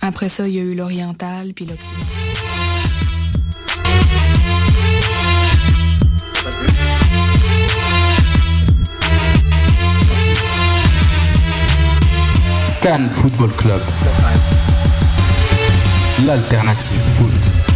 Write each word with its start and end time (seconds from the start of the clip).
Après 0.00 0.28
ça, 0.28 0.46
il 0.46 0.54
y 0.54 0.58
a 0.58 0.62
eu 0.62 0.74
l'Oriental 0.74 1.52
puis 1.54 1.66
l'Occidental. 1.66 2.06
Cannes 12.80 13.10
Football 13.10 13.50
Club. 13.56 13.80
L'alternative 16.24 17.00
foot. 17.14 17.66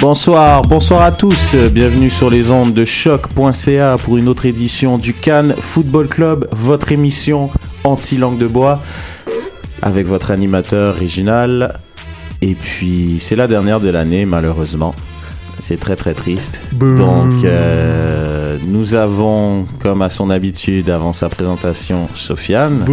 Bonsoir, 0.00 0.62
bonsoir 0.62 1.02
à 1.02 1.12
tous. 1.12 1.54
Bienvenue 1.54 2.08
sur 2.08 2.30
les 2.30 2.50
ondes 2.50 2.72
de 2.72 2.84
choc.ca 2.84 3.96
pour 4.02 4.16
une 4.16 4.28
autre 4.28 4.46
édition 4.46 4.96
du 4.96 5.12
Cannes 5.12 5.54
Football 5.60 6.08
Club, 6.08 6.48
votre 6.52 6.92
émission 6.92 7.50
anti-langue 7.84 8.38
de 8.38 8.46
bois 8.46 8.80
avec 9.82 10.06
votre 10.06 10.30
animateur 10.30 10.94
original. 10.96 11.78
Et 12.42 12.54
puis, 12.54 13.16
c'est 13.20 13.36
la 13.36 13.46
dernière 13.48 13.80
de 13.80 13.88
l'année, 13.88 14.24
malheureusement. 14.24 14.94
C'est 15.60 15.78
très 15.78 15.96
très 15.96 16.14
triste. 16.14 16.60
Donc, 16.72 17.44
euh, 17.44 18.58
nous 18.64 18.94
avons, 18.94 19.66
comme 19.80 20.02
à 20.02 20.08
son 20.08 20.30
habitude, 20.30 20.88
avant 20.88 21.12
sa 21.12 21.28
présentation, 21.28 22.08
Sofiane. 22.14 22.84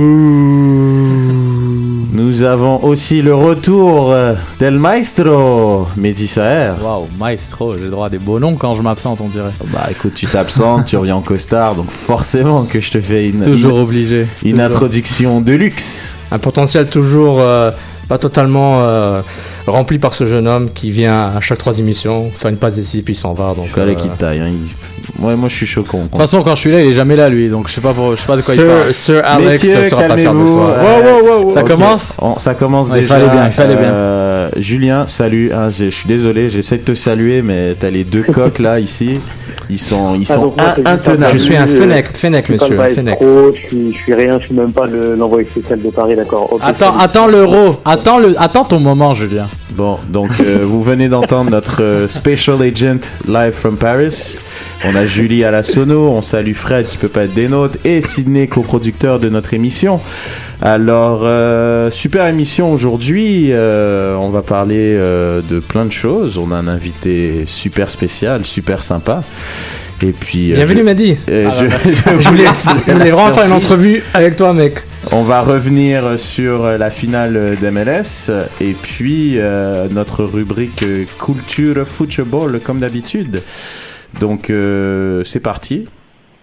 Nous 2.15 2.43
avons 2.43 2.81
aussi 2.81 3.21
le 3.21 3.35
retour 3.35 4.13
euh, 4.13 4.35
del 4.57 4.79
maestro, 4.79 5.85
Mehdi 5.97 6.27
Saher. 6.27 6.71
Waouh, 6.81 7.07
maestro, 7.19 7.73
j'ai 7.75 7.81
le 7.83 7.89
droit 7.89 8.05
à 8.05 8.09
des 8.09 8.19
beaux 8.19 8.39
noms 8.39 8.55
quand 8.55 8.73
je 8.73 8.81
m'absente, 8.81 9.19
on 9.19 9.27
dirait. 9.27 9.51
Bah 9.73 9.87
écoute, 9.91 10.13
tu 10.13 10.25
t'absentes, 10.25 10.85
tu 10.85 10.95
reviens 10.95 11.17
en 11.17 11.21
costard, 11.21 11.75
donc 11.75 11.89
forcément 11.89 12.63
que 12.63 12.79
je 12.79 12.89
te 12.89 13.01
fais 13.01 13.27
une, 13.27 13.41
Toujours 13.41 13.79
une, 13.79 13.83
obligé. 13.83 14.27
une 14.45 14.51
Toujours. 14.53 14.65
introduction 14.65 15.41
de 15.41 15.51
luxe. 15.51 16.17
Un 16.31 16.39
potentiel 16.39 16.87
toujours 16.87 17.41
euh, 17.41 17.71
pas 18.07 18.17
totalement 18.17 18.79
euh, 18.83 19.21
rempli 19.67 19.97
par 19.99 20.13
ce 20.13 20.25
jeune 20.27 20.47
homme 20.47 20.69
qui 20.73 20.91
vient 20.91 21.31
à 21.35 21.41
chaque 21.41 21.57
trois 21.57 21.79
émissions, 21.79 22.31
faire 22.35 22.51
une 22.51 22.57
passe 22.57 22.77
ici 22.77 23.01
puis 23.01 23.13
il 23.13 23.17
s'en 23.17 23.33
va. 23.33 23.53
Donc, 23.55 23.65
Il 23.65 23.69
fallait 23.69 23.91
euh, 23.93 23.95
qu'il 23.95 24.11
taille. 24.11 24.39
Hein. 24.39 24.49
il- 24.51 25.21
Moi, 25.21 25.35
moi, 25.35 25.47
je 25.49 25.55
suis 25.55 25.65
choquant. 25.67 25.99
De 25.99 26.03
toute 26.07 26.17
façon, 26.17 26.41
quand 26.43 26.55
je 26.55 26.61
suis 26.61 26.71
là, 26.71 26.81
il 26.81 26.91
est 26.91 26.93
jamais 26.93 27.15
là, 27.15 27.29
lui, 27.29 27.47
donc 27.47 27.67
je 27.69 27.73
sais 27.73 27.81
pas, 27.81 27.93
pour- 27.93 28.15
je 28.15 28.21
sais 28.21 28.27
pas 28.27 28.37
de 28.37 28.41
quoi 28.41 28.53
il 28.53 28.57
Sir, 28.59 28.67
parle. 28.67 28.93
Sir 28.93 29.21
Alex 29.25 29.63
Messieurs, 29.63 29.83
sera 29.85 30.01
pas 30.01 30.15
de 30.15 30.23
calmez-vous. 30.23 30.53
toi. 30.55 30.69
Euh, 30.77 31.01
Wow, 31.01 31.03
wow, 31.39 31.43
wow, 31.45 31.53
Ça 31.53 31.61
Ok, 31.61 31.67
commence 31.67 32.17
on- 32.21 32.37
Ça 32.39 32.53
commence 32.55 32.89
Ouais, 32.89 32.97
il 32.97 33.01
déjà. 33.01 33.15
fallait 33.15 33.29
bien, 33.29 33.45
il 33.45 33.51
fallait 33.51 33.75
bien. 33.75 33.89
Euh, 33.93 34.49
Julien, 34.57 35.05
salut. 35.07 35.51
hein, 35.53 35.69
je 35.69 35.85
je 35.85 35.89
suis 35.91 36.07
désolé, 36.07 36.49
j'essaie 36.49 36.77
de 36.77 36.83
te 36.83 36.93
saluer, 36.93 37.41
mais 37.41 37.75
t'as 37.79 37.89
les 37.89 38.03
deux 38.03 38.23
coques 38.23 38.59
là 38.59 38.79
ici. 38.79 39.19
Ils 39.69 39.79
sont, 39.79 40.15
ils 40.15 40.27
Ah, 40.29 40.33
sont 40.35 40.41
donc 40.41 40.57
moi, 40.57 40.75
intenables. 40.85 41.31
Je 41.33 41.37
suis 41.37 41.55
un 41.55 41.65
Fennec, 41.65 42.15
Fennec, 42.15 42.45
Je 42.47 42.53
monsieur, 42.53 42.77
Fennec. 42.93 43.17
je 43.21 43.67
suis, 43.67 43.93
je 43.93 43.97
suis 43.97 44.13
rien, 44.13 44.39
je 44.39 44.45
suis 44.45 44.53
même 44.55 44.71
pas 44.73 44.85
le- 44.85 45.15
l'envoyé 45.15 45.47
spécial 45.47 45.81
de 45.81 45.89
Paris, 45.89 46.15
d'accord. 46.15 46.59
Attends, 46.61 46.91
salut. 46.91 46.97
attends 47.03 47.27
l'euro. 47.27 47.77
Attends, 47.85 48.19
le... 48.19 48.35
attends 48.37 48.65
ton 48.65 48.79
moment, 48.79 49.13
Julien. 49.13 49.47
Bon, 49.71 49.97
donc 50.09 50.31
euh, 50.39 50.59
vous 50.63 50.81
venez 50.81 51.09
d'entendre 51.09 51.51
notre 51.51 51.83
euh, 51.83 52.07
special 52.07 52.61
agent 52.61 53.09
live 53.27 53.51
from 53.51 53.77
Paris. 53.77 54.37
On 54.85 54.95
a 54.95 55.05
Julie 55.05 55.43
à 55.43 55.51
la 55.51 55.63
sono, 55.63 56.09
on 56.09 56.21
salue 56.21 56.53
Fred 56.53 56.87
qui 56.87 56.97
peut 56.97 57.09
pas 57.09 57.23
être 57.23 57.33
des 57.33 57.47
nôtres 57.47 57.77
et 57.83 58.01
Sydney 58.01 58.47
coproducteur 58.47 59.19
de 59.19 59.29
notre 59.29 59.53
émission. 59.53 59.99
Alors 60.61 61.21
euh, 61.23 61.91
super 61.91 62.27
émission 62.27 62.71
aujourd'hui. 62.71 63.51
on 63.53 64.29
va 64.29 64.41
parler 64.41 64.95
de 64.95 65.59
plein 65.59 65.85
de 65.85 65.91
choses. 65.91 66.37
On 66.37 66.51
a 66.51 66.55
un 66.55 66.67
invité 66.67 67.43
super 67.45 67.89
spécial, 67.89 68.45
super 68.45 68.81
sympa. 68.81 69.23
Et 70.01 70.11
puis 70.11 70.51
euh, 70.51 70.55
Bienvenue, 70.57 70.79
je- 70.79 70.83
Mehdi. 70.83 71.15
euh, 71.29 71.49
je- 71.51 71.65
Je 72.19 72.27
voulais, 72.29 72.45
je 72.87 72.91
voulais 72.91 73.11
vraiment 73.11 73.33
faire 73.33 73.45
une 73.45 73.53
entrevue 73.53 74.03
avec 74.13 74.35
toi, 74.35 74.53
mec. 74.53 74.79
On 75.11 75.23
va 75.23 75.39
revenir 75.41 76.19
sur 76.19 76.63
la 76.65 76.89
finale 76.89 77.55
d'MLS 77.61 78.31
et 78.59 78.73
puis 78.73 79.35
euh, 79.37 79.87
notre 79.89 80.23
rubrique 80.25 80.83
euh, 80.83 81.05
culture 81.23 81.87
football 81.87 82.59
comme 82.63 82.79
d'habitude. 82.79 83.41
Donc 84.19 84.49
euh, 84.49 85.23
c'est 85.23 85.39
parti 85.39 85.87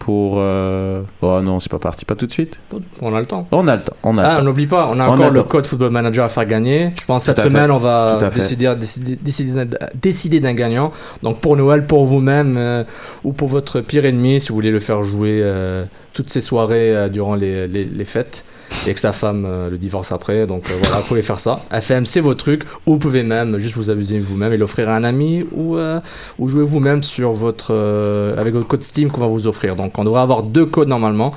pour. 0.04 0.34
euh, 0.38 1.02
Oh 1.20 1.40
non, 1.42 1.60
c'est 1.60 1.70
pas 1.70 1.78
parti, 1.78 2.04
pas 2.04 2.16
tout 2.16 2.26
de 2.26 2.32
suite. 2.32 2.60
On 3.00 3.14
a 3.14 3.20
le 3.20 3.26
temps. 3.26 3.46
On 3.52 3.68
a 3.68 3.76
le 3.76 3.82
temps, 3.82 3.94
on 4.02 4.18
a 4.18 4.22
Ah, 4.24 4.42
n'oublie 4.42 4.66
pas, 4.66 4.88
on 4.90 4.98
a 4.98 5.06
On 5.08 5.12
encore 5.12 5.30
le 5.30 5.42
code 5.44 5.66
Football 5.66 5.90
Manager 5.90 6.24
à 6.24 6.28
faire 6.28 6.44
gagner. 6.46 6.90
Je 7.00 7.04
pense 7.06 7.24
cette 7.24 7.36
Tout 7.36 7.42
à 7.42 7.44
semaine, 7.44 7.66
fait. 7.66 7.70
on 7.70 7.78
va 7.78 8.18
décider, 8.34 8.74
décider, 8.74 9.16
décider, 9.16 9.64
décider 9.94 10.40
d'un 10.40 10.54
gagnant. 10.54 10.90
Donc 11.22 11.40
pour 11.40 11.56
Noël, 11.56 11.86
pour 11.86 12.04
vous-même 12.06 12.56
euh, 12.58 12.82
ou 13.22 13.32
pour 13.32 13.46
votre 13.48 13.80
pire 13.80 14.04
ennemi, 14.04 14.40
si 14.40 14.48
vous 14.48 14.56
voulez 14.56 14.72
le 14.72 14.80
faire 14.80 15.04
jouer 15.04 15.38
euh, 15.40 15.84
toutes 16.14 16.30
ces 16.30 16.40
soirées 16.40 17.08
durant 17.10 17.36
les, 17.36 17.68
les, 17.68 17.84
les 17.84 18.04
fêtes 18.04 18.44
et 18.86 18.94
que 18.94 19.00
sa 19.00 19.12
femme 19.12 19.44
euh, 19.46 19.70
le 19.70 19.78
divorce 19.78 20.12
après. 20.12 20.46
Donc 20.46 20.70
euh, 20.70 20.74
voilà, 20.82 20.98
vous 20.98 21.06
pouvez 21.08 21.22
faire 21.22 21.40
ça. 21.40 21.60
FM, 21.70 22.06
c'est 22.06 22.20
vos 22.20 22.34
trucs. 22.34 22.64
Ou 22.86 22.92
vous 22.92 22.98
pouvez 22.98 23.22
même 23.22 23.58
juste 23.58 23.74
vous 23.74 23.90
amuser 23.90 24.18
vous-même 24.18 24.52
et 24.52 24.56
l'offrir 24.56 24.88
à 24.88 24.96
un 24.96 25.04
ami 25.04 25.44
ou, 25.52 25.76
euh, 25.76 26.00
ou 26.38 26.48
jouer 26.48 26.64
vous-même 26.64 27.02
sur 27.02 27.32
votre 27.32 27.72
euh, 27.74 28.36
avec 28.38 28.54
votre 28.54 28.68
code 28.68 28.82
Steam 28.82 29.10
qu'on 29.10 29.20
va 29.20 29.26
vous 29.26 29.46
offrir. 29.46 29.76
Donc 29.76 29.98
on 29.98 30.04
devrait 30.04 30.22
avoir 30.22 30.42
deux 30.42 30.66
codes 30.66 30.88
normalement. 30.88 31.32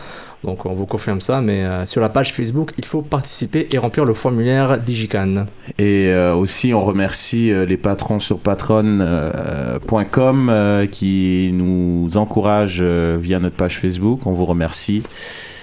Donc 0.46 0.66
on 0.66 0.74
vous 0.74 0.86
confirme 0.86 1.22
ça, 1.22 1.42
mais 1.42 1.64
euh, 1.64 1.86
sur 1.88 2.02
la 2.02 2.10
page 2.10 2.32
Facebook, 2.32 2.74
il 2.78 2.86
faut 2.86 3.02
participer 3.02 3.68
et 3.72 3.80
remplir 3.80 4.06
le 4.06 4.14
formulaire 4.14 4.78
Digican. 4.78 5.48
Et 5.80 6.10
euh, 6.10 6.36
aussi, 6.36 6.72
on 6.74 6.86
remercie 6.86 7.52
euh, 7.52 7.66
les 7.66 7.78
patrons 7.78 8.20
sur 8.20 8.38
patron.com 8.38 8.68
qui 10.92 11.50
nous 11.54 12.10
encouragent 12.16 12.84
via 12.84 13.40
notre 13.40 13.56
page 13.56 13.80
Facebook. 13.80 14.28
On 14.28 14.34
vous 14.34 14.46
remercie. 14.46 15.02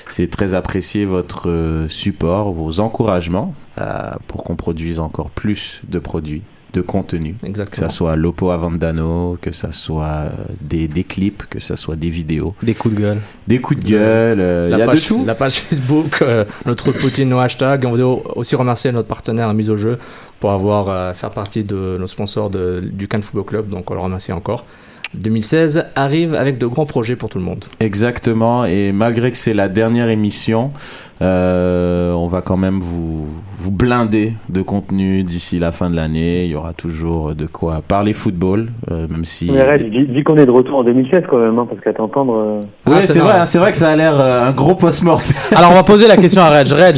C'est 0.09 0.31
très 0.31 0.55
apprécié 0.55 1.05
votre 1.05 1.49
euh, 1.49 1.89
support, 1.89 2.53
vos 2.53 2.81
encouragements 2.81 3.55
euh, 3.79 4.11
pour 4.29 4.45
qu'on 4.45 4.57
produise 4.57 4.99
encore 4.99 5.31
plus 5.31 5.81
de 5.89 5.99
produits, 5.99 6.43
de 6.75 6.81
contenu. 6.81 7.35
Que 7.41 7.47
Exactement. 7.47 7.89
ça 7.89 7.95
soit 7.95 8.17
Lopo 8.17 8.51
Avandano, 8.51 9.37
que 9.41 9.53
ça 9.53 9.73
soit 9.73 10.05
euh, 10.07 10.29
des, 10.61 10.89
des 10.89 11.05
clips, 11.05 11.45
que 11.49 11.61
ça 11.61 11.77
soit 11.77 11.97
des 11.97 12.09
vidéos, 12.11 12.55
Des 12.63 12.75
coups 12.75 12.95
de 12.95 13.01
gueule. 13.01 13.19
des 13.47 13.61
coups 13.61 13.81
de 13.81 13.91
gueule, 13.91 14.71
il 14.73 14.79
y 14.79 14.83
a 14.83 14.87
page, 14.87 15.03
de 15.03 15.07
tout. 15.09 15.25
la 15.25 15.35
page 15.35 15.55
Facebook, 15.61 16.23
euh, 16.23 16.45
notre 16.67 16.93
petit 16.93 17.25
no 17.27 17.39
hashtag. 17.39 17.85
On 17.87 17.91
voudrait 17.91 18.05
au- 18.05 18.23
aussi 18.37 18.57
remercier 18.57 18.91
notre 18.93 19.09
partenaire 19.09 19.49
à 19.49 19.55
mise 19.55 19.71
au 19.71 19.77
jeu 19.77 19.99
pour 20.41 20.51
avoir 20.53 20.89
euh, 20.89 21.13
faire 21.13 21.31
partie 21.31 21.63
de 21.65 21.97
nos 22.01 22.07
sponsors 22.07 22.51
de, 22.51 22.81
du 22.93 23.07
Cannes 23.07 23.23
Football 23.23 23.45
Club. 23.45 23.69
Donc 23.69 23.91
on 23.91 23.95
le 23.95 24.01
remercie 24.01 24.33
encore. 24.33 24.65
2016 25.15 25.87
arrive 25.95 26.35
avec 26.35 26.59
de 26.59 26.67
grands 26.67 26.87
projets 26.87 27.17
pour 27.17 27.29
tout 27.29 27.39
le 27.39 27.45
monde. 27.45 27.65
Exactement, 27.81 28.65
et 28.65 28.93
malgré 28.93 29.31
que 29.31 29.37
c'est 29.37 29.55
la 29.55 29.69
dernière 29.69 30.09
émission, 30.09 30.71
euh, 31.21 32.13
on 32.13 32.27
va 32.27 32.43
quand 32.43 32.57
même 32.57 32.81
vous, 32.81 33.27
vous 33.59 33.71
blinder 33.71 34.33
de 34.49 34.63
contenu 34.63 35.23
d'ici 35.23 35.59
la 35.59 35.71
fin 35.71 35.89
de 35.91 35.95
l'année. 35.97 36.45
Il 36.47 36.51
y 36.51 36.55
aura 36.57 36.73
toujours 36.73 37.35
de 37.35 37.47
quoi 37.47 37.83
parler 37.87 38.13
football, 38.13 38.69
euh, 38.91 39.07
même 39.09 39.25
si... 39.25 39.51
Mais 39.53 39.61
arrête, 39.61 39.89
dis, 39.89 40.07
dis 40.07 40.25
qu'on 40.25 40.37
est 40.37 40.47
de 40.47 40.51
retour 40.51 40.79
en 40.81 40.85
2016 40.85 41.25
quand 41.31 41.39
même, 41.39 41.59
hein, 41.59 41.67
parce 41.69 41.81
qu'à 41.81 41.93
t'entendre. 41.93 42.35
euh, 42.35 42.61
Oui, 42.87 42.95
Ah, 42.99 43.03
c'est 43.03 43.19
vrai, 43.19 43.33
hein, 43.39 43.47
c'est 43.47 43.59
vrai 43.59 43.71
que 43.71 43.79
ça 43.79 43.91
a 43.91 43.97
l'air 43.97 44.19
euh, 44.21 44.49
un 44.49 44.53
gros 44.53 44.75
post-mortem. 44.75 45.37
Alors, 45.55 45.71
on 45.71 45.75
va 45.75 45.83
poser 45.85 46.09
la 46.09 46.17
question 46.17 46.43
à 46.43 46.49
Reg. 46.51 46.69
Reg, 46.69 46.97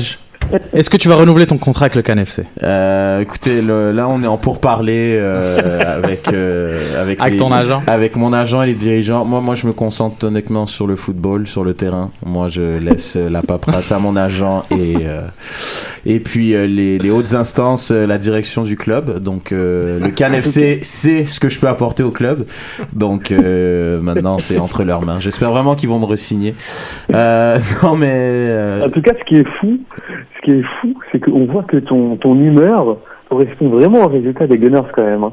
Est-ce 0.73 0.91
que 0.91 0.97
tu 0.97 1.09
vas 1.09 1.17
renouveler 1.17 1.47
ton 1.47 1.59
contrat 1.59 1.87
avec 1.87 1.95
le 1.97 2.03
CanFC 2.03 2.43
Euh, 2.63 3.21
écoutez, 3.21 3.61
le- 3.63 3.93
là 3.93 4.09
on 4.09 4.23
est 4.23 4.27
en 4.27 4.37
pourparler 4.37 5.17
euh, 5.21 5.81
avec 6.03 6.29
euh, 6.33 7.01
avec 7.01 7.21
Avec 7.21 7.35
les- 7.35 7.39
ton 7.39 7.53
agent 7.53 7.83
avec 7.87 8.17
mon 8.17 8.33
agent 8.33 8.63
et 8.63 8.67
les 8.67 8.75
dirigeants. 8.75 9.25
Moi, 9.25 9.41
moi, 9.41 9.55
je 9.55 9.67
me 9.67 9.73
concentre 9.73 10.27
honnêtement 10.27 10.67
sur 10.67 10.87
le 10.87 10.97
football, 10.97 11.47
sur 11.47 11.65
le 11.65 11.75
terrain. 11.75 12.11
Moi, 12.25 12.49
je 12.49 12.79
laisse 12.79 13.17
euh, 13.17 13.29
la 13.29 13.43
paperasse 13.43 13.93
à 13.93 13.99
mon 13.99 14.17
agent 14.17 14.65
et 14.71 14.97
euh, 15.07 15.23
et 16.07 16.21
puis 16.21 16.55
euh, 16.55 16.67
les, 16.67 16.99
les 16.99 17.11
hautes 17.11 17.35
instances, 17.35 17.91
euh, 17.91 18.07
la 18.07 18.19
direction 18.19 18.63
du 18.63 18.77
club. 18.77 19.21
Donc 19.21 19.53
euh, 19.53 19.99
le 20.01 20.11
CanFC 20.11 20.81
sait 20.83 21.25
ce 21.25 21.41
que 21.41 21.49
je 21.49 21.59
peux 21.59 21.69
apporter 21.69 22.03
au 22.03 22.11
club. 22.11 22.47
Donc 22.93 23.33
euh, 23.33 24.01
maintenant, 24.01 24.39
c'est 24.39 24.59
entre 24.59 24.85
leurs 24.85 25.03
mains. 25.03 25.19
J'espère 25.19 25.51
vraiment 25.51 25.75
qu'ils 25.75 25.89
vont 25.89 25.99
me 25.99 26.05
resigner. 26.07 26.55
Euh, 27.15 27.59
non, 27.83 27.97
mais 27.97 28.09
euh, 28.13 28.87
En 28.87 28.91
tout 28.91 29.03
cas, 29.03 29.13
ce 29.19 29.25
qui 29.25 29.37
est 29.37 29.47
fou, 29.61 29.79
qui 30.45 30.53
est 30.53 30.63
fou, 30.81 30.95
c'est 31.11 31.21
qu'on 31.21 31.47
voit 31.47 31.63
que 31.65 31.79
ton, 31.79 32.17
ton 32.17 32.35
humeur 32.39 32.99
correspond 33.29 33.69
vraiment 33.69 34.05
au 34.05 34.09
résultat 34.09 34.47
des 34.47 34.59
Gunners 34.59 34.89
quand 34.95 35.05
même. 35.05 35.25
hein. 35.25 35.33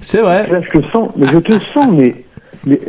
c'est 0.00 0.20
vrai. 0.20 0.46
Là, 0.50 0.60
je 0.60 0.78
te 0.78 0.84
sens, 0.90 1.10
mais 1.16 1.26
je 1.28 1.38
te 1.38 1.52
sens, 1.72 1.86
mais, 1.92 2.14
mais 2.33 2.33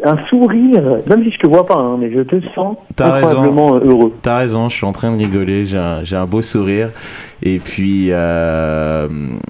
un 0.04 0.18
sourire, 0.30 1.00
même 1.07 1.24
si 1.24 1.31
je 1.31 1.39
te 1.39 1.48
vois 1.48 1.66
pas, 1.66 1.75
hein, 1.75 1.98
mais 2.00 2.12
je 2.12 2.22
te 2.22 2.36
sens 2.54 2.77
incroyablement 3.00 3.75
euh, 3.75 3.80
heureux. 3.83 4.13
T'as 4.22 4.38
raison, 4.38 4.69
je 4.69 4.75
suis 4.75 4.86
en 4.86 4.92
train 4.92 5.12
de 5.12 5.18
rigoler, 5.18 5.66
j'ai 5.66 5.77
un, 5.77 6.04
j'ai 6.04 6.16
un 6.16 6.25
beau 6.25 6.42
sourire. 6.42 6.89
Et 7.44 7.60
puis, 7.60 8.07
euh, 8.12 9.07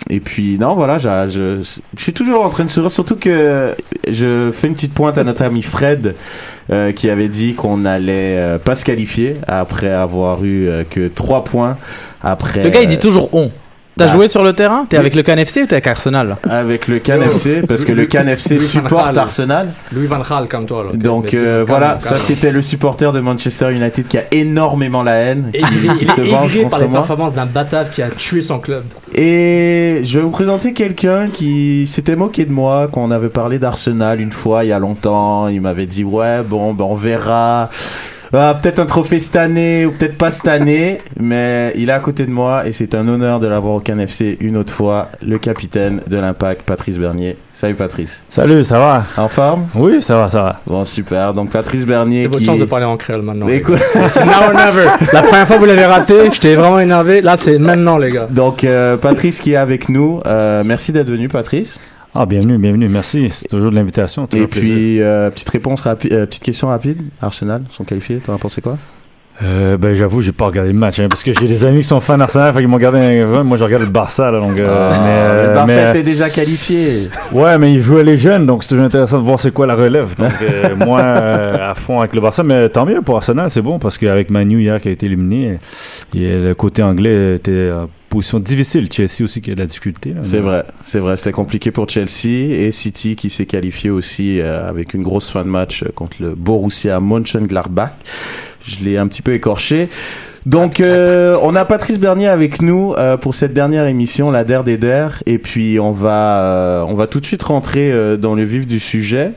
et 0.09 0.19
puis, 0.19 0.57
non, 0.59 0.75
voilà, 0.75 0.97
je, 0.97 1.61
je 1.95 2.01
suis 2.01 2.13
toujours 2.13 2.43
en 2.43 2.49
train 2.49 2.65
de 2.65 2.69
sourire, 2.69 2.91
surtout 2.91 3.15
que 3.15 3.75
je 4.09 4.49
fais 4.51 4.67
une 4.67 4.73
petite 4.73 4.93
pointe 4.93 5.17
à 5.17 5.23
notre 5.23 5.43
ami 5.43 5.61
Fred, 5.61 6.15
euh, 6.71 6.91
qui 6.91 7.09
avait 7.09 7.27
dit 7.27 7.53
qu'on 7.53 7.85
allait 7.85 8.37
euh, 8.37 8.57
pas 8.57 8.73
se 8.73 8.83
qualifier 8.83 9.37
après 9.47 9.91
avoir 9.91 10.43
eu 10.43 10.67
euh, 10.67 10.83
que 10.89 11.07
3 11.07 11.43
points 11.43 11.77
après. 12.23 12.63
Le 12.63 12.69
gars, 12.69 12.81
il 12.81 12.87
dit 12.87 12.99
toujours 12.99 13.29
on. 13.33 13.51
T'as 13.97 14.07
bah. 14.07 14.11
joué 14.11 14.27
sur 14.27 14.43
le 14.43 14.51
terrain? 14.53 14.85
T'es 14.89 14.97
avec 14.97 15.15
le 15.15 15.21
CanFC 15.21 15.63
ou 15.63 15.67
t'es 15.67 15.75
avec 15.75 15.87
Arsenal? 15.87 16.27
Là 16.27 16.37
avec 16.51 16.87
le 16.87 16.99
CanFC, 16.99 17.61
parce 17.65 17.85
que 17.85 17.93
le 17.93 18.05
CanFC 18.05 18.59
supporte. 18.59 19.15
Arsenal. 19.15 19.73
Louis 19.93 20.07
Van 20.07 20.19
Gaal 20.19 20.47
comme 20.49 20.65
toi. 20.65 20.83
là. 20.83 20.89
Donc 20.93 21.33
euh, 21.33 21.63
voilà, 21.65 21.97
ça 21.99 22.15
c'était 22.15 22.51
le 22.51 22.61
supporter 22.61 23.11
de 23.13 23.19
Manchester 23.21 23.71
United 23.71 24.07
qui 24.07 24.17
a 24.17 24.23
énormément 24.31 25.01
la 25.03 25.15
haine, 25.15 25.49
Et 25.53 25.59
qui, 25.59 25.65
il 25.85 25.93
qui 25.95 26.05
il 26.05 26.11
se 26.11 26.21
est 26.21 26.29
venge 26.29 26.69
par 26.69 26.79
les 26.79 26.87
moi. 26.87 26.99
performances 26.99 27.33
d'un 27.33 27.45
batave 27.45 27.91
qui 27.91 28.01
a 28.01 28.09
tué 28.09 28.41
son 28.41 28.59
club. 28.59 28.83
Et 29.13 30.01
je 30.03 30.19
vais 30.19 30.23
vous 30.25 30.31
présenter 30.31 30.73
quelqu'un 30.73 31.29
qui 31.29 31.87
s'était 31.87 32.15
moqué 32.17 32.43
de 32.45 32.51
moi 32.51 32.89
quand 32.91 33.01
on 33.03 33.11
avait 33.11 33.29
parlé 33.29 33.59
d'Arsenal 33.59 34.19
une 34.19 34.33
fois 34.33 34.65
il 34.65 34.67
y 34.69 34.73
a 34.73 34.79
longtemps. 34.79 35.47
Il 35.47 35.61
m'avait 35.61 35.85
dit 35.85 36.03
ouais 36.03 36.41
bon 36.43 36.73
ben 36.73 36.83
on 36.85 36.95
verra. 36.95 37.69
Ah, 38.33 38.57
peut-être 38.61 38.79
un 38.79 38.85
trophée 38.85 39.19
cette 39.19 39.35
année 39.35 39.85
ou 39.85 39.91
peut-être 39.91 40.17
pas 40.17 40.31
cette 40.31 40.47
année, 40.47 40.99
mais 41.19 41.71
il 41.75 41.89
est 41.89 41.93
à 41.93 41.99
côté 41.99 42.25
de 42.25 42.31
moi 42.31 42.67
et 42.67 42.71
c'est 42.71 42.95
un 42.95 43.07
honneur 43.07 43.39
de 43.39 43.47
l'avoir 43.47 43.75
au 43.75 43.79
CanFC 43.79 44.37
une 44.41 44.57
autre 44.57 44.73
fois, 44.73 45.09
le 45.25 45.37
capitaine 45.37 46.01
de 46.07 46.17
l'Impact, 46.17 46.63
Patrice 46.63 46.97
Bernier. 46.97 47.37
Salut 47.53 47.75
Patrice. 47.75 48.23
Salut, 48.27 48.63
ça 48.63 48.79
va? 48.79 49.05
En 49.17 49.27
forme? 49.29 49.67
Oui, 49.75 50.01
ça 50.01 50.17
va, 50.17 50.29
ça 50.29 50.41
va. 50.41 50.59
Bon 50.65 50.83
super. 50.83 51.33
Donc 51.33 51.51
Patrice 51.51 51.85
Bernier 51.85 52.23
C'est 52.23 52.27
votre 52.27 52.39
qui 52.39 52.45
chance 52.45 52.59
de 52.59 52.65
parler 52.65 52.85
en 52.85 52.97
créole 52.97 53.21
maintenant. 53.21 53.47
Écoute-. 53.47 53.79
C'est 54.09 54.25
now 54.25 54.31
or 54.47 54.53
never. 54.53 54.89
La 55.13 55.21
première 55.21 55.47
fois 55.47 55.57
vous 55.57 55.65
l'avez 55.65 55.85
raté, 55.85 56.29
j'étais 56.31 56.55
vraiment 56.55 56.79
énervé. 56.79 57.21
Là, 57.21 57.37
c'est 57.37 57.57
maintenant, 57.57 57.97
les 57.97 58.09
gars. 58.09 58.27
Donc 58.29 58.63
euh, 58.63 58.97
Patrice 58.97 59.39
qui 59.39 59.53
est 59.53 59.57
avec 59.57 59.89
nous. 59.89 60.19
Euh, 60.25 60.63
merci 60.65 60.91
d'être 60.91 61.09
venu 61.09 61.27
Patrice. 61.29 61.79
Ah, 62.17 62.25
bienvenue, 62.25 62.57
bienvenue, 62.57 62.87
merci. 62.87 63.29
C'est 63.29 63.49
toujours 63.49 63.71
de 63.71 63.75
l'invitation. 63.75 64.25
Et 64.33 64.47
puis, 64.47 65.01
euh, 65.01 65.29
petite 65.31 65.49
réponse 65.49 65.81
rapide, 65.81 66.13
euh, 66.13 66.25
petite 66.25 66.43
question 66.43 66.69
rapide. 66.69 66.97
Arsenal 67.21 67.63
sont 67.71 67.83
qualifiés, 67.83 68.19
t'en 68.19 68.33
as 68.33 68.37
pensé 68.37 68.61
quoi? 68.61 68.77
Euh, 69.43 69.75
ben, 69.75 69.93
j'avoue, 69.95 70.21
j'ai 70.21 70.31
pas 70.31 70.45
regardé 70.45 70.71
le 70.71 70.79
match, 70.79 70.97
hein, 70.97 71.07
parce 71.09 71.23
que 71.23 71.33
j'ai 71.37 71.45
des 71.45 71.65
amis 71.65 71.79
qui 71.79 71.87
sont 71.87 71.99
fans 71.99 72.17
d'Arsenal, 72.17 72.53
fait 72.53 72.59
qu'ils 72.59 72.69
m'ont 72.69 72.77
regardé 72.77 72.99
un... 72.99 73.43
Moi, 73.43 73.57
je 73.57 73.65
regarde 73.65 73.83
le 73.83 73.89
Barça, 73.89 74.31
là, 74.31 74.39
donc... 74.39 74.57
euh, 74.61 74.91
Ah, 74.93 74.97
mais, 75.03 75.09
euh, 75.09 75.47
Le 75.47 75.53
Barça 75.55 75.75
mais, 75.75 75.89
était 75.89 76.03
déjà 76.03 76.29
qualifié. 76.29 77.09
Ouais, 77.33 77.57
mais 77.57 77.73
ils 77.73 77.81
jouaient 77.81 78.05
les 78.05 78.15
jeunes, 78.15 78.45
donc 78.45 78.63
c'est 78.63 78.69
toujours 78.69 78.85
intéressant 78.85 79.19
de 79.19 79.25
voir 79.25 79.37
c'est 79.37 79.51
quoi 79.51 79.67
la 79.67 79.75
relève. 79.75 80.15
Donc, 80.15 80.31
moi, 80.87 81.01
à 81.01 81.73
fond 81.75 81.99
avec 81.99 82.15
le 82.15 82.21
Barça, 82.21 82.43
mais 82.43 82.69
tant 82.69 82.85
mieux 82.85 83.01
pour 83.01 83.17
Arsenal, 83.17 83.49
c'est 83.49 83.61
bon, 83.61 83.77
parce 83.77 83.97
qu'avec 83.97 84.31
Manu 84.31 84.61
hier 84.61 84.79
qui 84.79 84.87
a 84.87 84.91
été 84.91 85.07
éliminé, 85.07 85.59
et 86.15 86.39
le 86.39 86.53
côté 86.55 86.81
anglais 86.81 87.35
était 87.35 87.71
position 88.15 88.39
difficile. 88.39 88.91
Chelsea 88.91 89.23
aussi 89.23 89.41
qui 89.41 89.51
a 89.51 89.55
de 89.55 89.59
la 89.59 89.65
difficulté. 89.65 90.13
C'est 90.21 90.39
vrai, 90.39 90.65
c'est 90.83 90.99
vrai, 90.99 91.17
c'était 91.17 91.31
compliqué 91.31 91.71
pour 91.71 91.89
Chelsea 91.89 92.51
et 92.51 92.71
City 92.71 93.15
qui 93.15 93.29
s'est 93.29 93.45
qualifié 93.45 93.89
aussi 93.89 94.39
euh, 94.39 94.69
avec 94.69 94.93
une 94.93 95.03
grosse 95.03 95.29
fin 95.29 95.43
de 95.43 95.49
match 95.49 95.83
contre 95.95 96.17
le 96.21 96.35
Borussia 96.35 96.99
Mönchengladbach. 96.99 97.93
Je 98.65 98.83
l'ai 98.83 98.97
un 98.97 99.07
petit 99.07 99.21
peu 99.21 99.33
écorché. 99.33 99.89
Donc, 100.45 100.79
euh, 100.79 101.37
on 101.41 101.55
a 101.55 101.65
Patrice 101.65 101.99
Bernier 101.99 102.27
avec 102.27 102.61
nous 102.61 102.93
euh, 102.93 103.17
pour 103.17 103.33
cette 103.33 103.53
dernière 103.53 103.87
émission, 103.87 104.29
la 104.29 104.43
Der 104.43 104.63
des 104.63 104.77
Der, 104.77 105.23
et 105.25 105.39
puis 105.39 105.79
on 105.79 105.91
va, 105.91 106.39
euh, 106.39 106.83
on 106.87 106.93
va 106.93 107.07
tout 107.07 107.19
de 107.19 107.25
suite 107.25 107.41
rentrer 107.41 108.17
dans 108.17 108.35
le 108.35 108.43
vif 108.43 108.67
du 108.67 108.79
sujet. 108.79 109.31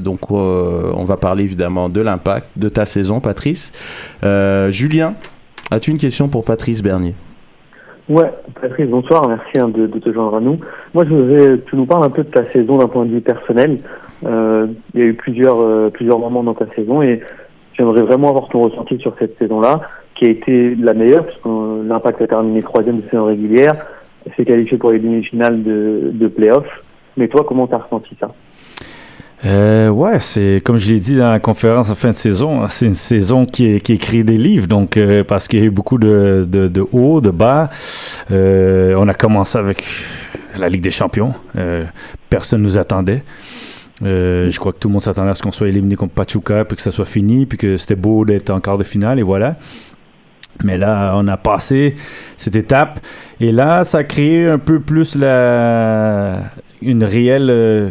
Donc, 0.00 0.30
on 0.30 1.04
va 1.04 1.16
parler 1.16 1.44
évidemment 1.44 1.88
de 1.88 2.00
l'impact 2.00 2.48
de 2.56 2.68
ta 2.68 2.86
saison, 2.86 3.20
Patrice. 3.20 3.72
Julien, 4.70 5.14
as-tu 5.70 5.92
une 5.92 5.98
question 5.98 6.28
pour 6.28 6.44
Patrice 6.44 6.82
Bernier? 6.82 7.14
Ouais, 8.08 8.30
Patrice, 8.60 8.88
bonsoir, 8.88 9.26
merci 9.26 9.58
hein, 9.58 9.68
de, 9.68 9.88
de 9.88 9.98
te 9.98 10.12
joindre 10.12 10.36
à 10.36 10.40
nous. 10.40 10.60
Moi, 10.94 11.04
je 11.04 11.12
voudrais, 11.12 11.58
tu 11.66 11.74
nous 11.74 11.86
parles 11.86 12.04
un 12.04 12.10
peu 12.10 12.22
de 12.22 12.30
ta 12.30 12.44
saison 12.52 12.78
d'un 12.78 12.86
point 12.86 13.04
de 13.04 13.10
vue 13.10 13.20
personnel. 13.20 13.80
Euh, 14.24 14.68
il 14.94 15.00
y 15.00 15.02
a 15.02 15.06
eu 15.06 15.14
plusieurs, 15.14 15.60
euh, 15.60 15.90
plusieurs 15.90 16.20
moments 16.20 16.44
dans 16.44 16.54
ta 16.54 16.66
saison 16.76 17.02
et 17.02 17.20
j'aimerais 17.72 18.02
vraiment 18.02 18.28
avoir 18.28 18.48
ton 18.48 18.62
ressenti 18.62 18.96
sur 18.98 19.16
cette 19.18 19.36
saison-là, 19.38 19.80
qui 20.14 20.24
a 20.24 20.28
été 20.28 20.76
la 20.76 20.94
meilleure, 20.94 21.24
parce 21.26 21.38
que 21.38 21.48
euh, 21.48 21.82
l'Impact 21.84 22.22
a 22.22 22.26
terminé 22.28 22.62
troisième 22.62 23.00
de 23.00 23.08
saison 23.10 23.24
régulière, 23.24 23.74
s'est 24.36 24.44
qualifié 24.44 24.78
pour 24.78 24.92
les 24.92 25.00
demi-finales 25.00 25.64
de, 25.64 26.12
de 26.12 26.28
playoff. 26.28 26.66
Mais 27.16 27.26
toi, 27.26 27.44
comment 27.46 27.66
t'as 27.66 27.78
ressenti 27.78 28.16
ça? 28.20 28.30
Euh, 29.44 29.90
ouais, 29.90 30.18
c'est 30.18 30.62
comme 30.64 30.78
je 30.78 30.90
l'ai 30.90 30.98
dit 30.98 31.16
dans 31.16 31.28
la 31.28 31.38
conférence 31.38 31.90
en 31.90 31.94
fin 31.94 32.10
de 32.10 32.16
saison, 32.16 32.62
hein, 32.62 32.68
c'est 32.70 32.86
une 32.86 32.96
saison 32.96 33.44
qui, 33.44 33.80
qui 33.82 33.92
écrit 33.92 34.24
des 34.24 34.38
livres, 34.38 34.66
donc 34.66 34.96
euh, 34.96 35.24
parce 35.24 35.46
qu'il 35.46 35.58
y 35.58 35.62
a 35.62 35.66
eu 35.66 35.70
beaucoup 35.70 35.98
de, 35.98 36.46
de, 36.48 36.68
de 36.68 36.84
hauts, 36.92 37.20
de 37.20 37.30
bas. 37.30 37.68
Euh, 38.30 38.94
on 38.96 39.06
a 39.08 39.14
commencé 39.14 39.58
avec 39.58 39.84
la 40.58 40.70
Ligue 40.70 40.80
des 40.80 40.90
Champions. 40.90 41.34
Euh, 41.56 41.84
personne 42.30 42.62
nous 42.62 42.78
attendait. 42.78 43.22
Euh, 44.02 44.50
je 44.50 44.58
crois 44.58 44.72
que 44.72 44.78
tout 44.78 44.88
le 44.88 44.92
monde 44.92 45.02
s'attendait 45.02 45.30
à 45.30 45.34
ce 45.34 45.42
qu'on 45.42 45.52
soit 45.52 45.68
éliminé 45.68 45.96
contre 45.96 46.14
Pachuca, 46.14 46.64
puis 46.64 46.76
que 46.76 46.82
ça 46.82 46.90
soit 46.90 47.06
fini, 47.06 47.46
puis 47.46 47.58
que 47.58 47.76
c'était 47.76 47.94
beau 47.94 48.24
d'être 48.24 48.50
en 48.50 48.60
quart 48.60 48.78
de 48.78 48.84
finale, 48.84 49.18
et 49.18 49.22
voilà. 49.22 49.56
Mais 50.64 50.78
là, 50.78 51.12
on 51.16 51.28
a 51.28 51.36
passé 51.36 51.94
cette 52.38 52.56
étape, 52.56 53.00
et 53.40 53.52
là, 53.52 53.84
ça 53.84 53.98
a 53.98 54.04
créé 54.04 54.48
un 54.48 54.58
peu 54.58 54.80
plus 54.80 55.14
la, 55.14 56.40
une 56.80 57.04
réelle 57.04 57.50
euh, 57.50 57.90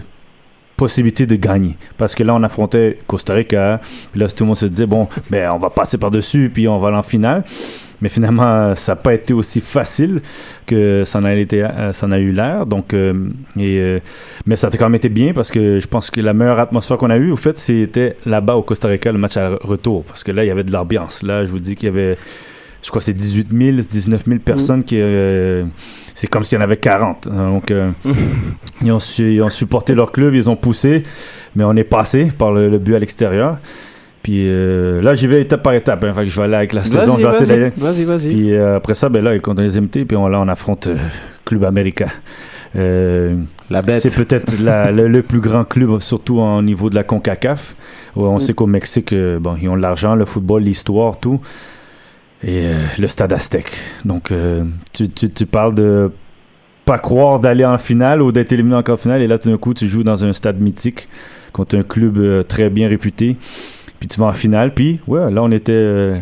possibilité 0.78 1.26
de 1.26 1.36
gagner. 1.36 1.78
Parce 1.98 2.16
que 2.16 2.24
là, 2.24 2.34
on 2.36 2.44
affrontait 2.44 3.00
Costa 3.08 3.34
Rica, 3.34 3.80
puis 4.12 4.20
là, 4.20 4.28
tout 4.28 4.44
le 4.44 4.48
monde 4.48 4.58
se 4.58 4.66
disait, 4.66 4.86
bon, 4.86 5.08
ben, 5.30 5.50
on 5.54 5.58
va 5.58 5.70
passer 5.70 5.98
par-dessus, 5.98 6.52
puis 6.54 6.68
on 6.68 6.80
va 6.80 6.90
aller 6.90 6.98
en 6.98 7.04
finale. 7.04 7.44
Mais 8.02 8.10
finalement, 8.10 8.76
ça 8.76 8.92
n'a 8.92 8.96
pas 8.98 9.14
été 9.14 9.34
aussi 9.34 9.62
facile 9.62 10.22
que 10.66 11.04
ça 11.06 11.20
en 11.20 11.24
a, 11.24 11.34
été, 11.34 11.64
euh, 11.64 11.94
ça 11.94 12.06
en 12.08 12.12
a 12.12 12.20
eu 12.20 12.32
l'air. 12.32 12.66
Donc, 12.66 12.94
euh, 12.94 13.30
et, 13.58 13.80
euh, 13.80 14.00
mais 14.46 14.56
ça 14.56 14.68
a 14.68 14.72
quand 14.72 14.86
même 14.86 14.96
été 14.96 15.10
bien 15.10 15.34
parce 15.34 15.50
que 15.50 15.80
je 15.80 15.88
pense 15.88 16.12
que 16.12 16.20
la 16.20 16.34
meilleure 16.34 16.60
atmosphère 16.60 16.98
qu'on 16.98 17.10
a 17.10 17.18
eue, 17.18 17.32
au 17.32 17.38
fait, 17.38 17.58
c'était 17.58 18.18
là-bas 18.26 18.56
au 18.56 18.64
Costa 18.64 18.90
Rica, 18.90 19.12
le 19.12 19.18
match 19.18 19.38
à 19.38 19.50
retour. 19.62 20.04
Parce 20.04 20.24
que 20.24 20.32
là, 20.32 20.44
il 20.44 20.48
y 20.48 20.52
avait 20.52 20.64
de 20.64 20.72
l'ambiance. 20.72 21.24
Là, 21.24 21.46
je 21.46 21.52
vous 21.52 21.60
dis 21.60 21.76
qu'il 21.76 21.88
y 21.88 21.92
avait, 21.92 22.18
je 22.86 22.90
crois, 22.90 23.00
que 23.00 23.06
c'est 23.06 23.14
18 23.14 23.48
000, 23.52 23.78
19 23.90 24.24
000 24.26 24.40
personnes 24.40 24.84
qui. 24.84 24.98
euh, 25.00 25.64
c'est 26.14 26.28
comme 26.28 26.44
s'il 26.44 26.58
y 26.58 26.62
en 26.62 26.64
avait 26.64 26.78
40. 26.78 27.28
hein. 27.32 27.50
Donc, 27.50 27.72
euh, 27.72 27.90
ils, 28.84 28.92
ont 28.92 29.00
su- 29.00 29.34
ils 29.34 29.42
ont 29.42 29.50
supporté 29.50 29.96
leur 29.96 30.12
club, 30.12 30.36
ils 30.36 30.50
ont 30.50 30.56
poussé, 30.56 31.04
mais 31.56 31.64
on 31.64 31.76
est 31.76 31.84
passé 31.84 32.32
par 32.38 32.52
le, 32.52 32.70
le 32.70 32.78
but 32.78 32.96
à 32.96 33.00
l'extérieur. 33.00 33.58
Puis 34.24 34.48
euh, 34.48 35.02
là, 35.02 35.14
j'y 35.14 35.28
vais 35.28 35.42
étape 35.42 35.62
par 35.64 35.74
étape. 35.74 36.04
Hein, 36.04 36.14
fait 36.14 36.24
que 36.24 36.30
je 36.30 36.36
vais 36.40 36.46
aller 36.46 36.56
avec 36.56 36.74
la 36.74 36.84
saison. 36.86 37.16
Vas-y, 37.18 37.24
vas-y, 37.24 37.48
d'aller- 37.48 37.72
vas-y, 37.78 38.04
vas-y. 38.06 38.28
puis 38.34 38.54
euh, 38.54 38.78
après 38.78 38.94
ça, 38.96 39.10
ben 39.10 39.24
là, 39.24 39.38
contre 39.40 39.62
les 39.64 39.80
MT, 39.82 40.06
puis 40.06 40.16
on, 40.16 40.28
là, 40.28 40.40
on 40.40 40.48
affronte 40.48 40.88
euh, 40.88 40.96
Club 41.44 41.64
América. 41.64 42.08
Euh, 42.76 43.36
La 43.70 43.82
bête. 43.82 44.02
c'est 44.02 44.14
peut-être 44.16 44.60
la- 44.62 44.92
le, 44.92 45.08
le 45.08 45.22
plus 45.22 45.40
grand 45.40 45.64
club, 45.64 46.00
surtout 46.00 46.40
au 46.40 46.62
niveau 46.62 46.90
de 46.90 46.96
la 46.96 47.04
CONCACAF. 47.04 47.76
on 48.16 48.40
sait 48.40 48.54
qu'au 48.54 48.68
Mexique, 48.68 49.14
bon, 49.40 49.56
ils 49.62 49.70
ont 49.70 49.76
l'argent, 49.76 50.16
le 50.16 50.26
football, 50.26 50.64
l'histoire, 50.64 51.18
tout. 51.20 51.40
Et 52.46 52.68
euh, 52.68 52.76
le 53.00 53.08
stade 53.08 53.34
Aztec. 53.34 53.72
Donc, 54.06 54.32
euh, 54.32 54.64
tu, 54.94 55.10
tu, 55.10 55.46
parles 55.48 55.74
de 55.74 56.12
pas 56.86 57.00
croire 57.00 57.40
d'aller 57.40 57.66
en 57.66 57.80
finale 57.80 58.22
ou 58.22 58.32
d'être 58.32 58.54
éliminé 58.54 58.76
encore 58.76 58.94
en 58.94 58.98
finale. 58.98 59.24
Et 59.24 59.28
là, 59.28 59.40
tout 59.40 59.50
d'un 59.50 59.58
coup, 59.58 59.74
tu 59.74 59.88
joues 59.88 60.04
dans 60.04 60.24
un 60.24 60.32
stade 60.32 60.62
mythique 60.62 61.10
contre 61.54 61.76
un 61.76 61.82
club 61.82 62.18
euh, 62.18 62.44
très 62.44 62.70
bien 62.70 62.88
réputé. 62.88 63.36
Puis 64.00 64.08
tu 64.08 64.20
vas 64.20 64.28
en 64.28 64.34
finale. 64.34 64.76
Puis, 64.76 65.00
ouais, 65.08 65.32
là, 65.32 65.42
on 65.42 65.52
était 65.52 66.22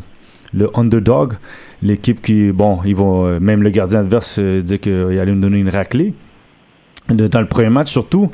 le 0.54 0.70
underdog. 0.76 1.34
L'équipe 1.82 2.22
qui, 2.22 2.54
bon, 2.54 2.80
ils 2.86 2.96
vont, 2.96 3.42
même 3.42 3.62
le 3.62 3.70
gardien 3.70 4.00
adverse 4.00 4.40
dit 4.40 4.80
qu'il 4.80 5.20
allait 5.20 5.34
nous 5.34 5.42
donner 5.42 5.58
une 5.58 5.70
raclée. 5.70 6.14
Dans 7.10 7.42
le 7.42 7.48
premier 7.48 7.70
match, 7.70 7.92
surtout, 7.92 8.32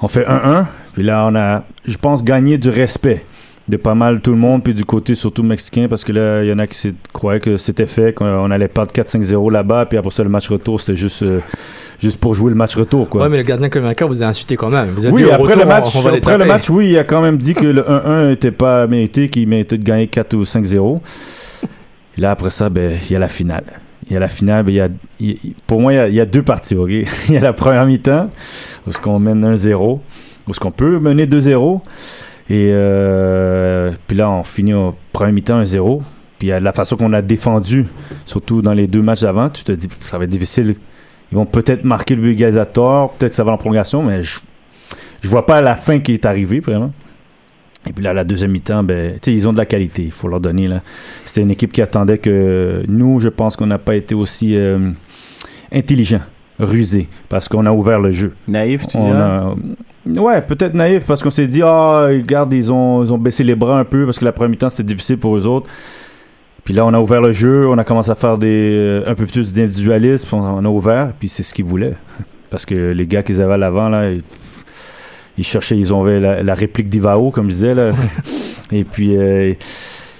on 0.00 0.08
fait 0.08 0.26
1-1. 0.26 0.66
Puis 0.94 1.04
là, 1.04 1.28
on 1.30 1.36
a, 1.36 1.62
je 1.86 1.96
pense, 1.98 2.24
gagné 2.24 2.58
du 2.58 2.70
respect 2.70 3.24
de 3.72 3.76
pas 3.78 3.94
mal 3.94 4.20
tout 4.20 4.30
le 4.32 4.36
monde, 4.36 4.62
puis 4.62 4.74
du 4.74 4.84
côté 4.84 5.14
surtout 5.14 5.42
mexicain, 5.42 5.86
parce 5.88 6.04
que 6.04 6.12
là, 6.12 6.42
il 6.44 6.48
y 6.50 6.52
en 6.52 6.58
a 6.58 6.66
qui 6.66 6.94
croyaient 7.12 7.40
que 7.40 7.56
c'était 7.56 7.86
fait, 7.86 8.12
qu'on 8.14 8.50
allait 8.50 8.68
perdre 8.68 8.92
4-5-0 8.92 9.50
là-bas, 9.50 9.86
puis 9.86 9.98
après 9.98 10.10
ça, 10.10 10.22
le 10.22 10.28
match 10.28 10.48
retour, 10.50 10.78
c'était 10.80 10.94
juste, 10.96 11.22
euh, 11.22 11.40
juste 12.00 12.18
pour 12.20 12.34
jouer 12.34 12.50
le 12.50 12.56
match 12.56 12.76
retour, 12.76 13.08
quoi. 13.08 13.22
Ouais, 13.22 13.28
mais 13.30 13.38
le 13.38 13.42
gardien 13.44 13.68
américain 13.74 14.06
vous 14.06 14.22
a 14.22 14.26
insulté 14.26 14.56
quand 14.56 14.68
même. 14.70 14.90
Vous 14.90 15.06
avez 15.06 15.14
Oui, 15.14 15.22
dit 15.24 15.30
après, 15.30 15.42
retour, 15.54 15.58
le 15.62 15.64
match, 15.66 15.96
on, 15.96 15.98
on 15.98 16.02
va 16.02 16.10
les 16.10 16.18
après 16.18 16.32
le 16.32 16.38
taper. 16.40 16.50
match, 16.52 16.68
oui, 16.70 16.90
il 16.90 16.98
a 16.98 17.04
quand 17.04 17.22
même 17.22 17.38
dit 17.38 17.54
que 17.54 17.64
le 17.64 17.82
1-1 17.82 18.28
n'était 18.28 18.50
pas 18.50 18.86
mérité, 18.86 19.28
qu'il 19.30 19.48
méritait 19.48 19.78
de 19.78 19.84
gagner 19.84 20.06
4 20.06 20.34
ou 20.34 20.42
5-0. 20.44 21.00
Et 22.18 22.20
Là, 22.20 22.32
après 22.32 22.50
ça, 22.50 22.68
ben, 22.68 22.98
il 23.08 23.12
y 23.12 23.16
a 23.16 23.18
la 23.18 23.28
finale. 23.28 23.64
Il 24.10 24.12
y 24.12 24.16
a 24.16 24.20
la 24.20 24.28
finale, 24.28 24.64
ben, 24.64 24.72
il 24.72 24.76
y 24.76 24.80
a, 24.80 24.88
il- 25.20 25.38
il- 25.44 25.54
pour 25.66 25.80
moi, 25.80 25.92
il 25.94 25.96
y 25.96 25.98
a, 25.98 26.08
il 26.08 26.14
y 26.14 26.20
a 26.20 26.26
deux 26.26 26.42
parties. 26.42 26.74
ok? 26.76 26.90
Il 27.28 27.34
y 27.34 27.36
a 27.38 27.40
la 27.40 27.52
première 27.54 27.86
mi-temps, 27.86 28.28
où 28.86 28.90
est-ce 28.90 28.98
qu'on 29.00 29.18
mène 29.18 29.42
1-0, 29.54 30.00
où 30.46 30.50
est-ce 30.50 30.60
qu'on 30.60 30.70
peut 30.72 30.98
mener 30.98 31.24
2-0. 31.26 31.80
Et 32.50 32.70
euh, 32.72 33.92
puis 34.06 34.16
là, 34.16 34.30
on 34.30 34.42
finit 34.42 34.74
au 34.74 34.94
premier 35.12 35.32
mi-temps 35.32 35.62
1-0. 35.62 36.02
Puis 36.38 36.48
la 36.48 36.72
façon 36.72 36.96
qu'on 36.96 37.12
a 37.12 37.22
défendu, 37.22 37.86
surtout 38.26 38.62
dans 38.62 38.72
les 38.72 38.86
deux 38.88 39.02
matchs 39.02 39.20
d'avant, 39.22 39.48
tu 39.48 39.62
te 39.64 39.72
dis 39.72 39.88
ça 40.04 40.18
va 40.18 40.24
être 40.24 40.30
difficile. 40.30 40.74
Ils 41.30 41.36
vont 41.36 41.46
peut-être 41.46 41.84
marquer 41.84 42.14
le 42.16 42.22
but 42.22 42.32
égalisateur, 42.32 43.10
peut-être 43.12 43.32
ça 43.32 43.44
va 43.44 43.52
en 43.52 43.56
prolongation, 43.56 44.02
mais 44.02 44.22
je, 44.22 44.40
je 45.22 45.28
vois 45.28 45.46
pas 45.46 45.60
la 45.62 45.76
fin 45.76 45.98
qui 46.00 46.12
est 46.12 46.26
arrivée, 46.26 46.60
vraiment. 46.60 46.92
Et 47.88 47.92
puis 47.92 48.04
là, 48.04 48.12
la 48.12 48.24
deuxième 48.24 48.50
mi-temps, 48.50 48.82
ben, 48.82 49.14
ils 49.26 49.48
ont 49.48 49.52
de 49.52 49.58
la 49.58 49.66
qualité, 49.66 50.02
il 50.04 50.10
faut 50.12 50.28
leur 50.28 50.40
donner. 50.40 50.66
là. 50.66 50.82
C'était 51.24 51.40
une 51.42 51.50
équipe 51.50 51.72
qui 51.72 51.80
attendait 51.80 52.18
que 52.18 52.82
nous, 52.86 53.18
je 53.18 53.28
pense 53.28 53.56
qu'on 53.56 53.66
n'a 53.66 53.78
pas 53.78 53.94
été 53.96 54.14
aussi 54.14 54.56
euh, 54.56 54.90
intelligent, 55.72 56.20
rusé, 56.58 57.08
parce 57.28 57.48
qu'on 57.48 57.66
a 57.66 57.72
ouvert 57.72 57.98
le 57.98 58.10
jeu. 58.10 58.34
Naïf, 58.46 58.86
tu 58.86 58.96
On 58.96 59.12
a- 59.14 59.54
Ouais, 60.06 60.42
peut-être 60.42 60.74
naïf, 60.74 61.06
parce 61.06 61.22
qu'on 61.22 61.30
s'est 61.30 61.46
dit, 61.46 61.62
ah, 61.62 62.06
regarde, 62.08 62.52
ils 62.52 62.72
ont, 62.72 63.04
ils 63.04 63.12
ont 63.12 63.18
baissé 63.18 63.44
les 63.44 63.54
bras 63.54 63.78
un 63.78 63.84
peu, 63.84 64.04
parce 64.04 64.18
que 64.18 64.24
la 64.24 64.32
première 64.32 64.50
mi-temps, 64.50 64.70
c'était 64.70 64.82
difficile 64.82 65.18
pour 65.18 65.36
eux 65.36 65.46
autres. 65.46 65.68
Puis 66.64 66.74
là, 66.74 66.84
on 66.86 66.92
a 66.94 67.00
ouvert 67.00 67.20
le 67.20 67.32
jeu, 67.32 67.66
on 67.68 67.78
a 67.78 67.84
commencé 67.84 68.10
à 68.10 68.14
faire 68.14 68.38
des, 68.38 68.70
euh, 68.72 69.04
un 69.06 69.14
peu 69.14 69.26
plus 69.26 69.52
d'individualisme, 69.52 70.34
on, 70.34 70.64
a 70.64 70.68
ouvert, 70.68 71.12
puis 71.18 71.28
c'est 71.28 71.42
ce 71.42 71.54
qu'ils 71.54 71.64
voulaient. 71.64 71.94
Parce 72.50 72.66
que 72.66 72.92
les 72.92 73.06
gars 73.06 73.22
qu'ils 73.22 73.40
avaient 73.40 73.54
à 73.54 73.58
l'avant, 73.58 73.88
là, 73.88 74.10
ils, 74.10 74.22
ils 75.38 75.44
cherchaient, 75.44 75.78
ils 75.78 75.94
ont 75.94 76.04
la, 76.04 76.42
la 76.42 76.54
réplique 76.54 76.88
d'Ivao, 76.88 77.30
comme 77.30 77.46
je 77.46 77.54
disais, 77.54 77.74
là. 77.74 77.92
Et 78.72 78.84
puis, 78.84 79.16
euh, 79.16 79.54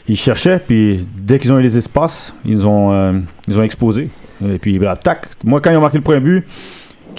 ils 0.08 0.16
cherchaient, 0.16 0.58
puis 0.58 1.06
dès 1.16 1.38
qu'ils 1.38 1.52
ont 1.52 1.58
eu 1.58 1.62
les 1.62 1.78
espaces, 1.78 2.34
ils 2.44 2.66
ont, 2.66 2.92
euh, 2.92 3.12
ils 3.48 3.58
ont 3.58 3.62
exposé. 3.62 4.10
Et 4.44 4.58
puis, 4.58 4.78
bah, 4.78 4.96
tac. 4.96 5.28
Moi, 5.44 5.60
quand 5.60 5.70
ils 5.70 5.76
ont 5.76 5.80
marqué 5.80 5.98
le 5.98 6.02
premier 6.02 6.20
but, 6.20 6.44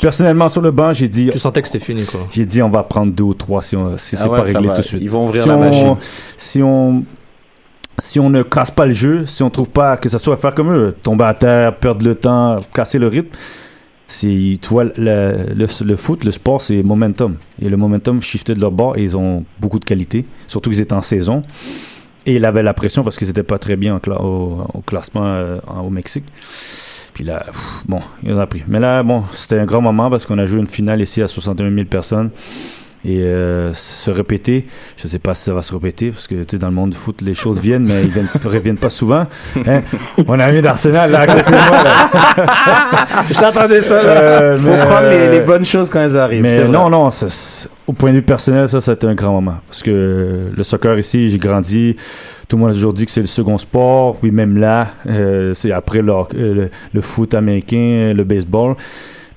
personnellement, 0.01 0.49
sur 0.49 0.61
le 0.61 0.71
banc, 0.71 0.93
j'ai 0.93 1.07
dit, 1.07 1.29
Tu 1.31 1.39
sentais 1.39 1.61
que 1.61 1.67
c'était 1.67 1.83
fini, 1.83 2.05
quoi. 2.05 2.21
j'ai 2.31 2.45
dit, 2.45 2.61
on 2.61 2.69
va 2.69 2.83
prendre 2.83 3.11
deux 3.13 3.23
ou 3.23 3.33
trois 3.33 3.61
si, 3.61 3.75
on, 3.75 3.97
si 3.97 4.15
Ah 4.17 4.23
c'est 4.23 4.27
ouais, 4.29 4.35
pas 4.37 4.43
réglé 4.43 4.67
va. 4.67 4.73
tout 4.75 4.81
de 4.81 4.85
suite. 4.85 5.01
Ils 5.01 5.09
vont 5.09 5.25
ouvrir 5.25 5.43
si 5.43 5.47
la 5.49 5.55
on, 5.57 5.59
machine. 5.59 5.95
Si 6.37 6.61
on, 6.63 7.03
si 7.99 8.19
on 8.19 8.29
ne 8.29 8.41
casse 8.43 8.71
pas 8.71 8.85
le 8.85 8.93
jeu, 8.93 9.25
si 9.25 9.43
on 9.43 9.49
trouve 9.49 9.69
pas 9.69 9.97
que 9.97 10.09
ça 10.09 10.19
soit 10.19 10.33
à 10.33 10.37
faire 10.37 10.53
comme 10.55 10.73
eux, 10.73 10.95
tomber 11.01 11.25
à 11.25 11.33
terre, 11.33 11.75
perdre 11.77 12.05
le 12.05 12.15
temps, 12.15 12.57
casser 12.73 12.97
le 12.99 13.07
rythme, 13.07 13.29
c'est, 14.07 14.27
tu 14.61 14.69
vois, 14.69 14.83
le, 14.83 14.91
le, 15.55 15.65
le 15.85 15.95
foot, 15.95 16.23
le 16.23 16.31
sport, 16.31 16.61
c'est 16.61 16.83
momentum. 16.83 17.37
Et 17.61 17.69
le 17.69 17.77
momentum 17.77 18.21
shiftait 18.21 18.53
de 18.53 18.59
leur 18.59 18.71
bord 18.71 18.97
et 18.97 19.03
ils 19.03 19.17
ont 19.17 19.43
beaucoup 19.59 19.79
de 19.79 19.85
qualité, 19.85 20.25
surtout 20.47 20.69
qu'ils 20.69 20.81
étaient 20.81 20.93
en 20.93 21.01
saison. 21.01 21.41
Et 22.25 22.35
ils 22.35 22.45
avaient 22.45 22.63
la 22.63 22.73
pression 22.73 23.03
parce 23.03 23.17
qu'ils 23.17 23.27
n'étaient 23.27 23.43
pas 23.43 23.57
très 23.59 23.75
bien 23.75 23.95
en 23.95 23.97
cla- 23.99 24.21
au, 24.21 24.65
au 24.73 24.79
classement 24.81 25.25
euh, 25.25 25.57
au 25.83 25.89
Mexique. 25.89 26.25
Puis 27.13 27.23
là, 27.23 27.43
pff, 27.45 27.83
bon, 27.87 28.01
ils 28.23 28.33
ont 28.33 28.39
appris. 28.39 28.63
Mais 28.67 28.79
là, 28.79 29.03
bon, 29.03 29.23
c'était 29.33 29.59
un 29.59 29.65
grand 29.65 29.81
moment 29.81 30.09
parce 30.09 30.25
qu'on 30.25 30.39
a 30.39 30.45
joué 30.45 30.59
une 30.59 30.67
finale 30.67 31.01
ici 31.01 31.21
à 31.21 31.27
61 31.27 31.71
000 31.71 31.85
personnes. 31.85 32.31
Et 33.05 33.19
euh, 33.21 33.73
se 33.73 34.09
répéter, 34.11 34.65
je 34.95 35.09
sais 35.09 35.19
pas 35.19 35.33
si 35.33 35.43
ça 35.43 35.53
va 35.53 35.61
se 35.61 35.73
répéter 35.73 36.11
parce 36.11 36.25
que 36.25 36.35
tu 36.35 36.51
sais, 36.51 36.57
dans 36.57 36.69
le 36.69 36.73
monde 36.73 36.91
du 36.91 36.97
foot, 36.97 37.21
les 37.21 37.33
choses 37.33 37.59
viennent, 37.59 37.83
mais 37.83 38.01
ils 38.03 38.09
viennent, 38.09 38.29
reviennent 38.45 38.77
pas 38.77 38.89
souvent. 38.89 39.25
Hein? 39.67 39.81
Mon 40.25 40.39
ami 40.39 40.61
d'Arsenal, 40.61 41.11
là, 41.11 41.19
à 41.19 41.27
côté 41.27 41.51
de 41.51 41.69
moi, 41.69 41.83
là. 41.83 43.25
J'attendais 43.37 43.81
ça, 43.81 43.95
Euh, 43.95 44.57
Faut 44.57 44.69
mais, 44.69 44.77
prendre 44.77 45.09
les, 45.09 45.15
euh, 45.17 45.31
les 45.31 45.41
bonnes 45.41 45.65
choses 45.65 45.89
quand 45.89 45.99
elles 45.99 46.15
arrivent. 46.15 46.43
mais 46.43 46.63
non, 46.65 46.89
non, 46.89 47.11
ça, 47.11 47.27
au 47.87 47.91
point 47.91 48.11
de 48.11 48.15
vue 48.15 48.21
personnel, 48.21 48.69
ça, 48.69 48.79
c'était 48.79 49.07
un 49.07 49.15
grand 49.15 49.33
moment. 49.33 49.57
Parce 49.67 49.83
que 49.83 50.51
le 50.55 50.63
soccer 50.63 50.97
ici, 50.97 51.29
j'ai 51.29 51.37
grandi. 51.37 51.97
Tout 52.47 52.55
le 52.57 52.61
monde 52.61 52.71
a 52.71 52.73
toujours 52.73 52.93
dit 52.93 53.05
que 53.05 53.11
c'est 53.11 53.21
le 53.21 53.27
second 53.27 53.57
sport. 53.57 54.17
Puis 54.17 54.31
même 54.31 54.57
là, 54.57 54.93
euh, 55.07 55.53
c'est 55.53 55.71
après 55.71 56.01
le, 56.01 56.11
euh, 56.11 56.25
le, 56.33 56.69
le 56.93 57.01
foot 57.01 57.33
américain, 57.33 58.13
le 58.15 58.23
baseball. 58.23 58.75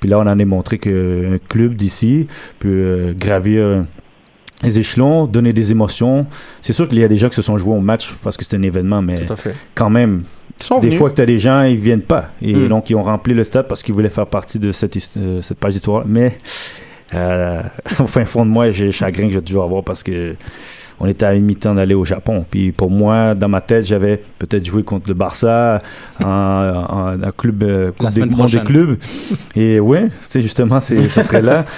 Puis 0.00 0.08
là, 0.10 0.18
on 0.18 0.22
en 0.22 0.38
a 0.38 0.44
montré 0.44 0.78
qu'un 0.78 1.38
club 1.48 1.74
d'ici 1.74 2.26
peut 2.58 2.68
euh, 2.68 3.12
gravir 3.18 3.62
euh, 3.62 3.82
les 4.62 4.78
échelons, 4.78 5.26
donner 5.26 5.52
des 5.52 5.70
émotions. 5.70 6.26
C'est 6.62 6.72
sûr 6.72 6.88
qu'il 6.88 6.98
y 6.98 7.04
a 7.04 7.08
des 7.08 7.16
gens 7.16 7.28
qui 7.28 7.36
se 7.36 7.42
sont 7.42 7.56
joués 7.58 7.74
au 7.74 7.80
match 7.80 8.14
parce 8.22 8.36
que 8.36 8.44
c'est 8.44 8.56
un 8.56 8.62
événement, 8.62 9.02
mais 9.02 9.16
quand 9.74 9.90
même, 9.90 10.24
des 10.80 10.86
venus. 10.86 10.98
fois 10.98 11.10
que 11.10 11.16
tu 11.16 11.22
as 11.22 11.26
des 11.26 11.38
gens, 11.38 11.62
ils 11.62 11.76
viennent 11.76 12.02
pas. 12.02 12.30
Et 12.42 12.54
Mm. 12.54 12.68
donc, 12.68 12.88
ils 12.90 12.94
ont 12.94 13.02
rempli 13.02 13.34
le 13.34 13.44
stade 13.44 13.68
parce 13.68 13.82
qu'ils 13.82 13.94
voulaient 13.94 14.08
faire 14.10 14.26
partie 14.26 14.58
de 14.58 14.72
cette, 14.72 14.96
euh, 15.18 15.40
page 15.60 15.74
d'histoire. 15.74 16.04
Mais 16.06 16.38
euh, 17.14 17.60
au 18.00 18.06
fin 18.06 18.24
fond 18.24 18.44
de 18.46 18.50
moi, 18.50 18.70
j'ai 18.70 18.86
le 18.86 18.92
chagrin 18.92 19.26
que 19.26 19.32
je 19.32 19.38
vais 19.38 19.44
toujours 19.44 19.64
avoir 19.64 19.82
parce 19.84 20.02
que 20.02 20.34
on 21.00 21.06
était 21.06 21.26
à 21.26 21.34
une 21.34 21.44
mi-temps 21.44 21.74
d'aller 21.74 21.94
au 21.94 22.04
Japon. 22.04 22.44
Puis 22.48 22.72
pour 22.72 22.90
moi, 22.90 23.34
dans 23.34 23.48
ma 23.48 23.60
tête, 23.60 23.84
j'avais 23.84 24.22
peut-être 24.38 24.64
joué 24.64 24.82
contre 24.82 25.08
le 25.08 25.14
Barça 25.14 25.82
en, 26.20 26.26
en, 26.26 27.22
en 27.22 27.32
club, 27.36 27.62
euh, 27.62 27.92
des, 28.14 28.60
clubs. 28.60 28.98
Et 29.54 29.80
ouais, 29.80 30.08
c'est 30.22 30.40
justement, 30.40 30.80
c'est, 30.80 31.08
ça 31.08 31.22
serait 31.22 31.42
là. 31.42 31.64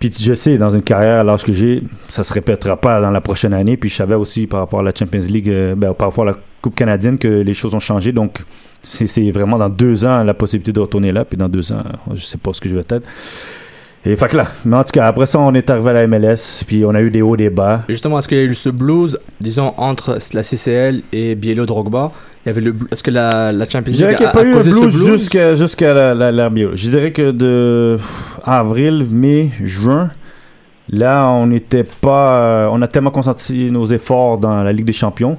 Puis 0.00 0.10
je 0.18 0.32
sais, 0.32 0.56
dans 0.56 0.70
une 0.70 0.80
carrière, 0.80 1.20
à 1.20 1.24
l'âge 1.24 1.44
que 1.44 1.52
j'ai, 1.52 1.82
ça 2.08 2.24
se 2.24 2.32
répétera 2.32 2.80
pas 2.80 3.02
dans 3.02 3.10
la 3.10 3.20
prochaine 3.20 3.52
année. 3.52 3.76
Puis 3.76 3.90
je 3.90 3.96
savais 3.96 4.14
aussi 4.14 4.46
par 4.46 4.60
rapport 4.60 4.80
à 4.80 4.82
la 4.82 4.92
Champions 4.98 5.20
League, 5.20 5.50
euh, 5.50 5.74
ben, 5.74 5.92
par 5.92 6.08
rapport 6.08 6.24
à 6.24 6.30
la 6.30 6.36
Coupe 6.62 6.74
canadienne, 6.74 7.18
que 7.18 7.28
les 7.28 7.54
choses 7.54 7.74
ont 7.74 7.80
changé. 7.80 8.12
Donc, 8.12 8.38
c'est 8.82 9.06
c'est 9.06 9.30
vraiment 9.30 9.58
dans 9.58 9.68
deux 9.68 10.06
ans 10.06 10.24
la 10.24 10.32
possibilité 10.32 10.72
de 10.72 10.80
retourner 10.80 11.12
là. 11.12 11.26
Puis 11.26 11.36
dans 11.36 11.50
deux 11.50 11.70
ans, 11.72 11.82
je 12.14 12.22
sais 12.22 12.38
pas 12.38 12.52
ce 12.54 12.62
que 12.62 12.68
je 12.70 12.74
vais 12.74 12.80
être. 12.80 13.06
Et 14.06 14.16
fait 14.16 14.28
que 14.28 14.36
là, 14.38 14.46
mais 14.64 14.76
en 14.76 14.82
tout 14.84 14.92
cas, 14.92 15.04
après 15.06 15.26
ça, 15.26 15.38
on 15.38 15.52
est 15.52 15.68
arrivé 15.68 15.90
à 15.90 15.92
la 15.92 16.06
MLS. 16.06 16.64
Puis 16.66 16.84
on 16.86 16.94
a 16.94 17.02
eu 17.02 17.10
des 17.10 17.20
hauts, 17.20 17.36
des 17.36 17.50
bas. 17.50 17.82
Et 17.88 17.92
justement, 17.92 18.18
est-ce 18.18 18.28
qu'il 18.28 18.38
y 18.38 18.40
a 18.40 18.44
eu 18.44 18.54
ce 18.54 18.70
blues, 18.70 19.18
disons, 19.40 19.74
entre 19.76 20.16
la 20.32 20.42
CCL 20.42 21.02
et 21.12 21.34
Bielo 21.34 21.66
Drogba? 21.66 22.10
Il 22.46 22.48
y 22.48 22.52
avait 22.52 22.62
le 22.62 22.74
Est-ce 22.90 23.02
que 23.02 23.10
la, 23.10 23.52
la 23.52 23.68
Champions 23.68 23.92
Je 23.92 23.98
dirais 23.98 24.10
League 24.12 24.16
qu'il 24.16 24.24
n'y 24.26 24.28
a 24.28 24.30
a, 24.30 24.32
pas 24.42 24.44
eu 24.44 24.52
causé 24.54 24.70
blues 24.70 25.06
jusqu'à 25.06 25.54
jusqu'à 25.54 25.92
la, 25.92 26.14
la, 26.14 26.32
la. 26.32 26.48
Je 26.72 26.88
dirais 26.88 27.12
que 27.12 27.30
de 27.30 27.98
avril, 28.42 29.06
mai, 29.10 29.50
juin, 29.62 30.10
là, 30.88 31.28
on 31.28 31.48
n'était 31.48 31.84
pas. 31.84 32.40
euh, 32.40 32.68
on 32.72 32.80
a 32.80 32.88
tellement 32.88 33.10
concentré 33.10 33.70
nos 33.70 33.84
efforts 33.86 34.38
dans 34.38 34.62
la 34.62 34.72
Ligue 34.72 34.86
des 34.86 34.94
Champions 34.94 35.36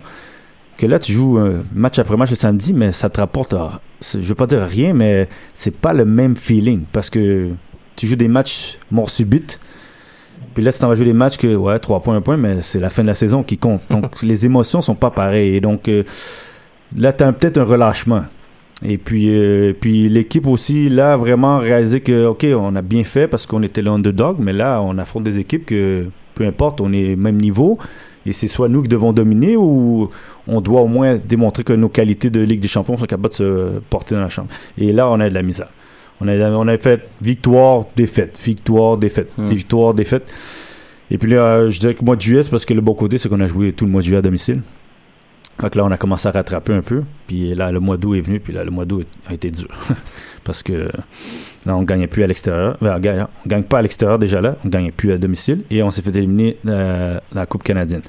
que 0.77 0.85
là, 0.85 0.99
tu 0.99 1.11
joues 1.13 1.37
euh, 1.39 1.61
match 1.73 1.97
après 1.99 2.17
match 2.17 2.29
le 2.31 2.35
samedi, 2.35 2.73
mais 2.73 2.91
ça 2.91 3.09
te 3.09 3.19
rapporte. 3.19 3.53
à- 3.53 3.79
c'est- 3.99 4.21
je 4.21 4.27
veux 4.27 4.35
pas 4.35 4.47
dire 4.47 4.61
rien, 4.61 4.93
mais 4.93 5.27
c'est 5.55 5.75
pas 5.75 5.93
le 5.93 6.05
même 6.05 6.35
feeling 6.35 6.83
parce 6.91 7.09
que 7.09 7.49
tu 8.01 8.07
joues 8.07 8.15
des 8.15 8.27
matchs 8.27 8.79
mort 8.89 9.11
subite. 9.11 9.59
Puis 10.55 10.63
là, 10.63 10.73
tu 10.73 10.79
t'en 10.79 10.87
vas 10.87 10.95
jouer 10.95 11.05
des 11.05 11.13
matchs 11.13 11.37
que, 11.37 11.55
ouais, 11.55 11.77
3 11.77 11.99
points, 11.99 12.15
1 12.15 12.21
point, 12.21 12.35
mais 12.35 12.63
c'est 12.63 12.79
la 12.79 12.89
fin 12.89 13.03
de 13.03 13.07
la 13.07 13.13
saison 13.13 13.43
qui 13.43 13.59
compte. 13.59 13.83
Donc, 13.91 14.21
les 14.23 14.43
émotions 14.43 14.81
sont 14.81 14.95
pas 14.95 15.11
pareilles. 15.11 15.57
Et 15.57 15.61
donc, 15.61 15.87
euh, 15.87 16.01
là, 16.97 17.13
tu 17.13 17.23
as 17.23 17.31
peut-être 17.31 17.59
un 17.59 17.63
relâchement. 17.63 18.23
Et 18.83 18.97
puis, 18.97 19.27
euh, 19.29 19.73
puis 19.79 20.09
l'équipe 20.09 20.47
aussi, 20.47 20.89
là, 20.89 21.13
a 21.13 21.17
vraiment 21.17 21.59
réalisé 21.59 22.01
que, 22.01 22.25
OK, 22.25 22.43
on 22.43 22.75
a 22.75 22.81
bien 22.81 23.03
fait 23.03 23.27
parce 23.27 23.45
qu'on 23.45 23.61
était 23.61 23.83
l'underdog, 23.83 24.37
mais 24.39 24.53
là, 24.53 24.81
on 24.81 24.97
affronte 24.97 25.23
des 25.23 25.37
équipes 25.37 25.67
que, 25.67 26.07
peu 26.33 26.43
importe, 26.43 26.81
on 26.81 26.91
est 26.93 27.13
au 27.13 27.17
même 27.17 27.39
niveau. 27.39 27.77
Et 28.25 28.33
c'est 28.33 28.47
soit 28.47 28.67
nous 28.67 28.81
qui 28.81 28.87
devons 28.87 29.13
dominer 29.13 29.57
ou 29.57 30.09
on 30.47 30.59
doit 30.59 30.81
au 30.81 30.87
moins 30.87 31.17
démontrer 31.23 31.63
que 31.63 31.73
nos 31.73 31.89
qualités 31.89 32.31
de 32.31 32.41
Ligue 32.41 32.61
des 32.61 32.67
Champions 32.67 32.97
sont 32.97 33.05
capables 33.05 33.29
de 33.29 33.35
se 33.35 33.79
porter 33.91 34.15
dans 34.15 34.21
la 34.21 34.29
chambre. 34.29 34.49
Et 34.79 34.91
là, 34.91 35.07
on 35.07 35.19
a 35.19 35.29
de 35.29 35.35
la 35.35 35.43
misère. 35.43 35.69
On 36.21 36.27
a, 36.27 36.49
on 36.51 36.77
fait 36.77 37.01
victoire, 37.21 37.85
défaite, 37.95 38.39
victoire, 38.43 38.97
défaite, 38.97 39.31
Hmm. 39.37 39.45
victoire, 39.47 39.93
défaite. 39.93 40.31
Et 41.09 41.17
puis 41.17 41.31
là, 41.31 41.69
je 41.69 41.79
dirais 41.79 41.93
que 41.93 41.99
le 41.99 42.05
mois 42.05 42.15
de 42.15 42.21
juillet, 42.21 42.43
c'est 42.43 42.49
parce 42.49 42.63
que 42.65 42.73
le 42.73 42.81
bon 42.81 42.93
côté, 42.93 43.17
c'est 43.17 43.27
qu'on 43.27 43.39
a 43.41 43.47
joué 43.47 43.73
tout 43.73 43.85
le 43.85 43.91
mois 43.91 44.01
de 44.01 44.05
juillet 44.05 44.19
à 44.19 44.21
domicile. 44.21 44.61
Que 45.57 45.77
là, 45.77 45.85
on 45.85 45.91
a 45.91 45.97
commencé 45.97 46.27
à 46.27 46.31
rattraper 46.31 46.73
un 46.73 46.81
peu. 46.81 47.03
Puis 47.27 47.53
là, 47.53 47.71
le 47.71 47.79
mois 47.79 47.97
d'août 47.97 48.15
est 48.15 48.21
venu. 48.21 48.39
Puis 48.39 48.51
là, 48.53 48.63
le 48.63 48.71
mois 48.71 48.85
d'août 48.85 49.05
a 49.27 49.33
été 49.33 49.51
dur. 49.51 49.67
Parce 50.43 50.63
que 50.63 50.89
là, 51.65 51.75
on 51.75 51.83
gagnait 51.83 52.07
plus 52.07 52.23
à 52.23 52.27
l'extérieur. 52.27 52.77
Ben, 52.81 52.99
on 53.03 53.27
on 53.45 53.49
gagne 53.49 53.63
pas 53.63 53.79
à 53.79 53.81
l'extérieur 53.83 54.17
déjà 54.17 54.41
là. 54.41 54.55
On 54.65 54.69
gagnait 54.69 54.91
plus 54.91 55.11
à 55.11 55.17
domicile. 55.19 55.63
Et 55.69 55.83
on 55.83 55.91
s'est 55.91 56.01
fait 56.01 56.15
éliminer 56.15 56.57
euh, 56.65 57.19
la 57.35 57.45
Coupe 57.45 57.61
canadienne. 57.63 58.01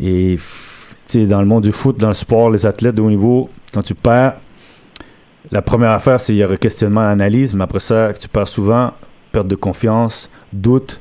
Et 0.00 0.38
tu 1.06 1.20
sais, 1.20 1.26
dans 1.26 1.40
le 1.40 1.46
monde 1.46 1.64
du 1.64 1.72
foot, 1.72 1.98
dans 1.98 2.08
le 2.08 2.14
sport, 2.14 2.50
les 2.50 2.64
athlètes 2.64 2.94
de 2.94 3.02
haut 3.02 3.10
niveau, 3.10 3.50
quand 3.74 3.82
tu 3.82 3.94
perds, 3.94 4.36
la 5.50 5.62
première 5.62 5.90
affaire, 5.90 6.20
c'est 6.20 6.32
il 6.34 6.38
y 6.38 6.42
a 6.42 6.56
questionnement, 6.56 7.00
analyse. 7.00 7.54
Mais 7.54 7.64
après 7.64 7.80
ça, 7.80 8.12
tu 8.18 8.28
perds 8.28 8.48
souvent, 8.48 8.92
perte 9.32 9.48
de 9.48 9.56
confiance, 9.56 10.30
doute, 10.52 11.00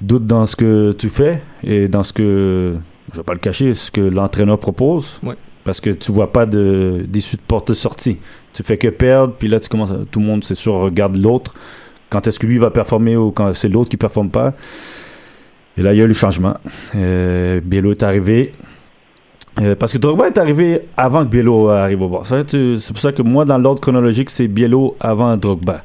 doute 0.00 0.26
dans 0.26 0.46
ce 0.46 0.56
que 0.56 0.92
tu 0.92 1.08
fais 1.08 1.42
et 1.64 1.88
dans 1.88 2.02
ce 2.02 2.12
que 2.12 2.74
je 3.12 3.16
vais 3.16 3.22
pas 3.24 3.32
le 3.32 3.38
cacher, 3.40 3.74
ce 3.74 3.90
que 3.90 4.00
l'entraîneur 4.00 4.58
propose. 4.58 5.18
Ouais. 5.22 5.34
Parce 5.64 5.80
que 5.80 5.90
tu 5.90 6.12
vois 6.12 6.32
pas 6.32 6.46
de 6.46 7.04
d'issue 7.06 7.36
de 7.36 7.42
porte 7.42 7.68
de 7.68 7.74
sortie. 7.74 8.18
Tu 8.52 8.62
fais 8.62 8.78
que 8.78 8.88
perdre, 8.88 9.34
puis 9.38 9.48
là 9.48 9.60
tu 9.60 9.68
commences, 9.68 9.90
à- 9.90 9.98
tout 10.10 10.20
le 10.20 10.26
monde 10.26 10.42
c'est 10.44 10.54
sûr 10.54 10.74
regarde 10.74 11.16
l'autre. 11.16 11.54
Quand 12.08 12.26
est-ce 12.26 12.38
que 12.38 12.46
lui 12.46 12.58
va 12.58 12.70
performer 12.70 13.16
ou 13.16 13.30
quand 13.30 13.52
c'est 13.54 13.68
l'autre 13.68 13.90
qui 13.90 13.96
performe 13.96 14.30
pas? 14.30 14.52
Et 15.76 15.82
là, 15.82 15.92
il 15.94 15.98
y 15.98 16.00
a 16.00 16.04
eu 16.04 16.08
le 16.08 16.14
changement. 16.14 16.56
Euh, 16.96 17.60
Biello 17.62 17.92
est 17.92 18.02
arrivé. 18.02 18.52
Euh, 19.60 19.74
parce 19.74 19.92
que 19.92 19.98
Drogba 19.98 20.28
est 20.28 20.38
arrivé 20.38 20.82
avant 20.96 21.24
que 21.24 21.30
Biello 21.30 21.68
arrive 21.68 22.02
au 22.02 22.08
bord. 22.08 22.24
C'est 22.24 22.44
pour 22.88 22.98
ça 22.98 23.12
que 23.12 23.22
moi, 23.22 23.44
dans 23.44 23.58
l'ordre 23.58 23.80
chronologique, 23.80 24.30
c'est 24.30 24.48
Biello 24.48 24.96
avant 25.00 25.36
Drogba. 25.36 25.82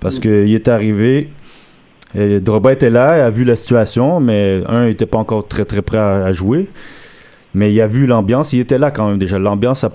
Parce 0.00 0.18
qu'il 0.18 0.52
est 0.52 0.68
arrivé, 0.68 1.30
et 2.14 2.40
Drogba 2.40 2.72
était 2.72 2.90
là, 2.90 3.18
il 3.18 3.20
a 3.22 3.30
vu 3.30 3.44
la 3.44 3.56
situation, 3.56 4.20
mais 4.20 4.62
un, 4.68 4.86
n'était 4.86 5.06
pas 5.06 5.18
encore 5.18 5.48
très 5.48 5.64
très 5.64 5.82
prêt 5.82 5.98
à, 5.98 6.32
jouer. 6.32 6.68
Mais 7.54 7.72
il 7.72 7.80
a 7.80 7.86
vu 7.86 8.06
l'ambiance, 8.06 8.52
il 8.52 8.60
était 8.60 8.78
là 8.78 8.90
quand 8.90 9.08
même 9.08 9.18
déjà. 9.18 9.38
L'ambiance, 9.38 9.84
a, 9.84 9.92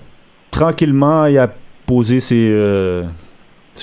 tranquillement, 0.52 1.26
il 1.26 1.38
a 1.38 1.54
posé 1.86 2.20
ses, 2.20 2.50
euh, 2.50 3.04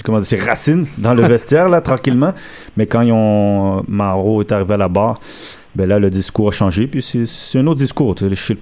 comment 0.04 0.18
dire, 0.18 0.26
ses 0.26 0.36
racines 0.36 0.86
dans 0.98 1.14
le 1.14 1.22
vestiaire, 1.26 1.68
là, 1.68 1.80
tranquillement. 1.80 2.32
Mais 2.76 2.86
quand 2.86 3.04
Maro 3.88 4.40
est 4.40 4.52
arrivé 4.52 4.74
à 4.74 4.78
la 4.78 4.88
barre, 4.88 5.20
ben 5.76 5.86
là, 5.88 5.98
le 5.98 6.08
discours 6.10 6.48
a 6.48 6.50
changé. 6.52 6.86
Puis 6.86 7.02
c'est- 7.02 7.58
un 7.58 7.66
autre 7.66 7.80
discours. 7.80 8.14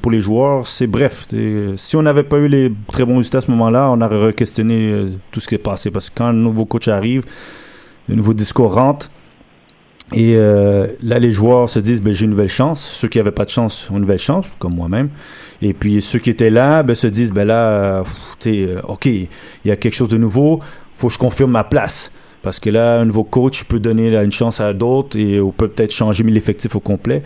Pour 0.03 0.11
les 0.13 0.21
joueurs, 0.21 0.67
c'est 0.67 0.87
bref. 0.89 1.27
Si 1.77 1.97
on 1.97 2.03
n'avait 2.03 2.25
pas 2.25 2.39
eu 2.39 2.49
les 2.49 2.73
très 2.89 3.05
bons 3.05 3.19
résultats 3.19 3.39
à 3.39 3.41
ce 3.43 3.51
moment-là, 3.53 3.91
on 3.91 4.01
aurait 4.01 4.33
questionné 4.33 4.91
euh, 4.93 5.11
tout 5.31 5.41
ce 5.41 5.47
qui 5.49 5.55
est 5.55 5.59
passé. 5.59 5.91
Parce 5.91 6.11
que 6.11 6.15
quand 6.17 6.27
un 6.27 6.33
nouveau 6.33 6.65
coach 6.65 6.89
arrive, 6.89 7.23
le 8.09 8.17
nouveau 8.17 8.35
discours 8.35 8.75
rentre. 8.75 9.09
Et 10.13 10.35
euh, 10.37 10.89
là, 11.03 11.19
les 11.19 11.33
joueurs 11.33 11.69
se 11.71 11.79
disent, 11.79 12.03
ben, 12.03 12.13
j'ai 12.13 12.25
une 12.25 12.33
nouvelle 12.33 12.49
chance. 12.49 12.85
Ceux 12.85 13.09
qui 13.09 13.19
n'avaient 13.19 13.31
pas 13.31 13.45
de 13.45 13.51
chance 13.51 13.89
ont 13.91 13.95
une 13.95 14.03
nouvelle 14.03 14.19
chance, 14.19 14.45
comme 14.59 14.75
moi-même. 14.75 15.09
Et 15.63 15.73
puis 15.73 16.03
ceux 16.03 16.19
qui 16.19 16.31
étaient 16.31 16.51
là, 16.51 16.83
ben, 16.83 16.95
se 16.95 17.07
disent, 17.07 17.31
ben 17.33 17.47
là, 17.47 18.03
pff, 18.03 18.19
euh, 18.49 18.81
ok, 18.87 19.07
il 19.07 19.29
y 19.65 19.71
a 19.71 19.77
quelque 19.77 19.95
chose 19.95 20.09
de 20.11 20.19
nouveau, 20.19 20.59
faut 20.95 21.07
que 21.09 21.15
je 21.15 21.19
confirme 21.19 21.53
ma 21.53 21.65
place. 21.65 22.11
Parce 22.45 22.61
que 22.61 22.71
là, 22.71 23.01
un 23.01 23.05
nouveau 23.07 23.25
coach 23.25 23.65
peut 23.65 23.81
donner 23.81 24.11
là, 24.11 24.23
une 24.23 24.31
chance 24.33 24.61
à 24.61 24.73
d'autres 24.73 25.19
et 25.19 25.41
on 25.41 25.51
peut 25.51 25.69
peut-être 25.69 25.93
changer 25.93 26.23
l'effectif 26.23 26.77
au 26.77 26.81
complet. 26.81 27.23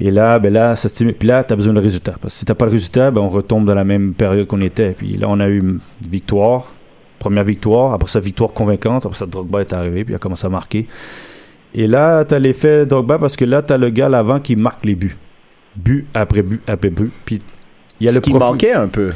Et 0.00 0.10
là, 0.10 0.38
ben 0.40 0.52
là, 0.52 0.74
ça 0.74 0.88
stimule. 0.88 1.14
Puis 1.14 1.28
là, 1.28 1.44
tu 1.44 1.52
as 1.52 1.56
besoin 1.56 1.72
de 1.72 1.80
résultat. 1.80 2.14
Parce 2.20 2.34
que 2.34 2.38
si 2.40 2.44
tu 2.44 2.52
pas 2.54 2.66
de 2.66 2.70
résultat, 2.72 3.10
ben 3.12 3.20
on 3.20 3.28
retombe 3.28 3.64
dans 3.66 3.74
la 3.76 3.84
même 3.84 4.12
période 4.14 4.46
qu'on 4.48 4.60
était. 4.60 4.90
Puis 4.90 5.16
là, 5.16 5.26
on 5.28 5.38
a 5.38 5.46
eu 5.46 5.60
une 5.60 5.78
victoire. 6.08 6.72
Première 7.20 7.44
victoire. 7.44 7.92
Après 7.92 8.08
ça, 8.10 8.18
victoire 8.18 8.52
convaincante. 8.52 9.06
Après 9.06 9.16
ça, 9.16 9.26
Drogba 9.26 9.60
est 9.60 9.72
arrivé. 9.72 10.04
Puis 10.04 10.12
il 10.14 10.16
a 10.16 10.18
commencé 10.18 10.44
à 10.46 10.50
marquer. 10.50 10.86
Et 11.74 11.86
là, 11.86 12.24
tu 12.24 12.34
as 12.34 12.38
l'effet 12.40 12.86
Drogba 12.86 13.18
parce 13.18 13.36
que 13.36 13.44
là, 13.44 13.62
tu 13.62 13.72
as 13.72 13.78
le 13.78 13.90
gars 13.90 14.08
l'avant 14.08 14.40
qui 14.40 14.56
marque 14.56 14.84
les 14.84 14.94
buts. 14.96 15.16
But 15.76 16.06
après 16.14 16.42
but 16.42 16.60
après 16.66 16.90
but. 16.90 17.10
Puis 17.24 17.40
il 18.00 18.06
y 18.06 18.08
a 18.08 18.10
Ce 18.12 18.16
le 18.16 18.20
qui 18.20 18.30
profil- 18.30 18.50
manquait 18.52 18.72
un 18.72 18.88
peu. 18.88 19.10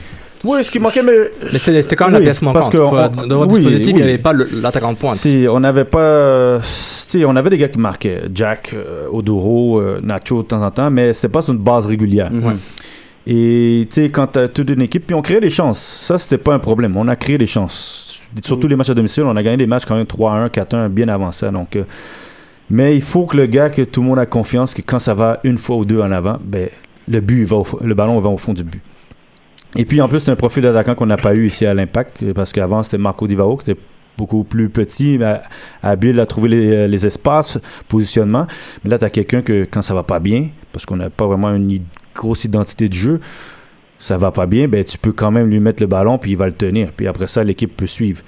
Oui, 0.45 0.63
ce 0.63 0.71
qui 0.71 0.79
manquait, 0.79 1.03
mais. 1.03 1.13
Mais 1.53 1.59
c'était 1.59 1.97
quand 1.97 2.05
même 2.07 2.13
la 2.15 2.19
Oui, 2.21 2.25
pièce 2.27 2.41
parce 2.41 2.55
manquante. 2.55 2.73
que 2.73 2.79
Faut- 2.79 2.97
on- 3.23 3.27
dans 3.27 3.39
votre 3.39 3.53
oui, 3.55 3.61
dispositif, 3.61 3.89
il 3.91 3.97
n'y 3.97 4.03
avait 4.03 4.19
pas 4.19 4.33
l'attaquant 4.33 4.93
de 4.93 4.97
pointe. 4.99 5.17
Si, 5.17 5.47
on 5.51 5.61
n'avait 5.61 5.85
pas. 5.85 6.61
sais, 6.63 7.25
on 7.25 7.35
avait 7.37 7.51
des 7.51 7.59
gars 7.59 7.69
qui 7.69 7.79
marquaient. 7.79 8.23
Jack, 8.33 8.71
euh, 8.75 9.07
Odoro, 9.11 9.81
euh, 9.81 10.01
Nacho 10.03 10.43
de 10.43 10.49
temps 10.49 10.63
en 10.65 10.71
temps, 10.71 10.91
mais 10.91 11.13
c'était 11.13 11.29
pas 11.29 11.43
sur 11.43 11.53
une 11.55 11.59
base 11.61 11.87
régulière. 11.87 12.31
Mhm. 12.31 12.59
Et 13.27 13.87
tu 13.91 14.03
sais, 14.03 14.11
quand 14.11 14.29
tu 14.29 14.39
as 14.39 14.49
toute 14.49 14.71
une 14.71 14.83
équipe, 14.83 15.07
puis 15.07 15.15
on 15.15 15.23
créait 15.23 15.41
des 15.41 15.51
chances. 15.51 15.79
Ça, 15.81 16.19
c'était 16.19 16.39
pas 16.39 16.55
un 16.55 16.59
problème. 16.59 16.97
On 16.97 17.09
a 17.09 17.17
créé 17.17 17.37
des 17.37 17.47
chances. 17.47 18.21
Surtout 18.43 18.69
les 18.69 18.77
matchs 18.77 18.91
à 18.91 18.95
domicile, 18.95 19.25
on 19.25 19.37
a 19.37 19.43
gagné 19.43 19.57
des 19.57 19.67
matchs 19.67 19.85
quand 19.87 19.97
même 19.97 20.07
3-1, 20.07 20.49
4-1, 20.49 20.89
bien 20.89 21.09
avant 21.09 21.33
ça. 21.33 21.51
Donc, 21.51 21.77
euh, 21.77 21.83
mais 22.71 22.95
il 22.95 23.03
faut 23.03 23.25
que 23.27 23.37
le 23.37 23.47
gars, 23.47 23.71
que 23.71 23.83
tout 23.83 24.03
le 24.03 24.07
monde 24.07 24.19
a 24.19 24.27
confiance, 24.27 24.73
que 24.75 24.83
quand 24.83 24.99
ça 24.99 25.15
va 25.15 25.41
une 25.45 25.59
fois 25.59 25.77
ou 25.77 25.85
deux 25.85 26.01
en 26.01 26.13
avant, 26.13 26.37
ben, 26.45 26.69
le 27.09 27.21
but, 27.21 27.41
il 27.41 27.47
va 27.47 27.57
au 27.57 27.67
le 27.83 27.95
ballon 27.95 28.21
va 28.21 28.29
au 28.29 28.37
fond 28.37 28.53
du 28.53 28.63
but. 28.65 28.81
Et 29.79 29.85
puis 29.85 30.01
en 30.01 30.09
plus, 30.09 30.21
c'est 30.21 30.31
un 30.31 30.37
profil 30.37 30.65
d'attaquant 30.65 30.97
qu'on 30.97 31.07
n'a 31.07 31.17
pas 31.17 31.35
eu 31.35 31.47
ici 31.47 31.65
à 31.65 31.73
l'Impact, 31.73 32.23
euh, 32.25 32.35
parce 32.35 32.53
qu'avant, 32.53 32.83
c'était 32.83 32.99
Marco 32.99 33.29
Divao, 33.29 33.57
qui 33.57 33.71
était 33.71 33.81
beaucoup 34.19 34.43
plus 34.43 34.69
petit, 34.69 35.17
mais 35.19 35.41
habile 35.83 36.19
à 36.19 36.27
trouver 36.27 36.49
les, 36.49 36.71
euh, 36.73 36.87
les 36.89 37.07
espaces, 37.07 37.59
positionnement. 37.87 38.49
Mais 38.83 38.91
là, 38.91 38.99
tu 38.99 39.05
as 39.05 39.11
quelqu'un 39.11 39.41
que 39.41 39.67
quand 39.71 39.81
ça 39.81 39.95
va 39.95 40.03
pas 40.03 40.19
bien, 40.19 40.49
parce 40.73 40.85
qu'on 40.85 40.97
n'a 40.97 41.11
pas 41.11 41.27
vraiment 41.27 41.55
une 41.55 41.79
grosse 42.13 42.45
identité 42.45 42.89
de 42.89 42.95
jeu, 42.95 43.21
ça 44.01 44.19
va 44.19 44.33
pas 44.33 44.47
bien, 44.47 44.69
ben 44.69 44.85
tu 44.85 44.97
peux 44.99 45.13
quand 45.13 45.31
même 45.31 45.49
lui 45.49 45.59
mettre 45.59 45.83
le 45.83 45.89
ballon 45.89 46.19
puis 46.19 46.33
il 46.33 46.37
va 46.37 46.47
le 46.47 46.53
tenir. 46.53 46.93
Puis 46.97 47.09
après 47.09 47.27
ça, 47.27 47.43
l'équipe 47.43 47.77
peut 47.77 47.87
suivre. 47.87 48.23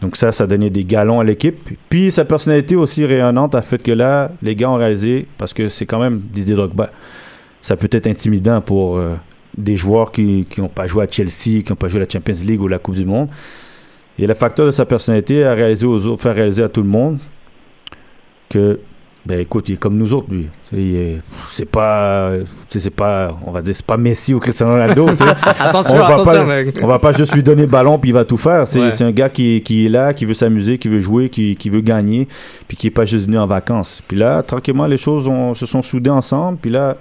Donc 0.00 0.16
ça, 0.16 0.30
ça 0.30 0.44
a 0.44 0.46
donné 0.46 0.70
des 0.70 0.84
galons 0.84 1.18
à 1.18 1.24
l'équipe. 1.24 1.68
Puis 1.88 2.12
sa 2.12 2.24
personnalité 2.24 2.76
aussi 2.76 3.04
rayonnante 3.04 3.54
a 3.54 3.62
fait 3.62 3.82
que 3.82 3.90
là, 3.90 4.30
les 4.42 4.54
gars 4.54 4.70
ont 4.70 4.76
réalisé, 4.76 5.26
parce 5.38 5.52
que 5.52 5.68
c'est 5.68 5.86
quand 5.86 5.98
même 5.98 6.20
Didier 6.32 6.54
Drogba, 6.54 6.90
ça 7.60 7.76
peut 7.76 7.88
être 7.90 8.06
intimidant 8.06 8.60
pour 8.60 8.98
euh, 8.98 9.16
des 9.56 9.76
joueurs 9.76 10.12
qui 10.12 10.44
n'ont 10.58 10.68
pas 10.68 10.86
joué 10.86 11.04
à 11.04 11.06
Chelsea, 11.10 11.62
qui 11.62 11.66
n'ont 11.70 11.76
pas 11.76 11.88
joué 11.88 11.98
à 12.00 12.04
la 12.04 12.08
Champions 12.10 12.34
League 12.44 12.60
ou 12.60 12.68
la 12.68 12.78
Coupe 12.78 12.94
du 12.96 13.06
Monde. 13.06 13.28
Et 14.18 14.26
le 14.26 14.34
facteur 14.34 14.66
de 14.66 14.70
sa 14.70 14.84
personnalité 14.86 15.44
a 15.44 15.54
réalisé 15.54 15.84
aux 15.86 16.06
autres, 16.06 16.22
faire 16.22 16.34
réaliser 16.34 16.62
à 16.62 16.68
tout 16.68 16.82
le 16.82 16.88
monde 16.88 17.18
que, 18.48 18.78
ben 19.24 19.40
écoute, 19.40 19.68
il 19.68 19.74
est 19.74 19.76
comme 19.76 19.96
nous 19.96 20.14
autres, 20.14 20.28
lui. 20.30 20.46
C'est 21.50 21.64
pas, 21.64 22.30
c'est 22.68 22.90
pas, 22.90 23.36
on 23.44 23.50
va 23.50 23.60
dire, 23.60 23.74
c'est 23.74 23.84
pas 23.84 23.96
Messi 23.96 24.32
ou 24.34 24.38
Cristiano 24.38 24.72
Ronaldo. 24.72 25.08
Attention, 25.58 25.96
on 25.96 25.98
va 25.98 26.06
attention, 26.06 26.32
pas, 26.32 26.44
mec. 26.44 26.78
on 26.80 26.86
va 26.86 26.98
pas 26.98 27.12
juste 27.12 27.34
lui 27.34 27.42
donner 27.42 27.62
le 27.62 27.68
ballon 27.68 27.98
puis 27.98 28.10
il 28.10 28.12
va 28.12 28.24
tout 28.24 28.36
faire. 28.36 28.66
C'est 28.68 28.80
Ouais. 28.80 29.02
un 29.02 29.10
gars 29.10 29.28
qui, 29.28 29.62
qui 29.62 29.86
est 29.86 29.88
là, 29.88 30.14
qui 30.14 30.24
veut 30.24 30.34
s'amuser, 30.34 30.78
qui 30.78 30.88
veut 30.88 31.00
jouer, 31.00 31.28
qui, 31.28 31.56
qui 31.56 31.70
veut 31.70 31.80
gagner, 31.80 32.28
puis 32.68 32.76
qui 32.76 32.86
est 32.86 32.90
pas 32.90 33.04
juste 33.04 33.26
venu 33.26 33.38
en 33.38 33.46
vacances. 33.46 34.00
Puis 34.06 34.16
là, 34.16 34.42
tranquillement, 34.42 34.86
les 34.86 34.96
choses 34.96 35.26
ont- 35.26 35.54
se 35.54 35.66
sont 35.66 35.82
soudées 35.82 36.10
ensemble. 36.10 36.58
Puis 36.62 36.70
là, 36.70 36.96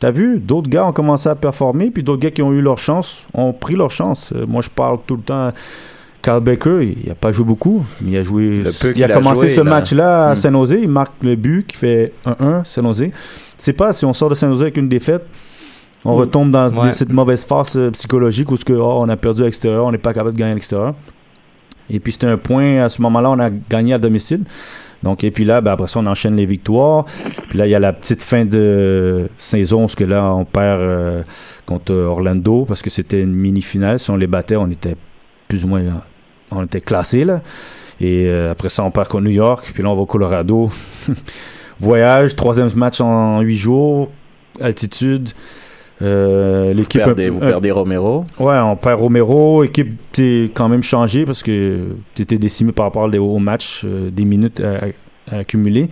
t'as 0.00 0.10
vu, 0.10 0.38
d'autres 0.38 0.68
gars 0.68 0.86
ont 0.86 0.92
commencé 0.92 1.28
à 1.28 1.34
performer, 1.34 1.90
puis 1.90 2.02
d'autres 2.02 2.20
gars 2.22 2.30
qui 2.30 2.42
ont 2.42 2.52
eu 2.52 2.60
leur 2.60 2.78
chance 2.78 3.26
ont 3.34 3.52
pris 3.52 3.74
leur 3.74 3.90
chance. 3.90 4.32
Euh, 4.34 4.44
moi, 4.46 4.62
je 4.62 4.70
parle 4.70 4.98
tout 5.06 5.16
le 5.16 5.22
temps. 5.22 5.52
Carl 6.22 6.40
Baker, 6.42 6.82
il 7.04 7.10
a 7.10 7.14
pas 7.14 7.30
joué 7.30 7.44
beaucoup, 7.44 7.84
mais 8.00 8.12
il 8.12 8.16
a 8.16 8.22
joué. 8.22 8.56
Le 8.56 8.72
peu 8.72 8.88
il 8.88 8.94
qu'il 8.94 9.04
a 9.04 9.06
a 9.06 9.12
commencé 9.18 9.42
joué, 9.42 9.48
ce 9.50 9.60
là. 9.60 9.70
match-là 9.70 10.30
à 10.30 10.32
Mm. 10.32 10.36
San 10.36 10.52
Jose. 10.54 10.76
Il 10.82 10.88
marque 10.88 11.12
le 11.22 11.36
but 11.36 11.66
qui 11.66 11.76
fait 11.76 12.12
1-1, 12.24 12.64
San 12.64 12.84
Jose. 12.84 13.10
C'est 13.56 13.72
pas 13.72 13.92
si 13.92 14.04
on 14.04 14.12
sort 14.12 14.28
de 14.30 14.34
San 14.34 14.50
Jose 14.50 14.62
avec 14.62 14.76
une 14.76 14.88
défaite, 14.88 15.24
on 16.04 16.16
Mm. 16.16 16.20
retombe 16.20 16.50
dans 16.50 16.68
Ouais. 16.70 16.92
cette 16.92 17.12
mauvaise 17.12 17.44
phase 17.44 17.76
euh, 17.76 17.90
psychologique 17.92 18.50
où 18.50 18.56
ce 18.56 18.64
que, 18.64 18.72
oh, 18.72 18.98
on 19.02 19.08
a 19.08 19.16
perdu 19.16 19.42
à 19.42 19.44
l'extérieur, 19.44 19.84
on 19.84 19.92
n'est 19.92 19.98
pas 19.98 20.12
capable 20.12 20.32
de 20.32 20.38
gagner 20.38 20.50
à 20.52 20.54
l'extérieur. 20.54 20.94
Et 21.88 22.00
puis 22.00 22.12
c'était 22.12 22.26
un 22.26 22.36
point, 22.38 22.82
à 22.82 22.88
ce 22.88 23.00
moment-là, 23.02 23.30
on 23.30 23.38
a 23.38 23.48
gagné 23.70 23.94
à 23.94 23.98
domicile. 23.98 24.42
Donc, 25.06 25.22
et 25.22 25.30
puis 25.30 25.44
là, 25.44 25.60
ben, 25.60 25.70
après 25.70 25.86
ça, 25.86 26.00
on 26.00 26.06
enchaîne 26.06 26.34
les 26.34 26.46
victoires. 26.46 27.04
Puis 27.48 27.56
là, 27.56 27.68
il 27.68 27.70
y 27.70 27.76
a 27.76 27.78
la 27.78 27.92
petite 27.92 28.20
fin 28.22 28.44
de 28.44 29.28
saison, 29.38 29.82
parce 29.82 29.94
que 29.94 30.02
là, 30.02 30.34
on 30.34 30.44
perd 30.44 30.80
euh, 30.80 31.22
contre 31.64 31.94
Orlando, 31.94 32.64
parce 32.64 32.82
que 32.82 32.90
c'était 32.90 33.20
une 33.20 33.32
mini-finale. 33.32 34.00
Si 34.00 34.10
on 34.10 34.16
les 34.16 34.26
battait, 34.26 34.56
on 34.56 34.68
était 34.68 34.96
plus 35.46 35.64
ou 35.64 35.68
moins, 35.68 35.82
on 36.50 36.64
était 36.64 36.80
classés, 36.80 37.24
là. 37.24 37.40
Et 38.00 38.26
euh, 38.26 38.50
après 38.50 38.68
ça, 38.68 38.82
on 38.82 38.90
part 38.90 39.06
contre 39.06 39.22
New 39.22 39.30
York, 39.30 39.70
puis 39.72 39.84
là, 39.84 39.90
on 39.90 39.94
va 39.94 40.00
au 40.00 40.06
Colorado. 40.06 40.72
Voyage, 41.78 42.34
troisième 42.34 42.68
match 42.74 43.00
en 43.00 43.42
huit 43.42 43.58
jours, 43.58 44.10
altitude. 44.60 45.28
Euh, 46.02 46.70
Vous 46.72 46.76
l'équipe 46.78 47.02
perdez, 47.02 47.28
un- 47.28 47.30
vous 47.30 47.40
perdez 47.40 47.70
Romero. 47.70 48.24
Ouais, 48.38 48.58
on 48.58 48.76
perd 48.76 49.00
Romero, 49.00 49.64
équipe 49.64 49.96
t'es 50.12 50.50
quand 50.52 50.68
même 50.68 50.82
changé 50.82 51.24
parce 51.24 51.42
que 51.42 51.86
tu 52.14 52.22
étais 52.22 52.38
décimé 52.38 52.72
par 52.72 52.86
rapport 52.86 53.08
au 53.12 53.38
match, 53.38 53.82
euh, 53.84 54.10
des 54.10 54.24
minutes 54.24 54.60
à, 54.60 55.34
à 55.34 55.38
accumuler. 55.40 55.88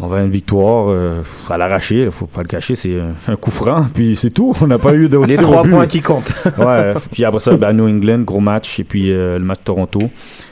On 0.00 0.06
va 0.06 0.18
à 0.18 0.22
une 0.22 0.30
victoire 0.30 0.86
euh, 0.88 1.22
à 1.48 1.58
l'arraché, 1.58 2.10
faut 2.10 2.26
pas 2.26 2.42
le 2.42 2.48
cacher, 2.48 2.74
c'est 2.74 2.98
un, 3.28 3.36
coup 3.36 3.50
franc, 3.50 3.86
puis 3.94 4.16
c'est 4.16 4.30
tout. 4.30 4.54
On 4.60 4.66
n'a 4.66 4.78
pas 4.78 4.94
eu 4.94 5.08
de 5.08 5.18
Les 5.18 5.36
trois 5.36 5.62
points 5.62 5.86
qui 5.86 6.00
comptent. 6.00 6.32
ouais, 6.58 6.94
puis 7.12 7.24
après 7.24 7.40
ça, 7.40 7.56
ben, 7.56 7.72
New 7.72 7.86
England, 7.86 8.20
gros 8.20 8.40
match, 8.40 8.80
et 8.80 8.84
puis 8.84 9.12
euh, 9.12 9.38
le 9.38 9.44
match 9.44 9.58
de 9.60 9.64
Toronto. 9.64 10.00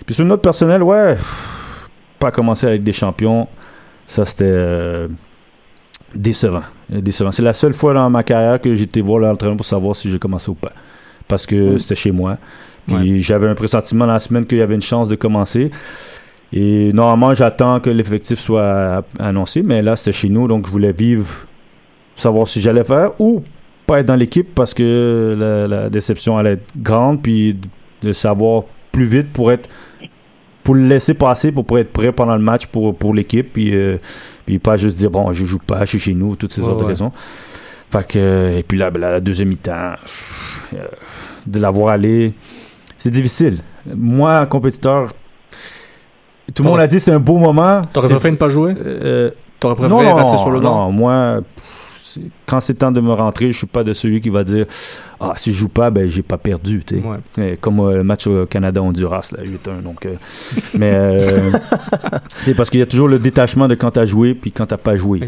Puis 0.07 0.15
sur 0.15 0.25
notre 0.25 0.43
personnel, 0.43 0.83
ouais, 0.83 1.17
pas 2.19 2.31
commencer 2.31 2.67
avec 2.67 2.83
des 2.85 2.93
champions, 2.93 3.49
ça 4.07 4.25
c'était 4.27 4.45
euh, 4.47 5.09
décevant. 6.14 6.62
Décevant. 6.88 7.33
C'est 7.33 7.42
la 7.42 7.53
seule 7.53 7.73
fois 7.73 7.94
dans 7.94 8.09
ma 8.11 8.23
carrière 8.23 8.61
que 8.61 8.75
j'ai 8.75 8.85
été 8.85 9.01
voir 9.01 9.20
l'entraîneur 9.20 9.57
pour 9.57 9.66
savoir 9.66 9.96
si 9.96 10.11
j'ai 10.11 10.18
commencé 10.18 10.51
ou 10.51 10.55
pas. 10.55 10.73
Parce 11.29 11.46
que 11.46 11.79
c'était 11.79 11.94
chez 11.94 12.12
moi. 12.12 12.38
Puis 12.87 13.23
j'avais 13.23 13.49
un 13.49 13.55
pressentiment 13.55 14.07
dans 14.07 14.14
la 14.14 14.18
semaine 14.18 14.46
qu'il 14.46 14.59
y 14.59 14.62
avait 14.62 14.75
une 14.75 14.83
chance 14.83 15.07
de 15.07 15.14
commencer. 15.14 15.70
Et 16.53 16.92
normalement, 16.92 17.35
j'attends 17.35 17.79
que 17.79 17.90
l'effectif 17.90 18.38
soit 18.40 19.05
annoncé, 19.20 19.62
mais 19.62 19.83
là, 19.83 19.94
c'était 19.94 20.12
chez 20.12 20.29
nous, 20.29 20.49
donc 20.49 20.66
je 20.66 20.73
voulais 20.73 20.92
vivre, 20.92 21.29
savoir 22.16 22.49
si 22.49 22.61
j'allais 22.61 22.83
faire 22.83 23.12
ou 23.20 23.44
pas 23.87 24.01
être 24.01 24.07
dans 24.07 24.16
l'équipe 24.16 24.53
parce 24.55 24.75
que 24.75 25.37
la, 25.38 25.68
la 25.68 25.90
déception 25.90 26.38
allait 26.38 26.53
être 26.55 26.66
grande, 26.77 27.23
puis 27.23 27.57
de 28.03 28.12
savoir 28.12 28.64
plus 28.90 29.07
vite 29.07 29.33
pour 29.33 29.53
être 29.53 29.68
pour 30.62 30.75
le 30.75 30.87
laisser 30.87 31.14
passer 31.14 31.53
pour, 31.53 31.64
pour 31.64 31.79
être 31.79 31.92
prêt 31.92 32.12
pendant 32.12 32.37
le 32.37 32.42
match 32.42 32.66
pour, 32.66 32.94
pour 32.94 33.14
l'équipe 33.14 33.53
puis, 33.53 33.75
euh, 33.75 33.96
puis 34.51 34.59
pas 34.59 34.77
juste 34.77 34.97
dire 34.99 35.11
bon 35.11 35.33
je 35.33 35.45
joue 35.45 35.59
pas 35.59 35.81
je 35.85 35.91
suis 35.91 35.99
chez 36.01 36.15
nous 36.15 36.37
toutes 36.37 36.53
ces 36.53 36.61
Ouais, 36.61 36.69
autres 36.69 36.83
ouais. 36.83 36.89
raisons. 36.89 37.13
Fait 37.91 38.07
que 38.07 38.57
et 38.59 38.63
puis 38.63 38.79
là 38.79 38.91
la, 38.91 39.11
la 39.13 39.21
deuxième 39.21 39.49
mi-temps 39.49 39.93
euh, 40.75 40.77
de 41.47 41.59
l'avoir 41.61 41.95
allé 41.95 42.35
c'est 42.99 43.11
difficile. 43.11 43.59
Moi 43.95 44.47
compétiteur 44.47 45.09
tout 46.55 46.63
le 46.63 46.69
monde 46.69 46.77
T'aurais- 46.79 46.85
a 46.85 46.89
dit 46.89 47.01
c'est 47.01 47.13
un 47.13 47.21
beau 47.21 47.39
moment. 47.39 47.83
T'aurais 47.93 48.09
préféré 48.09 48.33
ne 48.33 48.37
pas 48.37 48.49
jouer? 48.51 48.75
euh, 48.79 49.31
T'aurais 49.61 49.75
non, 49.75 49.89
préféré 49.97 50.11
non, 50.11 50.17
rester 50.17 50.37
sur 50.39 50.51
le 50.51 50.59
banc? 50.61 50.87
non, 50.87 50.93
moi, 50.93 51.41
quand 52.46 52.61
c'est 52.61 52.75
temps 52.75 52.92
de 52.92 53.01
me 53.01 53.12
rentrer, 53.12 53.53
je 53.53 53.59
suis 53.59 53.66
pas 53.66 53.85
de 53.85 53.92
celui 53.92 54.20
qui 54.20 54.31
va 54.31 54.44
dire 54.44 54.66
ah 55.20 55.35
si 55.37 55.53
je 55.53 55.59
joue 55.59 55.68
pas, 55.68 55.90
ben 55.90 56.09
j'ai 56.09 56.23
pas 56.23 56.38
perdu. 56.38 56.83
Ouais. 57.37 57.57
Comme 57.61 57.81
euh, 57.81 57.96
le 57.96 58.05
match 58.05 58.27
au 58.27 58.46
Canada 58.46 58.83
Honduras 58.83 59.31
là 59.37 59.44
8-1 59.44 59.83
donc. 59.83 60.07
euh, 60.07 60.14
mais 60.75 60.92
euh, 60.92 61.51
c'est 62.44 62.55
parce 62.55 62.70
qu'il 62.70 62.81
y 62.81 62.83
a 62.83 62.87
toujours 62.87 63.09
le 63.09 63.18
détachement 63.18 63.68
de 63.68 63.75
quand 63.75 63.90
tu 63.92 64.01
as 64.01 64.07
joué 64.07 64.35
puis 64.35 64.51
quand 64.51 64.66
t'as 64.66 64.79
pas 64.79 64.96
joué. 64.96 65.20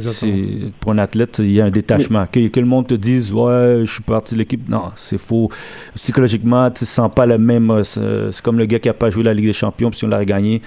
Pour 0.81 0.92
un 0.92 0.99
athlète, 0.99 1.40
il 1.40 1.53
y 1.53 1.61
a 1.61 1.66
un 1.66 1.71
détachement. 1.71 2.27
Que, 2.27 2.49
que 2.49 2.61
le 2.61 2.66
monde 2.66 2.87
te 2.87 2.95
dise 2.95 3.33
ouais 3.33 3.83
je 3.85 3.92
suis 3.92 4.03
parti 4.03 4.35
de 4.35 4.38
l'équipe, 4.38 4.68
non 4.68 4.85
c'est 4.97 5.18
faux. 5.18 5.51
Psychologiquement, 5.97 6.71
tu 6.71 6.87
sens 6.87 7.11
pas 7.14 7.27
le 7.27 7.38
même. 7.38 7.83
C'est 7.85 8.01
c'est 8.31 8.42
comme 8.42 8.59
le 8.59 8.66
gars 8.66 8.79
qui 8.79 8.88
a 8.88 8.95
pas 8.95 9.11
joué 9.11 9.23
la 9.23 9.35
Ligue 9.35 9.47
des 9.47 9.53
Champions 9.53 9.90
puis 9.90 9.99
si 9.99 10.05
on 10.05 10.09
l'a 10.09 10.25
gagné. 10.25 10.62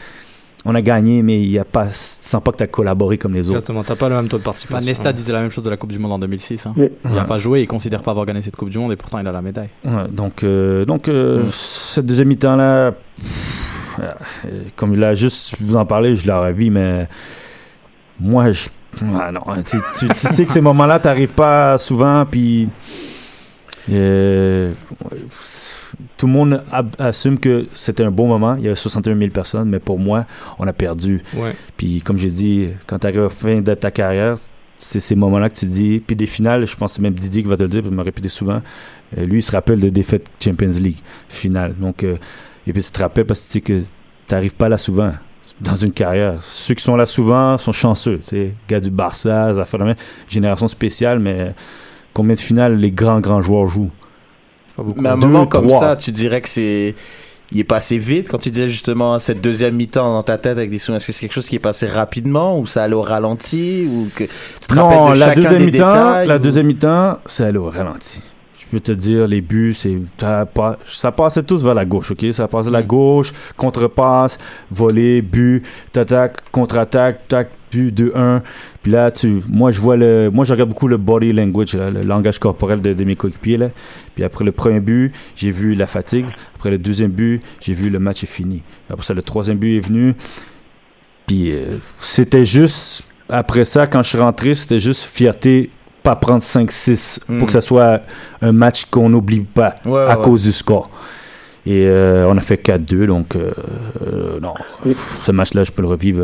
On 0.67 0.73
a 0.73 0.82
gagné, 0.82 1.21
mais 1.21 1.39
il 1.41 1.49
y 1.51 1.60
a 1.60 1.63
pas, 1.65 1.86
tu 1.86 1.91
sens 1.93 2.41
pas 2.41 2.51
que 2.51 2.58
tu 2.58 2.63
as 2.63 2.67
collaboré 2.67 3.19
comme 3.19 3.34
les 3.36 3.41
autres. 3.49 3.60
Exactement, 3.60 3.84
t'as 3.84 3.95
pas 3.95 4.10
le 4.10 4.15
même 4.15 4.28
taux 4.28 4.38
de 4.38 4.41
Bah, 4.41 4.45
participation. 4.45 4.84
Nesta 4.86 5.13
disait 5.13 5.32
la 5.32 5.41
même 5.41 5.51
chose 5.51 5.63
de 5.63 5.69
la 5.69 5.78
Coupe 5.78 5.91
du 5.91 5.99
Monde 5.99 6.13
en 6.13 6.19
2006. 6.19 6.65
hein. 6.65 6.73
Il 6.78 6.89
n'a 7.12 7.21
Ouais. 7.21 7.28
pas 7.28 7.38
joué, 7.38 7.62
il 7.62 7.67
considère 7.67 8.01
pas 8.01 8.12
avoir 8.12 8.25
gagné 8.25 8.41
cette 8.41 8.56
Coupe 8.56 8.69
du 8.69 8.80
Monde 8.80 8.91
et 8.91 8.95
pourtant 8.95 9.19
il 9.19 9.28
a 9.28 9.32
la 9.32 9.41
médaille. 9.43 9.69
Ouais, 9.84 10.08
donc, 10.12 10.43
euh, 10.43 10.84
donc 10.86 11.08
euh, 11.08 11.43
Mm. 11.43 11.49
cette 11.51 12.06
deuxième 12.08 12.30
mi-temps-là, 12.30 12.93
euh, 13.99 14.12
comme 14.75 14.93
il 14.95 15.04
a 15.04 15.13
juste 15.13 15.56
vous 15.62 15.75
en 15.75 15.86
parler, 15.86 16.15
je 16.15 16.28
l'aurais 16.28 16.54
vu, 16.54 16.71
mais 16.71 17.08
moi, 18.19 18.51
je. 18.51 18.67
ah 19.19 19.32
non, 19.32 19.41
tu, 19.65 19.78
tu- 19.99 20.08
tu 20.08 20.15
sais 20.15 20.45
que 20.45 20.51
ces 20.51 20.62
moments-là, 20.62 20.97
t'arrives 20.99 21.34
pas 21.34 21.78
souvent, 21.78 22.25
puis. 22.25 22.67
euh, 23.91 24.73
tout 26.17 26.27
le 26.27 26.34
monde 26.34 26.63
assume 26.99 27.39
que 27.39 27.67
c'était 27.73 28.03
un 28.03 28.12
bon 28.12 28.27
moment. 28.27 28.55
Il 28.55 28.63
y 28.63 28.67
avait 28.67 28.75
61 28.75 29.17
000 29.17 29.29
personnes, 29.31 29.69
mais 29.69 29.79
pour 29.79 29.99
moi, 29.99 30.25
on 30.60 30.67
a 30.67 30.73
perdu. 30.73 31.23
Ouais. 31.36 31.55
Puis 31.77 32.01
comme 32.01 32.17
j'ai 32.17 32.29
dit, 32.29 32.67
quand 32.88 32.99
tu 32.99 33.08
arrives 33.08 33.19
à 33.19 33.23
la 33.23 33.29
fin 33.29 33.62
de 33.62 33.73
ta 33.73 33.91
carrière, 33.91 34.38
c'est 34.79 34.99
ces 34.99 35.15
moments-là 35.15 35.49
que 35.49 35.55
tu 35.55 35.65
dis. 35.65 36.03
Puis 36.05 36.15
des 36.15 36.27
finales, 36.27 36.65
je 36.65 36.75
pense 36.75 36.91
que 36.91 36.95
c'est 36.97 37.01
même 37.01 37.13
Didier 37.13 37.43
qui 37.43 37.49
va 37.49 37.58
te 37.58 37.63
le 37.63 37.69
dire, 37.69 37.81
puis 37.81 37.89
il 37.89 37.95
m'a 37.95 38.03
répété 38.03 38.29
souvent. 38.29 38.62
Euh, 39.17 39.25
lui, 39.25 39.39
il 39.39 39.43
se 39.43 39.51
rappelle 39.51 39.79
de 39.79 39.89
défaites 39.89 40.27
Champions 40.43 40.69
League 40.69 40.97
finale. 41.29 41.75
Donc, 41.77 42.03
euh, 42.03 42.17
et 42.67 42.73
puis 42.73 42.84
tu 42.84 42.91
te 42.91 42.99
rappelles 42.99 43.25
parce 43.25 43.41
que 43.41 43.45
tu 43.45 43.51
sais 43.51 43.62
que 43.62 43.79
tu 43.79 44.34
n'arrives 44.34 44.55
pas 44.55 44.69
là 44.69 44.77
souvent 44.77 45.12
dans 45.62 45.75
une 45.75 45.91
carrière. 45.91 46.41
Ceux 46.41 46.73
qui 46.73 46.84
sont 46.84 46.95
là 46.95 47.05
souvent 47.05 47.58
sont 47.58 47.71
chanceux. 47.71 48.19
Tu 48.19 48.27
sais, 48.27 48.55
gars 48.67 48.79
du 48.79 48.89
Barça, 48.89 49.53
génération 50.27 50.67
spéciale, 50.67 51.19
mais 51.19 51.53
combien 52.13 52.34
de 52.34 52.39
finales 52.39 52.77
les 52.77 52.91
grands, 52.91 53.19
grands 53.19 53.41
joueurs 53.41 53.67
jouent? 53.67 53.91
Mais 54.98 55.10
à 55.10 55.14
un 55.14 55.18
Deux, 55.18 55.28
moment 55.28 55.46
comme 55.48 55.68
trois. 55.68 55.80
ça, 55.80 55.96
tu 55.96 56.12
dirais 56.12 56.42
que 56.42 56.50
c'est. 56.50 56.96
Il 57.52 57.60
est 57.60 57.64
passé 57.64 57.98
vite 58.00 58.28
quand 58.30 58.40
tu 58.40 58.50
disais 58.50 58.68
justement 58.70 59.20
cette 59.20 59.40
deuxième 59.40 59.76
mi-temps 59.76 60.14
dans 60.14 60.24
ta 60.24 60.38
tête 60.40 60.58
avec 60.58 60.72
des 60.72 60.80
souvenirs. 60.80 60.98
Est-ce 60.98 61.06
que 61.06 61.12
c'est 61.14 61.22
quelque 61.28 61.34
chose 61.34 61.48
qui 61.48 61.56
est 61.56 61.60
passé 61.60 61.86
rapidement 61.88 62.60
ou 62.60 62.66
ça 62.66 62.84
allait 62.84 62.96
au 62.96 63.04
ralenti 63.04 63.88
ou 63.88 64.08
que 64.16 64.24
tu 64.24 64.68
te 64.68 64.74
rappelles 64.74 64.98
Non, 64.98 65.12
de 65.14 65.20
la 65.20 65.26
chacun 65.28 65.42
deuxième 65.42 65.60
des 65.60 65.66
mi-temps, 65.72 65.94
détails 65.94 66.28
la 66.28 66.36
ou- 66.36 66.40
deuxième 66.40 66.66
mi-temps, 66.66 67.18
c'est 67.28 67.44
allé 67.44 67.58
au 67.60 67.70
ralenti. 67.70 68.20
Je 68.60 68.66
peux 68.72 68.80
te 68.80 68.92
dire, 68.92 69.28
les 69.28 69.42
buts, 69.42 69.76
c'est 69.76 69.96
t'as 70.18 70.46
pas- 70.46 70.78
ça 70.88 71.12
passait 71.12 71.44
tous 71.44 71.64
vers 71.64 71.76
la 71.76 71.86
gauche, 71.86 72.10
ok? 72.12 72.26
Ça 72.34 72.48
passait 72.48 72.72
la 72.72 72.82
Mm. 72.82 72.88
gauche, 72.88 73.32
contre-passe, 73.56 74.40
volée, 74.72 75.22
but, 75.22 75.64
t'attaques, 75.94 76.38
contre-attaque, 76.52 77.28
tac, 77.28 77.50
but 77.92 77.92
2-1. 78.00 78.42
Puis 78.84 78.92
là, 78.92 79.12
tu, 79.12 79.42
moi, 79.50 79.72
je 79.72 79.80
vois 79.82 79.98
le, 79.98 80.30
moi, 80.32 80.46
je 80.46 80.52
regarde 80.54 80.70
beaucoup 80.70 80.88
le 80.88 80.98
body 80.98 81.34
language, 81.34 81.74
là, 81.76 81.90
le 81.90 82.02
langage 82.02 82.40
corporel 82.40 82.82
de, 82.82 82.94
de 82.94 83.04
mes 83.04 83.16
coéquipiers, 83.16 83.58
là. 83.58 83.70
Puis 84.16 84.24
après 84.24 84.46
le 84.46 84.52
premier 84.52 84.80
but, 84.80 85.12
j'ai 85.36 85.52
vu 85.52 85.76
la 85.76 85.88
fatigue. 85.88 86.26
Après 86.56 86.70
le 86.72 86.78
deuxième 86.78 87.12
but, 87.12 87.42
j'ai 87.60 87.74
vu 87.74 87.90
le 87.90 88.00
match 88.00 88.24
est 88.24 88.28
fini. 88.28 88.62
Après 88.90 89.04
ça, 89.06 89.14
le 89.14 89.22
troisième 89.22 89.58
but 89.58 89.78
est 89.78 89.86
venu. 89.88 90.14
Puis 91.28 91.52
euh, 91.52 91.78
c'était 92.00 92.46
juste, 92.46 93.04
après 93.30 93.66
ça, 93.66 93.88
quand 93.88 94.04
je 94.04 94.10
suis 94.10 94.18
rentré, 94.20 94.54
c'était 94.56 94.80
juste 94.80 95.04
fierté, 95.04 95.70
pas 96.04 96.16
prendre 96.16 96.44
5-6 96.44 97.20
Mm. 97.28 97.40
pour 97.40 97.48
que 97.48 97.52
ça 97.54 97.62
soit 97.62 98.02
un 98.42 98.52
match 98.52 98.86
qu'on 98.86 99.10
n'oublie 99.10 99.40
pas 99.40 99.74
Ouais, 99.86 100.02
à 100.02 100.18
ouais. 100.20 100.24
cause 100.24 100.44
du 100.44 100.52
score. 100.52 100.90
Et 101.66 101.88
euh, 101.88 102.28
on 102.30 102.38
a 102.38 102.42
fait 102.42 102.64
4-2, 102.64 103.08
donc 103.08 103.36
euh, 103.36 103.52
euh, 104.06 104.40
non, 104.40 104.54
Oui. 104.86 104.96
ce 105.20 105.32
match-là, 105.32 105.64
je 105.64 105.72
peux 105.72 105.82
le 105.82 105.88
revivre. 105.88 106.24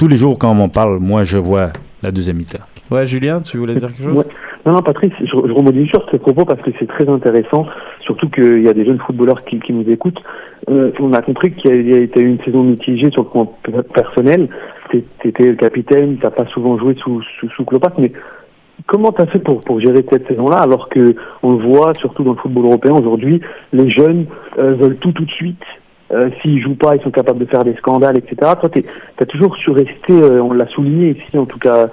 Tous 0.00 0.08
les 0.08 0.16
jours, 0.16 0.38
quand 0.38 0.50
on 0.50 0.54
m'en 0.54 0.70
parle, 0.70 0.98
moi, 0.98 1.24
je 1.24 1.36
vois 1.36 1.72
la 2.02 2.10
deuxième 2.10 2.38
mi-temps. 2.38 2.58
Ouais, 2.90 3.04
Julien, 3.06 3.40
tu 3.42 3.58
voulais 3.58 3.74
dire 3.74 3.88
quelque 3.88 4.02
chose? 4.02 4.16
Ouais. 4.16 4.24
Non, 4.64 4.72
non, 4.72 4.82
Patrice, 4.82 5.12
je, 5.20 5.26
je 5.26 5.52
rebondis 5.52 5.86
sur 5.88 6.04
ce 6.10 6.16
propos 6.16 6.44
parce 6.46 6.60
que 6.62 6.70
c'est 6.78 6.86
très 6.88 7.06
intéressant, 7.08 7.66
surtout 8.00 8.28
qu'il 8.30 8.62
y 8.62 8.68
a 8.68 8.72
des 8.72 8.84
jeunes 8.86 8.98
footballeurs 8.98 9.44
qui, 9.44 9.60
qui 9.60 9.72
nous 9.74 9.88
écoutent. 9.90 10.18
Euh, 10.70 10.90
on 11.00 11.12
a 11.12 11.20
compris 11.20 11.52
qu'il 11.52 11.70
y 11.70 11.74
a, 11.74 11.76
il 11.76 11.90
y 11.90 11.94
a 11.94 11.98
été 11.98 12.20
une 12.20 12.38
saison 12.44 12.62
mitigée 12.62 13.10
sur 13.10 13.22
le 13.24 13.28
plan 13.28 13.46
personnel. 13.94 14.48
T'é- 14.90 15.04
T'étais 15.22 15.48
le 15.48 15.54
capitaine, 15.56 16.16
t'as 16.20 16.30
pas 16.30 16.46
souvent 16.46 16.78
joué 16.78 16.94
sous, 17.02 17.22
sous, 17.38 17.48
sous 17.50 17.64
mais 17.98 18.12
comment 18.86 19.12
t'as 19.12 19.26
fait 19.26 19.38
pour, 19.38 19.60
pour 19.60 19.80
gérer 19.80 20.04
cette 20.10 20.26
saison-là 20.28 20.58
alors 20.60 20.88
que 20.88 21.14
on 21.42 21.52
le 21.56 21.62
voit, 21.66 21.92
surtout 21.98 22.24
dans 22.24 22.32
le 22.32 22.38
football 22.38 22.64
européen 22.64 22.94
aujourd'hui, 22.94 23.40
les 23.74 23.90
jeunes 23.90 24.26
euh, 24.58 24.74
veulent 24.74 24.96
tout 24.96 25.12
tout 25.12 25.24
de 25.26 25.30
suite. 25.30 25.62
Euh, 26.12 26.28
S'ils 26.42 26.60
jouent 26.60 26.74
pas, 26.74 26.96
ils 26.96 27.02
sont 27.02 27.10
capables 27.10 27.38
de 27.38 27.46
faire 27.46 27.64
des 27.64 27.74
scandales, 27.76 28.16
etc. 28.18 28.52
Toi, 28.60 28.68
t'es- 28.68 28.84
t'as 29.16 29.26
toujours 29.26 29.56
su 29.56 29.70
rester, 29.70 30.12
euh, 30.12 30.42
on 30.42 30.52
l'a 30.52 30.66
souligné 30.68 31.10
ici 31.10 31.38
en 31.38 31.46
tout 31.46 31.58
cas 31.58 31.88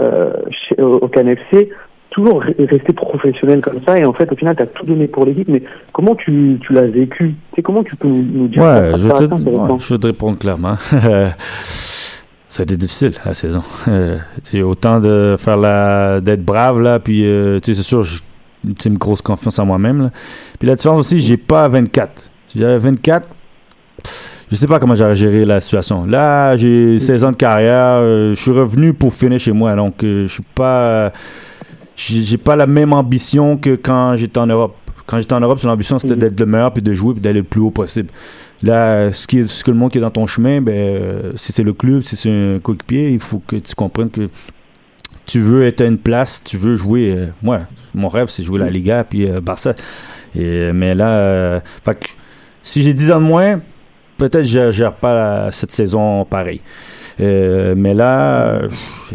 euh, 0.00 0.32
chez- 0.50 0.80
au 0.82 1.08
CanFC, 1.08 1.70
toujours 2.10 2.42
re- 2.44 2.66
rester 2.68 2.92
professionnel 2.92 3.60
comme 3.62 3.80
ça 3.86 3.98
et 3.98 4.04
en 4.04 4.12
fait 4.12 4.30
au 4.30 4.36
final 4.36 4.54
tu 4.56 4.62
as 4.62 4.66
tout 4.66 4.84
donné 4.84 5.06
pour 5.06 5.24
l'équipe 5.24 5.48
mais 5.48 5.62
comment 5.94 6.14
tu, 6.14 6.58
tu 6.60 6.72
l'as 6.74 6.82
vécu? 6.86 7.34
C'est 7.54 7.62
comment 7.62 7.82
tu 7.82 7.96
peux 7.96 8.08
nous, 8.08 8.22
nous 8.22 8.48
dire 8.48 8.62
Ouais, 8.62 8.90
ça? 8.92 8.96
je, 8.98 9.08
te, 9.08 9.24
ouais, 9.34 9.78
je 9.78 9.94
vais 9.94 9.98
te 9.98 10.06
répondre 10.06 10.38
clairement. 10.38 10.76
ça 12.48 12.60
a 12.60 12.62
été 12.64 12.76
difficile 12.76 13.12
la 13.24 13.34
saison. 13.34 13.62
Euh, 13.88 14.18
tu 14.44 14.62
autant 14.62 15.00
de 15.00 15.36
faire 15.38 15.56
la 15.56 16.20
d'être 16.20 16.44
brave 16.44 16.80
là, 16.80 16.98
puis 17.00 17.22
euh, 17.24 17.58
tu 17.60 17.74
c'est 17.74 17.82
sûr, 17.82 18.02
j'ai 18.04 18.20
tu 18.78 18.88
une 18.88 18.96
grosse 18.98 19.22
confiance 19.22 19.58
en 19.58 19.66
moi-même. 19.66 20.02
là. 20.04 20.10
Puis 20.58 20.68
la 20.68 20.76
différence 20.76 21.00
aussi, 21.00 21.18
j'ai 21.20 21.36
pas 21.36 21.66
24. 21.68 22.30
Si 22.48 22.58
j'avais 22.60 22.78
24, 22.78 23.26
je 24.52 24.58
sais 24.58 24.66
pas 24.66 24.78
comment 24.78 24.94
j'aurais 24.94 25.16
géré 25.16 25.46
la 25.46 25.62
situation. 25.62 26.04
Là, 26.04 26.58
j'ai 26.58 26.98
16 26.98 27.24
ans 27.24 27.30
de 27.30 27.36
carrière, 27.36 28.00
euh, 28.02 28.34
je 28.34 28.40
suis 28.40 28.50
revenu 28.50 28.92
pour 28.92 29.14
finir 29.14 29.38
chez 29.38 29.52
moi, 29.52 29.74
donc 29.74 30.04
euh, 30.04 30.24
je 30.28 30.32
suis 30.32 30.42
pas, 30.54 31.10
j'ai 31.96 32.36
pas 32.36 32.54
la 32.54 32.66
même 32.66 32.92
ambition 32.92 33.56
que 33.56 33.70
quand 33.70 34.14
j'étais 34.16 34.38
en 34.38 34.46
Europe. 34.46 34.76
Quand 35.06 35.18
j'étais 35.18 35.32
en 35.32 35.40
Europe, 35.40 35.58
l'ambition 35.62 35.98
c'était 35.98 36.16
d'être 36.16 36.38
le 36.38 36.46
meilleur 36.46 36.70
puis 36.70 36.82
de 36.82 36.92
jouer 36.92 37.14
puis 37.14 37.22
d'aller 37.22 37.40
le 37.40 37.46
plus 37.46 37.62
haut 37.62 37.70
possible. 37.70 38.10
Là, 38.62 39.10
ce, 39.10 39.26
qui 39.26 39.38
est, 39.38 39.46
ce 39.46 39.64
que 39.64 39.70
le 39.70 39.76
monde 39.78 39.90
qui 39.90 39.98
est 39.98 40.02
dans 40.02 40.10
ton 40.10 40.26
chemin, 40.26 40.60
ben, 40.60 40.74
euh, 40.74 41.32
si 41.34 41.52
c'est 41.52 41.64
le 41.64 41.72
club, 41.72 42.02
si 42.02 42.14
c'est 42.16 42.30
un 42.30 42.58
coéquipier, 42.62 43.10
il 43.10 43.20
faut 43.20 43.42
que 43.44 43.56
tu 43.56 43.74
comprennes 43.74 44.10
que 44.10 44.28
tu 45.24 45.40
veux 45.40 45.66
être 45.66 45.80
à 45.80 45.86
une 45.86 45.98
place, 45.98 46.42
tu 46.44 46.58
veux 46.58 46.76
jouer. 46.76 47.14
euh, 47.16 47.26
moi, 47.42 47.60
mon 47.94 48.08
rêve, 48.08 48.28
c'est 48.28 48.42
jouer 48.42 48.60
la 48.60 48.68
Liga 48.68 49.02
puis 49.02 49.26
Barça. 49.42 49.74
Et, 50.36 50.72
mais 50.72 50.94
là, 50.94 51.62
fait 51.84 51.94
que, 51.94 52.08
si 52.62 52.82
j'ai 52.82 52.94
10 52.94 53.12
ans 53.12 53.20
de 53.20 53.24
moins, 53.24 53.60
peut-être 54.22 54.44
je 54.44 54.70
gère 54.70 54.94
pas 54.94 55.50
cette 55.50 55.72
saison 55.72 56.24
pareil. 56.24 56.60
Euh, 57.20 57.74
mais 57.76 57.92
là, 57.92 58.62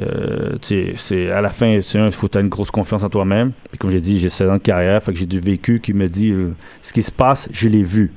euh, 0.01 0.57
c'est 0.97 1.31
à 1.31 1.39
la 1.41 1.49
fin, 1.49 1.67
il 1.67 2.11
faut 2.11 2.27
que 2.27 2.33
tu 2.33 2.39
une 2.39 2.49
grosse 2.49 2.71
confiance 2.71 3.03
en 3.03 3.09
toi-même. 3.09 3.53
Puis 3.69 3.77
comme 3.77 3.89
j'ai 3.89 4.01
dit, 4.01 4.19
j'ai 4.19 4.29
16 4.29 4.49
ans 4.49 4.53
de 4.55 4.57
carrière, 4.59 5.01
fait 5.01 5.13
que 5.13 5.17
j'ai 5.17 5.25
du 5.25 5.39
vécu 5.39 5.79
qui 5.79 5.93
me 5.93 6.07
dit 6.07 6.31
euh, 6.31 6.53
ce 6.81 6.91
qui 6.91 7.01
se 7.01 7.11
passe, 7.11 7.47
je 7.53 7.69
l'ai 7.69 7.83
vu. 7.83 8.11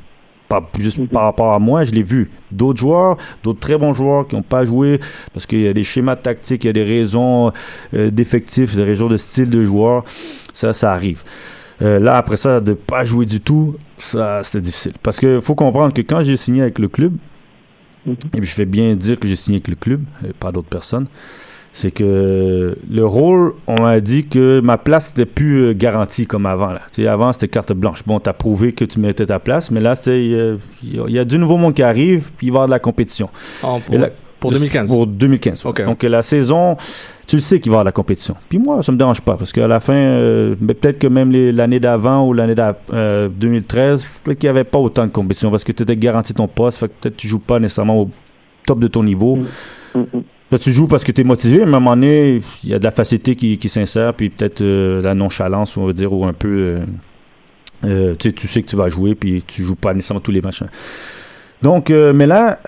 Pas 0.48 0.68
juste 0.80 0.98
Mhm. 0.98 1.06
par 1.06 1.22
rapport 1.22 1.52
à 1.52 1.60
moi, 1.60 1.84
je 1.84 1.92
l'ai 1.92 2.02
vu. 2.02 2.28
D'autres 2.50 2.80
joueurs, 2.80 3.16
d'autres 3.44 3.60
très 3.60 3.78
bons 3.78 3.94
joueurs 3.94 4.26
qui 4.26 4.34
n'ont 4.34 4.42
pas 4.42 4.64
joué 4.64 4.98
parce 5.32 5.46
qu'il 5.46 5.60
y 5.60 5.68
a 5.68 5.72
des 5.72 5.84
schémas 5.84 6.16
tactiques, 6.16 6.64
il 6.64 6.66
y 6.66 6.70
a 6.70 6.72
des 6.72 6.82
raisons 6.82 7.52
d'effectifs, 7.92 8.74
des 8.74 8.82
raisons 8.82 9.06
de 9.06 9.16
style 9.16 9.48
de 9.48 9.64
joueur. 9.64 10.02
Ça, 10.52 10.72
ça 10.72 10.92
arrive. 10.92 11.22
Là, 11.80 12.16
après 12.16 12.36
ça, 12.36 12.60
de 12.60 12.74
pas 12.74 13.04
jouer 13.04 13.26
du 13.26 13.40
tout, 13.40 13.76
ça, 14.02 14.40
c'était 14.42 14.60
difficile. 14.62 14.92
Parce 15.02 15.18
qu'il 15.20 15.40
faut 15.40 15.54
comprendre 15.54 15.92
que 15.94 16.00
quand 16.02 16.22
j'ai 16.22 16.36
signé 16.36 16.62
avec 16.62 16.78
le 16.78 16.88
club, 16.88 17.12
Mhm. 18.06 18.14
et 18.34 18.38
puis 18.40 18.46
je 18.48 18.54
fais 18.54 18.64
bien 18.66 18.94
dire 18.94 19.18
que 19.18 19.28
j'ai 19.28 19.36
signé 19.36 19.56
avec 19.58 19.68
le 19.68 19.74
club, 19.76 20.02
et 20.26 20.32
pas 20.32 20.50
d'autres 20.52 20.68
personnes, 20.68 21.06
c'est 21.72 21.90
que 21.92 22.76
le 22.90 23.06
rôle, 23.06 23.52
on 23.68 23.80
m'a 23.80 24.00
dit 24.00 24.26
que 24.26 24.60
ma 24.60 24.76
place 24.78 25.10
n'était 25.10 25.26
plus 25.30 25.66
euh, 25.66 25.72
garantie 25.74 26.26
comme 26.26 26.46
avant. 26.46 26.68
Là. 26.72 26.80
Tu 26.92 27.02
sais, 27.02 27.08
avant, 27.08 27.32
c'était 27.32 27.46
carte 27.48 27.72
blanche. 27.72 28.02
Bon, 28.06 28.18
tu 28.18 28.28
as 28.28 28.32
prouvé 28.32 28.72
que 28.72 28.84
tu 28.84 28.98
méritais 28.98 29.26
ta 29.26 29.38
place, 29.38 29.70
mais 29.70 29.80
là, 29.80 29.94
il 30.06 30.12
y, 30.12 30.34
a- 30.40 30.56
il 31.06 31.12
y 31.14 31.18
a 31.18 31.24
du 31.24 31.38
nouveau 31.38 31.58
monde 31.58 31.74
qui 31.74 31.82
arrive, 31.84 32.32
puis 32.36 32.48
il 32.48 32.50
va 32.50 32.54
y 32.54 32.56
avoir 32.58 32.66
de 32.66 32.72
la 32.72 32.80
compétition. 32.80 33.28
Ah, 33.62 33.76
pour, 33.86 33.94
Et 33.94 33.98
là- 33.98 34.10
pour 34.40 34.50
2015. 34.52 34.88
Pour 34.90 35.06
2015. 35.06 35.66
Ok. 35.66 35.84
Donc 35.84 36.02
la 36.02 36.22
saison, 36.22 36.76
tu 37.26 37.36
le 37.36 37.42
sais 37.42 37.60
qu'il 37.60 37.70
va 37.70 37.74
y 37.74 37.76
avoir 37.76 37.84
la 37.84 37.92
compétition. 37.92 38.34
Puis 38.48 38.58
moi, 38.58 38.82
ça 38.82 38.90
me 38.90 38.96
dérange 38.96 39.20
pas 39.20 39.36
parce 39.36 39.52
qu'à 39.52 39.68
la 39.68 39.78
fin, 39.80 39.92
euh, 39.94 40.54
mais 40.60 40.74
peut-être 40.74 40.98
que 40.98 41.06
même 41.06 41.30
les- 41.30 41.52
l'année 41.52 41.78
d'avant 41.78 42.26
ou 42.26 42.32
l'année 42.32 42.54
euh, 42.92 43.28
2013, 43.28 44.06
peut-être 44.24 44.38
qu'il 44.38 44.46
n'y 44.48 44.50
avait 44.58 44.64
pas 44.64 44.78
autant 44.78 45.06
de 45.06 45.12
compétition 45.12 45.50
parce 45.50 45.62
que 45.62 45.72
tu 45.72 45.82
étais 45.82 45.94
garanti 45.96 46.34
ton 46.34 46.48
poste. 46.48 46.78
Fait 46.78 46.88
que 46.88 46.92
peut-être 47.00 47.14
que 47.16 47.20
tu 47.20 47.28
joues 47.28 47.38
pas 47.38 47.58
nécessairement 47.60 48.00
au 48.02 48.10
top 48.66 48.80
de 48.80 48.88
ton 48.88 49.02
niveau. 49.02 49.36
Mm. 49.36 49.46
Mm, 49.94 50.00
mm. 50.14 50.20
Là, 50.52 50.58
tu 50.58 50.72
joues 50.72 50.88
parce 50.88 51.04
que 51.04 51.12
tu 51.12 51.20
es 51.20 51.24
motivé, 51.24 51.58
mais 51.58 51.64
à 51.64 51.66
un 51.66 51.70
moment 51.80 51.94
donné, 51.94 52.40
il 52.64 52.70
y 52.70 52.74
a 52.74 52.80
de 52.80 52.84
la 52.84 52.90
facilité 52.90 53.36
qui, 53.36 53.56
qui 53.56 53.68
s'insère, 53.68 54.14
puis 54.14 54.30
peut-être 54.30 54.62
euh, 54.62 55.00
la 55.00 55.14
nonchalance, 55.14 55.76
on 55.76 55.86
va 55.86 55.92
dire, 55.92 56.12
ou 56.12 56.24
un 56.24 56.32
peu. 56.32 56.48
euh, 56.48 56.78
euh, 57.84 58.14
tu 58.18 58.28
sais, 58.28 58.34
tu 58.34 58.48
sais 58.48 58.62
que 58.62 58.68
tu 58.68 58.74
vas 58.76 58.88
jouer, 58.88 59.14
puis 59.14 59.44
tu 59.46 59.62
joues 59.62 59.76
pas 59.76 59.94
nécessairement 59.94 60.20
tous 60.20 60.32
les 60.32 60.42
matchs. 60.42 60.64
Donc, 61.62 61.90
euh, 61.90 62.12
mais 62.14 62.26
là, 62.26 62.58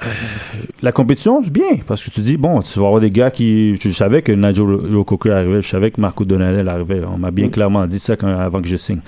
la 0.83 0.92
compétition, 0.92 1.40
c'est 1.42 1.52
bien, 1.52 1.78
parce 1.87 2.05
que 2.05 2.11
tu 2.11 2.20
dis, 2.20 2.37
bon, 2.37 2.61
tu 2.61 2.78
vas 2.78 2.87
avoir 2.87 3.00
des 3.00 3.09
gars 3.11 3.31
qui... 3.31 3.74
Je 3.76 3.88
savais 3.90 4.20
que 4.20 4.33
Nigel 4.33 4.66
Lococo 4.66 5.31
arrivait, 5.31 5.62
je 5.62 5.68
savais 5.68 5.90
que 5.90 6.00
Marco 6.00 6.24
Donadel 6.26 6.68
arrivait. 6.68 7.00
On 7.11 7.16
m'a 7.18 7.31
bien 7.31 7.48
clairement 7.48 7.87
dit 7.87 7.98
ça 7.98 8.16
quand- 8.16 8.28
avant 8.38 8.61
que 8.61 8.68
je 8.68 8.76
signe. 8.76 9.00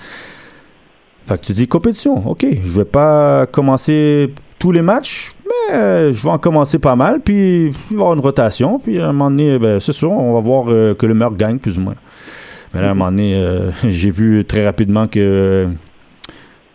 Fait 1.27 1.39
que 1.39 1.45
tu 1.45 1.53
dis, 1.53 1.67
compétition, 1.67 2.27
ok, 2.27 2.45
je 2.63 2.71
vais 2.71 2.85
pas 2.85 3.45
commencer 3.47 4.31
tous 4.57 4.71
les 4.71 4.81
matchs, 4.81 5.33
mais 5.45 5.75
euh, 5.75 6.13
je 6.13 6.23
vais 6.23 6.29
en 6.29 6.37
commencer 6.39 6.79
pas 6.79 6.95
mal, 6.95 7.19
puis 7.21 7.67
il 7.67 7.71
va 7.71 7.77
y 7.91 7.93
avoir 7.95 8.13
une 8.13 8.19
rotation, 8.21 8.79
puis 8.79 8.99
à 8.99 9.09
un 9.09 9.13
moment 9.13 9.29
donné, 9.31 9.57
ben, 9.59 9.79
c'est 9.79 9.91
sûr, 9.91 10.11
on 10.11 10.33
va 10.33 10.39
voir 10.39 10.65
euh, 10.69 10.93
que 10.95 11.05
le 11.05 11.13
meilleur 11.13 11.35
gagne, 11.35 11.57
plus 11.59 11.77
ou 11.77 11.81
moins. 11.81 11.95
Mais 12.73 12.81
là, 12.81 12.87
à 12.87 12.91
un 12.91 12.93
moment 12.93 13.11
donné, 13.11 13.35
euh, 13.35 13.71
j'ai 13.89 14.09
vu 14.11 14.45
très 14.45 14.65
rapidement 14.65 15.07
que 15.07 15.67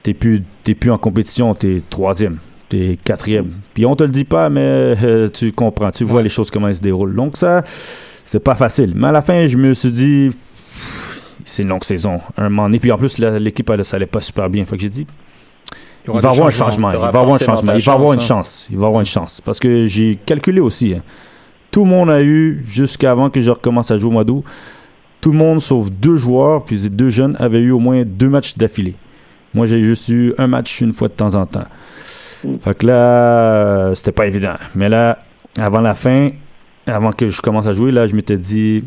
t'es 0.03 0.15
plus, 0.15 0.43
t'es 0.65 0.75
plus 0.75 0.91
en 0.91 0.99
compétition, 0.99 1.55
t'es 1.55 1.83
troisième, 1.89 2.39
t'es 2.71 2.97
quatrième. 3.05 3.51
Puis 3.75 3.85
on 3.85 3.95
te 3.95 4.05
le 4.05 4.11
dit 4.11 4.25
pas, 4.25 4.49
mais 4.49 4.61
euh, 5.03 5.29
tu 5.29 5.53
comprends, 5.53 5.91
tu 5.91 6.05
vois 6.05 6.19
Ouais. 6.19 6.23
les 6.23 6.29
choses 6.31 6.51
comment 6.51 6.69
elles 6.69 6.77
se 6.77 6.81
déroulent. 6.81 7.15
Donc 7.15 7.37
ça, 7.37 7.63
c'était 8.25 8.39
pas 8.41 8.55
facile. 8.55 8.93
Mais 8.97 9.09
à 9.09 9.13
la 9.13 9.21
fin, 9.23 9.47
je 9.47 9.57
me 9.59 9.75
suis 9.75 9.91
dit, 9.93 10.31
c'est 11.45 11.63
une 11.63 11.69
longue 11.69 11.85
saison. 11.85 12.21
Un 12.39 12.45
moment 12.49 12.65
donné, 12.65 12.79
puis 12.79 12.91
en 12.93 12.97
plus, 12.99 13.19
l'équipe, 13.19 13.69
elle, 13.71 13.85
ça 13.85 13.97
allait 13.97 14.07
pas 14.07 14.21
super 14.23 14.49
bien. 14.49 14.65
Fait 14.65 14.77
que 14.77 14.83
j'ai 14.83 14.89
dit, 14.89 15.07
il 16.07 16.13
va 16.15 16.21
des 16.21 16.27
avoir 16.27 16.47
un 16.47 16.51
changement. 16.51 16.91
Il 16.93 16.99
va 16.99 17.07
avoir 17.09 17.35
un 17.35 17.39
changement. 17.39 17.73
Il 17.75 17.83
va 17.85 17.93
avoir 17.93 18.13
une 18.15 18.21
chance. 18.21 18.69
Il 18.71 18.79
va 18.79 18.87
avoir 18.87 19.01
une 19.01 19.07
chance. 19.07 19.41
Parce 19.45 19.59
que 19.59 19.85
j'ai 19.87 20.19
calculé 20.25 20.61
aussi. 20.61 20.95
hein. 20.95 21.03
Tout 21.71 21.85
le 21.85 21.91
monde 21.91 22.11
a 22.11 22.21
eu, 22.23 22.65
jusqu'avant 22.67 23.31
que 23.31 23.41
je 23.41 23.51
recommence 23.51 23.91
à 23.91 23.97
jouer 23.97 24.09
au 24.09 24.13
mois 24.13 24.25
d'août, 24.25 24.43
tout 25.21 25.31
le 25.33 25.39
monde 25.39 25.61
sauf 25.61 25.91
deux 25.91 26.17
joueurs, 26.17 26.65
puis 26.65 26.89
deux 26.89 27.11
jeunes, 27.11 27.37
avaient 27.39 27.61
eu 27.61 27.71
au 27.71 27.79
moins 27.79 28.03
deux 28.05 28.29
matchs 28.29 28.57
d'affilée. 28.57 28.95
Moi, 29.55 29.67
j'ai 29.67 29.83
juste 29.83 30.09
eu 30.09 30.33
un 30.39 30.47
match 30.47 30.81
une 30.81 30.93
fois 30.95 31.09
de 31.09 31.13
temps 31.13 31.35
en 31.35 31.47
temps. 31.47 31.67
Fait 32.61 32.75
que 32.77 32.87
là, 32.87 32.95
euh, 32.95 33.95
c'était 33.95 34.13
pas 34.13 34.27
évident. 34.27 34.55
Mais 34.75 34.89
là, 34.89 35.19
avant 35.59 35.81
la 35.81 35.95
fin, 35.95 36.31
avant 36.87 37.13
que 37.13 37.29
je 37.29 37.41
commence 37.41 37.67
à 37.67 37.73
jouer, 37.73 37.93
là, 37.93 38.07
je 38.07 38.15
m'étais 38.15 38.39
dit, 38.39 38.85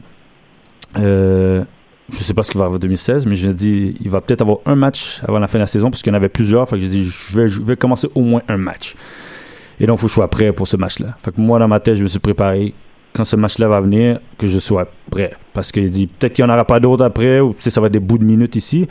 euh, 0.98 1.64
je 2.10 2.18
sais 2.18 2.34
pas 2.34 2.44
ce 2.44 2.52
qu'il 2.52 2.60
va 2.60 2.66
avoir 2.66 2.78
en 2.78 2.82
2016, 2.82 3.26
mais 3.26 3.36
je 3.36 3.48
me 3.48 3.54
dis, 3.54 3.96
il 4.02 4.10
va 4.10 4.22
peut-être 4.22 4.42
avoir 4.42 4.60
un 4.66 4.76
match 4.76 5.22
avant 5.28 5.40
la 5.40 5.48
fin 5.48 5.58
de 5.58 5.64
la 5.64 5.68
saison, 5.68 5.90
parce 5.90 6.02
qu'il 6.02 6.12
y 6.12 6.16
en 6.16 6.18
avait 6.18 6.30
plusieurs. 6.30 6.68
Fait 6.68 6.76
que 6.78 6.82
j'ai 6.82 6.90
dit, 6.90 7.06
je 7.06 7.38
vais, 7.38 7.48
je 7.48 7.62
vais 7.62 7.76
commencer 7.76 8.08
au 8.16 8.22
moins 8.22 8.42
un 8.48 8.58
match. 8.58 8.96
Et 9.80 9.86
donc, 9.86 9.98
il 9.98 10.02
faut 10.02 10.08
que 10.08 10.12
je 10.12 10.16
sois 10.16 10.30
prêt 10.30 10.52
pour 10.52 10.68
ce 10.68 10.78
match-là. 10.78 11.18
Fait 11.24 11.32
que 11.34 11.42
moi, 11.42 11.60
dans 11.60 11.68
ma 11.68 11.80
tête, 11.80 11.96
je 11.96 12.04
me 12.04 12.08
suis 12.08 12.20
préparé. 12.20 12.74
Quand 13.14 13.26
ce 13.26 13.36
match-là 13.36 13.68
va 13.68 13.80
venir, 13.80 14.20
que 14.40 14.48
je 14.48 14.58
sois 14.58 14.88
prêt. 15.12 15.34
Parce 15.54 15.72
qu'il 15.72 15.90
dit, 15.92 16.08
peut-être 16.08 16.34
qu'il 16.34 16.46
n'y 16.46 16.50
en 16.50 16.54
aura 16.54 16.66
pas 16.66 16.80
d'autres 16.80 17.06
après, 17.06 17.40
ou 17.40 17.54
tu 17.54 17.70
ça 17.70 17.80
va 17.80 17.88
être 17.88 17.94
des 17.94 18.00
bouts 18.00 18.18
de 18.18 18.26
minutes 18.26 18.56
ici, 18.56 18.88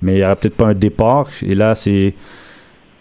mais 0.00 0.14
il 0.14 0.16
n'y 0.18 0.24
aura 0.24 0.36
peut-être 0.36 0.56
pas 0.56 0.68
un 0.68 0.74
départ. 0.74 1.28
Et 1.42 1.54
là, 1.54 1.74
c'est 1.74 2.14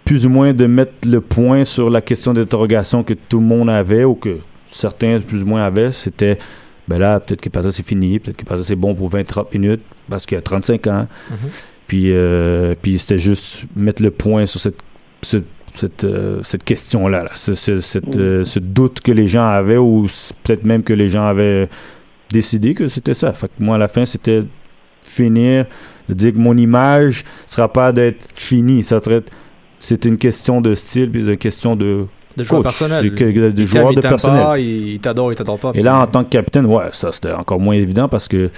plus 0.08 0.26
ou 0.26 0.30
moins 0.30 0.54
de 0.54 0.65
mettre 0.65 0.93
le 1.06 1.20
point 1.22 1.65
sur 1.65 1.89
la 1.89 2.00
question 2.02 2.34
d'interrogation 2.34 3.04
que 3.04 3.13
tout 3.13 3.39
le 3.39 3.46
monde 3.46 3.70
avait, 3.70 4.06
ou 4.06 4.15
que 4.15 4.38
certains 4.72 5.20
plus 5.20 5.43
ou 5.43 5.46
moins 5.46 5.63
avaient. 5.65 5.91
C'était, 5.91 6.38
ben 6.88 6.98
là, 6.98 7.20
peut-être 7.20 7.41
que 7.41 7.50
Pazza 7.50 7.72
c'est 7.74 7.86
fini, 7.86 8.17
peut-être 8.20 8.38
que 8.38 8.46
Pazza 8.46 8.63
c'est 8.63 8.76
bon 8.78 8.96
pour 8.96 9.10
20-30 9.12 9.48
minutes, 9.54 9.82
parce 10.10 10.26
qu'il 10.26 10.38
a 10.38 10.41
35 10.41 10.88
ans. 10.88 11.08
Mhm. 11.30 11.38
Puis, 11.88 12.12
euh, 12.12 12.74
puis 12.82 12.98
c'était 13.00 13.17
juste 13.17 13.63
mettre 13.76 14.02
le 14.02 14.12
point 14.12 14.46
sur 14.46 14.60
cette, 14.62 14.80
ce- 15.24 15.43
cette, 15.74 16.06
euh, 16.06 16.39
cette 16.43 16.63
question-là, 16.63 17.24
là. 17.26 17.32
Ce, 17.36 17.54
ce- 17.54 17.82
cette, 17.82 18.15
euh, 18.15 18.43
ce 18.46 18.60
doute 18.60 19.02
que 19.02 19.12
les 19.12 19.28
gens 19.28 19.46
avaient, 19.46 19.78
ou 19.78 20.08
peut-être 20.43 20.63
même 20.63 20.84
que 20.84 20.93
les 20.93 21.08
gens 21.10 21.28
avaient 21.28 21.67
décidé 22.32 22.74
que 22.74 22.88
c'était 22.88 23.13
ça. 23.13 23.34
Fait 23.34 23.48
que 23.48 23.54
moi, 23.60 23.76
à 23.76 23.78
la 23.78 23.88
fin, 23.89 24.06
c'était 24.06 24.43
finir, 25.02 25.65
dire 26.10 26.34
que 26.34 26.38
mon 26.38 26.58
image 26.58 27.24
sera 27.46 27.72
pas 27.72 27.91
d'être 27.91 28.28
finie, 28.36 28.84
ça 28.84 29.02
serait 29.02 29.24
c'est 29.80 30.06
une 30.06 30.18
question 30.18 30.62
de 30.62 30.74
style, 30.76 31.10
puis 31.12 31.22
une 31.22 31.38
question 31.38 31.76
de 31.76 32.06
De 32.36 32.44
joueur 32.44 32.62
coach, 32.63 32.78
personnel. 32.80 33.10
de 33.13 33.54
Il 33.62 33.66
joueur 33.66 33.94
de 33.94 34.02
personnel. 34.02 34.44
pas, 34.44 34.60
il 34.60 35.00
t'adore, 35.00 35.32
il 35.32 35.36
t'adore 35.36 35.60
pas. 35.60 35.72
Et 35.74 35.82
là, 35.84 36.00
en 36.00 36.08
tant 36.08 36.24
que 36.24 36.30
capitaine, 36.30 36.66
ouais, 36.66 36.86
ça 36.94 37.12
c'était 37.12 37.32
encore 37.32 37.60
moins 37.60 37.76
évident 37.76 38.08
parce 38.08 38.28
que 38.28 38.50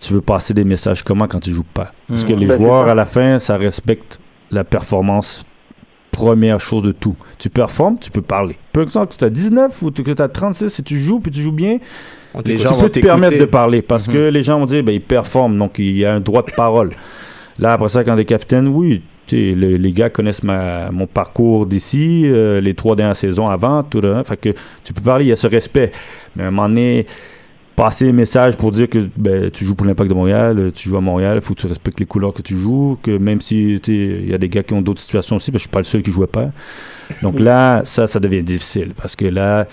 tu 0.00 0.12
veux 0.12 0.20
passer 0.20 0.52
des 0.54 0.64
messages 0.64 1.02
comment 1.02 1.26
quand 1.26 1.40
tu 1.40 1.50
joues 1.52 1.64
pas. 1.74 1.92
Parce 2.08 2.24
que 2.24 2.32
Mhm. 2.32 2.38
les 2.40 2.46
Ben, 2.46 2.56
joueurs, 2.58 2.88
à 2.88 2.94
la 2.94 3.06
fin, 3.06 3.38
ça 3.38 3.56
respecte 3.56 4.18
la 4.50 4.62
performance. 4.64 5.44
Première 6.12 6.60
chose 6.60 6.82
de 6.82 6.92
tout. 6.92 7.14
Tu 7.38 7.50
performes, 7.50 7.98
tu 7.98 8.10
peux 8.10 8.22
parler. 8.22 8.56
Peu 8.72 8.80
importe 8.82 9.12
que 9.12 9.18
tu 9.18 9.24
as 9.24 9.28
19 9.30 9.82
ou 9.82 9.90
que 9.90 10.00
tu 10.12 10.22
as 10.22 10.28
36, 10.28 10.70
si 10.70 10.82
tu 10.82 10.98
joues 10.98 11.20
puis 11.20 11.30
tu 11.30 11.42
joues 11.42 11.52
bien, 11.52 11.78
Les 12.44 12.56
gens 12.58 12.72
tu 12.74 12.82
peux 12.82 12.88
te 12.90 13.00
permettre 13.00 13.38
de 13.38 13.44
parler 13.46 13.80
parce 13.82 14.06
Mhm. 14.08 14.12
que 14.14 14.18
les 14.28 14.42
gens 14.42 14.58
vont 14.58 14.66
dire 14.66 14.82
ben 14.82 14.92
il 14.92 15.00
performe 15.00 15.58
donc 15.58 15.78
il 15.78 15.96
y 15.96 16.04
a 16.06 16.12
un 16.14 16.20
droit 16.20 16.42
de 16.42 16.50
parole. 16.52 16.92
Là 17.58 17.72
après 17.74 17.88
ça 17.88 18.04
quand 18.04 18.14
des 18.16 18.24
capitaines 18.26 18.68
oui 18.68 19.00
tu 19.00 19.02
sais, 19.02 19.02
le- 19.32 19.76
les 19.76 19.92
gars 19.92 20.10
connaissent 20.10 20.42
ma, 20.42 20.90
mon 20.90 21.06
parcours 21.06 21.66
d'ici, 21.66 22.22
euh, 22.26 22.60
les 22.60 22.74
trois 22.74 22.96
dernières 22.96 23.16
saisons 23.16 23.48
avant, 23.48 23.82
tout 23.82 24.00
ça. 24.00 24.22
Fait 24.24 24.36
que 24.36 24.48
tu 24.84 24.92
peux 24.92 25.02
parler, 25.02 25.24
il 25.24 25.28
y 25.28 25.32
a 25.32 25.36
ce 25.36 25.46
respect. 25.46 25.92
Mais 26.34 26.44
à 26.44 26.46
un 26.48 26.50
moment 26.50 26.68
donné, 26.68 27.06
passer 27.74 28.06
les 28.06 28.12
messages 28.12 28.56
pour 28.56 28.72
dire 28.72 28.88
que 28.88 29.06
ben, 29.16 29.50
tu 29.50 29.64
joues 29.66 29.74
pour 29.74 29.86
l'Impact 29.86 30.08
de 30.08 30.14
Montréal, 30.14 30.72
tu 30.74 30.88
joues 30.88 30.96
à 30.96 31.00
Montréal, 31.02 31.36
il 31.36 31.42
faut 31.42 31.54
que 31.54 31.60
tu 31.60 31.66
respectes 31.66 32.00
les 32.00 32.06
couleurs 32.06 32.32
que 32.32 32.40
tu 32.42 32.56
joues, 32.56 32.98
que 33.02 33.18
même 33.18 33.40
si 33.40 33.74
il 33.86 34.30
y 34.30 34.34
a 34.34 34.38
des 34.38 34.48
gars 34.48 34.62
qui 34.62 34.72
ont 34.72 34.80
d'autres 34.80 35.02
situations 35.02 35.36
aussi, 35.36 35.50
parce 35.50 35.62
que 35.62 35.64
je 35.64 35.68
suis 35.68 35.72
pas 35.72 35.80
le 35.80 35.84
seul 35.84 36.02
qui 36.02 36.10
jouait 36.10 36.26
pas. 36.26 36.50
Donc 37.22 37.38
là, 37.38 37.82
ça, 37.84 38.06
ça 38.06 38.18
devient 38.18 38.42
difficile 38.42 38.92
parce 38.96 39.14
que 39.14 39.26
là, 39.26 39.66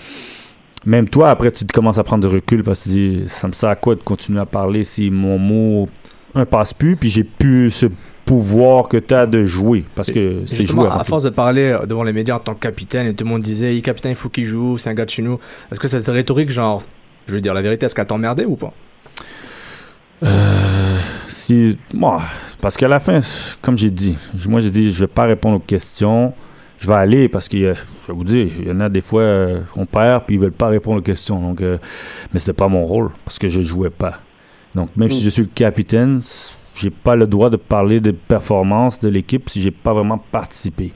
même 0.84 1.08
toi, 1.08 1.30
après, 1.30 1.50
tu 1.50 1.64
commences 1.64 1.96
à 1.96 2.04
prendre 2.04 2.28
du 2.28 2.34
recul 2.34 2.62
parce 2.62 2.80
que 2.80 2.84
tu 2.84 2.88
dis, 2.90 3.22
ça 3.26 3.48
me 3.48 3.54
sert 3.54 3.70
à 3.70 3.76
quoi 3.76 3.94
de 3.94 4.02
continuer 4.02 4.40
à 4.40 4.44
parler 4.46 4.84
si 4.84 5.10
mon 5.10 5.38
mot, 5.38 5.88
un, 6.34 6.44
passe 6.44 6.74
plus, 6.74 6.96
puis 6.96 7.08
j'ai 7.08 7.24
plus 7.24 7.70
ce 7.70 7.86
pouvoir 8.24 8.88
que 8.88 8.96
tu 8.96 9.14
as 9.14 9.26
de 9.26 9.44
jouer 9.44 9.84
parce 9.94 10.10
que 10.10 10.42
c'est 10.46 10.66
joué. 10.66 10.88
à 10.90 11.04
force 11.04 11.24
de 11.24 11.30
parler 11.30 11.76
devant 11.86 12.04
les 12.04 12.12
médias 12.12 12.36
en 12.36 12.40
tant 12.40 12.54
que 12.54 12.60
capitaine, 12.60 13.06
et 13.06 13.14
tout 13.14 13.24
le 13.24 13.30
monde 13.30 13.42
disait, 13.42 13.76
il 13.76 13.82
capitaine, 13.82 14.12
il 14.12 14.16
faut 14.16 14.28
qu'il 14.28 14.44
joue, 14.44 14.76
c'est 14.76 14.90
un 14.90 14.94
gars 14.94 15.04
de 15.04 15.10
chez 15.10 15.22
nous. 15.22 15.38
Est-ce 15.70 15.78
que 15.78 15.88
cette 15.88 16.06
rhétorique, 16.06 16.50
genre, 16.50 16.82
je 17.26 17.34
vais 17.34 17.40
dire 17.40 17.54
la 17.54 17.62
vérité, 17.62 17.86
est-ce 17.86 17.94
qu'elle 17.94 18.06
t'emmerdait 18.06 18.46
ou 18.46 18.56
pas? 18.56 18.72
Euh, 20.22 20.98
si, 21.28 21.76
moi, 21.92 22.22
parce 22.60 22.78
qu'à 22.78 22.88
la 22.88 23.00
fin, 23.00 23.20
comme 23.60 23.76
j'ai 23.76 23.90
dit, 23.90 24.16
moi 24.48 24.60
j'ai 24.60 24.70
dit, 24.70 24.90
je 24.90 25.00
vais 25.00 25.06
pas 25.06 25.24
répondre 25.24 25.56
aux 25.56 25.60
questions. 25.60 26.32
Je 26.78 26.88
vais 26.88 26.94
aller 26.94 27.28
parce 27.28 27.48
que, 27.48 27.56
euh, 27.56 27.74
je 27.74 28.12
vais 28.12 28.16
vous 28.16 28.24
dire, 28.24 28.48
il 28.58 28.68
y 28.68 28.70
en 28.70 28.80
a 28.80 28.88
des 28.88 29.00
fois, 29.00 29.22
euh, 29.22 29.60
on 29.76 29.86
perd 29.86 30.24
puis 30.24 30.36
ils 30.36 30.40
veulent 30.40 30.52
pas 30.52 30.68
répondre 30.68 30.98
aux 30.98 31.02
questions. 31.02 31.40
Donc, 31.40 31.60
euh, 31.60 31.78
mais 32.32 32.40
c'était 32.40 32.52
pas 32.52 32.68
mon 32.68 32.84
rôle 32.86 33.10
parce 33.24 33.38
que 33.38 33.48
je 33.48 33.60
jouais 33.60 33.90
pas. 33.90 34.20
Donc, 34.74 34.88
même 34.96 35.10
si 35.10 35.22
je 35.22 35.30
suis 35.30 35.42
le 35.42 35.48
capitaine, 35.54 36.20
j'ai 36.74 36.90
pas 36.90 37.16
le 37.16 37.26
droit 37.26 37.50
de 37.50 37.56
parler 37.56 38.00
des 38.00 38.12
performances 38.12 38.98
de 38.98 39.08
l'équipe 39.08 39.48
si 39.48 39.60
j'ai 39.60 39.70
pas 39.70 39.92
vraiment 39.92 40.18
participé. 40.18 40.92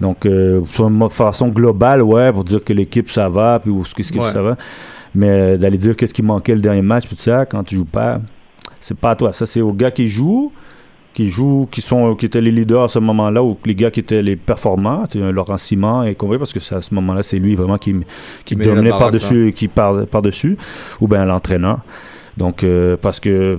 Donc, 0.00 0.26
euh, 0.26 0.62
sur 0.70 0.88
une 0.88 1.08
façon 1.08 1.48
globale, 1.48 2.02
ouais, 2.02 2.32
pour 2.32 2.44
dire 2.44 2.62
que 2.62 2.72
l'équipe 2.72 3.10
ça 3.10 3.28
va, 3.28 3.58
puis 3.60 3.70
où 3.70 3.84
ce 3.84 3.94
que 3.94 4.18
Ouais. 4.18 4.30
ça 4.30 4.42
va. 4.42 4.56
Mais 5.14 5.28
euh, 5.28 5.56
d'aller 5.56 5.78
dire 5.78 5.96
qu'est-ce 5.96 6.12
qui 6.14 6.22
manquait 6.22 6.54
le 6.54 6.60
dernier 6.60 6.82
match, 6.82 7.06
puis 7.06 7.16
tout 7.16 7.22
ça, 7.22 7.46
quand 7.46 7.64
tu 7.64 7.76
joues 7.76 7.84
pas, 7.86 8.20
c'est 8.80 8.96
pas 8.96 9.10
à 9.10 9.16
toi. 9.16 9.32
Ça, 9.32 9.46
c'est 9.46 9.62
aux 9.62 9.72
gars 9.72 9.90
qui 9.90 10.06
jouent, 10.06 10.52
qui 11.14 11.30
jouent, 11.30 11.66
qui 11.70 11.80
sont, 11.80 12.14
qui 12.14 12.26
étaient 12.26 12.42
les 12.42 12.50
leaders 12.52 12.82
à 12.84 12.88
ce 12.88 12.98
moment-là, 12.98 13.42
ou 13.42 13.56
les 13.64 13.74
gars 13.74 13.90
qui 13.90 14.00
étaient 14.00 14.22
les 14.22 14.36
performants, 14.36 15.04
Laurent 15.14 15.56
Simon 15.56 16.02
et 16.02 16.14
compagnie, 16.14 16.38
parce 16.38 16.52
que 16.52 16.74
à 16.74 16.82
ce 16.82 16.94
moment-là, 16.94 17.22
c'est 17.22 17.38
lui 17.38 17.54
vraiment 17.56 17.78
qui, 17.78 17.94
qui 18.44 18.54
dominait 18.54 18.90
par-dessus, 18.90 19.52
qui 19.56 19.68
par, 19.68 20.06
par-dessus, 20.06 20.58
ou 21.00 21.08
bien 21.08 21.24
l'entraîneur. 21.24 21.78
Donc, 22.36 22.62
euh, 22.62 22.98
parce 23.00 23.18
que 23.18 23.58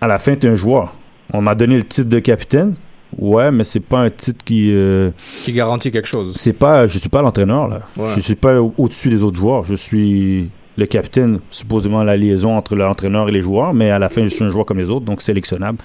à 0.00 0.08
la 0.08 0.18
fin, 0.18 0.34
tu 0.34 0.48
es 0.48 0.50
un 0.50 0.56
joueur. 0.56 0.94
On 1.32 1.42
m'a 1.42 1.54
donné 1.54 1.76
le 1.76 1.84
titre 1.84 2.08
de 2.08 2.18
capitaine. 2.18 2.74
Ouais, 3.16 3.50
mais 3.50 3.64
c'est 3.64 3.80
pas 3.80 4.00
un 4.00 4.10
titre 4.10 4.44
qui. 4.44 4.70
euh, 4.72 5.10
Qui 5.44 5.52
garantit 5.52 5.90
quelque 5.90 6.06
chose 6.08 6.34
c'est 6.36 6.52
pas, 6.52 6.86
je 6.86 6.98
suis 6.98 7.08
pas 7.08 7.22
l'entraîneur 7.22 7.66
là. 7.68 7.80
Ouais. 7.96 8.10
Je 8.16 8.20
suis 8.20 8.34
pas 8.34 8.60
au- 8.60 8.74
au-dessus 8.76 9.08
des 9.08 9.22
autres 9.22 9.38
joueurs. 9.38 9.64
Je 9.64 9.74
suis 9.74 10.50
le 10.76 10.86
capitaine, 10.86 11.40
supposément 11.50 12.02
la 12.04 12.16
liaison 12.16 12.56
entre 12.56 12.76
l'entraîneur 12.76 13.28
et 13.28 13.32
les 13.32 13.40
joueurs, 13.42 13.72
mais 13.74 13.90
à 13.90 13.98
la 13.98 14.08
fin, 14.10 14.22
je 14.24 14.28
suis 14.28 14.44
un 14.44 14.48
joueur 14.50 14.64
comme 14.66 14.78
les 14.78 14.90
autres, 14.90 15.04
donc 15.06 15.22
sélectionnable. 15.22 15.78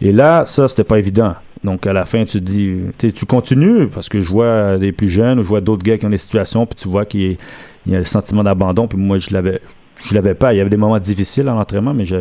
Et 0.00 0.12
là, 0.12 0.44
ça, 0.46 0.68
c'était 0.68 0.84
pas 0.84 0.98
évident. 0.98 1.34
Donc, 1.64 1.86
à 1.86 1.92
la 1.92 2.04
fin, 2.04 2.24
tu 2.24 2.38
te 2.38 2.44
dis, 2.44 2.76
tu 3.12 3.26
continues, 3.26 3.88
parce 3.88 4.08
que 4.08 4.20
je 4.20 4.28
vois 4.30 4.78
des 4.78 4.92
plus 4.92 5.08
jeunes, 5.10 5.38
je 5.42 5.46
vois 5.46 5.60
d'autres 5.60 5.82
gars 5.82 5.98
qui 5.98 6.06
ont 6.06 6.10
des 6.10 6.16
situations, 6.18 6.64
puis 6.64 6.76
tu 6.76 6.88
vois 6.88 7.04
qu'il 7.04 7.20
y 7.22 7.32
a- 7.32 7.36
il 7.86 7.92
y 7.92 7.94
a 7.96 7.98
le 7.98 8.04
sentiment 8.04 8.42
d'abandon, 8.44 8.86
puis 8.88 8.98
moi, 8.98 9.18
je 9.18 9.30
l'avais, 9.32 9.60
je 10.04 10.14
l'avais 10.14 10.34
pas. 10.34 10.54
Il 10.54 10.58
y 10.58 10.60
avait 10.60 10.70
des 10.70 10.76
moments 10.78 10.98
difficiles 10.98 11.48
à 11.48 11.52
l'entraînement, 11.52 11.92
mais 11.92 12.04
je, 12.04 12.16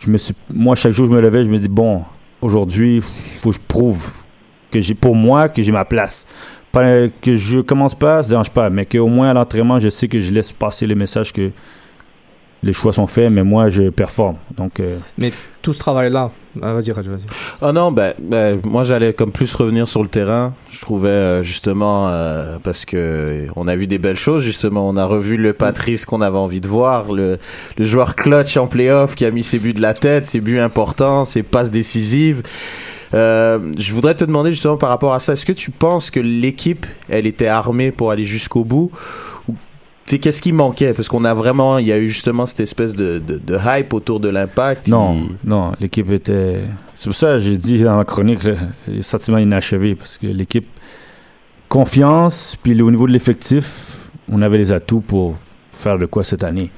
je 0.00 0.10
me 0.10 0.18
suis, 0.18 0.34
moi, 0.52 0.74
chaque 0.74 0.92
jour, 0.92 1.06
je 1.06 1.12
me 1.12 1.20
levais, 1.20 1.44
je 1.44 1.50
me 1.50 1.58
dis, 1.58 1.68
bon, 1.68 2.02
aujourd'hui, 2.40 3.00
faut 3.02 3.50
que 3.50 3.56
je 3.56 3.60
prouve 3.68 4.10
que 4.70 4.80
j'ai, 4.80 4.94
pour 4.94 5.14
moi, 5.14 5.48
que 5.48 5.62
j'ai 5.62 5.72
ma 5.72 5.84
place. 5.84 6.26
Que 6.72 7.36
je 7.36 7.60
commence 7.60 7.94
pas, 7.94 8.22
ça 8.22 8.28
dérange 8.28 8.50
pas, 8.50 8.70
mais 8.70 8.86
qu'au 8.86 9.08
moins 9.08 9.30
à 9.30 9.34
l'entraînement, 9.34 9.78
je 9.78 9.88
sais 9.88 10.08
que 10.08 10.20
je 10.20 10.32
laisse 10.32 10.52
passer 10.52 10.86
les 10.86 10.94
messages 10.94 11.32
que 11.32 11.50
les 12.62 12.72
choix 12.72 12.92
sont 12.92 13.06
faits, 13.06 13.30
mais 13.30 13.42
moi, 13.42 13.70
je 13.70 13.90
performe. 13.90 14.36
Donc, 14.56 14.80
euh, 14.80 14.98
Tout 15.62 15.72
ce 15.72 15.78
travail-là. 15.78 16.30
Ah, 16.60 16.74
vas-y, 16.74 16.90
Raj, 16.90 17.06
vas-y. 17.06 17.26
Ah 17.62 17.72
non, 17.72 17.92
ben, 17.92 18.12
ben, 18.18 18.60
moi 18.64 18.82
j'allais 18.82 19.12
comme 19.12 19.30
plus 19.30 19.54
revenir 19.54 19.86
sur 19.86 20.02
le 20.02 20.08
terrain. 20.08 20.52
Je 20.72 20.80
trouvais 20.80 21.08
euh, 21.08 21.42
justement 21.42 22.08
euh, 22.08 22.58
parce 22.62 22.84
que 22.84 23.46
on 23.54 23.68
a 23.68 23.76
vu 23.76 23.86
des 23.86 23.98
belles 23.98 24.16
choses 24.16 24.42
justement. 24.42 24.88
On 24.88 24.96
a 24.96 25.04
revu 25.04 25.36
le 25.36 25.52
Patrice 25.52 26.04
qu'on 26.04 26.20
avait 26.20 26.38
envie 26.38 26.60
de 26.60 26.66
voir, 26.66 27.12
le, 27.12 27.38
le 27.78 27.84
joueur 27.84 28.16
clutch 28.16 28.56
en 28.56 28.66
playoff 28.66 29.14
qui 29.14 29.24
a 29.24 29.30
mis 29.30 29.44
ses 29.44 29.60
buts 29.60 29.74
de 29.74 29.80
la 29.82 29.94
tête, 29.94 30.26
ses 30.26 30.40
buts 30.40 30.58
importants, 30.58 31.24
ses 31.24 31.44
passes 31.44 31.70
décisives. 31.70 32.42
Euh, 33.12 33.72
je 33.76 33.92
voudrais 33.92 34.14
te 34.14 34.24
demander 34.24 34.50
justement 34.52 34.76
par 34.76 34.88
rapport 34.88 35.14
à 35.14 35.18
ça, 35.18 35.32
est-ce 35.32 35.46
que 35.46 35.52
tu 35.52 35.70
penses 35.70 36.10
que 36.10 36.20
l'équipe, 36.20 36.86
elle 37.08 37.26
était 37.26 37.48
armée 37.48 37.90
pour 37.90 38.10
aller 38.10 38.24
jusqu'au 38.24 38.64
bout 38.64 38.90
qu'est-ce 40.06 40.42
qui 40.42 40.52
manquait? 40.52 40.92
Parce 40.92 41.08
qu'on 41.08 41.24
a 41.24 41.34
vraiment, 41.34 41.78
il 41.78 41.86
y 41.86 41.92
a 41.92 41.98
eu 41.98 42.08
justement 42.08 42.46
cette 42.46 42.60
espèce 42.60 42.94
de, 42.94 43.18
de, 43.18 43.38
de 43.38 43.58
hype 43.64 43.92
autour 43.94 44.18
de 44.20 44.28
l'impact. 44.28 44.88
Non, 44.88 45.28
non, 45.44 45.72
l'équipe 45.80 46.10
était. 46.10 46.64
C'est 46.94 47.08
pour 47.10 47.14
ça 47.16 47.34
que 47.34 47.38
j'ai 47.40 47.56
dit 47.56 47.78
dans 47.82 47.96
ma 47.96 48.04
chronique 48.04 48.40
le, 48.42 49.02
sentiment 49.02 49.38
inachevé 49.38 49.94
parce 49.94 50.18
que 50.18 50.26
l'équipe 50.26 50.66
confiance, 51.68 52.56
puis 52.62 52.80
au 52.82 52.90
niveau 52.90 53.06
de 53.06 53.12
l'effectif, 53.12 54.08
on 54.30 54.42
avait 54.42 54.58
les 54.58 54.72
atouts 54.72 55.00
pour 55.00 55.36
faire 55.72 55.98
de 55.98 56.06
quoi 56.06 56.24
cette 56.24 56.42
année. 56.44 56.70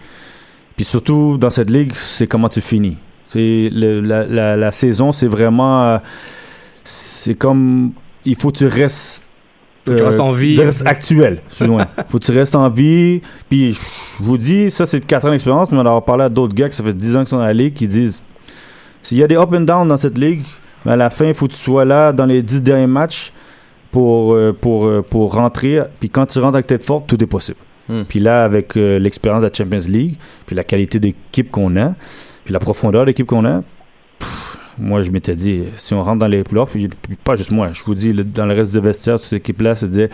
Puis 0.76 0.84
surtout 0.84 1.38
dans 1.38 1.50
cette 1.50 1.70
ligue, 1.70 1.92
c'est 1.94 2.26
comment 2.26 2.48
tu 2.48 2.60
finis. 2.60 2.98
C'est 3.28 3.70
le- 3.72 4.00
la, 4.00 4.24
la, 4.26 4.56
la 4.56 4.70
saison, 4.72 5.12
c'est 5.12 5.26
vraiment, 5.26 5.82
euh, 5.84 5.98
c'est 6.84 7.34
comme 7.34 7.92
il 8.24 8.36
faut 8.36 8.50
que 8.50 8.58
tu 8.58 8.66
restes. 8.66 9.21
Faut 9.84 9.92
que 9.92 9.96
tu 9.96 10.02
restes 10.04 10.20
en 10.20 10.30
vie. 10.30 10.54
tu 10.54 10.60
restes 10.60 10.86
actuel, 10.86 11.40
loin. 11.60 11.86
faut 12.08 12.18
que 12.18 12.24
tu 12.24 12.32
restes 12.32 12.54
en 12.54 12.68
vie. 12.68 13.20
Puis 13.48 13.72
je 13.72 13.80
vous 14.20 14.38
dis, 14.38 14.70
ça 14.70 14.86
c'est 14.86 15.04
4 15.04 15.26
ans 15.26 15.30
d'expérience, 15.30 15.72
mais 15.72 15.78
on 15.78 15.86
a 15.86 16.00
parlé 16.00 16.24
à 16.24 16.28
d'autres 16.28 16.54
gars 16.54 16.68
qui 16.68 16.76
ça 16.76 16.84
fait 16.84 16.92
10 16.92 17.16
ans 17.16 17.20
qu'ils 17.20 17.28
sont 17.28 17.38
dans 17.38 17.44
la 17.44 17.52
ligue 17.52 17.74
qui 17.74 17.88
disent 17.88 18.22
s'il 19.02 19.18
y 19.18 19.22
a 19.24 19.26
des 19.26 19.36
up 19.36 19.52
and 19.52 19.62
down 19.62 19.88
dans 19.88 19.96
cette 19.96 20.16
ligue, 20.16 20.42
mais 20.84 20.92
à 20.92 20.96
la 20.96 21.10
fin, 21.10 21.26
il 21.26 21.34
faut 21.34 21.48
que 21.48 21.52
tu 21.52 21.58
sois 21.58 21.84
là 21.84 22.12
dans 22.12 22.26
les 22.26 22.42
10 22.42 22.62
derniers 22.62 22.86
matchs 22.86 23.32
pour, 23.90 24.34
euh, 24.34 24.56
pour, 24.58 24.86
euh, 24.86 25.02
pour 25.02 25.34
rentrer. 25.34 25.80
Puis 25.98 26.08
quand 26.08 26.26
tu 26.26 26.38
rentres 26.38 26.54
avec 26.54 26.68
tête 26.68 26.84
forte, 26.84 27.08
tout 27.08 27.22
est 27.22 27.26
possible. 27.26 27.58
Hmm. 27.88 28.02
Puis 28.08 28.20
là, 28.20 28.44
avec 28.44 28.76
euh, 28.76 28.98
l'expérience 28.98 29.42
de 29.42 29.48
la 29.48 29.52
Champions 29.52 29.90
League, 29.90 30.16
puis 30.46 30.54
la 30.54 30.64
qualité 30.64 31.00
d'équipe 31.00 31.50
qu'on 31.50 31.76
a, 31.76 31.94
puis 32.44 32.52
la 32.52 32.60
profondeur 32.60 33.04
d'équipe 33.04 33.26
qu'on 33.26 33.44
a, 33.44 33.62
pff, 34.18 34.58
moi, 34.78 35.02
je 35.02 35.10
m'étais 35.10 35.34
dit, 35.36 35.64
si 35.76 35.94
on 35.94 36.02
rentre 36.02 36.18
dans 36.20 36.28
les 36.28 36.42
playoffs, 36.44 36.76
pas 37.24 37.36
juste 37.36 37.50
moi, 37.50 37.70
je 37.72 37.82
vous 37.84 37.94
dis, 37.94 38.12
le- 38.12 38.24
dans 38.24 38.46
le 38.46 38.54
reste 38.54 38.72
du 38.72 38.80
vestiaire, 38.80 39.18
cette 39.18 39.34
équipe-là 39.34 39.74
se 39.74 39.86
disait, 39.86 40.10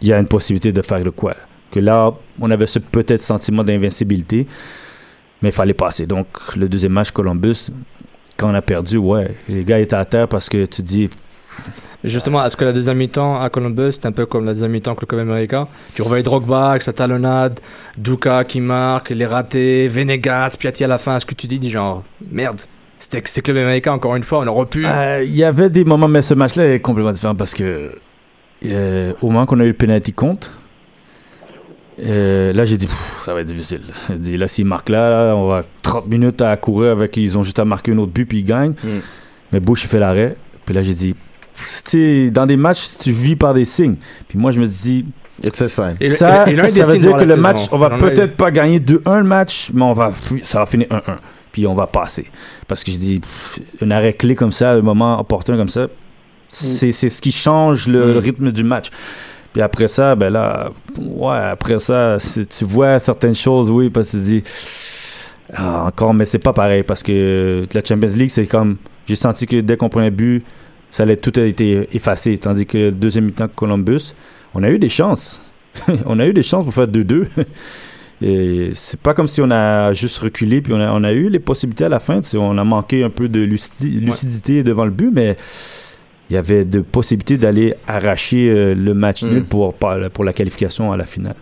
il 0.00 0.08
y 0.08 0.12
a 0.12 0.18
une 0.18 0.28
possibilité 0.28 0.72
de 0.72 0.82
faire 0.82 1.02
de 1.02 1.10
quoi. 1.10 1.34
Que 1.70 1.80
là, 1.80 2.12
on 2.40 2.50
avait 2.50 2.66
ce 2.66 2.78
peut-être 2.78 3.22
sentiment 3.22 3.62
d'invincibilité, 3.62 4.46
mais 5.42 5.48
il 5.48 5.52
fallait 5.52 5.74
passer. 5.74 6.06
Donc, 6.06 6.26
le 6.56 6.68
deuxième 6.68 6.92
match, 6.92 7.10
Columbus, 7.10 7.68
quand 8.36 8.50
on 8.50 8.54
a 8.54 8.62
perdu, 8.62 8.96
ouais, 8.96 9.34
les 9.48 9.64
gars 9.64 9.78
étaient 9.78 9.96
à 9.96 10.04
terre 10.04 10.28
parce 10.28 10.48
que 10.48 10.64
tu 10.66 10.82
dis, 10.82 11.10
Justement, 12.02 12.44
est-ce 12.44 12.54
que 12.56 12.64
la 12.66 12.72
deuxième 12.72 12.98
mi-temps 12.98 13.40
à 13.40 13.48
Columbus, 13.48 13.92
c'est 13.92 14.04
un 14.06 14.12
peu 14.12 14.26
comme 14.26 14.44
la 14.44 14.52
deuxième 14.52 14.72
mi-temps 14.72 14.90
avec 14.92 15.10
le 15.10 15.18
américain? 15.20 15.68
Tu 15.94 16.02
revoyais 16.02 16.22
Drogba 16.22 16.78
sa 16.80 16.92
talonnade, 16.92 17.60
Duka 17.96 18.44
qui 18.44 18.60
marque, 18.60 19.08
les 19.10 19.24
ratés, 19.24 19.88
Venegas, 19.88 20.56
Piatti 20.58 20.84
à 20.84 20.86
la 20.86 20.98
fin. 20.98 21.16
Est-ce 21.16 21.24
que 21.24 21.34
tu 21.34 21.46
dis, 21.46 21.58
dis 21.58 21.70
genre, 21.70 22.02
merde, 22.30 22.60
c'était 22.98 23.22
c'est 23.26 23.42
Club 23.42 23.56
américain 23.56 23.92
encore 23.92 24.16
une 24.16 24.22
fois, 24.22 24.40
on 24.40 24.46
aurait 24.46 24.66
pu. 24.66 24.86
Euh, 24.86 25.22
Il 25.24 25.34
y 25.34 25.44
avait 25.44 25.70
des 25.70 25.84
moments, 25.84 26.08
mais 26.08 26.22
ce 26.22 26.34
match-là 26.34 26.72
est 26.74 26.80
complètement 26.80 27.12
différent 27.12 27.34
parce 27.34 27.54
que 27.54 27.92
euh, 28.64 29.12
au 29.20 29.30
moment 29.30 29.46
qu'on 29.46 29.60
a 29.60 29.64
eu 29.64 29.68
le 29.68 29.72
penalty 29.74 30.12
compte, 30.12 30.50
euh, 32.00 32.52
là 32.52 32.64
j'ai 32.64 32.76
dit 32.76 32.88
ça 33.24 33.34
va 33.34 33.40
être 33.40 33.46
difficile. 33.46 33.82
J'ai 34.08 34.16
dit 34.18 34.36
là 34.36 34.48
s'ils 34.48 34.64
marquent 34.66 34.88
là, 34.88 35.10
là, 35.28 35.36
on 35.36 35.46
va 35.48 35.64
30 35.82 36.08
minutes 36.08 36.42
à 36.42 36.56
courir 36.56 36.90
avec 36.92 37.16
ils 37.16 37.38
ont 37.38 37.42
juste 37.44 37.58
à 37.58 37.64
marquer 37.64 37.92
un 37.92 37.98
autre 37.98 38.12
but 38.12 38.26
puis 38.26 38.38
ils 38.38 38.44
gagnent. 38.44 38.74
Mm. 38.82 38.88
Mais 39.52 39.60
Bush 39.60 39.84
il 39.84 39.88
fait 39.88 39.98
l'arrêt. 40.00 40.36
Puis 40.64 40.74
là 40.74 40.82
j'ai 40.82 40.94
dit 40.94 41.14
dans 42.32 42.46
des 42.46 42.56
matchs 42.56 42.96
tu 42.98 43.12
vis 43.12 43.36
par 43.36 43.54
des 43.54 43.64
signes. 43.64 43.96
Puis 44.28 44.38
moi 44.38 44.50
je 44.50 44.60
me 44.60 44.66
dis 44.66 45.04
It's 45.44 45.60
a 45.62 45.68
sign. 45.68 45.96
Et 46.00 46.08
le- 46.08 46.14
ça, 46.14 46.48
et- 46.48 46.54
et 46.54 46.70
ça 46.70 46.86
veut 46.86 46.96
dire 46.98 47.16
que 47.16 47.24
le 47.24 47.36
match, 47.36 47.62
on 47.72 47.78
va 47.78 47.90
peut-être 47.90 48.36
pas 48.36 48.50
gagner 48.52 48.78
2-1 48.78 49.18
le 49.18 49.24
match, 49.24 49.70
mais 49.74 49.82
on 49.82 49.92
va, 49.92 50.12
ça 50.42 50.60
va 50.60 50.66
finir 50.66 50.86
1-1. 50.90 51.00
Puis 51.54 51.66
on 51.68 51.74
va 51.74 51.86
passer. 51.86 52.26
Parce 52.66 52.82
que 52.82 52.90
je 52.90 52.98
dis, 52.98 53.20
un 53.80 53.90
arrêt 53.92 54.12
clé 54.12 54.34
comme 54.34 54.50
ça, 54.52 54.72
un 54.72 54.82
moment 54.82 55.20
opportun 55.20 55.56
comme 55.56 55.68
ça, 55.68 55.86
c'est 56.48 56.90
c'est 56.92 57.08
ce 57.10 57.22
qui 57.22 57.30
change 57.32 57.86
le, 57.86 58.12
le 58.12 58.20
Mm. 58.20 58.24
rythme 58.24 58.50
du 58.52 58.64
match. 58.64 58.90
Puis 59.52 59.62
après 59.62 59.86
ça, 59.86 60.16
ben 60.16 60.30
là, 60.30 60.70
ouais, 60.98 61.36
après 61.52 61.78
ça, 61.78 62.16
tu 62.50 62.64
vois 62.64 62.98
certaines 62.98 63.36
choses, 63.36 63.70
oui, 63.70 63.88
parce 63.88 64.10
que 64.10 64.16
tu 64.16 64.22
dis, 64.24 64.42
ah, 65.54 65.84
encore, 65.86 66.12
mais 66.12 66.24
c'est 66.24 66.40
pas 66.40 66.52
pareil, 66.52 66.82
parce 66.82 67.04
que 67.04 67.64
la 67.72 67.84
Champions 67.84 68.14
League, 68.16 68.30
c'est 68.30 68.46
comme, 68.46 68.78
j'ai 69.06 69.14
senti 69.14 69.46
que 69.46 69.60
dès 69.60 69.76
qu'on 69.76 69.88
prenait 69.88 70.08
un 70.08 70.10
but, 70.10 70.42
ça 70.90 71.04
allait, 71.04 71.16
tout 71.16 71.32
a 71.36 71.42
été 71.42 71.88
effacé, 71.92 72.36
tandis 72.38 72.66
que 72.66 72.78
le 72.78 72.90
deuxième 72.92 73.26
mi-temps 73.26 73.46
Columbus, 73.54 74.14
on 74.54 74.64
a 74.64 74.68
eu 74.70 74.80
des 74.80 74.88
chances. 74.88 75.40
on 76.06 76.18
a 76.18 76.26
eu 76.26 76.32
des 76.32 76.42
chances 76.42 76.64
pour 76.64 76.74
faire 76.74 76.88
2-2. 76.88 77.26
Et 78.22 78.70
c'est 78.74 78.98
pas 79.00 79.12
comme 79.12 79.28
si 79.28 79.42
on 79.42 79.50
a 79.50 79.92
juste 79.92 80.18
reculé, 80.18 80.62
puis 80.62 80.72
on 80.72 80.80
a, 80.80 80.90
on 80.92 81.02
a 81.04 81.12
eu 81.12 81.28
les 81.28 81.40
possibilités 81.40 81.84
à 81.84 81.88
la 81.88 81.98
fin. 82.00 82.20
On 82.34 82.56
a 82.58 82.64
manqué 82.64 83.02
un 83.02 83.10
peu 83.10 83.28
de 83.28 83.40
lucidi- 83.40 83.98
lucidité 84.00 84.62
devant 84.62 84.84
le 84.84 84.90
but, 84.92 85.10
mais 85.12 85.36
il 86.30 86.34
y 86.34 86.36
avait 86.36 86.64
de 86.64 86.80
possibilités 86.80 87.36
d'aller 87.36 87.74
arracher 87.86 88.48
euh, 88.48 88.74
le 88.74 88.94
match 88.94 89.22
Mm. 89.24 89.28
nul 89.30 89.44
pour, 89.44 89.74
pour 89.74 90.24
la 90.24 90.32
qualification 90.32 90.92
à 90.92 90.96
la 90.96 91.04
finale, 91.04 91.34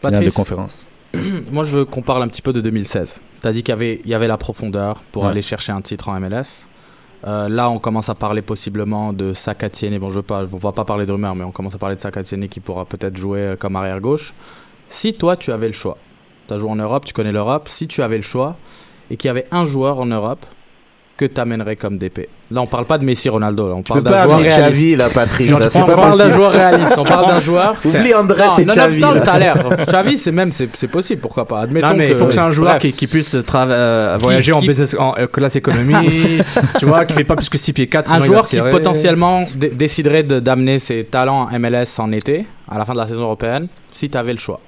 finale 0.00 0.24
de 0.24 0.30
conférence. 0.30 0.86
moi 1.52 1.64
je 1.64 1.78
veux 1.78 1.84
qu'on 1.84 2.02
parle 2.02 2.22
un 2.22 2.28
petit 2.28 2.40
peu 2.42 2.52
de 2.52 2.60
2016. 2.60 3.20
Tu 3.42 3.48
as 3.48 3.52
dit 3.52 3.62
qu'il 3.62 3.72
y 3.72 3.74
avait, 3.74 4.00
il 4.04 4.10
y 4.10 4.14
avait 4.14 4.28
la 4.28 4.36
profondeur 4.38 5.02
pour 5.12 5.24
Ouais. 5.24 5.30
aller 5.30 5.42
chercher 5.42 5.72
un 5.72 5.80
titre 5.82 6.08
en 6.08 6.18
MLS. 6.20 6.66
Euh, 7.26 7.50
là, 7.50 7.68
on 7.68 7.78
commence 7.78 8.08
à 8.08 8.14
parler 8.14 8.40
possiblement 8.40 9.12
de 9.12 9.34
Sakatiene. 9.34 9.98
Bon, 9.98 10.08
je 10.08 10.16
veux 10.16 10.22
pas, 10.22 10.44
on 10.50 10.56
va 10.56 10.72
pas 10.72 10.84
parler 10.86 11.04
de 11.04 11.12
rumeurs, 11.12 11.34
mais 11.34 11.44
on 11.44 11.50
commence 11.50 11.74
à 11.74 11.78
parler 11.78 11.96
de 11.96 12.00
Sakatiene 12.00 12.48
qui 12.48 12.60
pourra 12.60 12.86
peut-être 12.86 13.16
jouer 13.18 13.40
euh, 13.40 13.56
comme 13.56 13.76
arrière 13.76 14.00
gauche. 14.00 14.32
Si 14.92 15.14
toi, 15.14 15.36
tu 15.36 15.52
avais 15.52 15.68
le 15.68 15.72
choix, 15.72 15.96
tu 16.48 16.54
as 16.54 16.58
joué 16.58 16.68
en 16.68 16.74
Europe, 16.76 17.04
tu 17.04 17.12
connais 17.12 17.30
l'Europe. 17.32 17.68
Si 17.68 17.86
tu 17.86 18.02
avais 18.02 18.16
le 18.16 18.24
choix 18.24 18.56
et 19.08 19.16
qu'il 19.16 19.28
y 19.28 19.30
avait 19.30 19.46
un 19.52 19.64
joueur 19.64 20.00
en 20.00 20.06
Europe 20.06 20.44
que 21.16 21.26
tu 21.26 21.38
amènerais 21.40 21.76
comme 21.76 21.96
DP. 21.98 22.28
Là, 22.50 22.62
on 22.62 22.66
parle 22.66 22.86
pas 22.86 22.96
de 22.98 23.04
Messi, 23.04 23.28
Ronaldo. 23.28 23.68
Là, 23.68 23.74
on 23.74 23.82
Tu 23.82 23.92
parle 23.92 24.02
pas 24.02 24.10
d'un 24.10 24.22
joueur 24.24 24.38
réaliste. 24.38 24.58
Xavi, 24.58 24.96
là, 24.96 25.08
là, 25.14 25.68
on 25.76 25.84
pas 25.84 25.94
parle 25.94 26.18
d'un 26.18 26.30
joueur 26.30 26.50
réaliste. 26.50 26.94
On 26.96 27.04
parle 27.04 27.26
d'un 27.28 27.40
joueur. 27.40 27.76
Oublie 27.84 28.14
Andrés 28.14 28.42
et 28.58 28.64
non, 28.64 28.74
Xavi. 28.74 29.00
non, 29.00 29.08
a 29.10 29.38
l'air. 29.38 29.56
Xavi, 29.86 30.18
c'est 30.18 30.32
même, 30.32 30.50
c'est 30.50 30.68
c'est 30.74 30.88
possible, 30.88 31.20
pourquoi 31.20 31.44
pas. 31.44 31.60
Admettons 31.60 31.88
Non, 31.88 31.94
mais 31.94 32.08
il 32.08 32.16
faut 32.16 32.24
que 32.26 32.32
c'est 32.32 32.40
un 32.40 32.50
joueur 32.50 32.78
qui, 32.78 32.92
qui 32.94 33.06
puisse 33.06 33.36
euh, 33.54 34.16
voyager 34.18 34.52
en 34.52 34.60
qui- 34.60 34.68
business 34.68 34.96
en 34.98 35.14
euh, 35.18 35.26
classe 35.26 35.56
économie, 35.56 36.38
tu 36.78 36.86
vois, 36.86 37.04
qui 37.04 37.12
fait 37.12 37.24
pas 37.24 37.36
plus 37.36 37.48
que 37.50 37.58
6 37.58 37.74
pieds 37.74 37.86
4 37.86 38.10
un 38.12 38.20
joueur 38.20 38.42
qui 38.44 38.58
potentiellement 38.58 39.44
dé- 39.54 39.68
déciderait 39.68 40.22
de- 40.22 40.40
d'amener 40.40 40.78
ses 40.78 41.04
talents 41.04 41.48
en 41.52 41.58
MLS 41.58 41.98
en 41.98 42.10
été, 42.12 42.46
à 42.68 42.78
la 42.78 42.86
fin 42.86 42.94
de 42.94 42.98
la 42.98 43.06
saison 43.06 43.22
européenne, 43.24 43.68
si 43.90 44.08
tu 44.08 44.16
avais 44.16 44.32
le 44.32 44.38
choix. 44.38 44.58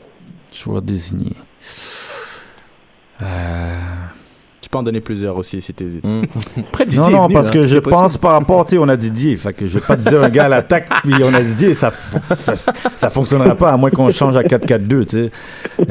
Joueur 0.52 0.82
désigné. 0.82 1.32
Euh, 3.22 3.78
Tu 4.60 4.68
peux 4.68 4.78
en 4.78 4.82
donner 4.82 5.00
plusieurs 5.00 5.36
aussi 5.36 5.60
si 5.60 5.74
tu 5.74 5.84
hésites. 5.84 6.04
Mm. 6.04 6.22
Après, 6.60 6.84
Didier 6.86 7.00
Non, 7.00 7.08
est 7.08 7.12
non, 7.12 7.24
venu, 7.24 7.34
parce 7.34 7.48
hein, 7.48 7.52
que 7.52 7.62
je 7.62 7.78
pense 7.78 8.16
par 8.16 8.32
rapport, 8.32 8.64
tu 8.64 8.72
sais, 8.72 8.78
on 8.78 8.88
a 8.88 8.96
Didier, 8.96 9.36
fait 9.36 9.52
que 9.52 9.66
je 9.66 9.78
vais 9.78 9.86
pas 9.86 9.96
te 9.96 10.08
dire 10.08 10.22
un 10.22 10.28
gars 10.28 10.44
à 10.46 10.48
l'attaque, 10.48 10.88
puis 11.02 11.14
on 11.22 11.32
a 11.34 11.40
Didier, 11.42 11.74
ça, 11.74 11.90
ça, 11.90 12.54
ça 12.96 13.10
fonctionnera 13.10 13.54
pas, 13.54 13.70
à 13.72 13.76
moins 13.76 13.90
qu'on 13.90 14.10
change 14.10 14.36
à 14.36 14.42
4-4-2, 14.42 15.04
tu 15.06 15.06
sais. 15.10 15.30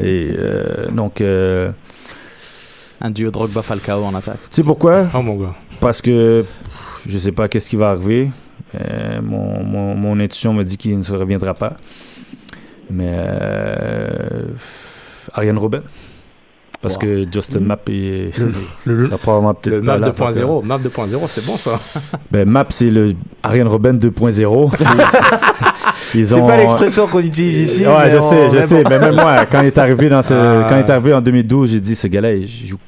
Et 0.02 0.32
euh, 0.38 0.90
donc, 0.90 1.20
euh, 1.20 1.70
Un 3.00 3.10
duo 3.10 3.30
Drogba-Falcao 3.30 4.04
en 4.04 4.14
attaque. 4.14 4.38
tu 4.50 4.56
sais 4.56 4.62
pourquoi? 4.62 5.06
Oh 5.14 5.22
mon 5.22 5.36
gars. 5.36 5.54
Parce 5.80 6.00
que 6.00 6.44
je 7.06 7.18
sais 7.18 7.32
pas 7.32 7.48
qu'est-ce 7.48 7.68
qui 7.68 7.76
va 7.76 7.90
arriver. 7.90 8.30
Euh, 8.74 9.20
mon, 9.22 9.62
mon, 9.64 9.94
mon 9.94 10.18
intuition 10.20 10.54
me 10.54 10.64
dit 10.64 10.76
qu'il 10.78 10.96
ne 10.98 11.02
se 11.02 11.12
reviendra 11.12 11.52
pas. 11.54 11.74
Mais 12.90 13.08
euh, 13.10 14.46
Ariane 15.34 15.58
Robin. 15.58 15.80
Parce 16.80 16.94
Wow. 16.96 17.00
que 17.02 17.24
Justin 17.32 17.60
Map 17.60 17.78
est, 17.88 18.32
Le, 18.84 19.04
sera 19.06 19.16
probablement 19.22 19.54
peut-être 19.54 19.74
le 19.76 19.80
pas 19.84 19.92
map 19.92 20.06
là, 20.06 20.12
fait 20.12 20.24
que- 20.24 20.44
2.0, 20.44 20.64
map 20.64 20.78
2.0, 20.78 21.20
c'est 21.28 21.46
bon 21.46 21.56
ça. 21.56 21.78
Ben, 22.32 22.48
Map, 22.48 22.66
c'est 22.70 22.90
le 22.90 23.14
Ariane 23.44 23.68
Robin 23.68 23.92
2.0. 23.94 24.72
Ils 26.14 26.26
C'est 26.26 26.34
ont- 26.34 26.44
pas 26.46 26.56
l'expression 26.56 27.06
qu'on 27.06 27.20
utilise 27.20 27.70
ici. 27.70 27.86
Ouais, 27.86 28.10
je 28.10 28.16
on- 28.16 28.28
sais, 28.28 28.50
je 28.50 28.56
mais 28.56 28.66
sais. 28.66 28.82
bon. 28.82 28.90
Mais 28.90 28.98
même 28.98 29.14
moi, 29.14 29.46
quand 29.50 29.60
il 29.60 29.68
est 29.68 29.78
arrivé 29.78 30.08
dans 30.08 30.22
ce, 30.24 30.34
Ah. 30.34 30.66
quand 30.68 30.74
il 30.76 30.80
est 30.80 30.90
arrivé 30.90 31.14
en 31.14 31.20
2012, 31.20 31.70
j'ai 31.70 31.80
dit 31.80 31.94
ce 31.94 32.08
gars-là, 32.08 32.32
il 32.34 32.48
joue. 32.48 32.78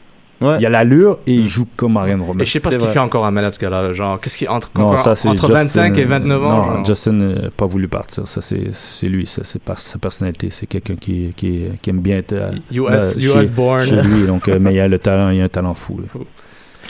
Ouais. 0.44 0.56
Il 0.60 0.66
a 0.66 0.70
l'allure 0.70 1.18
et 1.26 1.32
il 1.32 1.48
joue 1.48 1.64
comme 1.76 1.96
Ariane 1.96 2.20
Robin. 2.20 2.40
Et 2.40 2.44
je 2.44 2.50
sais 2.52 2.60
pas 2.60 2.70
ce 2.70 2.78
qu'il 2.78 2.86
fait 2.88 2.98
encore 2.98 3.24
à 3.26 3.50
ce 3.50 3.58
gars-là. 3.58 3.92
Genre, 3.92 4.20
qu'est-ce 4.20 4.36
qu'il 4.36 4.48
entre, 4.48 4.70
Non, 4.78 4.96
ça 4.96 5.12
entre 5.12 5.32
Justin- 5.46 5.54
25 5.54 5.98
et 5.98 6.04
29 6.04 6.44
ans 6.44 6.48
Non, 6.56 6.62
genre? 6.62 6.84
Justin 6.84 7.12
n'a 7.12 7.50
pas 7.56 7.66
voulu 7.66 7.88
partir. 7.88 8.26
Ça 8.26 8.40
c'est 8.40 8.72
c'est 8.72 9.06
lui, 9.06 9.26
ça 9.26 9.42
c'est 9.44 9.62
par 9.62 9.78
sa 9.80 9.98
personnalité. 9.98 10.48
C'est 10.50 10.66
quelqu'un 10.66 10.96
qui, 10.96 11.32
qui, 11.36 11.62
qui 11.80 11.90
aime 11.90 12.00
bien 12.00 12.18
être 12.18 12.32
euh, 12.32 12.52
US, 12.72 12.88
là, 12.90 13.40
US 13.40 13.46
chez- 13.46 13.50
born. 13.50 13.80
chez 13.82 13.96
lui. 14.02 14.26
Donc, 14.26 14.48
euh, 14.48 14.58
mais 14.60 14.74
il 14.74 14.80
a 14.80 14.88
le 14.88 14.98
talent, 14.98 15.30
il 15.30 15.40
a 15.40 15.44
un 15.44 15.48
talent 15.48 15.74
fou. 15.74 15.98
là. 16.00 16.20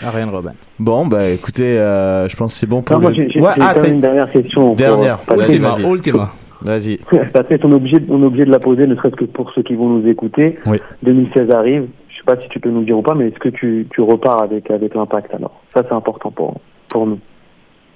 Ariane 0.09 0.31
Robin. 0.31 0.53
Bon, 0.79 1.07
bah 1.07 1.29
écoutez, 1.29 1.79
euh, 1.79 2.29
je 2.29 2.37
pense 2.37 2.55
que 2.55 2.59
c'est 2.59 2.67
bon 2.67 2.83
pour 2.83 2.97
Non, 2.97 3.03
moi, 3.03 3.11
le- 3.11 3.17
j'ai 3.17 3.31
j'ai- 3.31 3.41
Ouais, 3.41 3.53
j'ai 3.57 3.63
ah, 3.63 3.87
une 3.87 4.01
dernière 4.01 4.31
question. 4.31 4.75
Dernière. 4.75 5.19
pour. 5.19 5.39
Ultima. 5.41 5.69
Ultima, 5.79 5.89
Ultima. 5.89 6.33
Vas-y. 6.63 6.99
Patrick, 7.33 7.61
on 7.65 7.71
est, 7.73 7.75
obligé, 7.75 7.99
on 8.09 8.23
est 8.23 8.27
obligé 8.27 8.45
de 8.47 8.51
la 8.51 8.59
poser, 8.59 8.87
ne 8.87 8.95
serait-ce 8.95 9.15
que 9.17 9.25
pour 9.27 9.53
ceux 9.55 9.63
qui 9.63 9.75
vont 9.75 9.89
nous 9.89 10.09
écouter. 10.09 10.59
Oui. 10.67 10.79
2016 11.03 11.51
arrive. 11.51 11.87
Sais 12.27 12.37
pas 12.37 12.41
si 12.43 12.49
tu 12.49 12.59
peux 12.61 12.71
nous 12.71 12.85
dire 12.85 12.97
ou 12.97 13.03
pas, 13.03 13.15
mais 13.15 13.29
est-ce 13.29 13.39
que 13.39 13.51
tu, 13.51 13.87
tu 13.91 14.01
repars 14.01 14.43
avec, 14.43 14.71
avec 14.71 14.95
l'impact 14.95 15.35
alors? 15.35 15.61
Ça, 15.75 15.83
c'est 15.87 15.95
important 15.95 16.31
pour, 16.31 16.61
pour 16.89 17.07
nous. 17.07 17.19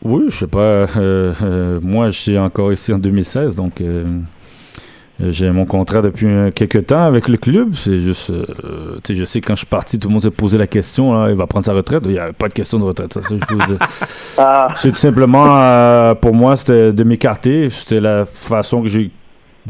Oui, 0.05 0.25
je 0.29 0.37
sais 0.37 0.47
pas. 0.47 0.59
euh, 0.59 0.87
euh, 1.43 1.81
moi, 1.83 2.11
je 2.11 2.19
suis 2.19 2.39
encore 2.39 2.73
ici 2.73 2.93
en 2.93 2.99
2016, 2.99 3.55
donc 3.57 3.81
euh, 3.81 4.05
J'ai 5.19 5.51
mon 5.51 5.65
contrat 5.65 6.03
depuis 6.03 6.29
quelques 6.55 6.87
temps 6.87 7.03
avec 7.03 7.27
le 7.29 7.37
club. 7.39 7.75
C'est 7.75 7.97
juste, 7.97 8.31
tu 8.31 9.15
sais, 9.15 9.15
je 9.19 9.25
sais 9.25 9.41
quand 9.41 9.55
je 9.55 9.61
suis 9.61 9.67
parti, 9.67 9.99
tout 9.99 10.09
le 10.09 10.13
monde 10.15 10.23
s'est 10.23 10.31
posé 10.31 10.57
la 10.59 10.67
question. 10.69 11.13
Là, 11.15 11.31
il 11.31 11.37
va 11.37 11.47
prendre 11.49 11.65
sa 11.65 11.73
retraite. 11.73 12.03
Il 12.05 12.13
n'y 12.13 12.19
avait 12.19 12.33
pas 12.33 12.49
de 12.49 12.55
question 12.55 12.79
de 12.79 12.85
retraite. 12.85 13.13
Ça, 13.15 13.23
ça, 13.23 13.35
je 13.35 13.45
peux 13.45 13.55
vous 13.55 13.67
dire. 13.67 13.79
Ah, 14.37 14.69
C'est 14.77 14.91
tout 14.91 14.97
simplement, 14.99 16.15
pour 16.17 16.35
moi, 16.35 16.55
c'était 16.57 16.93
de 16.93 17.03
m'écarter. 17.03 17.69
C'était 17.71 18.01
la 18.01 18.27
façon 18.27 18.83
que 18.83 18.89
j'ai 18.89 19.11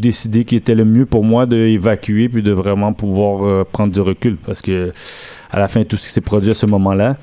décidé 0.00 0.44
qui 0.44 0.56
était 0.56 0.74
le 0.74 0.84
mieux 0.84 1.06
pour 1.06 1.24
moi 1.24 1.46
d'évacuer 1.46 2.28
puis 2.28 2.42
de 2.42 2.52
vraiment 2.52 2.92
pouvoir 2.92 3.46
euh, 3.46 3.64
prendre 3.70 3.92
du 3.92 4.00
recul 4.00 4.36
parce 4.36 4.62
que 4.62 4.92
à 5.50 5.58
la 5.58 5.68
fin 5.68 5.84
tout 5.84 5.96
ce 5.96 6.06
qui 6.06 6.12
s'est 6.12 6.20
produit 6.20 6.50
à 6.50 6.54
ce 6.54 6.66
moment-là 6.66 7.16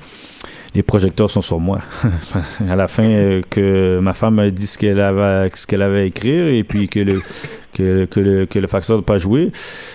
les 0.74 0.82
projecteurs 0.82 1.30
sont 1.30 1.40
sur 1.40 1.58
moi. 1.58 1.80
À 2.68 2.76
la 2.76 2.86
fin 2.86 3.04
euh, 3.04 3.40
que 3.48 3.98
ma 4.00 4.12
femme 4.12 4.34
m'a 4.34 4.50
dit 4.50 4.66
ce 4.66 4.76
qu'elle 4.76 5.00
avait 5.00 5.50
ce 5.54 5.66
qu'elle 5.66 5.80
avait 5.80 6.00
à 6.00 6.04
écrire 6.04 6.48
et 6.48 6.64
puis 6.64 6.88
que 6.88 7.00
le 7.00 7.22
que, 7.72 8.06
le 8.16 8.46
que 8.46 8.58
le 8.58 8.66
facteur 8.66 8.98
de 8.98 9.02
pas 9.02 9.18
jouer 9.18 9.52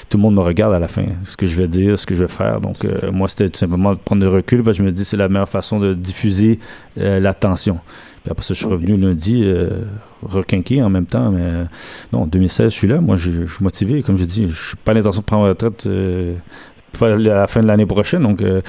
tout 0.10 0.18
le 0.18 0.24
monde 0.24 0.36
me 0.36 0.42
regarde 0.42 0.74
à 0.74 0.80
la 0.80 0.88
fin. 0.88 1.06
Ce 1.24 1.38
que 1.38 1.46
je 1.46 1.56
vais 1.56 1.68
dire 1.68 2.00
ce 2.00 2.06
que 2.06 2.16
je 2.16 2.24
vais 2.24 2.32
faire. 2.32 2.62
Donc 2.62 2.84
euh, 2.84 3.12
moi 3.12 3.28
c'était 3.28 3.50
tout 3.50 3.60
simplement 3.60 3.94
de 3.94 4.00
prendre 4.00 4.22
du 4.22 4.28
recul 4.28 4.64
parce 4.64 4.78
que 4.78 4.84
je 4.84 4.88
me 4.88 4.92
dis 4.92 5.06
c'est 5.06 5.18
la 5.18 5.30
meilleure 5.30 5.50
façon 5.50 5.80
de 5.80 5.94
diffuser 5.94 6.60
l'attention 6.96 7.80
puis 8.24 8.32
après 8.32 8.44
ça, 8.44 8.54
je 8.54 8.60
suis 8.60 8.68
revenu 8.68 8.98
lundi, 8.98 9.42
euh, 9.44 9.82
requinqué 10.22 10.84
en 10.84 10.90
même 10.90 11.08
temps. 11.08 11.32
Mais 11.32 11.42
euh, 11.42 11.64
non, 12.14 12.24
en 12.24 12.28
2016, 12.28 12.72
je 12.72 12.78
suis 12.78 12.88
là. 12.88 13.02
Moi, 13.02 13.16
je, 13.16 13.32
suis 13.32 13.64
motivé. 13.64 14.04
Comme 14.04 14.18
je 14.18 14.26
dis, 14.26 14.48
je 14.48 14.68
suis 14.68 14.78
pas 14.78 14.94
l'intention 14.94 15.22
de 15.22 15.26
prendre 15.26 15.44
ma 15.44 15.50
retraite 15.50 15.88
euh, 15.88 16.36
à 17.02 17.18
la 17.18 17.48
fin 17.48 17.62
de 17.62 17.68
l'année 17.68 17.86
prochaine. 17.86 18.24
Donc, 18.24 18.42
euh, 18.42 18.62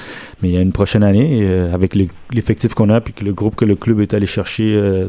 mais 0.42 0.50
il 0.50 0.55
y 0.55 0.57
a 0.57 0.61
une 0.61 0.72
prochaine 0.72 1.03
année, 1.03 1.40
euh, 1.42 1.74
avec 1.74 1.94
l'effectif 2.32 2.74
qu'on 2.74 2.88
a, 2.90 3.00
puis 3.00 3.12
que 3.12 3.24
le 3.24 3.32
groupe 3.32 3.57
que 3.57 3.64
le 3.64 3.76
club 3.76 4.00
est 4.00 4.14
allé 4.14 4.26
chercher 4.26 4.74
euh, 4.74 5.09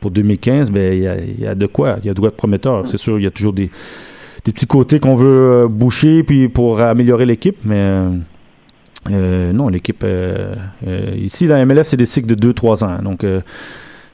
pour 0.00 0.10
2015, 0.10 0.70
ben, 0.70 0.92
il 0.92 1.02
y, 1.02 1.08
a, 1.08 1.20
il 1.20 1.40
y 1.40 1.46
a 1.46 1.54
de 1.54 1.66
quoi. 1.66 1.96
Il 2.02 2.06
y 2.06 2.10
a 2.10 2.14
de 2.14 2.20
quoi 2.20 2.30
de 2.30 2.34
prometteur. 2.34 2.86
C'est 2.86 2.98
sûr, 2.98 3.18
il 3.18 3.24
y 3.24 3.26
a 3.26 3.30
toujours 3.30 3.52
des, 3.52 3.70
des 4.44 4.52
petits 4.52 4.66
côtés 4.66 5.00
qu'on 5.00 5.16
veut 5.16 5.66
boucher 5.68 6.22
puis 6.22 6.48
pour 6.48 6.80
améliorer 6.80 7.26
l'équipe, 7.26 7.58
mais. 7.64 8.04
Euh, 9.10 9.52
non, 9.52 9.68
l'équipe 9.68 10.02
euh, 10.04 10.54
euh, 10.86 11.12
ici, 11.16 11.46
la 11.46 11.64
MLS, 11.64 11.84
c'est 11.84 11.96
des 11.96 12.06
cycles 12.06 12.34
de 12.34 12.52
2-3 12.52 12.84
ans. 12.84 12.98
Donc, 13.02 13.24
euh, 13.24 13.40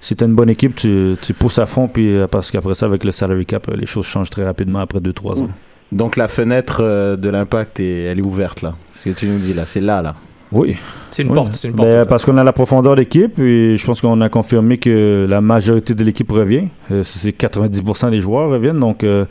si 0.01 0.15
tu 0.15 0.23
as 0.23 0.27
une 0.27 0.35
bonne 0.37 0.51
équipe, 0.51 0.77
tu, 0.77 1.17
tu 1.21 1.35
pousses 1.35 1.59
à 1.59 1.67
fond, 1.67 1.89
puis 1.89 2.15
euh, 2.17 2.27
parce 2.29 2.51
qu'après 2.51 2.75
ça, 2.75 2.87
avec 2.87 3.03
le 3.05 3.11
salary 3.13 3.47
cap, 3.47 3.69
euh, 3.69 3.77
les 3.77 3.87
choses 3.87 4.07
changent 4.07 4.31
très 4.31 4.45
rapidement 4.45 4.79
après 4.81 5.01
2-3 5.01 5.43
ans. 5.43 5.49
Donc 5.93 6.17
la 6.17 6.29
fenêtre 6.29 6.79
euh, 6.83 7.17
de 7.17 7.29
l'impact, 7.31 7.81
est- 7.81 8.05
elle 8.05 8.19
est 8.19 8.23
ouverte 8.23 8.63
là. 8.63 8.75
Ce 8.93 9.09
que 9.09 9.15
tu 9.15 9.27
nous 9.27 9.39
dis 9.39 9.55
là, 9.55 9.67
c'est 9.67 9.81
là, 9.81 10.03
là. 10.03 10.15
Oui. 10.53 10.77
C'est 11.11 11.23
une 11.23 11.29
Oui. 11.31 11.35
porte, 11.35 11.55
c'est 11.55 11.67
une 11.69 11.75
porte. 11.75 11.89
Ben, 11.89 12.07
parce 12.07 12.25
qu'on 12.25 12.37
a 12.39 12.45
la 12.45 12.53
profondeur 12.53 12.95
d'équipe 12.95 13.39
et 13.41 13.77
je 13.77 13.85
pense 13.87 14.01
qu'on 14.01 14.21
a 14.21 14.29
confirmé 14.29 14.79
que 14.79 15.27
la 15.29 15.41
majorité 15.41 15.93
de 15.95 16.05
l'équipe 16.05 16.31
revient. 16.31 16.69
Euh, 16.93 17.03
c'est 17.05 17.33
90% 17.33 18.11
des 18.11 18.21
joueurs 18.21 18.49
reviennent. 18.51 18.79
Donc, 18.79 19.03
euh, 19.03 19.25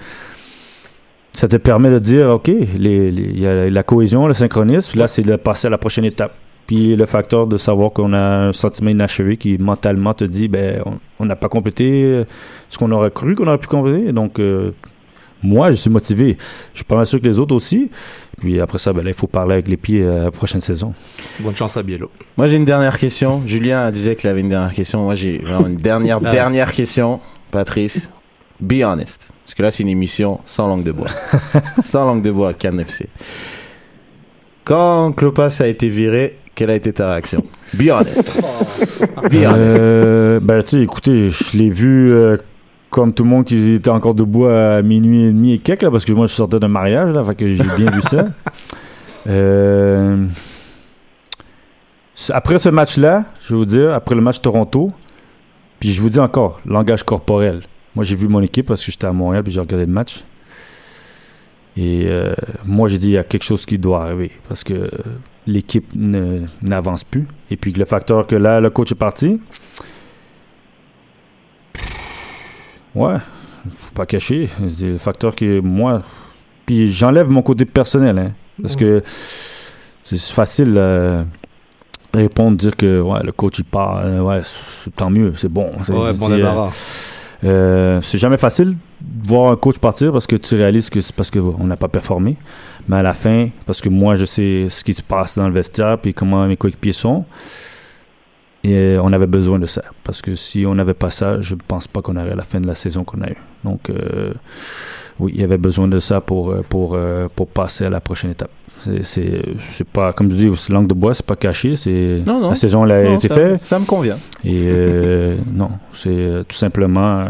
ça 1.35 1.47
te 1.47 1.57
permet 1.57 1.89
de 1.89 1.99
dire, 1.99 2.29
OK, 2.29 2.47
il 2.47 3.39
y 3.39 3.45
a 3.45 3.69
la 3.69 3.83
cohésion, 3.83 4.27
le 4.27 4.33
synchronisme. 4.33 4.97
Là, 4.99 5.07
c'est 5.07 5.21
de 5.21 5.35
passer 5.35 5.67
à 5.67 5.69
la 5.69 5.77
prochaine 5.77 6.05
étape. 6.05 6.33
Puis 6.65 6.95
le 6.95 7.05
facteur 7.05 7.45
de 7.45 7.57
savoir 7.57 7.91
qu'on 7.91 8.11
a 8.13 8.17
un 8.47 8.53
sentiment 8.53 8.89
inachevé 8.89 9.37
qui 9.37 9.57
mentalement 9.59 10.13
te 10.15 10.23
dit, 10.23 10.47
ben, 10.47 10.81
on- 11.19 11.25
n'a 11.25 11.35
pas 11.35 11.47
complété 11.49 12.03
euh, 12.03 12.23
ce 12.69 12.77
qu'on 12.79 12.91
aurait 12.91 13.11
cru 13.11 13.35
qu'on 13.35 13.45
aurait 13.47 13.59
pu 13.59 13.67
compléter. 13.67 14.11
Donc, 14.11 14.39
euh, 14.39 14.71
moi, 15.43 15.69
je 15.69 15.75
suis 15.75 15.91
motivé. 15.91 16.37
Je 16.73 16.77
suis 16.79 16.83
pas 16.85 16.95
mal 16.95 17.05
sûr 17.05 17.21
que 17.21 17.27
les 17.27 17.37
autres 17.37 17.53
aussi. 17.53 17.91
Puis 18.39 18.59
après 18.59 18.79
ça, 18.79 18.93
ben, 18.93 19.03
là, 19.03 19.11
il 19.11 19.15
faut 19.15 19.27
parler 19.27 19.53
avec 19.53 19.67
les 19.67 19.77
pieds 19.77 20.01
euh, 20.01 20.23
la 20.23 20.31
prochaine 20.31 20.59
saison. 20.61 20.93
Bonne 21.41 21.55
chance 21.55 21.77
à 21.77 21.83
Biello. 21.83 22.09
Moi 22.35 22.47
j'ai 22.47 22.55
une 22.55 22.65
dernière 22.65 22.97
question. 22.97 23.43
Julien 23.45 23.91
disait 23.91 24.15
qu'il 24.15 24.29
avait 24.29 24.41
une 24.41 24.49
dernière 24.49 24.73
question. 24.73 25.03
Moi 25.03 25.13
j'ai 25.15 25.37
vraiment 25.37 25.67
une 25.67 25.77
dernière, 25.77 26.19
Ah. 26.25 26.31
dernière 26.31 26.71
question. 26.71 27.19
Patrice, 27.51 28.11
be 28.61 28.83
honest. 28.83 29.31
Parce 29.43 29.53
que 29.53 29.61
là 29.63 29.71
c'est 29.71 29.83
une 29.83 29.89
émission 29.89 30.39
sans 30.45 30.67
langue 30.67 30.83
de 30.83 30.91
bois. 30.91 31.09
sans 31.81 32.05
langue 32.05 32.21
de 32.21 32.31
bois, 32.31 32.53
Cannes 32.53 32.79
FC. 32.79 33.07
Quand 34.63 35.11
Clopas 35.11 35.61
a 35.61 35.67
été 35.67 35.89
viré, 35.89 36.39
quelle 36.55 36.69
a 36.69 36.75
été 36.75 36.93
ta 36.93 37.11
réaction? 37.11 37.43
Be 37.73 37.89
honest. 37.91 38.41
be 39.29 39.45
honest. 39.45 39.79
Euh, 39.79 40.39
ben, 40.39 40.63
tu 40.63 40.77
sais, 40.77 40.81
écoutez, 40.81 41.29
je 41.29 41.57
l'ai 41.57 41.69
vu 41.69 42.11
euh, 42.11 42.37
comme 42.89 43.13
tout 43.13 43.23
le 43.23 43.29
monde 43.29 43.43
qui 43.43 43.73
était 43.73 43.89
encore 43.89 44.15
debout 44.15 44.45
à 44.45 44.81
minuit 44.81 45.25
et 45.25 45.31
demi 45.31 45.53
et 45.53 45.59
quelques, 45.59 45.83
là, 45.83 45.91
parce 45.91 46.05
que 46.05 46.13
moi, 46.13 46.27
je 46.27 46.33
sortais 46.33 46.59
d'un 46.59 46.69
mariage, 46.69 47.11
là, 47.11 47.23
fait 47.25 47.35
que 47.35 47.53
j'ai 47.53 47.63
bien 47.77 47.91
vu 47.91 48.01
ça. 48.01 48.27
Euh, 49.27 50.27
après 52.29 52.59
ce 52.59 52.69
match-là, 52.69 53.23
je 53.41 53.55
vais 53.55 53.57
vous 53.57 53.65
dire, 53.65 53.91
après 53.91 54.13
le 54.13 54.21
match 54.21 54.39
Toronto, 54.39 54.91
puis 55.79 55.89
je 55.89 55.99
vous 55.99 56.11
dis 56.11 56.19
encore, 56.19 56.61
langage 56.63 57.01
corporel. 57.01 57.63
Moi, 57.95 58.03
j'ai 58.03 58.15
vu 58.15 58.27
mon 58.27 58.41
équipe 58.41 58.67
parce 58.67 58.83
que 58.83 58.91
j'étais 58.91 59.07
à 59.07 59.13
Montréal, 59.13 59.43
puis 59.43 59.53
j'ai 59.53 59.61
regardé 59.61 59.85
le 59.85 59.91
match. 59.91 60.23
Et 61.77 62.05
euh, 62.07 62.33
moi, 62.65 62.87
j'ai 62.87 62.97
dit, 62.97 63.09
il 63.09 63.13
y 63.13 63.17
a 63.17 63.23
quelque 63.23 63.43
chose 63.43 63.65
qui 63.65 63.77
doit 63.77 64.03
arriver, 64.03 64.31
parce 64.47 64.63
que 64.63 64.89
l'équipe 65.47 65.87
n'avance 65.93 67.03
plus. 67.03 67.27
Et 67.51 67.57
puis 67.57 67.73
que 67.73 67.79
le 67.79 67.85
facteur 67.85 68.27
que 68.27 68.35
là, 68.35 68.59
le 68.59 68.69
coach 68.69 68.91
est 68.91 68.95
parti. 68.95 69.39
Ouais, 72.93 73.17
faut 73.65 73.93
pas 73.93 74.05
cacher. 74.05 74.49
C'est 74.77 74.85
le 74.85 74.97
facteur 74.97 75.35
que 75.35 75.59
moi. 75.59 76.01
Puis 76.65 76.91
j'enlève 76.91 77.29
mon 77.29 77.41
côté 77.41 77.65
personnel, 77.65 78.17
hein, 78.17 78.31
parce 78.61 78.75
que 78.75 79.03
c'est 80.01 80.19
facile 80.19 80.73
euh, 80.77 81.23
de 82.13 82.19
répondre, 82.19 82.57
dire 82.57 82.75
que 82.75 83.01
ouais, 83.01 83.21
le 83.23 83.31
coach 83.31 83.59
il 83.59 83.65
part, 83.65 83.97
euh, 84.03 84.21
ouais, 84.21 84.41
tant 84.95 85.09
mieux, 85.09 85.33
c'est 85.35 85.49
bon. 85.49 85.71
Ouais, 85.89 86.13
bon 86.13 86.31
euh, 86.31 86.35
débarras. 86.35 86.71
Euh, 87.45 88.01
c'est 88.01 88.17
jamais 88.17 88.37
facile 88.37 88.75
de 89.01 89.27
voir 89.27 89.51
un 89.51 89.55
coach 89.55 89.77
partir 89.77 90.11
parce 90.11 90.25
que 90.25 90.35
tu 90.35 90.55
réalises 90.55 90.89
que 90.89 91.01
c'est 91.01 91.15
parce 91.15 91.29
qu'on 91.29 91.63
n'a 91.65 91.77
pas 91.77 91.87
performé. 91.87 92.37
Mais 92.87 92.97
à 92.97 93.03
la 93.03 93.13
fin, 93.13 93.49
parce 93.65 93.81
que 93.81 93.89
moi, 93.89 94.15
je 94.15 94.25
sais 94.25 94.67
ce 94.69 94.83
qui 94.83 94.93
se 94.93 95.01
passe 95.01 95.37
dans 95.37 95.47
le 95.47 95.53
vestiaire 95.53 95.99
puis 95.99 96.13
comment 96.13 96.45
mes 96.47 96.57
coéquipiers 96.57 96.93
sont. 96.93 97.25
Et 98.63 98.73
euh, 98.73 99.01
on 99.03 99.13
avait 99.13 99.27
besoin 99.27 99.59
de 99.59 99.67
ça. 99.67 99.83
Parce 100.03 100.21
que 100.21 100.33
si 100.33 100.65
on 100.65 100.73
n'avait 100.73 100.95
pas 100.95 101.11
ça, 101.11 101.39
je 101.41 101.53
ne 101.53 101.59
pense 101.67 101.87
pas 101.87 102.01
qu'on 102.01 102.15
aurait 102.15 102.35
la 102.35 102.43
fin 102.43 102.59
de 102.59 102.67
la 102.67 102.75
saison 102.75 103.03
qu'on 103.03 103.21
a 103.21 103.29
eue. 103.29 103.37
Donc, 103.63 103.89
euh, 103.89 104.33
oui, 105.19 105.33
il 105.35 105.41
y 105.41 105.43
avait 105.43 105.59
besoin 105.59 105.87
de 105.87 105.99
ça 105.99 106.19
pour, 106.19 106.55
pour, 106.67 106.97
pour 107.35 107.47
passer 107.47 107.85
à 107.85 107.89
la 107.89 107.99
prochaine 107.99 108.31
étape. 108.31 108.51
C'est- 109.03 109.83
pas, 109.91 110.13
comme 110.13 110.29
je 110.31 110.35
dis, 110.35 110.51
c'est 110.57 110.71
langue 110.73 110.87
de 110.87 110.93
bois, 110.93 111.13
c'est 111.13 111.25
pas 111.25 111.35
caché. 111.35 111.75
c'est 111.75 112.21
Non, 112.25 112.39
non. 112.39 112.49
La 112.49 112.55
saison 112.55 112.85
elle 112.85 112.91
a 112.91 113.03
Non, 113.03 113.15
été 113.17 113.27
ça, 113.27 113.35
faite. 113.35 113.59
ça 113.59 113.79
me 113.79 113.85
convient. 113.85 114.17
Et 114.43 114.67
euh, 114.67 115.35
non, 115.53 115.69
c'est 115.93 116.09
euh, 116.09 116.43
tout 116.47 116.55
simplement, 116.55 117.25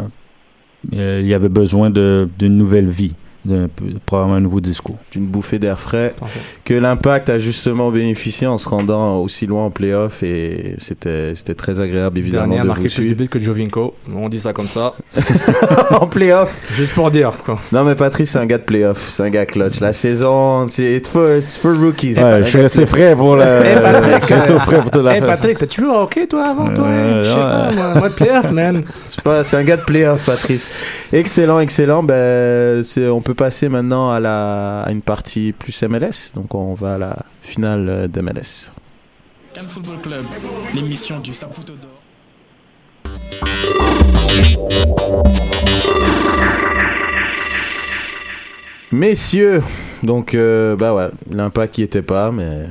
euh, 0.93 1.19
il 1.21 1.27
y 1.27 1.33
avait 1.33 1.49
besoin 1.49 1.89
de- 1.89 2.27
d'une 2.37 2.57
nouvelle 2.57 2.89
vie, 2.89 3.13
d'un 3.45 3.67
probablement 4.05 4.35
un 4.37 4.41
nouveau 4.41 4.59
discours. 4.59 4.97
D'une 5.11 5.25
bouffée 5.25 5.59
d'air 5.59 5.79
frais. 5.79 6.13
Parfait. 6.19 6.39
Que 6.63 6.73
l'impact 6.73 7.29
a 7.29 7.37
justement 7.39 7.91
bénéficié 7.91 8.47
en 8.47 8.57
se 8.57 8.67
rendant 8.67 9.17
aussi 9.19 9.45
loin 9.45 9.65
en 9.65 9.69
playoff 9.69 10.23
et 10.23 10.75
c'était 10.79 11.33
c'était 11.35 11.53
très 11.55 11.79
agréable 11.79 12.17
évidemment 12.17 12.47
Dernier 12.47 12.59
a 12.59 12.63
de 12.63 12.67
marqué 12.67 12.81
vous 12.83 12.87
plus 12.87 12.97
de 12.97 13.03
suivre. 13.03 13.17
buts 13.17 13.29
que 13.29 13.39
Jovinko. 13.39 13.93
On 14.15 14.29
dit 14.29 14.39
ça 14.39 14.51
comme 14.53 14.67
ça. 14.67 14.93
en 15.91 16.07
playoff 16.07 16.51
Juste 16.73 16.93
pour 16.93 17.11
dire, 17.11 17.31
quoi. 17.45 17.59
Non 17.71 17.83
mais 17.83 17.95
Patrice 17.95 18.31
c'est 18.31 18.39
un 18.39 18.45
gars 18.45 18.57
de 18.57 18.63
playoff, 18.63 19.09
c'est 19.09 19.23
un 19.23 19.29
gars 19.29 19.45
clutch. 19.45 19.79
La 19.79 19.93
saison, 19.93 20.67
c'est 20.69 21.05
for, 21.07 21.29
for 21.61 21.75
rookies. 21.77 22.15
Ouais, 22.15 22.39
je 22.43 22.49
suis 22.49 22.59
resté 22.61 22.85
frais 22.85 23.15
pour 23.15 23.35
la. 23.35 23.61
Hey, 23.65 23.79
Patrick, 23.81 24.21
je 24.21 24.25
suis 24.25 24.33
resté 24.35 24.53
frais 24.55 24.81
pour 24.81 24.91
toute 24.91 25.03
la 25.03 25.13
Hey 25.13 25.19
fête. 25.19 25.27
Patrick, 25.29 25.57
t'as-tu 25.59 25.81
joué 25.81 25.89
au 25.91 25.95
hockey 25.99 26.25
toi 26.27 26.45
avant 26.49 26.73
toi? 26.73 26.85
Ouais, 26.87 27.19
Je 27.23 27.29
sais 27.29 27.35
ouais. 27.35 27.39
pas, 27.41 27.71
moi, 27.71 27.93
moi 27.95 28.09
de 28.09 28.15
playoff, 28.15 28.51
man. 28.51 28.83
C'est 29.05 29.21
pas- 29.21 29.43
c'est 29.43 29.57
un 29.57 29.63
gars 29.63 29.77
de 29.77 29.83
playoff, 29.83 30.25
Patrice. 30.25 30.67
Excellent, 31.13 31.59
excellent. 31.59 32.01
Ben, 32.03 32.83
c'est- 32.83 33.07
on 33.07 33.21
peut 33.21 33.34
passer 33.35 33.69
maintenant 33.69 34.11
à, 34.11 34.19
la, 34.19 34.81
à 34.81 34.91
une 34.91 35.01
partie 35.01 35.53
plus 35.53 35.83
MLS. 35.83 36.33
Donc, 36.33 36.55
on 36.55 36.73
va 36.73 36.95
à 36.95 36.97
la 36.97 37.15
finale 37.41 37.87
euh, 37.89 38.07
d'MLS. 38.07 38.71
Cannes 39.53 39.67
Football 39.69 39.99
Club, 40.01 40.25
l'émission 40.73 41.19
du 41.19 41.33
Saputo 41.33 41.73
d'or. 41.73 41.91
Messieurs, 48.91 49.61
donc, 50.03 50.35
euh, 50.35 50.75
bah 50.75 50.93
ouais, 50.93 51.07
l'impact 51.31 51.73
qui 51.75 51.81
était 51.83 52.01
pas, 52.01 52.31
mais 52.31 52.65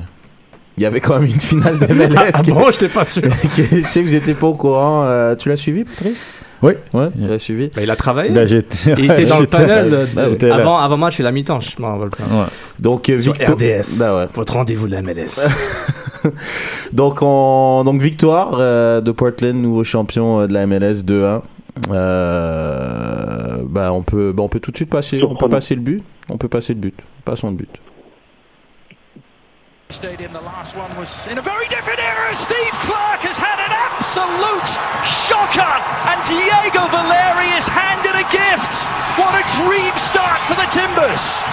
il 0.77 0.83
y 0.83 0.85
avait 0.85 1.01
quand 1.01 1.15
même 1.19 1.25
une 1.29 1.39
finale 1.39 1.77
d'MLS. 1.77 2.15
Ah 2.33 2.41
qui- 2.41 2.51
bon, 2.51 2.71
j'étais 2.71 2.87
pas 2.87 3.05
sûr. 3.05 3.21
Je 3.57 3.81
sais 3.83 4.01
que 4.01 4.05
vous 4.07 4.15
étiez 4.15 4.33
pas 4.33 4.47
au 4.47 4.53
courant. 4.55 5.03
Euh, 5.05 5.35
tu 5.35 5.49
l'as 5.49 5.57
suivi, 5.57 5.83
Patrice? 5.83 6.25
Oui. 6.65 6.73
Ouais, 6.93 7.09
tu 7.11 7.27
l'as 7.27 7.39
suivi. 7.39 7.69
Bah, 7.75 7.81
il 7.83 7.91
a 7.91 7.95
travaillé. 7.95 8.47
J'étais- 8.47 8.93
Il 8.97 9.11
était 9.11 9.25
dans 9.33 9.39
le 9.39 9.47
panel 9.47 9.89
de- 10.15 10.49
Ah, 10.49 10.55
avant, 10.55 10.77
avant 10.77 10.97
match 10.97 11.19
et 11.19 11.23
la 11.23 11.31
mi-temps, 11.31 11.59
je 11.59 11.79
m'en 11.81 11.97
rappelle 11.97 12.09
pas. 12.11 12.23
Ouais. 12.23 12.45
Donc, 12.79 13.09
euh, 13.09 13.17
Sur 13.17 13.33
RDS. 13.33 13.97
Bah 13.99 14.15
ouais. 14.17 14.25
Votre 14.33 14.53
rendez-vous 14.53 14.87
de 14.87 14.93
la 14.93 15.01
MLS. 15.01 15.39
Donc, 16.93 17.19
on... 17.21 17.83
donc 17.83 18.01
victoire 18.01 18.57
euh, 18.59 18.99
de 19.01 19.11
Portland, 19.11 19.55
nouveau 19.55 19.83
champion 19.83 20.41
euh, 20.41 20.47
de 20.47 20.53
la 20.53 20.65
MLS 20.65 21.03
2-1. 21.05 21.41
Euh, 21.91 23.57
bah, 23.65 23.91
on 23.93 24.01
peut, 24.01 24.31
bah, 24.31 24.43
on 24.43 24.47
peut 24.47 24.59
tout 24.59 24.71
de 24.71 24.77
suite 24.77 24.89
passer, 24.89 25.21
on 25.23 25.35
peut 25.35 25.49
passer 25.49 25.75
le 25.75 25.81
but. 25.81 26.03
On 26.29 26.37
peut 26.37 26.47
passer 26.47 26.73
le 26.73 26.79
but. 26.79 26.95
Passons 27.25 27.49
le 27.51 27.55
but. 27.57 27.69
Stadium, 29.89 30.31
the 30.31 30.41
last 30.43 30.75
one 30.75 30.89
was 30.97 31.27
in 31.31 31.37
a 31.37 31.41
very 31.41 31.67
different 31.69 31.99
era. 31.99 32.33
Steve 32.33 32.73
Clark 32.79 33.21
has 33.21 33.37
had 33.37 33.54
absolute 34.15 34.71
shocker, 35.03 35.75
and 36.07 36.19
Diego 36.23 36.87
Valeri 36.87 37.51
is 37.59 37.67
handed 37.67 38.15
a 38.15 38.23
gift. 38.31 38.87
What 39.19 39.35
a 39.35 39.43
dream 39.59 39.91
start 39.95 40.39
for 40.47 40.55
the 40.55 40.67
Timbers. 40.71 41.43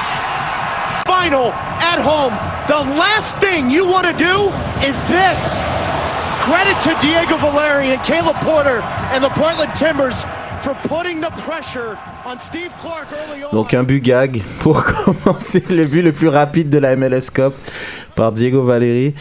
final 1.04 1.50
at 1.82 1.98
home. 1.98 2.32
The 2.68 2.78
last 2.96 3.38
thing 3.38 3.70
you 3.70 3.86
want 3.86 4.06
to 4.06 4.12
do 4.12 4.50
is 4.86 4.94
this. 5.10 5.60
Credit 6.38 6.78
to 6.86 6.94
Diego 7.00 7.36
Valeri 7.36 7.90
and 7.90 8.02
Caleb 8.04 8.36
Porter 8.36 8.80
and 9.12 9.22
the 9.22 9.30
Portland 9.30 9.74
Timbers 9.74 10.24
for 10.62 10.74
putting 10.86 11.20
the 11.20 11.30
pressure 11.42 11.98
on 12.24 12.38
Steve 12.38 12.76
Clark 12.78 13.08
early 13.12 13.42
on. 13.42 13.50
Donc 13.52 13.74
un 13.74 13.82
but 13.82 14.02
gag 14.02 14.42
pour 14.60 14.84
commencer 15.04 15.62
le 15.68 15.86
but 15.86 16.02
le 16.02 16.12
plus 16.12 16.28
rapide 16.28 16.70
de 16.70 16.78
la 16.78 16.94
MLS 16.96 17.30
Cup 17.32 17.54
par 18.14 18.30
Diego 18.32 18.62
Valeri. 18.62 19.14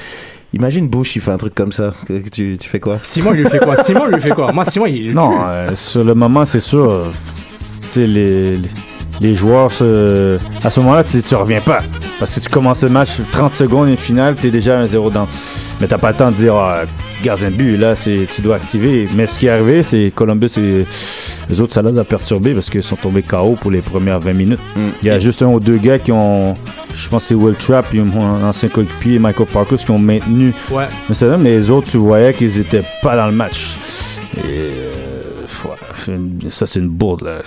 Imagine 0.54 0.88
Bush, 0.90 1.16
il 1.16 1.22
fait 1.22 1.32
un 1.32 1.38
truc 1.38 1.56
comme 1.56 1.72
ça. 1.72 1.94
Que- 2.08 2.28
Tu, 2.30 2.58
tu 2.60 2.68
fais 2.70 2.80
quoi? 2.80 3.00
Simon, 3.04 3.32
il 3.34 3.44
lui 3.44 3.50
fait 3.50 3.60
quoi? 3.60 3.78
Simon, 3.84 4.02
il 4.10 4.16
lui 4.16 4.22
fait 4.22 4.32
quoi? 4.36 4.52
Moi, 4.52 4.66
Simon, 4.66 4.86
il 4.88 5.14
Non, 5.14 5.32
euh, 5.46 5.76
sur 5.76 6.04
le 6.04 6.14
moment, 6.14 6.44
c'est 6.46 6.60
sûr. 6.60 6.90
euh, 6.90 7.12
Tu 7.92 8.02
sais, 8.02 8.08
les, 8.08 8.58
les, 8.58 8.70
les 9.22 9.34
joueurs, 9.36 9.72
se- 9.72 10.38
à 10.64 10.70
ce 10.70 10.80
moment-là, 10.82 11.04
tu, 11.06 11.22
tu 11.22 11.36
reviens 11.36 11.62
pas. 11.62 11.80
Parce 12.20 12.36
que 12.36 12.40
tu 12.42 12.50
commences 12.50 12.84
le 12.84 12.90
match 12.90 13.12
30 13.32 13.54
secondes 13.54 13.88
et 13.90 13.96
finale, 13.96 14.36
tu 14.40 14.48
es 14.48 14.52
déjà 14.52 14.80
à 14.80 14.86
1-0 14.86 15.12
dans. 15.12 15.28
Mais 15.80 15.88
t'as 15.88 15.98
pas 15.98 16.12
le 16.12 16.18
temps 16.18 16.32
de 16.32 16.36
dire, 16.36 16.54
ah, 16.56 16.84
gardien 17.24 17.50
de 17.50 17.56
but, 17.56 17.78
là, 17.78 17.96
c'est, 17.96 18.28
tu 18.34 18.42
dois 18.42 18.58
activer. 18.58 19.08
Mais 19.16 19.28
ce 19.28 19.40
qui 19.40 19.48
est 19.48 19.50
arrivé, 19.50 19.84
c'est 19.84 20.12
Columbus 20.14 20.52
et 20.58 20.86
les 21.52 21.62
autres, 21.62 21.74
ça 21.74 21.82
les 21.82 21.98
a 21.98 22.04
perturbés 22.04 22.54
parce 22.54 22.70
qu'ils 22.70 22.82
sont 22.82 22.96
tombés 22.96 23.22
KO 23.24 23.56
pour 23.60 23.70
les 23.72 23.82
premières 23.82 24.20
20 24.20 24.34
minutes. 24.34 24.60
Il 25.04 25.08
y 25.08 25.12
a 25.12 25.20
juste 25.20 25.42
un 25.44 25.48
ou 25.48 25.60
deux 25.60 25.78
gars 25.78 26.00
qui 26.00 26.12
ont, 26.12 26.56
je 26.94 27.10
pense 27.10 27.24
que 27.24 27.28
c'est 27.30 27.36
Will 27.36 27.56
Trapp, 27.56 27.88
puis 27.90 28.00
mon 28.00 28.44
ancien 28.44 28.70
coéquipier, 28.70 29.20
Michael 29.20 29.48
Parker, 29.48 29.76
qui 29.76 29.92
ont 29.92 30.00
maintenu. 30.00 30.54
Ouais. 30.72 30.86
Mais 31.10 31.16
c'est 31.16 31.26
vrai, 31.26 31.38
mais 31.38 31.50
les 31.52 31.70
autres, 31.70 31.90
tu 31.92 31.98
voyais 31.98 32.34
qu'ils 32.34 32.58
étaient 32.60 32.84
pas 33.04 33.16
dans 33.18 33.26
le 33.28 33.34
match. 33.34 33.76
Et 34.38 34.40
euh, 34.48 35.42
ouais, 35.66 35.76
c'est 36.06 36.14
une- 36.14 36.40
ça, 36.50 36.66
c'est 36.66 36.80
une 36.80 36.90
bourde, 36.90 37.24
là. 37.24 37.40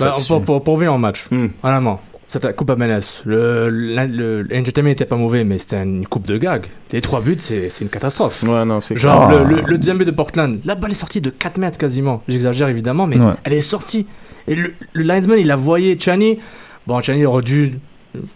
Bah, 0.00 0.14
pour, 0.28 0.42
pour, 0.44 0.62
pour 0.62 0.74
revenir 0.74 0.92
en 0.92 0.98
match, 0.98 1.26
Hmm. 1.30 1.46
honnêtement, 1.62 2.00
c'était 2.28 2.48
la 2.48 2.52
Coupe 2.52 2.70
Amenes. 2.70 3.00
Le, 3.24 3.68
le, 3.68 4.06
le- 4.06 4.42
l'entertainment 4.42 4.90
était 4.90 5.04
pas 5.04 5.16
mauvais, 5.16 5.44
mais 5.44 5.58
c'était 5.58 5.82
une 5.82 6.06
coupe 6.06 6.26
de 6.26 6.36
gag. 6.38 6.66
Les 6.92 7.00
trois 7.00 7.20
buts, 7.20 7.36
c'est, 7.38 7.68
c'est 7.68 7.84
une 7.84 7.90
catastrophe. 7.90 8.42
Ouais, 8.42 8.64
non, 8.64 8.80
c'est 8.80 8.96
Genre, 8.96 9.30
le, 9.30 9.44
le, 9.44 9.62
le 9.66 9.78
deuxième 9.78 9.98
but 9.98 10.04
de 10.04 10.10
Portland, 10.10 10.58
la 10.64 10.74
balle 10.74 10.90
est 10.90 10.94
sortie 10.94 11.20
de 11.20 11.30
4 11.30 11.58
mètres 11.58 11.78
quasiment. 11.78 12.22
J'exagère 12.28 12.68
évidemment, 12.68 13.06
mais 13.06 13.18
Ouais. 13.18 13.32
elle 13.44 13.52
est 13.52 13.60
sortie. 13.60 14.06
Et 14.48 14.54
le, 14.54 14.74
le 14.92 15.02
linesman, 15.04 15.38
il 15.38 15.50
a 15.50 15.56
voyé 15.56 15.98
Chani. 15.98 16.38
Bon, 16.86 17.00
Chani 17.00 17.24
aurait 17.26 17.42
dû. 17.42 17.78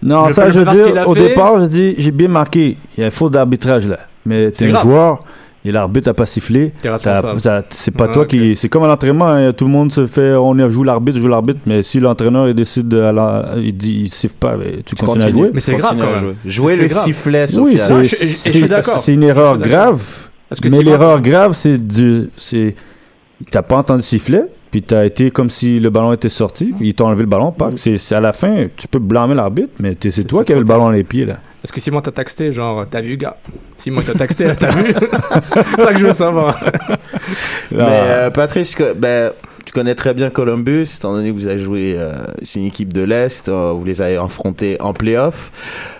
Non, 0.03 0.27
le- 0.27 0.35
ça, 0.35 0.47
le 0.47 0.53
je 0.53 0.61
veux 0.61 0.67
dire, 0.67 0.99
a 1.03 1.09
au 1.09 1.15
fait- 1.15 1.29
départ, 1.29 1.59
je 1.61 1.67
dis, 1.67 1.95
j'ai 1.99 2.11
bien 2.11 2.29
marqué. 2.29 2.77
Il 2.97 3.01
y 3.01 3.05
a 3.05 3.07
un 3.07 3.11
faute 3.11 3.33
d'arbitrage, 3.33 3.89
là. 3.89 3.99
Mais 4.27 4.47
C'est 4.47 4.53
t'es 4.53 4.67
un 4.67 4.73
grave. 4.73 4.83
joueur, 4.83 5.21
et 5.65 5.73
l'arbitre 5.73 6.09
n'a 6.09 6.15
pas 6.15 6.27
sifflé. 6.27 6.73
C'est 7.71 7.91
pas 7.91 8.07
Ouais, 8.07 8.13
toi 8.13 8.27
qui. 8.27 8.57
C'est 8.57 8.69
comme 8.69 8.85
à 8.85 8.87
l'entraînement, 8.87 9.29
hein, 9.29 9.53
tout 9.53 9.67
le 9.67 9.71
monde 9.71 9.93
se 9.93 10.07
fait. 10.07 10.33
On 10.35 10.71
joue 10.71 10.85
l'arbitre, 10.85 11.19
joue 11.19 11.29
l'arbitre, 11.29 11.61
mais 11.67 11.83
si 11.83 12.01
l'entraîneur 12.01 12.49
il 12.49 12.55
décide 12.55 12.89
de. 12.89 13.59
il 13.61 13.77
dit, 13.77 14.03
il 14.05 14.13
siffle 14.13 14.37
pas, 14.41 14.57
ben, 14.57 14.83
tu, 14.85 14.95
continues 14.95 15.25
à 15.25 15.31
jouer? 15.31 15.51
Mais 15.53 15.61
c'est 15.61 15.75
grave 15.75 15.97
quand 15.99 16.03
à 16.03 16.21
même. 16.23 16.35
jouer. 16.47 16.77
Le 16.77 16.87
grave. 16.87 17.05
sifflet, 17.05 17.47
Oui, 17.59 17.79
Sofiane. 17.79 18.05
c'est 18.83 19.13
une 19.13 19.23
erreur 19.23 19.59
grave. 19.59 20.03
Que 20.61 20.69
Mais 20.69 20.83
l'erreur 20.83 21.21
grave, 21.21 21.53
c'est 21.53 21.79
du. 21.79 22.29
C'est. 22.37 22.75
T'as 23.51 23.63
pas 23.63 23.77
entendu 23.77 24.03
siffler, 24.03 24.43
puis 24.71 24.83
t'as 24.83 25.05
été 25.05 25.31
comme 25.31 25.51
si 25.51 25.81
le 25.81 25.91
ballon 25.91 26.13
était 26.13 26.29
sorti, 26.29 26.73
puis 26.77 26.89
ils 26.89 26.95
t'ont 26.95 27.07
enlevé 27.07 27.23
le 27.23 27.29
ballon. 27.29 27.53
Pas. 27.53 27.71
C'est 27.77 27.99
c'est 27.99 28.15
à 28.15 28.21
la 28.21 28.33
fin, 28.33 28.67
tu 28.77 28.87
peux 28.89 28.99
blâmer 28.99 29.35
l'arbitre, 29.35 29.73
mais 29.79 29.97
c'est 30.11 30.25
toi 30.25 30.45
qui 30.45 30.53
avais 30.53 30.61
le 30.61 30.67
ballon 30.67 30.85
dans 30.85 30.91
les 30.91 31.05
pieds, 31.05 31.25
là. 31.27 31.39
Est-ce 31.63 31.73
que 31.75 31.81
Simon 31.81 32.01
t'a 32.01 32.11
texté, 32.11 32.53
genre, 32.53 32.87
t'as 32.91 33.03
vu, 33.03 33.19
gars? 33.19 33.37
Simon 33.77 34.01
t'a 34.01 34.15
texté, 34.15 34.45
là, 34.47 34.57
t'as 34.57 34.71
vu? 34.71 34.95
C'est 35.77 35.81
ça 35.83 35.93
que 35.93 35.99
je 35.99 36.07
veux 36.07 36.13
savoir. 36.15 36.59
Mais 37.71 37.79
euh, 37.81 38.31
Patrice, 38.31 38.75
que- 38.75 38.95
ben, 38.95 39.33
tu 39.67 39.73
connais 39.75 39.95
très 39.95 40.15
bien 40.15 40.31
Columbus, 40.31 40.87
étant 40.97 41.13
donné 41.13 41.29
que 41.31 41.35
vous 41.35 41.47
avez 41.47 41.59
joué, 41.59 41.95
euh, 41.99 42.13
c'est 42.43 42.61
une 42.61 42.65
équipe 42.67 42.95
de 42.95 43.03
l'Est, 43.03 43.49
euh, 43.51 43.73
vous 43.77 43.85
les 43.85 44.01
avez 44.01 44.17
affrontés 44.17 44.79
en 44.81 44.95
playoff. 44.95 45.53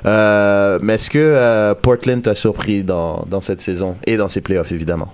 Euh, 0.07 0.79
mais 0.81 0.95
est-ce 0.95 1.11
que 1.11 1.19
euh, 1.19 1.75
Portland 1.75 2.23
t'a 2.23 2.35
surpris 2.35 2.83
dans, 2.83 3.27
dans 3.29 3.43
cette 3.43 3.61
saison 3.61 3.97
et 4.07 4.17
dans 4.17 4.29
ses 4.29 4.41
playoffs, 4.41 4.73
évidemment? 4.73 5.13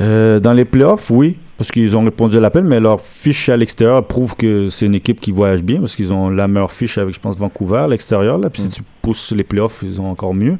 Euh, 0.00 0.40
dans 0.40 0.52
les 0.52 0.64
playoffs, 0.66 1.10
oui, 1.10 1.38
parce 1.62 1.70
qu'ils 1.70 1.96
ont 1.96 2.02
répondu 2.02 2.36
à 2.36 2.40
l'appel, 2.40 2.64
mais 2.64 2.80
leur 2.80 3.00
fiche 3.00 3.48
à 3.48 3.56
l'extérieur 3.56 4.04
prouve 4.04 4.34
que 4.34 4.68
c'est 4.68 4.84
une 4.84 4.96
équipe 4.96 5.20
qui 5.20 5.30
voyage 5.30 5.62
bien, 5.62 5.78
parce 5.78 5.94
qu'ils 5.94 6.12
ont 6.12 6.28
la 6.28 6.48
meilleure 6.48 6.72
fiche 6.72 6.98
avec, 6.98 7.14
je 7.14 7.20
pense, 7.20 7.36
Vancouver 7.36 7.78
à 7.78 7.86
l'extérieur. 7.86 8.36
Là. 8.36 8.50
Puis 8.50 8.62
si 8.62 8.68
tu 8.68 8.82
pousses 9.00 9.30
les 9.30 9.44
playoffs, 9.44 9.84
ils 9.84 10.00
ont 10.00 10.10
encore 10.10 10.34
mieux. 10.34 10.58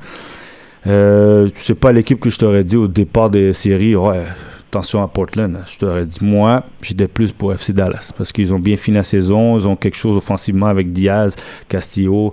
Euh, 0.87 1.49
c'est 1.55 1.75
pas 1.75 1.91
l'équipe 1.91 2.21
que 2.21 2.31
je 2.31 2.39
t'aurais 2.39 2.63
dit 2.63 2.77
au 2.77 2.87
départ 2.87 3.31
des 3.31 3.53
séries, 3.53 3.97
ouais, 3.97 4.23
attention 4.71 5.03
à 5.03 5.09
Portland. 5.09 5.59
Je 5.73 5.77
t'aurais 5.77 6.07
dit, 6.07 6.25
moi, 6.25 6.63
j'étais 6.81 7.09
plus 7.09 7.33
pour 7.33 7.53
FC 7.53 7.73
Dallas, 7.73 8.13
parce 8.17 8.31
qu'ils 8.31 8.55
ont 8.55 8.61
bien 8.61 8.77
fini 8.77 8.99
la 8.99 9.03
saison, 9.03 9.59
ils 9.59 9.67
ont 9.67 9.75
quelque 9.75 9.97
chose 9.97 10.17
offensivement 10.17 10.67
avec 10.67 10.93
Diaz, 10.93 11.35
Castillo, 11.69 12.33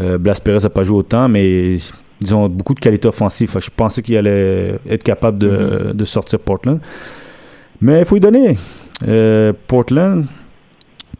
euh, 0.00 0.18
Blas 0.18 0.40
Perez 0.42 0.64
n'a 0.64 0.70
pas 0.70 0.82
joué 0.82 0.96
autant, 0.96 1.28
mais 1.28 1.78
ils 2.20 2.34
ont 2.34 2.48
beaucoup 2.48 2.74
de 2.74 2.80
qualité 2.80 3.06
offensive. 3.06 3.56
Je 3.60 3.70
pensais 3.70 4.02
qu'ils 4.02 4.16
allaient 4.16 4.80
être 4.90 5.04
capables 5.04 5.38
de, 5.38 5.92
de 5.94 6.04
sortir 6.04 6.40
Portland. 6.40 6.80
Mais 7.82 7.98
il 7.98 8.04
faut 8.04 8.16
y 8.16 8.20
donner. 8.20 8.56
Euh, 9.08 9.52
Portland, 9.66 10.24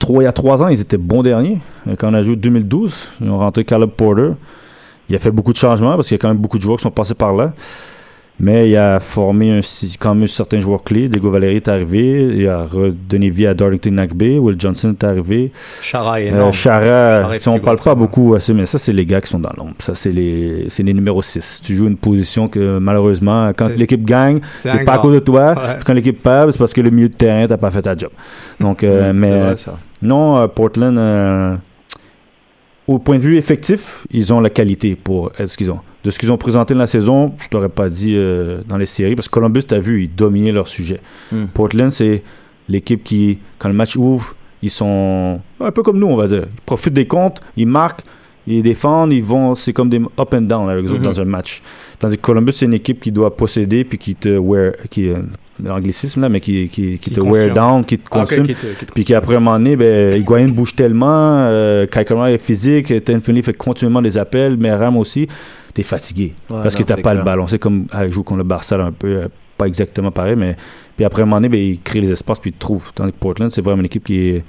il 0.08 0.22
y 0.22 0.26
a 0.26 0.32
trois 0.32 0.62
ans, 0.62 0.68
ils 0.68 0.80
étaient 0.80 0.96
bons 0.96 1.22
derniers. 1.22 1.58
Euh, 1.88 1.96
Quand 1.98 2.10
on 2.10 2.14
a 2.14 2.22
joué 2.22 2.36
2012, 2.36 2.94
ils 3.20 3.28
ont 3.28 3.38
rentré 3.38 3.64
Caleb 3.64 3.90
Porter. 3.90 4.30
Il 5.08 5.16
a 5.16 5.18
fait 5.18 5.32
beaucoup 5.32 5.52
de 5.52 5.58
changements 5.58 5.96
parce 5.96 6.06
qu'il 6.08 6.14
y 6.14 6.20
a 6.20 6.22
quand 6.22 6.28
même 6.28 6.38
beaucoup 6.38 6.58
de 6.58 6.62
joueurs 6.62 6.76
qui 6.78 6.84
sont 6.84 6.90
passés 6.92 7.14
par 7.14 7.34
là. 7.34 7.52
Mais 8.44 8.68
il 8.68 8.76
a 8.76 8.98
formé 8.98 9.52
un, 9.52 9.60
quand 10.00 10.16
même 10.16 10.26
certains 10.26 10.58
joueurs 10.58 10.82
clés. 10.82 11.08
Diego 11.08 11.30
Valeri 11.30 11.56
est 11.56 11.68
arrivé. 11.68 12.28
Il 12.38 12.48
a 12.48 12.64
redonné 12.64 13.30
vie 13.30 13.46
à 13.46 13.54
Darlington 13.54 13.92
Nagbe. 13.92 14.20
Will 14.20 14.56
Johnson 14.58 14.90
est 14.90 15.04
arrivé. 15.04 15.52
Chara 15.80 16.20
est 16.20 16.24
Euh, 16.26 16.34
énorme. 16.34 16.52
Chara, 16.52 17.34
est 17.36 17.46
on 17.46 17.54
plus 17.54 17.62
parle 17.62 17.78
pas 17.78 17.94
beaucoup 17.94 18.34
assez, 18.34 18.52
mais 18.52 18.66
ça, 18.66 18.78
c'est 18.80 18.92
les 18.92 19.06
gars 19.06 19.20
qui 19.20 19.30
sont 19.30 19.38
dans 19.38 19.52
l'ombre. 19.56 19.74
Ça, 19.78 19.94
c'est 19.94 20.10
les, 20.10 20.66
c'est 20.70 20.82
les 20.82 20.92
numéros 20.92 21.22
6. 21.22 21.60
Tu 21.62 21.76
joues 21.76 21.86
une 21.86 21.96
position 21.96 22.48
que, 22.48 22.78
malheureusement, 22.78 23.52
quand 23.56 23.68
l'équipe 23.76 24.04
gagne, 24.04 24.40
c'est 24.56 24.84
pas 24.84 24.94
à 24.94 24.98
cause 24.98 25.14
de 25.14 25.20
toi. 25.20 25.52
Ouais. 25.56 25.78
Quand 25.86 25.94
l'équipe 25.94 26.20
perd, 26.20 26.50
c'est 26.50 26.58
parce 26.58 26.72
que 26.72 26.80
le 26.80 26.90
milieu 26.90 27.08
de 27.10 27.14
terrain, 27.14 27.46
t'as 27.46 27.56
pas 27.56 27.70
fait 27.70 27.82
ta 27.82 27.96
job. 27.96 28.10
Donc, 28.58 28.82
euh, 28.82 29.12
Mm, 29.12 29.16
mais, 29.16 29.28
c'est 29.28 29.38
vrai, 29.38 29.56
ça. 29.56 29.78
non, 30.02 30.38
euh, 30.38 30.48
Portland, 30.48 30.98
euh, 30.98 31.54
au 32.88 32.98
point 32.98 33.16
de 33.18 33.22
vue 33.22 33.36
effectif, 33.36 34.04
ils 34.10 34.32
ont 34.32 34.40
la 34.40 34.50
qualité 34.50 34.96
pour 34.96 35.30
être 35.38 35.46
ce 35.48 35.56
qu'ils 35.56 35.70
ont. 35.70 35.78
De 36.04 36.10
ce 36.10 36.18
qu'ils 36.18 36.32
ont 36.32 36.36
présenté 36.36 36.74
dans 36.74 36.80
la 36.80 36.86
saison, 36.88 37.34
je 37.38 37.48
t'aurais 37.48 37.68
pas 37.68 37.88
dit 37.88 38.14
euh, 38.16 38.60
dans 38.68 38.76
les 38.76 38.86
séries, 38.86 39.14
parce 39.14 39.28
que 39.28 39.32
Columbus, 39.32 39.62
t'as 39.64 39.78
vu, 39.78 40.02
ils 40.04 40.14
dominaient 40.14 40.50
leur 40.52 40.66
sujet. 40.66 41.00
Mm. 41.30 41.44
Portland, 41.54 41.90
c'est 41.92 42.22
l'équipe 42.68 43.04
qui, 43.04 43.38
quand 43.58 43.68
le 43.68 43.74
match 43.74 43.96
ouvre, 43.96 44.34
ils 44.62 44.70
sont 44.70 45.40
un 45.60 45.70
peu 45.70 45.82
comme 45.82 45.98
nous, 45.98 46.08
on 46.08 46.16
va 46.16 46.26
dire. 46.26 46.42
Ils 46.52 46.60
profitent 46.66 46.94
des 46.94 47.06
comptes, 47.06 47.40
ils 47.56 47.66
marquent, 47.68 48.02
ils 48.48 48.62
défendent, 48.64 49.12
ils 49.12 49.22
vont, 49.22 49.54
c'est 49.54 49.72
comme 49.72 49.88
des 49.88 50.00
up 50.18 50.34
and 50.34 50.42
down 50.42 50.68
avec 50.68 50.84
les 50.84 50.90
autres 50.90 51.00
Mhm. 51.02 51.06
dans 51.14 51.20
un 51.20 51.24
match. 51.24 51.62
Tandis 52.00 52.16
que 52.16 52.22
Columbus, 52.22 52.52
c'est 52.52 52.66
une 52.66 52.74
équipe 52.74 53.00
qui 53.00 53.12
doit 53.12 53.36
posséder, 53.36 53.84
puis 53.84 53.98
qui 53.98 54.16
te 54.16 54.36
wear, 54.36 54.72
qui, 54.90 55.08
euh, 55.08 55.18
là, 55.62 56.28
mais 56.28 56.40
qui, 56.40 56.68
qui, 56.68 56.98
qui 56.98 56.98
Qui 56.98 57.10
te 57.12 57.20
consume. 57.20 57.32
wear 57.32 57.54
down, 57.54 57.84
qui 57.84 57.98
te 57.98 58.08
Ah, 58.10 58.20
consume. 58.20 58.46
qui 58.48 58.54
te- 58.56 58.66
qui 58.78 58.86
te 58.86 58.92
puis 58.92 59.04
qu'après 59.04 59.36
un 59.36 59.40
moment 59.40 59.56
donné, 59.58 59.76
ben, 59.76 60.16
Higuain 60.20 60.48
bouge 60.48 60.74
tellement, 60.74 61.44
euh, 61.46 61.86
est 62.26 62.38
physique, 62.38 63.04
Tenfini 63.04 63.42
fait 63.44 63.56
continuellement 63.56 64.02
des 64.02 64.18
appels, 64.18 64.56
mais 64.58 64.72
Ram 64.74 64.96
aussi, 64.96 65.28
t'es 65.74 65.82
fatigué. 65.82 66.34
Ouais, 66.50 66.62
parce 66.62 66.74
non, 66.74 66.80
que 66.80 66.86
t'as 66.86 66.96
pas 66.96 67.14
le 67.14 67.20
clair. 67.20 67.24
ballon. 67.24 67.46
C'est 67.46 67.58
comme 67.58 67.86
à 67.90 68.08
jouer 68.08 68.24
contre 68.24 68.38
le 68.38 68.44
Barça, 68.44 68.76
là, 68.76 68.84
un 68.84 68.92
peu, 68.92 69.08
euh, 69.08 69.28
pas 69.56 69.66
exactement 69.66 70.10
pareil, 70.10 70.36
mais 70.36 70.56
puis 70.96 71.04
après 71.04 71.22
un 71.22 71.24
moment 71.24 71.36
donné, 71.36 71.48
ben, 71.48 71.60
il 71.60 71.80
crée 71.80 72.00
les 72.00 72.10
espaces, 72.12 72.38
puis 72.38 72.50
il 72.50 72.58
trouve. 72.58 72.92
Tandis 72.94 73.12
que 73.12 73.18
Portland, 73.18 73.50
c'est 73.50 73.62
vraiment 73.62 73.80
une 73.80 73.86
équipe 73.86 74.04
qui 74.04 74.18
est, 74.28 74.44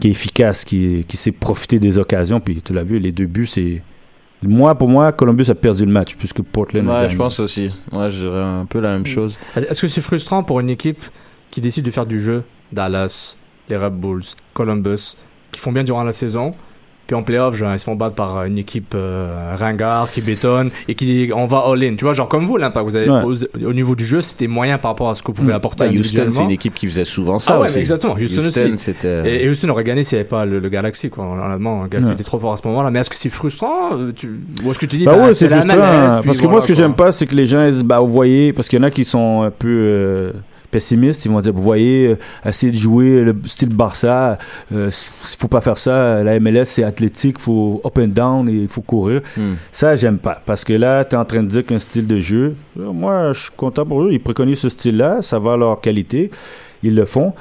qui 0.00 0.08
est 0.08 0.10
efficace, 0.10 0.64
qui, 0.64 1.04
qui 1.06 1.16
sait 1.16 1.32
profiter 1.32 1.78
des 1.78 1.98
occasions, 1.98 2.40
puis 2.40 2.62
tu 2.62 2.72
l'as 2.72 2.84
vu, 2.84 2.98
les 2.98 3.12
deux 3.12 3.26
buts, 3.26 3.46
c'est... 3.46 3.82
Moi, 4.44 4.74
pour 4.74 4.88
moi, 4.88 5.12
Columbus 5.12 5.48
a 5.50 5.54
perdu 5.54 5.84
le 5.84 5.92
match, 5.92 6.16
puisque 6.16 6.42
Portland 6.42 6.88
a 6.88 7.02
Ouais, 7.02 7.08
je 7.08 7.16
pense 7.16 7.38
aussi. 7.38 7.70
Ouais, 7.92 8.10
je 8.10 8.22
dirais 8.26 8.42
un 8.42 8.66
peu 8.66 8.80
la 8.80 8.94
même 8.94 9.06
chose. 9.06 9.38
Est-ce 9.54 9.80
que 9.80 9.86
c'est 9.86 10.00
frustrant 10.00 10.42
pour 10.42 10.58
une 10.58 10.68
équipe 10.70 11.00
qui 11.52 11.60
décide 11.60 11.84
de 11.84 11.92
faire 11.92 12.06
du 12.06 12.20
jeu 12.20 12.42
Dallas, 12.72 13.36
les 13.68 13.76
Red 13.76 13.92
Bulls, 13.92 14.24
Columbus, 14.52 15.16
qui 15.52 15.60
font 15.60 15.70
bien 15.70 15.84
durant 15.84 16.02
la 16.02 16.12
saison, 16.12 16.50
puis 17.12 17.18
en 17.20 17.22
playoff, 17.22 17.54
genre, 17.56 17.72
ils 17.74 17.78
se 17.78 17.84
font 17.84 17.94
battre 17.94 18.14
par 18.14 18.38
euh, 18.38 18.44
une 18.46 18.56
équipe 18.56 18.94
euh, 18.94 19.54
ringard 19.56 20.10
qui 20.10 20.22
bétonne 20.22 20.70
et 20.88 20.94
qui 20.94 21.04
dit 21.04 21.30
on 21.34 21.44
va 21.44 21.62
all-in. 21.66 21.94
Tu 21.96 22.04
vois, 22.04 22.14
genre 22.14 22.28
comme 22.28 22.46
vous, 22.46 22.56
l'impact, 22.56 22.86
vous 22.86 22.96
avez 22.96 23.10
Ouais. 23.10 23.22
au, 23.24 23.66
au 23.66 23.72
niveau 23.74 23.94
du 23.94 24.06
jeu, 24.06 24.20
c'était 24.22 24.46
moyen 24.46 24.78
par 24.78 24.92
rapport 24.92 25.10
à 25.10 25.14
ce 25.14 25.22
que 25.22 25.26
vous 25.28 25.34
pouvez 25.34 25.52
apporter 25.52 25.84
Bah, 25.84 25.90
Houston, 25.94 26.28
c'est 26.30 26.42
une 26.42 26.50
équipe 26.50 26.74
qui 26.74 26.86
faisait 26.86 27.04
souvent 27.04 27.38
ça 27.38 27.54
Ah 27.54 27.60
ouais, 27.60 27.68
aussi. 27.68 27.78
exactement. 27.80 28.14
Houston, 28.14 28.38
aussi. 28.40 28.78
c'était... 28.78 29.22
Et, 29.28 29.44
et 29.44 29.48
Houston 29.50 29.68
aurait 29.68 29.84
gagné 29.84 30.02
s'il 30.04 30.16
n'y 30.16 30.20
avait 30.20 30.28
pas 30.28 30.44
le, 30.46 30.58
le 30.58 30.68
Galaxy, 30.70 31.10
quoi. 31.10 31.24
Honnêtement, 31.26 31.82
le 31.82 31.88
Galaxy 31.88 32.08
Ouais. 32.08 32.14
était 32.14 32.24
trop 32.24 32.38
fort 32.38 32.52
à 32.52 32.56
ce 32.56 32.66
moment-là. 32.68 32.90
Mais 32.90 33.00
est-ce 33.00 33.10
que 33.10 33.16
c'est 33.16 33.28
frustrant 33.28 33.90
euh, 33.94 34.12
tu... 34.14 34.40
Ou 34.64 34.70
est-ce 34.70 34.78
que 34.78 34.86
tu 34.86 34.96
dis, 34.96 35.04
Bah 35.04 35.14
bah, 35.16 35.24
oui, 35.28 35.34
c'est 35.34 35.48
frustrant. 35.48 36.22
Parce 36.24 36.40
que 36.40 36.46
moi, 36.46 36.60
ce 36.62 36.66
que 36.68 36.74
j'aime 36.74 36.94
pas, 36.94 37.12
c'est 37.12 37.26
que 37.26 37.34
les 37.34 37.46
gens 37.46 37.70
bah, 37.84 38.00
vous 38.00 38.08
voyez, 38.12 38.52
parce 38.52 38.68
qu'il 38.68 38.78
y 38.78 38.82
en 38.82 38.84
a 38.84 38.90
qui 38.90 39.04
sont 39.04 39.42
un 39.42 39.50
peu 39.50 39.68
euh, 39.68 40.32
pessimistes, 40.72 41.24
ils 41.24 41.30
vont 41.30 41.40
dire, 41.40 41.52
vous 41.52 41.62
voyez, 41.62 42.08
euh, 42.08 42.48
essayer 42.48 42.72
de 42.72 42.76
jouer 42.76 43.22
le 43.22 43.36
style 43.46 43.68
Barça, 43.68 44.38
euh, 44.74 44.90
faut 45.20 45.46
pas 45.46 45.60
faire 45.60 45.78
ça. 45.78 46.24
La 46.24 46.40
MLS, 46.40 46.64
c'est 46.64 46.82
athlétique, 46.82 47.38
faut 47.38 47.80
up 47.84 47.98
and 47.98 48.08
down 48.08 48.48
et 48.48 48.62
il 48.62 48.68
faut 48.68 48.80
courir. 48.80 49.20
Hmm. 49.36 49.54
Ça, 49.70 49.94
j'aime 49.94 50.18
pas. 50.18 50.42
Parce 50.44 50.64
que 50.64 50.72
là, 50.72 51.04
tu 51.04 51.14
es 51.14 51.18
en 51.18 51.24
train 51.24 51.42
de 51.42 51.48
dire 51.48 51.64
qu'un 51.64 51.78
style 51.78 52.06
de 52.06 52.18
jeu, 52.18 52.56
euh, 52.80 52.92
moi, 52.92 53.32
je 53.32 53.42
suis 53.42 53.50
content 53.56 53.86
pour 53.86 54.02
eux. 54.02 54.08
Ils 54.10 54.20
préconisent 54.20 54.60
ce 54.60 54.70
style-là, 54.70 55.22
ça 55.22 55.38
va 55.38 55.52
à 55.52 55.56
leur 55.56 55.80
qualité. 55.80 56.30
Ils 56.82 56.94
le 56.94 57.04
font. 57.04 57.34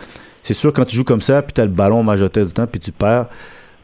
C'est 0.43 0.53
sûr, 0.53 0.73
quand 0.73 0.85
tu 0.85 0.95
joues 0.95 1.03
comme 1.03 1.21
ça, 1.21 1.41
puis 1.41 1.53
tu 1.53 1.61
as 1.61 1.65
le 1.65 1.71
ballon 1.71 2.03
majoritaire 2.03 2.45
du 2.45 2.53
temps, 2.53 2.67
puis 2.67 2.79
tu 2.79 2.91
perds, 2.91 3.27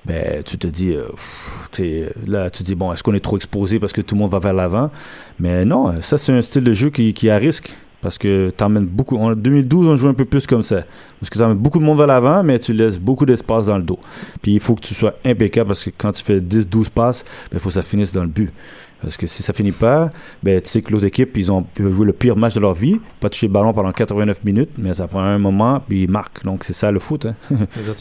ben, 0.06 0.44
tu 0.44 0.58
te 0.58 0.68
dis, 0.68 0.92
euh, 0.92 1.08
pff, 1.10 2.20
là, 2.28 2.50
tu 2.50 2.60
te 2.60 2.64
dis, 2.64 2.76
bon, 2.76 2.92
est-ce 2.92 3.02
qu'on 3.02 3.14
est 3.14 3.24
trop 3.24 3.38
exposé 3.38 3.80
parce 3.80 3.94
que 3.94 4.02
tout 4.02 4.16
le 4.16 4.20
monde 4.20 4.32
va 4.32 4.40
vers 4.40 4.54
l'avant? 4.54 4.92
Mais 5.40 5.64
non, 5.64 6.02
ça, 6.02 6.18
c'est 6.18 6.34
un 6.34 6.42
style 6.42 6.64
de 6.64 6.74
jeu 6.74 6.90
qui, 6.90 7.14
qui 7.14 7.28
est 7.28 7.32
à 7.32 7.38
risque. 7.38 7.74
Parce 8.08 8.18
que 8.18 8.54
tu 8.58 8.64
emmènes 8.64 8.86
beaucoup. 8.86 9.18
En 9.18 9.36
2012, 9.36 9.90
on 9.90 9.96
jouait 9.98 10.12
un 10.12 10.14
peu 10.14 10.24
plus 10.24 10.48
comme 10.48 10.64
ça. 10.64 10.84
Parce 11.20 11.30
que 11.30 11.38
tu 11.38 11.44
emmènes 11.44 11.58
beaucoup 11.58 11.78
de 11.78 11.84
monde 11.84 11.98
vers 11.98 12.08
l'avant, 12.08 12.42
mais 12.42 12.58
tu 12.58 12.72
laisses 12.72 12.98
beaucoup 12.98 13.26
d'espace 13.26 13.66
dans 13.66 13.76
le 13.78 13.84
dos. 13.84 14.00
Puis 14.42 14.54
il 14.54 14.60
faut 14.62 14.76
que 14.76 14.82
tu 14.82 14.94
sois 14.94 15.16
impeccable 15.26 15.68
parce 15.68 15.84
que 15.84 15.90
quand 15.98 16.14
tu 16.14 16.24
fais 16.24 16.40
10-12 16.40 16.90
passes, 16.90 17.26
il 17.52 17.60
faut 17.60 17.68
que 17.68 17.74
ça 17.76 17.82
finisse 17.82 18.14
dans 18.14 18.22
le 18.22 18.30
but. 18.30 18.50
Parce 19.02 19.18
que 19.18 19.28
si 19.28 19.44
ça 19.44 19.52
finit 19.52 19.74
pas, 19.74 20.10
ben, 20.42 20.62
tu 20.62 20.70
sais 20.70 20.82
que 20.82 20.92
l'autre 20.94 21.06
équipe, 21.06 21.36
ils 21.38 21.52
ont 21.52 21.66
jouer 21.78 22.06
le 22.06 22.14
pire 22.14 22.38
match 22.38 22.54
de 22.56 22.62
leur 22.62 22.74
vie, 22.74 22.98
pas 23.20 23.30
toucher 23.30 23.48
le 23.48 23.52
ballon 23.54 23.74
pendant 23.74 23.92
89 23.92 24.44
minutes, 24.46 24.70
mais 24.80 24.94
ça 24.94 25.06
prend 25.06 25.20
un 25.22 25.38
moment, 25.38 25.84
puis 25.86 26.04
ils 26.04 26.10
marquent. 26.10 26.46
Donc 26.46 26.64
c'est 26.64 26.72
ça 26.74 26.90
le 26.92 27.00
foot. 27.00 27.26
hein. 27.26 27.36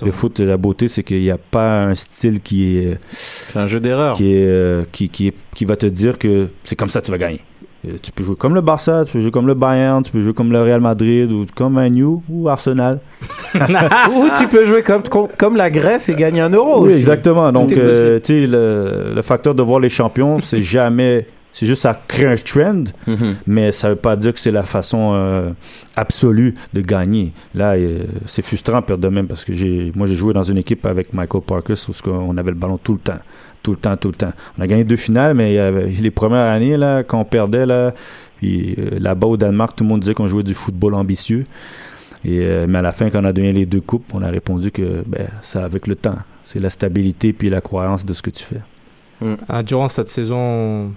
Le 0.07 0.12
foot, 0.12 0.38
la 0.38 0.57
beauté, 0.57 0.86
c'est 0.86 1.02
qu'il 1.02 1.20
n'y 1.20 1.30
a 1.32 1.36
pas 1.38 1.84
un 1.86 1.94
style 1.96 2.40
qui 2.40 2.78
est. 2.78 2.98
C'est 3.11 3.59
un 3.59 3.66
jeu 3.66 3.80
d'erreur. 3.80 4.16
Qui, 4.16 4.34
est, 4.34 4.46
euh, 4.46 4.84
qui, 4.92 5.09
qui, 5.09 5.26
est- 5.28 5.34
qui 5.54 5.64
va 5.64 5.74
te 5.76 5.86
dire 5.86 6.16
que 6.16 6.48
c'est 6.62 6.76
comme 6.76 6.88
ça 6.88 7.00
que 7.00 7.07
tu 7.07 7.11
vas 7.11 7.18
gagner. 7.18 7.40
Euh, 7.87 7.97
Tu 8.03 8.12
peux 8.12 8.24
jouer 8.24 8.37
comme 8.37 8.55
le 8.55 8.61
Barça, 8.61 9.05
tu 9.05 9.12
peux 9.12 9.20
jouer 9.20 9.30
comme 9.30 9.47
le 9.47 9.55
Bayern, 9.55 10.03
tu 10.03 10.11
peux 10.12 10.20
jouer 10.20 10.34
comme 10.34 10.53
le 10.53 10.62
Real 10.62 10.80
Madrid 10.80 11.30
ou 11.32 11.47
comme 11.55 11.78
un 11.78 11.89
New 11.89 12.22
ou 12.28 12.49
Arsenal. 12.49 13.01
Ou 13.55 14.26
tu 14.39 14.47
peux 14.49 14.64
jouer 14.66 14.82
comme, 14.82 15.03
comme, 15.39 15.57
la 15.57 15.70
Grèce 15.70 16.09
et 16.09 16.14
gagner 16.14 16.41
un 16.41 16.51
euro. 16.51 16.82
Oui, 16.82 16.91
aussi. 16.91 16.99
exactement. 16.99 17.51
Donc, 17.53 17.72
euh, 17.72 18.20
tu 18.20 18.43
sais, 18.43 18.47
le, 18.47 19.12
le 19.14 19.22
facteur 19.22 19.55
de 19.55 19.62
voir 19.62 19.80
les 19.80 19.89
champions, 19.89 20.41
c'est 20.43 20.61
jamais. 20.61 21.26
C'est 21.59 21.64
juste 21.64 21.80
ça 21.80 21.98
crée 22.07 22.26
un 22.26 22.36
trend, 22.36 22.84
Mhm. 23.07 23.36
mais 23.46 23.72
ça 23.72 23.88
veut 23.88 23.96
pas 23.96 24.14
dire 24.14 24.34
que 24.34 24.40
c'est 24.40 24.50
la 24.50 24.62
façon 24.64 25.12
euh, 25.14 25.50
absolue 25.96 26.52
de 26.74 26.82
gagner. 26.82 27.32
Là, 27.54 27.72
euh, 27.76 28.04
c'est 28.26 28.42
frustrant 28.42 28.82
perdre 28.82 29.02
de 29.02 29.09
même 29.09 29.26
parce 29.26 29.42
que 29.42 29.54
j'ai, 29.54 29.90
moi, 29.94 30.07
j'ai 30.07 30.16
joué 30.16 30.34
dans 30.34 30.42
une 30.42 30.59
équipe 30.59 30.84
avec 30.84 31.14
Michael 31.14 31.40
Parkus 31.40 31.88
où 31.88 31.92
on 32.11 32.36
avait 32.36 32.50
le 32.50 32.59
ballon 32.59 32.76
tout 32.76 32.92
le 32.92 32.98
temps. 32.98 33.18
Tout 33.62 33.70
le 33.70 33.78
temps, 33.78 33.96
tout 33.96 34.09
le 34.09 34.14
temps. 34.14 34.32
On 34.59 34.62
a 34.62 34.66
gagné 34.66 34.84
deux 34.84 34.96
finales, 34.96 35.32
mais 35.32 35.52
il 35.52 35.54
y 35.54 35.59
avait- 35.59 35.86
les 35.86 36.11
premières 36.11 36.52
années, 36.52 36.76
là, 36.76 37.02
quand 37.02 37.18
on 37.20 37.24
perdait, 37.24 37.64
là, 37.64 37.94
puis 38.36 38.74
euh, 38.78 38.98
là-bas 39.00 39.26
au 39.26 39.36
Danemark, 39.38 39.74
tout 39.74 39.82
le 39.84 39.88
monde 39.88 40.00
disait 40.00 40.12
qu'on 40.12 40.28
jouait 40.28 40.42
du 40.42 40.52
football 40.52 40.94
ambitieux. 40.94 41.44
Et, 42.22 42.40
euh, 42.42 42.66
mais 42.68 42.78
à 42.78 42.82
la 42.82 42.92
fin, 42.92 43.09
quand 43.09 43.22
on 43.22 43.24
a 43.24 43.32
donné 43.32 43.52
les 43.52 43.64
deux 43.64 43.80
coupes, 43.80 44.04
on 44.12 44.20
a 44.22 44.28
répondu 44.28 44.70
que 44.70 45.02
ben, 45.07 45.26
c'est 45.40 45.59
avec 45.61 45.86
le 45.86 45.96
temps. 45.96 46.16
C'est 46.44 46.61
la 46.61 46.68
stabilité 46.68 47.32
puis 47.32 47.48
la 47.48 47.62
croyance 47.62 48.04
de 48.04 48.12
ce 48.12 48.20
que 48.20 48.30
tu 48.30 48.44
fais. 48.44 48.61
Ah, 49.48 49.62
durant 49.62 49.88
cette 49.88 50.09
saison, 50.11 50.92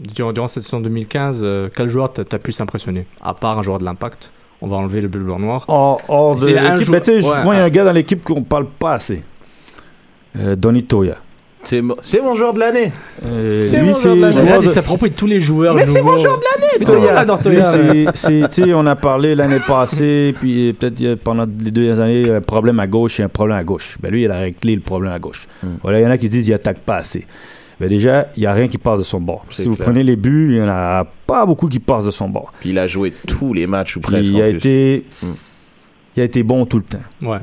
durant, 0.00 0.32
durant 0.32 0.48
cette 0.48 0.62
saison 0.62 0.80
2015, 0.80 1.40
euh, 1.42 1.68
quel 1.74 1.88
joueur 1.88 2.12
t'a 2.12 2.38
plus 2.38 2.60
impressionné? 2.60 3.06
À 3.22 3.34
part 3.34 3.58
un 3.58 3.62
joueur 3.62 3.78
de 3.78 3.84
l'impact, 3.84 4.30
on 4.62 4.66
va 4.68 4.76
enlever 4.76 5.00
le 5.00 5.08
bleu 5.08 5.22
blanc 5.24 5.38
noir. 5.38 5.64
Hors, 5.68 6.00
hors 6.08 6.36
de 6.36 6.40
C'est 6.40 6.58
un 6.58 6.76
Ben, 6.76 7.02
ouais, 7.06 7.44
moi, 7.44 7.54
il 7.54 7.58
y 7.58 7.60
a 7.60 7.64
un- 7.64 7.68
gars 7.70 7.84
dans 7.84 7.92
l'équipe 7.92 8.22
qu'on 8.22 8.42
parle 8.42 8.66
pas 8.66 8.94
assez. 8.94 9.22
Euh, 10.38 10.56
Donny 10.56 10.84
Toya. 10.84 11.16
C'est 11.62 11.80
mo- 11.80 11.96
c'est 12.02 12.20
mon 12.20 12.34
joueur 12.34 12.52
de 12.52 12.60
l'année. 12.60 12.92
Euh, 13.24 13.62
C'est 13.64 13.80
lui, 13.80 13.88
mon 13.88 13.94
joueur 13.94 14.16
de 14.16 14.20
l'année. 14.20 14.58
de- 14.58 14.62
il 14.64 14.68
s'approprie 14.68 15.08
de 15.10 15.14
tous 15.14 15.26
les 15.26 15.40
joueurs. 15.40 15.74
Mais 15.74 15.86
c'est 15.86 16.02
mon 16.02 16.18
joueur 16.18 16.38
de 16.38 16.44
l'année, 16.60 16.84
Toya. 16.84 17.24
On 18.76 18.86
a 18.86 18.96
parlé 18.96 19.34
l'année 19.34 19.60
passée, 19.66 20.34
puis 20.40 20.68
euh, 20.68 20.72
peut-être 20.74 21.00
il 21.00 21.16
pendant 21.16 21.44
les 21.46 21.70
deux 21.70 21.84
dernières 21.86 22.00
années, 22.04 22.20
il 22.22 22.30
un 22.32 22.40
problème 22.42 22.80
à 22.80 22.86
gauche 22.86 23.18
et 23.20 23.22
un 23.22 23.28
problème 23.28 23.56
à 23.56 23.64
gauche. 23.64 23.96
Ben 24.00 24.10
lui, 24.10 24.24
il 24.24 24.30
a 24.30 24.38
réglé 24.40 24.74
le 24.74 24.82
problème 24.82 25.12
à 25.12 25.18
gauche. 25.18 25.46
Hmm. 25.62 25.68
Voilà, 25.82 26.00
il 26.00 26.02
y 26.02 26.06
en 26.06 26.10
a 26.10 26.18
qui 26.18 26.28
disent 26.28 26.44
qu'il 26.44 26.52
attaque 26.54 26.80
pas 26.80 26.96
assez. 26.96 27.26
Ben 27.80 27.88
déjà, 27.88 28.28
il 28.36 28.40
n'y 28.40 28.46
a 28.46 28.52
rien 28.52 28.68
qui 28.68 28.78
passe 28.78 28.98
de 29.00 29.04
son 29.04 29.20
bord. 29.20 29.44
Si 29.50 29.64
vous 29.64 29.76
prenez 29.76 30.02
les 30.04 30.16
buts, 30.16 30.48
il 30.50 30.54
n'y 30.56 30.60
en 30.62 30.68
a 30.68 31.04
pas 31.26 31.44
beaucoup 31.44 31.68
qui 31.68 31.80
passent 31.80 32.04
de 32.04 32.10
son 32.10 32.28
bord. 32.28 32.52
Puis 32.60 32.70
il 32.70 32.78
a 32.78 32.86
joué 32.86 33.12
tous 33.26 33.52
les 33.52 33.66
matchs 33.66 33.96
ou 33.96 34.00
presque. 34.00 34.28
il 34.30 34.36
en 34.36 34.40
a 34.44 34.48
plus. 34.48 34.56
été, 34.56 35.04
Mm. 35.22 35.26
il 36.16 36.20
a 36.20 36.24
été 36.24 36.42
bon 36.42 36.66
tout 36.66 36.78
le 36.78 36.84
temps. 36.84 36.98
Ouais. 37.22 37.38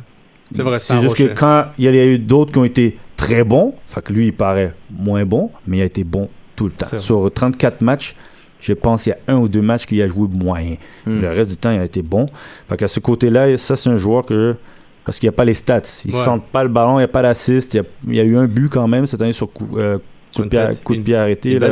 C'est 0.53 0.63
vrai, 0.63 0.79
c'est 0.79 0.99
juste 1.01 1.15
que 1.15 1.33
quand 1.33 1.65
il 1.77 1.85
y 1.85 1.87
a 1.87 2.05
eu 2.05 2.17
d'autres 2.19 2.51
qui 2.51 2.57
ont 2.59 2.65
été 2.65 2.97
très 3.17 3.43
bons, 3.43 3.73
fait 3.87 4.01
que 4.03 4.11
lui, 4.13 4.27
il 4.27 4.33
paraît 4.33 4.73
moins 4.89 5.25
bon, 5.25 5.49
mais 5.67 5.77
il 5.77 5.81
a 5.81 5.85
été 5.85 6.03
bon 6.03 6.29
tout 6.55 6.65
le 6.65 6.71
temps. 6.71 6.99
Sur 6.99 7.31
34 7.33 7.81
matchs, 7.81 8.15
je 8.59 8.73
pense 8.73 9.03
qu'il 9.03 9.13
y 9.13 9.31
a 9.31 9.33
un 9.33 9.37
ou 9.39 9.47
deux 9.47 9.61
matchs 9.61 9.85
qu'il 9.85 10.01
a 10.01 10.07
joué 10.07 10.27
moyen. 10.33 10.75
Mm. 11.05 11.21
Le 11.21 11.29
reste 11.29 11.49
du 11.51 11.57
temps, 11.57 11.71
il 11.71 11.79
a 11.79 11.85
été 11.85 12.01
bon. 12.01 12.27
Fait 12.69 12.77
qu'à 12.77 12.87
ce 12.87 12.99
côté-là, 12.99 13.57
ça, 13.57 13.75
c'est 13.75 13.89
un 13.89 13.95
joueur 13.97 14.25
que. 14.25 14.55
Parce 15.03 15.19
qu'il 15.19 15.27
n'y 15.27 15.33
a 15.33 15.35
pas 15.35 15.45
les 15.45 15.55
stats. 15.55 15.81
Ils 16.05 16.11
ne 16.11 16.17
Ouais. 16.17 16.23
sentent 16.25 16.45
pas 16.45 16.61
le 16.63 16.69
ballon, 16.69 16.93
il 16.95 17.01
n'y 17.01 17.05
a 17.05 17.07
pas 17.07 17.23
d'assist. 17.23 17.73
Il 17.73 17.77
y 17.77 17.79
a, 17.79 17.83
il 18.07 18.15
y 18.15 18.19
a 18.19 18.23
eu 18.23 18.37
un 18.37 18.45
but 18.45 18.69
quand 18.69 18.87
même 18.87 19.07
cette 19.07 19.19
année 19.21 19.31
sur 19.31 19.49
euh, 19.75 19.97
coup 20.35 20.43
de 20.43 20.47
pied, 20.49 20.59
tête. 20.59 20.83
coup 20.83 20.95
de 20.95 21.01
pied 21.01 21.15
arrêté, 21.15 21.59
là, 21.59 21.69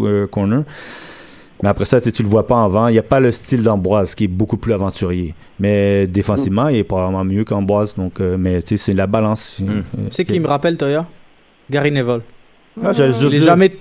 euh, 0.00 0.26
corner. 0.26 0.62
Mais 1.62 1.70
après 1.70 1.86
ça, 1.86 2.00
tu 2.00 2.22
le 2.22 2.28
vois 2.28 2.46
pas 2.46 2.54
en 2.56 2.68
vent. 2.68 2.88
Il 2.88 2.92
n'y 2.92 2.98
a 2.98 3.02
pas 3.02 3.18
le 3.18 3.30
style 3.32 3.62
d'Amboise 3.62 4.14
qui 4.14 4.24
est 4.24 4.28
beaucoup 4.28 4.58
plus 4.58 4.74
aventurier. 4.74 5.34
Mais 5.58 6.06
défensivement, 6.06 6.68
il 6.68 6.76
est 6.78 6.84
probablement 6.84 7.24
mieux 7.24 7.44
qu'Amboise. 7.44 7.94
Donc, 7.94 8.20
euh, 8.20 8.36
mais 8.38 8.60
c'est 8.62 8.92
la 8.92 9.06
balance. 9.06 9.60
Mm. 9.60 9.68
Euh, 9.70 9.72
Tu 10.10 10.16
sais 10.16 10.24
qui 10.26 10.38
me 10.38 10.46
rappelle, 10.48 10.76
Toya? 10.76 11.06
Gary 11.70 11.90
Neville. 11.90 12.20
Ah, 12.84 12.90
Il 12.94 13.02
est 13.02 13.28
dire- 13.30 13.42
jamais 13.42 13.74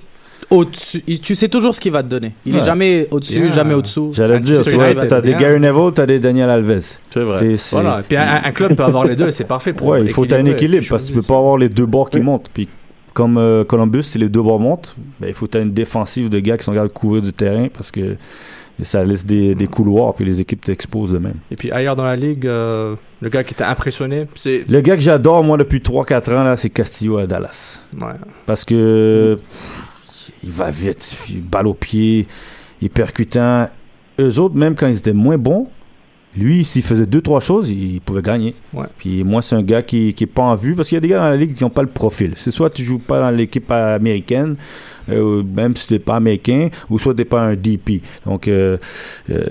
au-dessus. 0.50 1.02
Tu 1.22 1.36
sais 1.36 1.50
toujours 1.50 1.76
ce 1.76 1.82
qu'il 1.82 1.92
va 1.92 2.02
te 2.02 2.08
donner. 2.08 2.32
Il 2.46 2.56
est 2.56 2.60
Ouais. 2.60 2.66
jamais 2.66 3.08
au-dessus, 3.12 3.50
jamais 3.50 3.74
au-dessous. 3.74 4.12
J'allais 4.14 4.36
Un 4.36 4.40
dire, 4.40 4.62
tu 4.64 4.70
vois, 4.72 4.94
t'as 5.06 5.20
des. 5.20 5.34
Gary 5.34 5.60
Neville, 5.60 5.92
t'as 5.94 6.06
des 6.06 6.20
Daniel 6.20 6.50
Alves. 6.50 6.80
C'est 7.10 7.20
vrai. 7.20 7.38
C'est- 7.40 7.58
c'est- 7.58 7.76
Voilà. 7.76 8.02
Puis 8.08 8.18
un, 8.18 8.42
un 8.46 8.52
club 8.52 8.76
peut 8.76 8.84
avoir 8.84 9.04
les 9.04 9.18
deux, 9.18 9.28
et 9.28 9.32
c'est 9.32 9.44
parfait 9.44 9.74
pour 9.74 9.88
Ouais, 9.88 10.02
il 10.04 10.10
faut 10.12 10.22
que 10.24 10.28
tu 10.30 10.36
aies 10.36 10.38
un 10.40 10.46
équilibre 10.46 10.86
parce 10.90 11.04
que 11.04 11.08
tu 11.10 11.14
peux 11.16 11.26
pas 11.28 11.38
avoir 11.38 11.58
les 11.58 11.68
deux 11.68 11.86
bords 11.86 12.10
qui 12.10 12.22
montent. 12.22 12.50
Puis 12.54 12.70
comme 13.16 13.38
euh, 13.38 13.63
Columbus, 13.63 14.03
si 14.03 14.18
les 14.18 14.28
deux 14.28 14.41
bords 14.41 14.59
montent, 14.59 14.93
ben, 15.22 15.28
il 15.28 15.34
faut 15.34 15.47
aies 15.53 15.61
une 15.61 15.72
défensive 15.72 16.30
de 16.30 16.38
gars 16.39 16.57
qui 16.57 16.66
sont 16.66 16.74
capables 16.74 16.89
de 16.89 16.93
couvrir 16.93 17.22
du 17.22 17.32
terrain 17.32 17.70
parce 17.74 17.89
que 17.89 18.18
ça 18.84 19.05
laisse 19.05 19.26
des, 19.26 19.55
des 19.55 19.68
couloirs 19.68 20.13
puis 20.13 20.26
les 20.26 20.41
équipes 20.41 20.59
t'exposent 20.61 21.13
de 21.13 21.18
même. 21.18 21.36
Et 21.49 21.55
puis 21.55 21.72
ailleurs 21.72 21.95
dans 21.95 22.03
la 22.03 22.18
ligue, 22.18 22.45
euh, 22.45 22.97
le 23.22 23.30
gars 23.30 23.45
qui 23.45 23.55
t'a 23.55 23.70
impressionné, 23.70 24.28
c'est. 24.36 24.66
Le 24.68 24.82
gars 24.82 24.95
que 24.95 25.01
j'adore, 25.01 25.45
moi, 25.45 25.55
depuis 25.55 25.80
3-4 25.80 26.34
ans, 26.34 26.43
là, 26.43 26.57
c'est 26.57 26.70
Castillo 26.70 27.18
à 27.18 27.26
Dallas. 27.26 27.80
Ouais. 27.93 28.16
Parce 28.45 28.66
que 28.66 29.39
il 30.43 30.51
va 30.51 30.70
vite, 30.70 31.18
il 31.30 31.41
balle 31.41 31.68
au 31.68 31.74
pied, 31.74 32.28
il 32.82 32.88
est 32.88 32.89
percutant. 32.89 33.70
Eux 34.20 34.39
autres, 34.39 34.55
même 34.55 34.76
quand 34.76 34.88
ils 34.88 34.97
étaient 34.97 35.13
moins 35.13 35.38
bons, 35.38 35.70
lui, 36.38 36.66
s'il 36.66 36.82
faisait 36.84 37.06
deux, 37.06 37.22
trois 37.22 37.40
choses, 37.40 37.70
il 37.72 38.02
pouvait 38.02 38.22
gagner. 38.22 38.54
Ouais. 38.74 38.86
Puis 38.98 39.24
moi, 39.24 39.42
c'est 39.42 39.56
un 39.56 39.64
gars 39.64 39.82
qui 39.82 40.14
n'est 40.20 40.28
pas 40.28 40.44
en 40.44 40.56
vue 40.56 40.76
parce 40.76 40.90
qu'il 40.90 40.96
y 40.96 40.98
a 40.98 41.02
des 41.02 41.08
gars 41.08 41.20
dans 41.20 41.30
la 41.30 41.38
ligue 41.38 41.54
qui 41.56 41.64
n'ont 41.64 41.70
pas 41.70 41.82
le 41.84 41.88
profil. 41.88 42.34
C'est 42.36 42.52
soit 42.52 42.70
tu 42.70 42.84
joues 42.84 43.00
pas 43.00 43.20
dans 43.20 43.30
l'équipe 43.32 43.70
américaine, 43.72 44.56
euh, 45.10 45.44
même 45.44 45.76
si 45.76 45.88
tu 45.88 45.94
n'es 45.94 46.00
pas 46.00 46.16
américain, 46.16 46.70
ou 46.90 47.00
soit 47.00 47.14
tu 47.14 47.20
n'es 47.20 47.26
pas 47.26 47.42
un 47.42 47.56
DP. 47.56 48.02
Donc, 48.26 48.48
euh, 48.48 48.78
euh, 49.30 49.44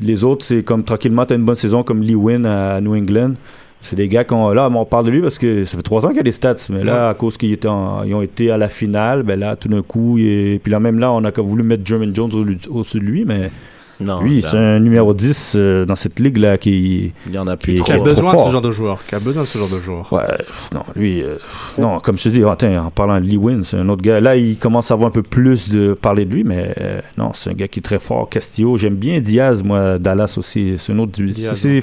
les 0.00 0.24
autres, 0.24 0.44
c'est 0.44 0.62
comme 0.62 0.84
tranquillement, 0.84 1.24
tu 1.26 1.32
as 1.34 1.36
une 1.36 1.44
bonne 1.44 1.54
saison 1.54 1.82
comme 1.82 2.02
Lee 2.02 2.14
Wynn 2.14 2.46
à 2.46 2.80
New 2.80 2.94
England. 2.94 3.34
C'est 3.80 3.96
des 3.96 4.08
gars 4.08 4.24
qui 4.24 4.32
ont. 4.32 4.48
Là, 4.50 4.70
on 4.70 4.84
parle 4.86 5.04
de 5.06 5.10
lui 5.10 5.20
parce 5.20 5.36
que 5.38 5.66
ça 5.66 5.76
fait 5.76 5.82
trois 5.82 6.04
ans 6.06 6.08
qu'il 6.08 6.16
y 6.16 6.20
a 6.20 6.22
des 6.22 6.32
stats. 6.32 6.54
Mais 6.70 6.82
là, 6.84 7.10
à 7.10 7.14
cause 7.14 7.36
qu'ils 7.36 7.52
étaient 7.52 7.68
en- 7.68 8.02
ils 8.02 8.14
ont 8.14 8.22
été 8.22 8.50
à 8.50 8.56
la 8.56 8.70
finale, 8.70 9.22
ben 9.24 9.38
là, 9.38 9.56
tout 9.56 9.68
d'un 9.68 9.82
coup, 9.82 10.16
est- 10.18 10.58
puis 10.62 10.72
là, 10.72 10.80
même 10.80 10.98
là, 10.98 11.12
on 11.12 11.22
a 11.22 11.30
voulu 11.42 11.62
mettre 11.62 11.84
Jermaine 11.86 12.14
Jones 12.14 12.30
au- 12.32 12.78
au-dessus 12.78 12.98
de 12.98 13.04
lui, 13.04 13.24
mais 13.26 13.50
Non, 14.00 14.20
lui, 14.22 14.42
ça- 14.42 14.50
c'est 14.50 14.56
un 14.58 14.80
numéro 14.80 15.14
10 15.14 15.54
euh, 15.56 15.84
dans 15.84 15.94
cette 15.94 16.18
ligue-là 16.18 16.58
qui. 16.58 17.12
il 17.26 17.32
y 17.34 17.38
en 17.38 17.46
a 17.46 17.56
plus 17.56 17.76
qui 17.76 17.82
Qui 17.82 17.92
a 17.92 17.98
besoin 17.98 18.32
de 18.34 18.38
ce 18.46 18.50
genre 18.50 18.60
de 18.62 18.70
joueur. 18.72 18.98
Qui 19.06 19.14
a 19.14 19.20
besoin 19.20 19.42
de 19.44 19.48
ce 19.48 19.56
genre 19.58 19.68
de 19.68 19.78
joueur. 19.78 20.12
Ouais, 20.12 20.36
pff, 20.36 20.70
non, 20.74 20.82
lui, 20.96 21.22
euh, 21.22 21.36
non, 21.78 22.00
comme 22.00 22.18
je 22.18 22.24
te 22.24 22.28
dis, 22.30 22.42
attends, 22.44 22.86
en 22.86 22.90
parlant 22.90 23.20
de 23.20 23.24
Lee 23.26 23.36
Wynn, 23.36 23.62
c'est 23.64 23.76
un 23.76 23.88
autre 23.88 24.02
gars. 24.02 24.20
Là, 24.20 24.36
il 24.36 24.56
commence 24.56 24.90
à 24.90 24.94
avoir 24.94 25.08
un 25.08 25.12
peu 25.12 25.22
plus 25.22 25.68
de 25.68 25.94
parler 25.94 26.24
de 26.24 26.34
lui, 26.34 26.42
mais 26.44 26.74
euh, 26.80 27.00
non, 27.18 27.30
c'est 27.34 27.50
un 27.50 27.54
gars 27.54 27.68
qui 27.68 27.78
est 27.78 27.82
très 27.82 27.98
fort. 28.00 28.28
Castillo, 28.28 28.76
j'aime 28.76 28.96
bien 28.96 29.20
Diaz, 29.20 29.62
moi, 29.62 29.98
Dallas 29.98 30.34
aussi. 30.38 30.74
C'est 30.78 30.92
un 30.92 30.98
autre 30.98 31.12
du. 31.12 31.32
C'est- 31.32 31.80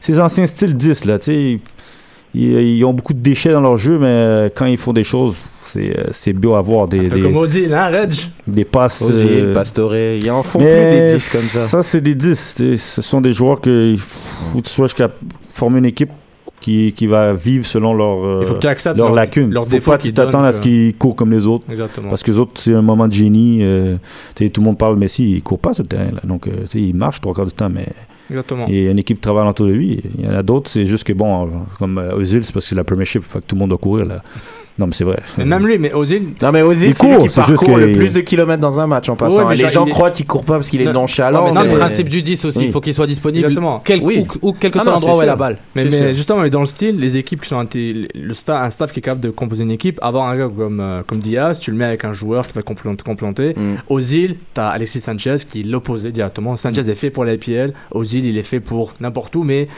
Ces 0.00 0.20
anciens 0.20 0.46
styles 0.46 0.74
10, 0.76 1.04
là, 1.04 1.18
tu 1.18 1.24
sais, 1.26 1.60
ils, 2.34 2.42
ils 2.60 2.84
ont 2.84 2.92
beaucoup 2.92 3.14
de 3.14 3.18
déchets 3.20 3.52
dans 3.52 3.60
leur 3.60 3.76
jeu, 3.76 3.98
mais 3.98 4.06
euh, 4.06 4.48
quand 4.54 4.66
ils 4.66 4.76
font 4.78 4.92
des 4.92 5.04
choses, 5.04 5.34
c'est 5.76 5.98
euh, 5.98 6.04
c'est 6.12 6.32
beau 6.32 6.54
à 6.54 6.60
voir 6.60 6.88
des, 6.88 7.08
des, 7.08 7.20
comme 7.22 7.36
Ozil, 7.36 7.72
hein, 7.74 7.86
Reg? 7.88 8.12
des 8.46 8.64
passes. 8.64 9.02
Ozil, 9.02 9.28
euh, 9.30 9.52
Pastore, 9.52 9.94
ils 9.96 10.30
en 10.30 10.42
font 10.42 10.58
mais 10.60 10.88
plus 11.04 11.12
des 11.12 11.14
10 11.18 11.28
comme 11.30 11.42
ça. 11.42 11.66
Ça, 11.66 11.82
c'est 11.82 12.00
des 12.00 12.14
10. 12.14 12.54
tu 12.56 12.76
sais, 12.76 12.76
Ce 12.76 13.02
sont 13.02 13.20
des 13.20 13.32
joueurs 13.32 13.60
que 13.60 13.90
il 13.92 13.98
faut 13.98 14.58
que 14.58 14.64
tu 14.64 14.70
sois 14.70 14.86
jusqu'à 14.86 15.10
former 15.48 15.78
une 15.78 15.84
équipe 15.86 16.10
qui, 16.60 16.92
qui 16.96 17.06
va 17.06 17.32
vivre 17.34 17.64
selon 17.66 17.94
leur, 17.94 18.24
euh, 18.24 18.38
Il 18.42 18.46
faut 18.46 18.54
que 18.54 18.58
tu 18.60 18.66
acceptes 18.66 18.96
leurs 18.96 19.08
leur- 19.08 19.14
lacunes. 19.14 19.52
leurs 19.52 19.66
faut 19.68 19.78
pas 19.90 19.98
donnent, 19.98 20.44
à 20.44 20.52
ce 20.52 20.60
qu'ils 20.60 20.96
courent 20.96 21.14
comme 21.14 21.30
les 21.30 21.46
autres. 21.46 21.64
Exactement. 21.70 22.08
Parce 22.08 22.22
que 22.22 22.30
les 22.32 22.38
autres, 22.38 22.52
c'est 22.56 22.74
un 22.74 22.82
moment 22.82 23.06
de 23.06 23.12
génie. 23.12 23.58
euh, 23.62 23.96
tout 24.34 24.44
le 24.60 24.62
monde 24.62 24.78
parle 24.78 24.96
Messi, 24.98 25.30
il 25.32 25.42
court 25.42 25.58
pas 25.60 25.74
sur 25.74 25.82
le 25.84 25.88
terrain. 25.88 26.10
Là. 26.12 26.20
Donc, 26.24 26.48
euh, 26.48 26.64
il 26.74 26.94
marche 26.96 27.20
trois 27.20 27.34
quarts 27.34 27.46
du 27.46 27.52
temps, 27.52 27.68
mais 27.72 27.86
Exactement. 28.30 28.64
il 28.68 28.88
a 28.88 28.90
une 28.90 28.98
équipe 28.98 29.18
qui 29.18 29.20
travaille 29.22 29.46
autour 29.46 29.66
de 29.66 29.72
lui. 29.72 30.02
Il 30.18 30.24
y 30.24 30.28
en 30.28 30.34
a 30.34 30.42
d'autres, 30.42 30.68
c'est 30.70 30.86
juste 30.86 31.04
que, 31.04 31.12
bon, 31.12 31.44
euh, 31.44 31.48
comme 31.78 31.98
euh, 31.98 32.16
Ozil, 32.16 32.44
c'est 32.44 32.52
parce 32.52 32.64
que 32.64 32.70
c'est 32.70 32.74
la 32.74 32.84
premiership, 32.84 33.22
fait 33.22 33.38
que 33.40 33.44
tout 33.46 33.54
le 33.54 33.60
monde 33.60 33.68
doit 33.68 33.78
courir. 33.78 34.06
Là. 34.06 34.22
Non, 34.78 34.86
mais 34.86 34.92
c'est 34.92 35.04
vrai. 35.04 35.18
Mais 35.38 35.44
même 35.46 35.66
lui, 35.66 35.78
mais 35.78 35.92
Ozil, 35.94 36.22
Non, 36.42 36.52
mais 36.52 36.60
Ozil, 36.62 36.88
Il 36.90 36.94
c'est 36.94 37.06
lui 37.06 37.16
qui 37.28 37.30
c'est 37.30 37.42
juste 37.46 37.56
parcourt 37.60 37.78
le 37.78 37.92
plus 37.92 38.12
de 38.12 38.20
kilomètres 38.20 38.60
dans 38.60 38.78
un 38.78 38.86
match 38.86 39.08
en 39.08 39.16
passant. 39.16 39.38
Ouais, 39.38 39.44
mais 39.50 39.56
les 39.56 39.68
gens 39.70 39.86
est- 39.86 39.90
croient 39.90 40.10
qu'il 40.10 40.26
court 40.26 40.44
pas 40.44 40.54
parce 40.54 40.68
qu'il 40.68 40.82
est 40.82 40.84
Non. 40.84 40.92
nonchalant. 40.92 41.46
Ouais, 41.46 41.50
c'est- 41.52 41.64
le 41.64 41.78
principe 41.78 42.08
du 42.10 42.20
10 42.20 42.44
aussi, 42.44 42.58
il 42.58 42.66
Oui. 42.66 42.72
faut 42.72 42.80
qu'il 42.82 42.92
soit 42.92 43.06
disponible. 43.06 43.46
Exactement. 43.46 43.80
Quel, 43.84 44.02
Oui. 44.02 44.26
ou, 44.42 44.48
ou 44.48 44.52
quel 44.52 44.70
que 44.70 44.78
Ah 44.78 44.82
soit 44.82 44.92
l'endroit 44.92 45.16
où 45.16 45.22
est 45.22 45.26
la 45.26 45.36
balle. 45.36 45.56
Mais, 45.74 46.12
justement, 46.12 46.40
mais 46.42 46.50
dans 46.50 46.60
le 46.60 46.66
style, 46.66 46.98
les 47.00 47.16
équipes 47.16 47.40
qui 47.40 47.48
sont 47.48 47.58
le 48.14 48.32
sta- 48.34 48.62
un 48.64 48.70
staff 48.70 48.92
qui 48.92 48.98
est 48.98 49.02
capable 49.02 49.22
de 49.22 49.30
composer 49.30 49.62
une 49.62 49.70
équipe, 49.70 49.98
avoir 50.02 50.28
un 50.28 50.36
gars 50.36 50.50
comme, 50.54 50.80
euh, 50.80 51.02
comme 51.06 51.18
Diaz, 51.18 51.58
tu 51.58 51.70
le 51.70 51.76
mets 51.76 51.84
avec 51.86 52.04
un 52.04 52.12
joueur 52.12 52.46
qui 52.46 52.52
va 52.52 52.62
complémenter. 52.62 53.02
complémenter. 53.02 53.54
Mm. 53.56 53.74
Ozil, 53.88 54.36
t'as 54.52 54.68
Alexis 54.68 55.00
Sanchez 55.00 55.36
qui 55.48 55.60
est 55.60 55.64
l'opposé 55.64 56.12
directement. 56.12 56.56
Sanchez 56.56 56.90
est 56.90 56.94
fait 56.94 57.10
pour 57.10 57.24
la 57.24 57.36
Ozil 57.92 58.24
il 58.26 58.36
est 58.36 58.42
fait 58.42 58.60
pour 58.60 58.94
n'importe 59.00 59.34
où, 59.36 59.42
mais 59.42 59.68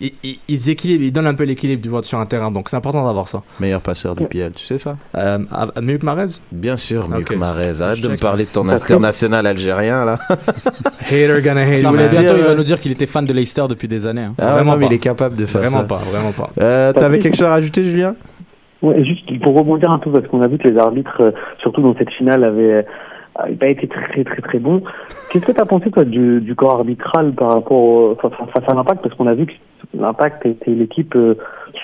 ils, 0.00 0.70
équilibrent, 0.70 1.04
ils 1.04 1.12
donnent 1.12 1.26
un 1.26 1.34
peu 1.34 1.44
l'équilibre 1.44 1.82
du 1.82 1.88
vote 1.88 2.04
sur 2.04 2.18
un 2.18 2.26
terrain, 2.26 2.50
donc 2.50 2.68
c'est 2.68 2.76
important 2.76 3.04
d'avoir 3.04 3.26
ça. 3.28 3.42
Meilleur 3.60 3.80
passeur 3.80 4.14
du 4.14 4.26
PL, 4.26 4.52
tu 4.52 4.64
sais 4.64 4.78
ça? 4.78 4.96
Euh, 5.16 5.38
que 5.38 6.04
Marez? 6.04 6.26
Bien 6.52 6.76
sûr, 6.76 7.08
mieux 7.08 7.18
Ok. 7.18 7.24
que 7.24 7.34
Marez. 7.34 7.80
Arrête 7.82 7.96
Je 7.98 8.02
de 8.02 8.08
me 8.08 8.16
parler 8.16 8.44
de 8.44 8.50
ton 8.50 8.68
international 8.68 9.46
algérien, 9.46 10.04
là. 10.04 10.18
Hater 11.00 11.40
gonna 11.42 11.62
hate. 11.62 11.82
Man. 11.82 11.92
voulez, 11.92 12.08
bientôt, 12.08 12.34
il 12.36 12.42
va 12.44 12.50
euh, 12.50 12.54
nous 12.54 12.62
dire 12.62 12.78
qu'il 12.80 12.92
était 12.92 13.06
fan 13.06 13.24
de 13.26 13.32
Leicester 13.32 13.64
depuis 13.68 13.88
des 13.88 14.06
années. 14.06 14.22
hein. 14.22 14.34
Ah, 14.38 14.54
Vraiment 14.54 14.72
non, 14.72 14.76
mais 14.78 14.86
pas. 14.86 14.92
il 14.92 14.96
est 14.96 15.00
capable 15.00 15.36
de 15.36 15.46
faire 15.46 15.62
Vraiment 15.62 15.78
ça. 15.78 15.84
pas, 15.84 15.96
vraiment 15.98 16.32
pas. 16.32 16.50
Euh, 16.60 16.92
T'avais 16.92 17.18
quelque 17.18 17.36
chose 17.36 17.46
à 17.46 17.50
rajouter, 17.50 17.82
Julien? 17.82 18.14
Ouais, 18.82 19.02
juste 19.04 19.26
pour 19.42 19.56
rebondir 19.56 19.90
un 19.90 19.98
peu, 19.98 20.12
parce 20.12 20.26
qu'on 20.28 20.40
a 20.42 20.46
vu 20.48 20.56
que 20.58 20.68
les 20.68 20.78
arbitres, 20.78 21.16
euh, 21.20 21.30
surtout 21.60 21.82
dans 21.82 21.96
cette 21.96 22.10
finale, 22.12 22.44
avaient, 22.44 22.86
avaient 23.38 23.54
pas 23.54 23.68
été 23.68 23.88
très 23.88 24.24
très 24.24 24.42
très 24.42 24.58
bons. 24.58 24.82
Qu'est-ce 25.30 25.44
que 25.44 25.52
tu 25.52 25.60
as 25.60 25.66
pensé 25.66 25.90
toi 25.90 26.04
du, 26.04 26.40
du 26.40 26.54
corps 26.54 26.76
arbitral 26.76 27.32
par 27.32 27.52
rapport 27.52 27.78
au, 27.82 28.16
face 28.16 28.64
à 28.66 28.74
l'impact? 28.74 29.02
Parce 29.02 29.14
qu'on 29.14 29.26
a 29.26 29.34
vu 29.34 29.46
que 29.46 29.52
l'impact 29.98 30.44
était 30.46 30.72
l'équipe 30.72 31.14
euh, 31.16 31.34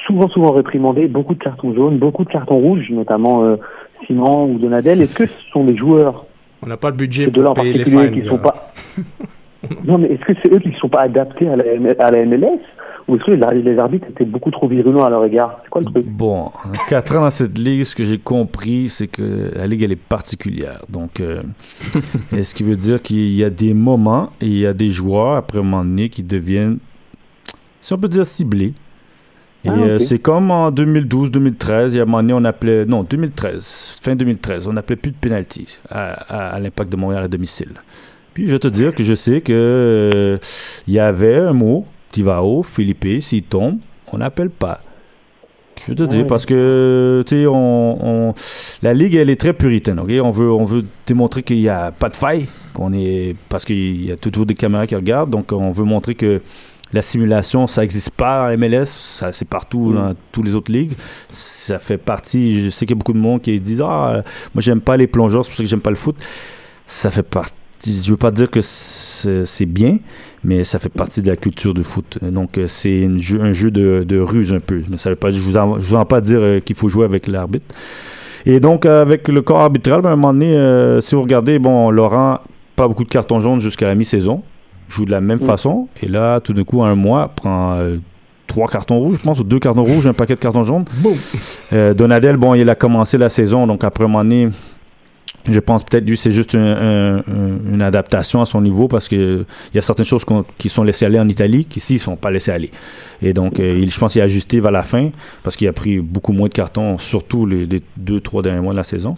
souvent 0.07 0.29
souvent 0.29 0.53
réprimandée, 0.53 1.07
beaucoup 1.07 1.35
de 1.35 1.43
cartons 1.43 1.75
jaunes, 1.75 1.99
beaucoup 1.99 2.25
de 2.25 2.31
cartons 2.31 2.59
rouges, 2.59 2.91
notamment 2.91 3.45
euh, 3.45 3.57
Simon 4.07 4.47
ou 4.53 4.59
Donadel. 4.59 5.01
Est-ce 5.01 5.15
que 5.15 5.27
ce 5.27 5.51
sont 5.53 5.65
les 5.65 5.77
joueurs, 5.77 6.27
On 6.63 6.67
n'a 6.67 6.77
pas 6.77 6.91
le 6.91 6.97
budget 6.97 7.29
pour 7.31 7.55
payer 7.55 7.73
les 7.73 7.79
particulier, 7.81 8.09
fines. 8.11 8.23
qui 8.23 8.27
sont 8.29 8.37
gars. 8.37 8.43
pas 8.43 8.73
Non, 9.85 9.97
mais 9.99 10.09
est-ce 10.09 10.25
que 10.25 10.35
c'est 10.43 10.53
eux 10.53 10.59
qui 10.59 10.69
ne 10.69 10.75
sont 10.75 10.91
pas 10.91 11.03
adaptés 11.03 11.49
à 11.49 11.57
la, 11.57 11.65
à 11.99 12.11
la 12.11 12.25
MLS 12.27 12.61
ou 13.07 13.17
est-ce 13.17 13.25
que 13.25 13.31
les, 13.33 13.79
arbitres 13.79 14.07
étaient 14.09 14.25
beaucoup 14.25 14.51
trop 14.51 14.67
virulents 14.69 15.05
à 15.05 15.11
leur 15.11 15.25
égard 15.25 15.61
C'est 15.63 15.69
quoi 15.71 15.81
le 15.83 15.87
truc 15.87 16.07
Bon, 16.07 16.51
quatre 16.89 17.17
ans 17.17 17.21
dans 17.23 17.31
cette 17.31 17.57
ligue, 17.59 17.85
ce 17.85 17.95
que 17.95 18.05
j'ai 18.05 18.19
compris, 18.19 18.89
c'est 18.89 19.09
que 19.09 19.51
la 19.57 19.67
ligue, 19.67 19.83
elle 19.83 19.93
est 19.93 19.97
particulière. 19.97 20.83
Donc, 20.89 21.21
euh, 21.21 21.41
ce 22.43 22.55
qui 22.55 22.63
veut 22.63 22.77
dire 22.77 23.03
qu'il 23.03 23.33
y 23.35 23.45
a 23.45 23.51
des 23.51 23.75
moments 23.75 24.31
et 24.41 24.47
il 24.47 24.59
y 24.59 24.67
a 24.67 24.73
des 24.73 24.91
joueurs, 24.91 25.37
après 25.37 25.59
un 25.59 25.63
moment 25.63 25.85
donné, 25.85 26.09
qui 26.09 26.23
deviennent, 26.23 26.79
si 27.81 27.93
on 27.93 27.99
peut 27.99 28.09
dire, 28.09 28.25
ciblés? 28.27 28.73
Et 29.67 29.69
Ah, 29.71 29.77
euh, 29.79 29.99
c'est 29.99 30.19
comme 30.19 30.51
en 30.51 30.71
2012-2013, 30.71 31.89
il 31.93 31.97
y 31.97 31.99
a 31.99 32.03
un 32.03 32.05
moment 32.07 32.19
donné, 32.23 32.33
on 32.35 32.45
appelait, 32.45 32.85
non, 32.85 33.03
2013, 33.03 33.97
fin 34.03 34.15
2013, 34.15 34.67
on 34.67 34.77
appelait 34.77 34.97
plus 34.97 35.11
de 35.11 35.17
pénalty 35.17 35.79
à, 35.91 36.13
à- 36.13 36.55
à 36.55 36.61
l'impact 36.61 36.91
de 36.93 36.97
Montréal 36.97 37.25
à 37.25 37.29
domicile. 37.29 37.71
Puis 38.35 38.47
je 38.47 38.53
vais 38.53 38.59
te 38.59 38.69
dire 38.69 38.95
que 38.95 39.05
je 39.05 39.15
sais 39.15 39.41
que 39.41 39.53
euh, 39.53 40.39
il 40.87 40.95
y 40.95 40.99
avait 40.99 41.37
un 41.37 41.53
mot, 41.53 41.87
Tivao, 42.15 42.63
Philippe, 42.63 43.21
s'il 43.23 43.43
tombe, 43.43 43.79
on 44.13 44.19
n'appelle 44.19 44.51
pas. 44.51 44.81
Je 45.85 45.91
veux 45.91 45.97
te 45.97 46.05
dire 46.05 46.25
parce 46.29 46.47
que 46.47 47.25
tu 47.27 47.35
sais 47.41 47.47
on, 47.47 48.29
on- 48.29 48.35
la 48.83 48.95
ligue 48.95 49.17
elle 49.17 49.29
est 49.29 49.41
très 49.41 49.53
puritaine, 49.53 49.99
OK? 49.99 50.11
On 50.23 50.31
veut 50.31 50.51
on 50.53 50.65
veut 50.65 50.85
démontrer 51.07 51.43
qu'il 51.43 51.59
y 51.59 51.69
a 51.69 51.91
pas 51.91 52.09
de 52.09 52.15
faille, 52.15 52.47
qu'on 52.73 52.93
est 52.93 53.35
parce 53.49 53.65
qu'il 53.65 54.05
y 54.05 54.13
a 54.13 54.17
toujours 54.17 54.47
des 54.47 54.55
caméras 54.55 54.87
qui 54.87 54.95
regardent, 54.95 55.31
donc 55.31 55.51
on 55.51 55.73
veut 55.73 55.83
montrer 55.85 56.15
que 56.15 56.41
la 56.93 57.03
simulation, 57.03 57.67
ça 57.67 57.81
n'existe 57.81 58.11
pas 58.11 58.49
en 58.53 58.57
MLS, 58.57 58.87
ça 58.87 59.33
c'est 59.33 59.49
partout 59.49 59.91
Mm. 59.91 59.95
dans 59.97 60.15
toutes 60.31 60.45
les 60.47 60.55
autres 60.55 60.71
ligues. 60.71 60.93
Ça 61.29 61.81
fait 61.81 61.99
partie, 61.99 62.63
je 62.63 62.71
sais 62.71 62.87
qu'il 62.87 62.95
y 62.95 62.99
a 62.99 63.01
beaucoup 63.01 63.13
de 63.13 63.19
monde 63.19 63.43
qui 63.43 63.59
disent 63.61 63.83
ah, 63.85 64.23
moi 64.55 64.63
j'aime 64.63 64.81
pas 64.81 64.97
les 64.97 65.09
plongeurs, 65.09 65.45
c'est 65.45 65.51
pour 65.51 65.57
ça 65.57 65.65
que 65.65 65.69
j'aime 65.69 65.81
pas 65.81 65.91
le 65.91 65.97
foot. 65.97 66.15
Ça 66.87 67.11
fait 67.11 67.25
partie, 67.25 68.01
je 68.03 68.11
veux 68.11 68.17
pas 68.17 68.31
dire 68.31 68.49
que 68.49 68.61
c'est 68.63 69.67
bien, 69.67 69.99
mais 70.45 70.63
ça 70.65 70.79
fait 70.79 70.89
partie 70.91 71.23
de 71.23 71.29
la 71.29 71.37
culture 71.37 71.75
du 71.75 71.83
foot. 71.85 72.19
Donc 72.23 72.59
euh, 72.59 72.67
c'est 72.67 73.01
une 73.01 73.19
jeu- 73.19 73.41
un 73.41 73.53
jeu 73.53 73.71
de, 73.71 74.05
de 74.07 74.19
ruse 74.21 74.53
un 74.53 74.61
peu. 74.61 74.83
Mais 74.91 74.99
ça 74.99 75.11
veut 75.11 75.17
pas, 75.17 75.31
je 75.31 75.41
vous 75.41 75.57
en, 75.57 75.81
je 75.81 75.87
vous 75.89 75.97
en 75.97 76.05
pas 76.05 76.21
dire 76.21 76.39
euh, 76.41 76.61
qu'il 76.61 76.77
faut 76.77 76.89
jouer 76.89 77.05
avec 77.05 77.27
l'arbitre. 77.27 77.67
Et 78.47 78.61
donc 78.61 78.85
avec 78.87 79.29
le 79.29 79.41
corps 79.43 79.61
arbitral, 79.61 80.03
ben, 80.03 80.11
à 80.11 80.13
un 80.13 80.17
moment 80.17 80.33
donné, 80.35 80.55
euh, 80.55 81.01
si 81.01 81.15
vous 81.15 81.23
regardez, 81.23 81.59
bon, 81.59 81.91
Laurent, 81.91 82.41
pas 82.77 82.87
beaucoup 82.89 83.05
de 83.05 83.09
cartons 83.09 83.41
jaunes 83.41 83.61
jusqu'à 83.61 83.87
la 83.87 83.95
mi-saison, 83.95 84.43
joue 84.89 85.05
de 85.07 85.11
la 85.11 85.21
même 85.23 85.39
Mm. 85.39 85.47
façon. 85.47 85.89
Et 86.03 86.09
là, 86.09 86.41
tout 86.41 86.53
d'un 86.53 86.65
coup, 86.65 86.83
un 86.83 86.95
mois, 86.95 87.29
prend 87.35 87.75
euh, 87.79 87.97
trois 88.47 88.67
cartons 88.69 88.99
rouges, 88.99 89.17
je 89.17 89.23
pense, 89.23 89.41
ou 89.41 89.45
deux 89.45 89.59
cartons 89.59 89.83
rouges, 89.85 90.07
un 90.07 90.13
paquet 90.13 90.35
de 90.35 90.41
cartons 90.41 90.63
jaunes. 90.65 90.85
Euh, 91.73 91.95
Donadel, 91.95 92.37
bon, 92.37 92.55
il 92.55 92.69
a 92.69 92.75
commencé 92.75 93.17
la 93.17 93.31
saison, 93.31 93.67
donc 93.67 93.83
après 93.83 94.05
un 94.05 94.09
moment 94.09 94.23
donné, 94.25 94.51
je 95.51 95.61
pense 95.61 95.85
peut-être 95.85 96.07
lui 96.07 96.17
c'est 96.17 96.31
juste 96.31 96.55
un- 96.55 96.59
un- 96.61 97.19
un- 97.19 97.59
une 97.75 97.83
adaptation 97.83 98.41
à 98.41 98.47
son 98.47 98.61
niveau 98.63 98.89
parce 98.89 99.09
que 99.09 99.45
il 99.73 99.77
y 99.77 99.79
a 99.79 99.83
certaines 99.83 100.07
choses 100.07 100.25
qui 100.59 100.69
sont 100.69 100.83
laissées 100.85 101.05
aller 101.05 101.19
en 101.21 101.29
Italie 101.29 101.65
qui 101.67 101.79
ici 101.81 101.99
sont 101.99 102.17
pas 102.17 102.31
laissées 102.31 102.53
aller. 102.53 102.71
Et 103.23 103.33
donc 103.35 103.61
euh, 103.61 103.85
je 103.87 103.99
pense 103.99 104.13
qu'il 104.13 104.23
a 104.23 104.25
ajusté 104.25 104.61
vers 104.61 104.71
la 104.73 104.83
fin 104.83 105.11
parce 105.43 105.57
qu'il 105.57 105.69
a 105.69 105.73
pris 105.73 105.99
beaucoup 106.01 106.33
moins 106.33 106.49
de 106.49 106.55
cartons 106.55 106.99
surtout 106.99 107.45
les, 107.47 107.67
deux 107.97 108.21
trois 108.21 108.43
derniers 108.43 108.61
mois 108.63 108.73
de 108.73 108.79
la 108.79 108.85
saison. 108.85 109.17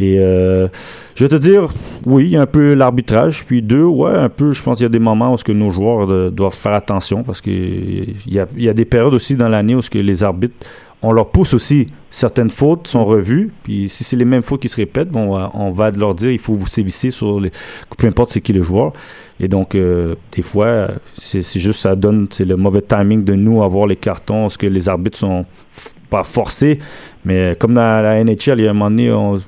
Et 0.00 0.18
euh, 0.18 0.68
je 1.14 1.24
vais 1.24 1.28
te 1.28 1.34
dire 1.36 1.68
oui 2.06 2.24
il 2.24 2.30
y 2.30 2.36
a 2.36 2.40
un 2.40 2.46
peu 2.46 2.72
l'arbitrage. 2.74 3.44
Puis 3.44 3.60
deux 3.62 3.84
ouais 3.84 4.10
un 4.12 4.30
peu 4.30 4.52
je 4.54 4.62
pense 4.62 4.78
qu'il 4.78 4.84
y 4.84 4.86
a 4.86 4.90
des 4.90 4.98
moments 4.98 5.34
où 5.34 5.38
ce 5.38 5.44
que 5.44 5.52
nos 5.52 5.70
joueurs 5.70 6.10
euh, 6.10 6.30
doivent 6.30 6.54
faire 6.54 6.72
attention 6.72 7.22
parce 7.22 7.40
que 7.42 7.50
il 7.50 8.14
y 8.32 8.38
a, 8.38 8.46
y 8.56 8.68
a 8.70 8.74
des 8.74 8.86
périodes 8.86 9.14
aussi 9.14 9.36
dans 9.36 9.48
l'année 9.48 9.74
où 9.74 9.82
ce 9.82 9.90
que 9.90 9.98
les 9.98 10.22
arbitres 10.22 10.54
on 11.02 11.12
leur 11.12 11.30
pousse 11.30 11.52
aussi. 11.54 11.86
Certaines 12.10 12.50
fautes 12.50 12.86
sont 12.88 13.04
revues 13.04 13.50
puis 13.64 13.88
si 13.88 14.04
c'est 14.04 14.16
les 14.16 14.24
mêmes 14.24 14.42
fautes 14.42 14.60
qui 14.62 14.68
se 14.68 14.76
répètent 14.76 15.08
bon 15.10 15.30
on 15.30 15.34
va, 15.34 15.50
on 15.54 15.70
va 15.70 15.90
leur 15.90 16.14
dire 16.14 16.30
il 16.30 16.38
faut 16.38 16.54
vous 16.54 16.66
sévisser 16.66 17.10
sur 17.10 17.40
les 17.40 17.50
peu 17.98 18.06
importe 18.06 18.30
c'est 18.30 18.40
qui 18.40 18.52
le 18.52 18.62
joueur. 18.62 18.92
Et 19.40 19.48
donc 19.48 19.74
euh, 19.74 20.14
des 20.32 20.42
fois 20.42 20.88
c'est 21.16 21.42
juste 21.58 21.80
ça 21.80 21.96
donne 21.96 22.28
c'est 22.30 22.44
le 22.44 22.56
mauvais 22.56 22.82
timing 22.82 23.24
de 23.24 23.34
nous 23.34 23.62
avoir 23.62 23.86
les 23.86 23.96
cartons 23.96 24.42
parce 24.42 24.56
que 24.56 24.66
les 24.66 24.88
arbitres 24.88 25.18
sont 25.18 25.44
pas 26.10 26.22
forcés. 26.22 26.78
Mais 27.24 27.56
comme 27.58 27.74
dans 27.74 28.02
la 28.02 28.22
NHL 28.22 28.58
il 28.58 28.64
y 28.64 28.66
a 28.66 28.70
un 28.70 28.74
moment 28.74 28.90
donné 28.90 29.10
on- 29.10 29.40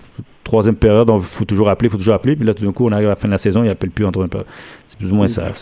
troisième 0.43 0.77
période 0.77 1.09
on 1.09 1.21
faut 1.21 1.45
toujours 1.47 1.69
appeler 1.71 1.89
faut 1.89 1.97
toujours 1.97 2.15
appeler 2.15 2.37
puis 2.37 2.45
là 2.47 2.53
tout 2.53 2.65
d'un 2.65 2.73
coup 2.73 2.87
on 2.87 2.93
arrive 2.93 3.07
à 3.07 3.11
la 3.11 3.17
fin 3.17 3.29
de 3.29 3.33
la 3.33 3.39
saison 3.39 3.65
il 3.65 3.71
appelle 3.71 3.91
plus 3.91 4.05
en 4.05 4.13
troisième 4.13 4.29
période 4.31 4.47
c'est 4.89 4.99
plus 4.99 5.11
ou 5.11 5.15
moins 5.15 5.27
ça. 5.29 5.53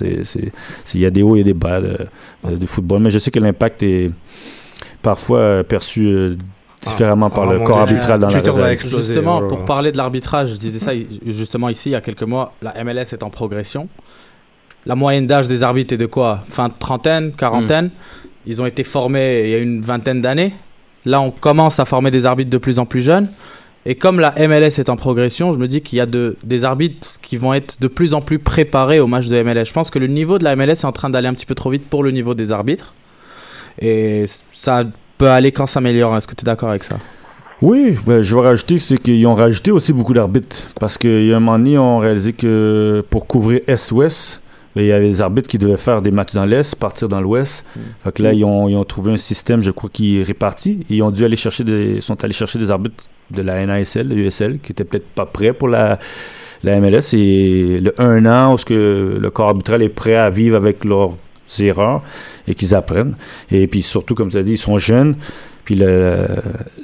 Il 0.94 1.00
y 1.00 1.06
a 1.06 1.10
des 1.10 1.22
hauts 1.22 1.36
et 1.36 1.44
des 1.44 1.54
bas 1.54 1.80
de, 1.80 1.96
de- 2.48 2.56
de 2.56 2.66
football. 2.66 3.00
Mais 3.00 3.10
je 3.10 3.18
sais 3.18 3.30
que 3.30 3.38
l'impact 3.38 3.82
est 3.82 4.10
parfois 5.02 5.38
euh, 5.38 5.62
perçu 5.62 6.06
euh, 6.06 6.36
différemment 6.80 7.30
par 7.30 7.48
ah, 7.48 7.52
le 7.52 7.60
corps 7.60 7.86
Dieu, 7.86 7.96
arbitral 7.96 8.20
dans 8.20 8.28
la 8.28 8.38
réserve. 8.38 8.78
Justement, 8.80 9.46
pour 9.46 9.64
parler 9.64 9.92
de 9.92 9.96
l'arbitrage, 9.96 10.50
je 10.50 10.56
disais 10.56 10.78
ça 10.78 10.92
justement 11.26 11.68
ici 11.68 11.90
il 11.90 11.92
y 11.92 11.96
a 11.96 12.00
quelques 12.00 12.22
mois, 12.22 12.54
la 12.62 12.82
MLS 12.84 13.12
est 13.12 13.22
en 13.22 13.30
progression. 13.30 13.88
La 14.84 14.96
moyenne 14.96 15.26
d'âge 15.26 15.46
des 15.46 15.62
arbitres 15.62 15.94
est 15.94 15.98
de 15.98 16.06
quoi? 16.06 16.40
Fin 16.48 16.68
de 16.68 16.74
trentaine, 16.76 17.32
quarantaine. 17.32 17.90
Ils 18.46 18.60
ont 18.60 18.66
été 18.66 18.82
formés 18.82 19.42
il 19.44 19.50
y 19.50 19.54
a 19.54 19.58
une 19.58 19.80
vingtaine 19.80 20.20
d'années. 20.20 20.54
Là, 21.04 21.20
on 21.20 21.30
commence 21.30 21.78
à 21.78 21.84
former 21.84 22.10
des 22.10 22.26
arbitres 22.26 22.50
de 22.50 22.58
plus 22.58 22.80
en 22.80 22.86
plus 22.86 23.02
jeunes. 23.02 23.28
Et 23.84 23.96
comme 23.96 24.20
la 24.20 24.34
MLS 24.38 24.78
est 24.78 24.88
en 24.88 24.96
progression, 24.96 25.52
je 25.52 25.58
me 25.58 25.66
dis 25.66 25.82
qu'il 25.82 25.98
y 25.98 26.00
a 26.00 26.06
de, 26.06 26.36
des 26.44 26.64
arbitres 26.64 27.20
qui 27.20 27.36
vont 27.36 27.52
être 27.52 27.80
de 27.80 27.88
plus 27.88 28.14
en 28.14 28.20
plus 28.20 28.38
préparés 28.38 29.00
au 29.00 29.08
match 29.08 29.26
de 29.26 29.42
MLS. 29.42 29.66
Je 29.66 29.72
pense 29.72 29.90
que 29.90 29.98
le 29.98 30.06
niveau 30.06 30.38
de 30.38 30.44
la 30.44 30.54
MLS 30.54 30.70
est 30.70 30.84
en 30.84 30.92
train 30.92 31.10
d'aller 31.10 31.28
un 31.28 31.34
petit 31.34 31.46
peu 31.46 31.56
trop 31.56 31.70
vite 31.70 31.88
pour 31.88 32.04
le 32.04 32.12
niveau 32.12 32.34
des 32.34 32.52
arbitres. 32.52 32.94
Et 33.80 34.24
ça 34.26 34.84
peut 35.18 35.28
aller 35.28 35.52
qu'en 35.52 35.66
s'améliorant. 35.66 36.16
Est-ce 36.16 36.26
que 36.26 36.34
tu 36.34 36.42
es 36.42 36.46
d'accord 36.46 36.70
avec 36.70 36.84
ça? 36.84 36.98
Oui, 37.62 37.96
ben, 38.04 38.22
je 38.22 38.34
vais 38.34 38.40
rajouter, 38.40 38.80
c'est 38.80 38.98
qu'ils 38.98 39.24
ont 39.26 39.36
rajouté 39.36 39.70
aussi 39.70 39.92
beaucoup 39.92 40.14
d'arbitres. 40.14 40.66
Parce 40.80 40.98
qu'il 40.98 41.26
y 41.26 41.32
a 41.32 41.36
un 41.36 41.40
moment 41.40 41.58
donné, 41.58 41.78
on 41.78 41.98
a 41.98 42.00
réalisé 42.00 42.32
que 42.32 43.04
pour 43.08 43.28
couvrir 43.28 43.60
Est-Ouest, 43.68 44.40
ben, 44.74 44.82
il 44.82 44.88
y 44.88 44.92
avait 44.92 45.08
des 45.08 45.20
arbitres 45.20 45.48
qui 45.48 45.58
devaient 45.58 45.76
faire 45.76 46.02
des 46.02 46.10
matchs 46.10 46.34
dans 46.34 46.44
l'Est, 46.44 46.74
partir 46.74 47.08
dans 47.08 47.20
l'Ouest. 47.20 47.64
Fait 48.02 48.12
que 48.12 48.22
là, 48.22 48.32
ils 48.32 48.44
ont, 48.44 48.68
ils 48.68 48.74
ont 48.74 48.84
trouvé 48.84 49.12
un 49.12 49.16
système, 49.16 49.62
je 49.62 49.70
crois, 49.70 49.90
qui 49.92 50.18
est 50.18 50.22
réparti. 50.24 50.84
Ils 50.90 51.02
ont 51.02 51.12
dû 51.12 51.24
aller 51.24 51.36
chercher 51.36 51.62
des, 51.62 52.00
sont 52.00 52.22
allés 52.24 52.32
chercher 52.32 52.58
des 52.58 52.70
arbitres 52.70 53.04
de 53.30 53.42
la 53.42 53.64
NASL, 53.64 54.08
de 54.08 54.14
l'USL, 54.14 54.58
qui 54.58 54.72
étaient 54.72 54.84
peut-être 54.84 55.06
pas 55.06 55.26
prêts 55.26 55.52
pour 55.52 55.68
la, 55.68 56.00
la 56.64 56.80
MLS. 56.80 57.14
Et 57.14 57.80
le 57.80 57.94
un 58.00 58.26
an 58.26 58.54
où 58.54 58.58
ce 58.58 58.64
que 58.64 59.18
le 59.20 59.30
corps 59.30 59.50
arbitral 59.50 59.82
est 59.82 59.88
prêt 59.88 60.16
à 60.16 60.30
vivre 60.30 60.56
avec 60.56 60.84
leurs 61.58 61.68
erreurs 61.68 62.02
et 62.48 62.54
qu'ils 62.54 62.74
apprennent. 62.74 63.14
Et 63.50 63.66
puis 63.66 63.82
surtout, 63.82 64.14
comme 64.14 64.30
tu 64.30 64.36
as 64.36 64.42
dit, 64.42 64.52
ils 64.52 64.58
sont 64.58 64.78
jeunes. 64.78 65.16
Puis 65.64 65.76
le, 65.76 66.26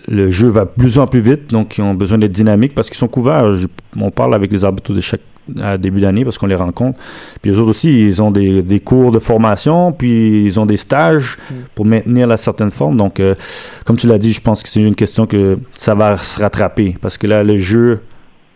le 0.07 0.31
jeu 0.31 0.49
va 0.49 0.65
de 0.65 0.71
plus 0.77 0.99
en 0.99 1.07
plus 1.09 1.21
vite, 1.21 1.49
donc 1.51 1.79
ils 1.79 1.83
ont 1.83 1.95
besoin 1.95 2.17
d'être 2.19 2.31
dynamiques 2.33 2.75
parce 2.75 2.89
qu'ils 2.89 2.97
sont 2.99 3.09
couverts. 3.09 3.57
Je- 3.57 3.67
on 4.01 4.11
parle 4.13 4.35
avec 4.35 4.53
les 4.53 4.65
arbitres 4.65 4.93
de 4.93 5.01
chaque 5.01 5.21
à 5.63 5.79
début 5.79 6.01
d'année 6.03 6.25
parce 6.25 6.37
qu'on 6.39 6.47
les 6.47 6.55
rencontre. 6.55 6.99
Puis 7.43 7.51
les 7.51 7.59
autres 7.59 7.71
aussi, 7.71 8.07
ils 8.07 8.21
ont 8.23 8.31
des, 8.31 8.63
des 8.63 8.79
cours 8.81 9.11
de 9.11 9.19
formation, 9.19 9.93
puis 9.93 10.45
ils 10.45 10.61
ont 10.61 10.67
des 10.67 10.77
stages 10.77 11.39
pour 11.75 11.87
maintenir 11.87 12.27
la 12.29 12.37
certaine 12.37 12.71
forme. 12.71 12.97
Donc, 12.99 13.19
euh, 13.19 13.35
comme 13.87 13.97
tu 13.97 14.07
l'as 14.07 14.19
dit, 14.19 14.33
je 14.33 14.43
pense 14.43 14.63
que 14.63 14.69
c'est 14.69 14.81
une 14.83 14.95
question 14.95 15.27
que 15.27 15.59
ça 15.75 15.95
va 15.95 16.17
se 16.19 16.39
rattraper 16.41 16.97
parce 17.01 17.17
que 17.19 17.27
là, 17.27 17.43
le 17.43 17.57
jeu 17.57 18.01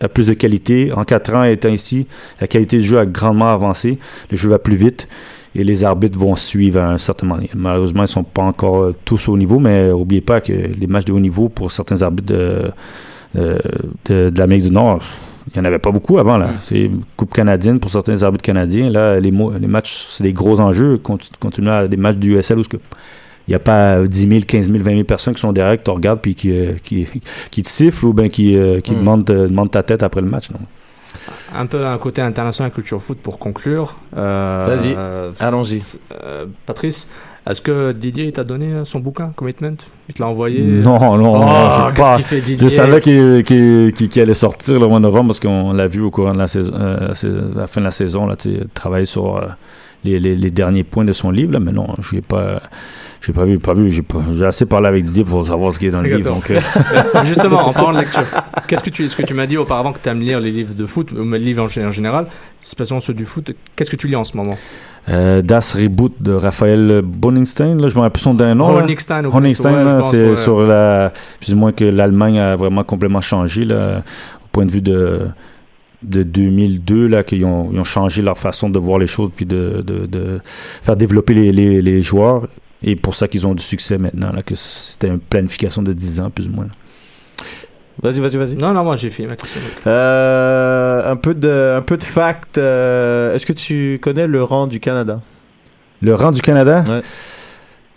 a 0.02 0.08
plus 0.08 0.26
de 0.26 0.34
qualité. 0.34 0.92
En 0.92 1.04
quatre 1.04 1.32
ans 1.34 1.42
étant 1.44 1.70
ici, 1.70 2.06
la 2.40 2.46
qualité 2.46 2.76
du 2.78 2.84
jeu 2.84 2.98
a 2.98 3.06
grandement 3.06 3.50
avancé. 3.52 3.98
Le 4.30 4.36
jeu 4.36 4.50
va 4.50 4.58
plus 4.58 4.76
vite 4.76 5.08
et 5.54 5.64
les 5.64 5.84
arbitres 5.84 6.18
vont 6.18 6.34
suivre 6.36 6.80
à 6.80 6.90
un 6.92 6.98
certain 6.98 7.26
moment. 7.26 7.42
Malheureusement, 7.54 8.00
ils 8.02 8.04
ne 8.04 8.08
sont 8.08 8.24
pas 8.24 8.42
encore 8.42 8.82
euh, 8.82 8.94
tous 9.04 9.28
au 9.28 9.36
niveau, 9.36 9.58
mais 9.58 9.88
n'oubliez 9.90 10.20
pas 10.22 10.40
que 10.40 10.52
les 10.52 10.86
matchs 10.86 11.04
de 11.06 11.12
haut 11.12 11.20
niveau 11.20 11.48
pour 11.48 11.70
certains 11.70 12.00
arbitres 12.02 12.32
de, 12.32 12.70
de, 13.34 13.58
de- 14.06 14.30
de 14.30 14.38
l'Amérique 14.38 14.64
du 14.64 14.70
Nord, 14.70 15.02
il 15.54 15.60
n'y 15.60 15.66
en 15.66 15.68
avait 15.68 15.78
pas 15.80 15.90
beaucoup 15.90 16.18
avant. 16.18 16.38
là. 16.38 16.50
C'est 16.68 16.82
une 16.82 17.00
Coupe 17.16 17.34
canadienne 17.34 17.80
pour 17.80 17.90
certains 17.90 18.22
arbitres 18.22 18.44
canadiens. 18.44 18.88
Là, 18.90 19.18
les, 19.20 19.30
matchs, 19.32 20.06
c'est 20.10 20.22
des 20.22 20.32
gros 20.32 20.60
enjeux. 20.60 20.98
Conti- 20.98 21.30
Continuer 21.40 21.70
à 21.70 21.88
des 21.88 21.96
matchs 21.96 22.16
du 22.16 22.34
USL 22.36 22.58
où 22.58 22.64
ce 22.64 22.68
que- 22.68 22.76
il 23.48 23.50
n'y 23.50 23.54
a 23.56 23.58
pas 23.58 24.06
10 24.06 24.28
000, 24.28 24.40
15 24.46 24.70
000, 24.70 24.78
20 24.84 24.92
000 24.92 25.04
personnes 25.04 25.34
qui 25.34 25.40
sont 25.40 25.52
derrière, 25.52 25.76
qui 25.76 25.82
te 25.82 25.90
regardent 25.90 26.20
puis 26.20 26.36
qui, 26.36 26.52
euh, 26.52 26.74
qui, 26.82 27.08
qui 27.50 27.62
te 27.64 27.68
sifflent 27.68 28.06
ou 28.06 28.12
bien 28.12 28.28
qui, 28.28 28.56
euh, 28.56 28.80
qui 28.80 28.92
Mm. 28.92 28.98
demandent, 28.98 29.30
euh, 29.30 29.48
demandent 29.48 29.70
ta 29.72 29.82
tête 29.82 30.04
après 30.04 30.20
le 30.20 30.28
match. 30.28 30.48
non? 30.52 30.60
Un 31.54 31.66
peu 31.66 31.86
un 31.86 31.98
côté 31.98 32.22
international 32.22 32.72
culture 32.72 33.00
foot 33.00 33.18
pour 33.18 33.38
conclure. 33.38 33.96
Euh, 34.16 34.64
Vas-y, 34.68 34.94
euh, 34.96 35.30
allons-y. 35.40 35.82
euh, 36.24 36.46
Patrice, 36.66 37.08
Est-ce 37.48 37.60
que 37.60 37.92
Didier 37.92 38.30
t'a 38.32 38.44
donné 38.44 38.84
son 38.84 39.00
bouquin, 39.00 39.32
Commitment? 39.34 39.74
Il 40.08 40.14
te 40.14 40.22
l'a 40.22 40.28
envoyé? 40.28 40.60
Non, 40.62 41.16
non, 41.18 41.34
Oh, 41.34 41.38
non, 41.38 41.92
pas. 41.94 42.16
qu'il 42.16 42.24
fait, 42.24 42.38
Je 42.38 42.44
Didier? 42.44 42.70
savais 42.70 43.00
qu'il 43.00 43.42
qu'il 43.42 44.22
allait 44.22 44.34
sortir 44.34 44.78
le 44.78 44.86
mois 44.86 44.98
de 44.98 45.02
novembre 45.04 45.28
parce 45.28 45.40
qu'on 45.40 45.72
l'a 45.72 45.86
vu 45.88 46.00
au 46.02 46.10
courant 46.10 46.32
de 46.32 46.38
la, 46.38 46.48
saison, 46.48 46.72
euh, 46.74 47.12
la 47.56 47.66
fin 47.66 47.80
de 47.80 47.86
la 47.86 47.90
saison, 47.90 48.26
là, 48.26 48.36
travailler 48.74 49.06
sur 49.06 49.36
euh, 49.38 49.40
les, 50.04 50.18
les- 50.18 50.36
les 50.36 50.50
derniers 50.50 50.84
points 50.84 51.04
de 51.04 51.12
son 51.12 51.30
livre, 51.30 51.52
là, 51.52 51.60
mais 51.60 51.72
non, 51.72 51.88
je 52.00 52.16
n'ai 52.16 52.22
pas. 52.22 52.62
J'ai 53.24 53.32
pas 53.32 53.44
vu, 53.44 53.60
pas 53.60 53.72
vu, 53.72 53.88
j'ai 53.88 54.02
pas- 54.02 54.18
j'ai 54.36 54.44
assez 54.44 54.66
parlé 54.66 54.88
avec 54.88 55.04
Didier 55.04 55.22
pour 55.22 55.46
savoir 55.46 55.72
ce 55.72 55.78
qui 55.78 55.86
est 55.86 55.90
dans 55.92 56.00
le 56.02 56.08
livre. 56.16 56.30
Donc, 56.34 56.50
euh, 56.50 56.60
Justement, 57.24 57.68
en 57.68 57.72
parlant 57.72 57.92
de 57.92 57.98
lecture, 57.98 58.24
qu'est-ce 58.66 58.82
que 58.82 58.90
tu, 58.90 59.08
ce 59.08 59.14
que 59.14 59.22
tu 59.22 59.32
m'as 59.32 59.46
dit 59.46 59.56
auparavant 59.56 59.92
que 59.92 60.00
tu 60.02 60.08
aimes 60.08 60.18
lire 60.18 60.40
les 60.40 60.50
livres 60.50 60.74
de 60.74 60.86
foot, 60.86 61.12
ou 61.12 61.22
les 61.30 61.38
livres 61.38 61.62
en, 61.62 61.66
gé- 61.68 61.86
en 61.86 61.92
général, 61.92 62.26
spécialement 62.60 63.00
ceux 63.00 63.14
du 63.14 63.24
foot, 63.24 63.52
qu'est-ce 63.76 63.90
que 63.90 63.94
tu 63.96 64.08
lis 64.08 64.16
en 64.16 64.24
ce 64.24 64.36
moment? 64.36 64.58
Euh, 65.08 65.40
Das 65.40 65.72
Reboot 65.74 66.14
de 66.20 66.32
Raphaël 66.32 67.00
Boningstein, 67.04 67.76
là, 67.76 67.86
je 67.88 67.94
me 67.94 68.00
rappelle 68.00 68.20
son 68.22 68.34
dernier 68.34 68.56
nom. 68.56 68.66
Honigstein, 69.32 70.02
c'est 70.10 70.30
ouais. 70.30 70.36
sur 70.36 70.60
la. 70.64 71.12
Plus 71.40 71.52
ou 71.54 71.56
moins 71.56 71.70
que 71.70 71.84
l'Allemagne 71.84 72.40
a 72.40 72.56
vraiment 72.56 72.82
complètement 72.82 73.20
changé, 73.20 73.64
là, 73.64 73.98
au 74.44 74.48
point 74.50 74.66
de 74.66 74.70
vue 74.72 74.82
de 74.82 75.20
de 76.02 76.22
2002 76.22 77.06
là 77.06 77.22
qu'ils 77.24 77.44
ont, 77.44 77.70
ils 77.72 77.78
ont 77.78 77.84
changé 77.84 78.22
leur 78.22 78.38
façon 78.38 78.68
de 78.70 78.78
voir 78.78 78.98
les 78.98 79.06
choses 79.06 79.30
puis 79.34 79.46
de, 79.46 79.82
de, 79.86 80.06
de 80.06 80.40
faire 80.82 80.96
développer 80.96 81.34
les, 81.34 81.52
les, 81.52 81.80
les 81.82 82.02
joueurs 82.02 82.48
et 82.82 82.96
pour 82.96 83.14
ça 83.14 83.28
qu'ils 83.28 83.46
ont 83.46 83.54
du 83.54 83.62
succès 83.62 83.98
maintenant 83.98 84.32
là 84.32 84.42
que 84.42 84.54
c'était 84.54 85.08
une 85.08 85.20
planification 85.20 85.82
de 85.82 85.92
10 85.92 86.20
ans 86.20 86.30
plus 86.30 86.46
ou 86.48 86.52
moins 86.52 86.66
Vas-y, 88.02 88.20
vas-y, 88.20 88.36
vas-y. 88.36 88.56
Non, 88.56 88.72
non, 88.72 88.82
moi 88.84 88.96
j'ai 88.96 89.10
fait 89.10 89.26
ma 89.26 89.36
question. 89.36 89.60
Euh, 89.86 91.12
un 91.12 91.14
peu 91.16 91.34
de, 91.34 91.74
un 91.76 91.82
peu 91.82 91.96
de 91.98 92.02
fact. 92.04 92.56
euh, 92.58 93.34
Est-ce 93.34 93.44
que 93.46 93.52
tu 93.52 94.00
connais 94.02 94.26
le 94.26 94.42
rang 94.42 94.66
du 94.66 94.80
Canada? 94.80 95.20
Le 96.00 96.14
rang 96.14 96.32
du 96.32 96.40
Canada? 96.40 96.84
Ouais. 96.88 97.02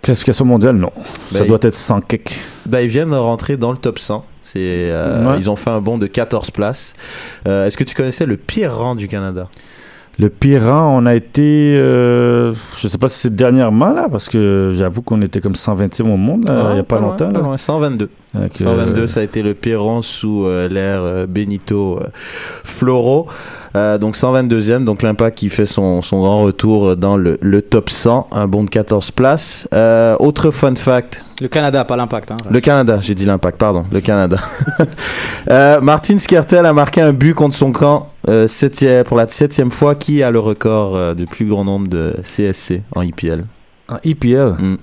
classification 0.01 0.45
mondiale 0.45 0.75
non 0.75 0.91
ça 1.31 1.39
Ben, 1.39 1.47
doit 1.47 1.57
être 1.63 1.73
100 1.73 2.01
kick 2.01 2.39
Bah, 2.67 2.81
ils 2.83 2.89
viennent 2.89 3.09
de 3.09 3.15
rentrer 3.15 3.57
dans 3.57 3.71
le 3.71 3.77
top 3.77 3.97
100. 3.97 4.23
C'est, 4.45 4.59
euh, 4.91 5.25
Ouais. 5.31 5.37
Ils 5.39 5.49
ont 5.49 5.55
fait 5.55 5.71
un 5.71 5.81
bond 5.81 5.97
de 5.97 6.05
14 6.07 6.51
places. 6.51 6.93
Euh, 7.47 7.65
Est-ce 7.65 7.77
que 7.77 7.83
tu 7.83 7.95
connaissais 7.95 8.25
le 8.27 8.37
pire 8.37 8.75
rang 8.77 8.93
du 8.95 9.07
Canada? 9.07 9.47
Le 10.19 10.29
pire 10.29 10.63
rang, 10.63 11.01
on 11.01 11.05
a 11.07 11.15
été, 11.15 11.73
euh, 11.77 12.53
je 12.77 12.87
sais 12.87 12.97
pas 12.97 13.09
si 13.09 13.19
c'est 13.19 13.35
dernièrement 13.35 13.89
là, 13.91 14.07
parce 14.09 14.29
que 14.29 14.71
j'avoue 14.73 15.01
qu'on 15.01 15.21
était 15.21 15.41
comme 15.41 15.55
120e 15.55 16.09
au 16.09 16.15
monde 16.15 16.47
là, 16.47 16.67
Ah, 16.67 16.69
il 16.73 16.77
y 16.77 16.79
a 16.79 16.83
pas, 16.83 16.99
loin, 16.99 17.09
longtemps. 17.09 17.25
pas 17.31 17.39
là. 17.39 17.39
loin, 17.41 17.57
122. 17.57 18.09
Donc, 18.35 18.51
122, 18.57 19.01
euh, 19.01 19.07
ça 19.07 19.21
a 19.21 19.23
été 19.23 19.41
le 19.41 19.53
pire 19.53 19.81
rang 19.83 20.01
sous 20.01 20.45
euh, 20.45 20.67
l'ère 20.67 21.01
euh, 21.01 21.25
Benito 21.25 21.99
euh, 22.01 22.07
Floro. 22.63 23.27
Euh, 23.75 23.97
donc 23.97 24.15
122e, 24.15 24.85
donc 24.85 25.01
l'impact 25.01 25.37
qui 25.37 25.49
fait 25.49 25.65
son, 25.65 26.01
son 26.01 26.19
grand 26.21 26.43
retour 26.43 26.95
dans 26.95 27.17
le, 27.17 27.37
le 27.41 27.61
top 27.61 27.89
100, 27.89 28.27
un 28.31 28.47
bond 28.47 28.63
de 28.63 28.69
14 28.69 29.11
places. 29.11 29.67
Euh, 29.73 30.15
autre 30.19 30.51
fun 30.51 30.75
fact, 30.75 31.23
Le 31.41 31.47
Canada, 31.49 31.83
pas 31.83 31.97
l'impact. 31.97 32.31
Hein. 32.31 32.37
le 32.49 32.59
Canada, 32.61 32.99
j'ai 33.01 33.15
dit 33.15 33.25
l'impact, 33.25 33.57
pardon, 33.57 33.83
le 33.91 33.99
Canada. 33.99 34.37
euh, 35.49 35.81
Martin 35.81 36.17
Skirtel 36.17 36.65
a 36.65 36.73
marqué 36.73 37.01
un 37.01 37.11
but 37.13 37.33
contre 37.33 37.55
son 37.55 37.71
camp 37.71 38.11
euh, 38.29 38.47
septième- 38.47 39.03
pour 39.03 39.17
la 39.17 39.27
septième 39.27 39.71
fois. 39.71 39.95
Qui 39.95 40.23
a 40.23 40.31
le 40.31 40.39
record 40.39 40.95
euh, 40.95 41.13
du 41.13 41.25
plus 41.25 41.45
grand 41.45 41.63
nombre 41.65 41.87
de 41.89 42.13
CSC 42.23 42.81
en 42.95 43.01
IPL 43.01 43.43
En 43.89 43.97
EPL, 44.05 44.55
Mm. 44.59 44.77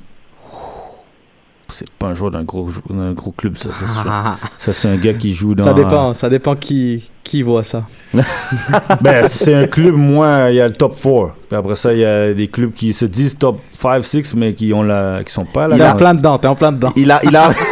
C'est 1.72 1.90
pas 1.90 2.08
un 2.08 2.14
joueur 2.14 2.30
d'un 2.30 2.42
gros, 2.42 2.68
d'un 2.90 3.12
gros 3.12 3.32
club, 3.32 3.56
ça, 3.56 3.70
c'est 3.78 3.86
sûr. 3.88 4.04
ça, 4.58 4.72
c'est 4.72 4.88
un 4.88 4.96
gars 4.96 5.14
qui 5.14 5.34
joue 5.34 5.54
dans. 5.54 5.64
Ça 5.64 5.74
dépend, 5.74 6.14
ça 6.14 6.28
dépend 6.28 6.54
qui, 6.54 7.10
qui 7.24 7.42
voit 7.42 7.62
ça. 7.62 7.84
ben, 9.00 9.26
c'est 9.28 9.54
un 9.54 9.66
club, 9.66 9.94
moins, 9.94 10.48
il 10.50 10.56
y 10.56 10.60
a 10.60 10.66
le 10.66 10.72
top 10.74 10.94
4. 10.94 11.30
Puis 11.48 11.56
après 11.56 11.76
ça, 11.76 11.92
il 11.92 12.00
y 12.00 12.04
a 12.04 12.32
des 12.34 12.48
clubs 12.48 12.72
qui 12.72 12.92
se 12.92 13.04
disent 13.04 13.36
top 13.36 13.60
5, 13.72 14.04
6, 14.04 14.34
mais 14.34 14.54
qui, 14.54 14.72
ont 14.72 14.82
la, 14.82 15.22
qui 15.24 15.32
sont 15.32 15.44
pas 15.44 15.68
là. 15.68 15.76
T'es 15.76 15.82
en 15.82 15.88
dans- 15.90 15.96
plein 15.96 16.14
dedans, 16.14 16.38
t'es 16.38 16.48
en 16.48 16.54
plein 16.54 16.72
dedans. 16.72 16.92
Il 16.96 17.10
a, 17.10 17.20
il 17.24 17.34
a. 17.36 17.50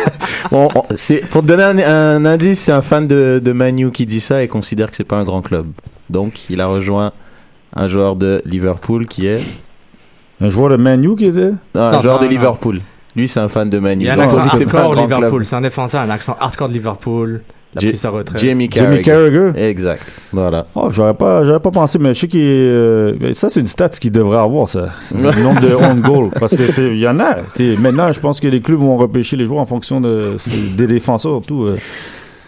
Bon, 0.51 0.69
on- 0.75 0.85
c'est 0.97 1.19
pour 1.19 1.43
te 1.43 1.47
donner 1.49 1.85
un, 1.85 2.17
un 2.17 2.25
indice, 2.25 2.61
c'est 2.61 2.73
un 2.73 2.83
fan 2.83 3.07
de, 3.07 3.41
de 3.45 3.53
Manu 3.53 3.91
qui 3.93 4.07
dit 4.07 4.21
ça 4.21 4.43
et 4.43 4.49
considère 4.49 4.91
que 4.91 4.97
c'est 4.97 5.05
pas 5.05 5.17
un 5.19 5.25
grand 5.25 5.43
club. 5.43 5.67
Donc, 6.09 6.49
il 6.51 6.61
a 6.61 6.67
rejoint 6.67 7.13
un 7.77 7.87
joueur 7.87 8.17
de 8.17 8.43
Liverpool 8.45 9.07
qui 9.07 9.27
est 9.27 9.41
Un 10.41 10.49
joueur 10.49 10.71
de 10.71 10.77
Manu 10.77 11.15
qui 11.15 11.27
était? 11.27 11.53
Non, 11.75 11.83
un 11.83 11.93
Non, 11.93 12.01
joueur 12.01 12.19
de 12.19 12.25
non, 12.25 12.31
non. 12.33 12.79
Lui, 13.17 13.29
c'est 13.29 13.41
un 13.41 13.49
fan 13.49 13.69
de 13.69 13.79
Manu. 13.79 14.05
Il 14.05 14.07
y 14.07 14.11
a 14.11 14.15
un 14.15 14.19
accent 14.21 14.39
hardcore. 14.39 14.95
Liverpool, 14.95 15.47
c'est 15.47 15.57
un 15.57 15.61
défenseur, 15.61 16.01
un 16.03 16.11
accent 16.11 16.37
hardcore 16.41 16.69
de 16.69 16.75
Liverpool. 16.75 17.41
Il 17.75 17.79
a 17.79 17.81
J- 17.83 17.89
pris 17.91 17.99
sa 17.99 18.11
retraite. 18.11 18.41
Jamie 18.41 18.69
Jimmy 18.71 19.03
Carragher. 19.03 19.03
Carragher. 19.53 19.69
Exact. 19.71 20.03
Voilà. 20.33 20.67
Oh, 20.75 20.89
j'aurais 20.91 21.15
pas, 21.15 21.45
j'aurais 21.45 21.61
pas 21.61 21.71
pensé, 21.71 21.99
mais 22.01 22.15
je 22.15 22.21
sais 22.21 22.27
qu'il 22.29 22.41
euh, 22.43 23.33
ça, 23.33 23.49
c'est 23.49 23.61
une 23.61 23.69
stat 23.69 23.91
qu'il 23.91 24.11
devrait 24.11 24.39
avoir, 24.39 24.69
ça. 24.69 24.89
Le 25.15 25.43
nombre 25.43 25.61
de 25.61 25.75
on 25.75 25.95
goal. 25.95 26.31
Parce 26.41 26.57
que 26.57 26.67
c'est, 26.67 26.97
y 26.97 27.07
en 27.07 27.21
a. 27.21 27.37
Maintenant, 27.81 28.11
je 28.11 28.19
pense 28.19 28.41
que 28.41 28.49
les 28.49 28.61
clubs 28.61 28.81
vont 28.81 28.97
repêcher 28.97 29.37
les 29.37 29.45
joueurs 29.45 29.61
en 29.61 29.67
fonction 29.67 30.01
de, 30.01 30.35
des 30.77 30.89
défenseurs, 30.89 31.31
surtout. 31.33 31.67
euh. 31.67 31.77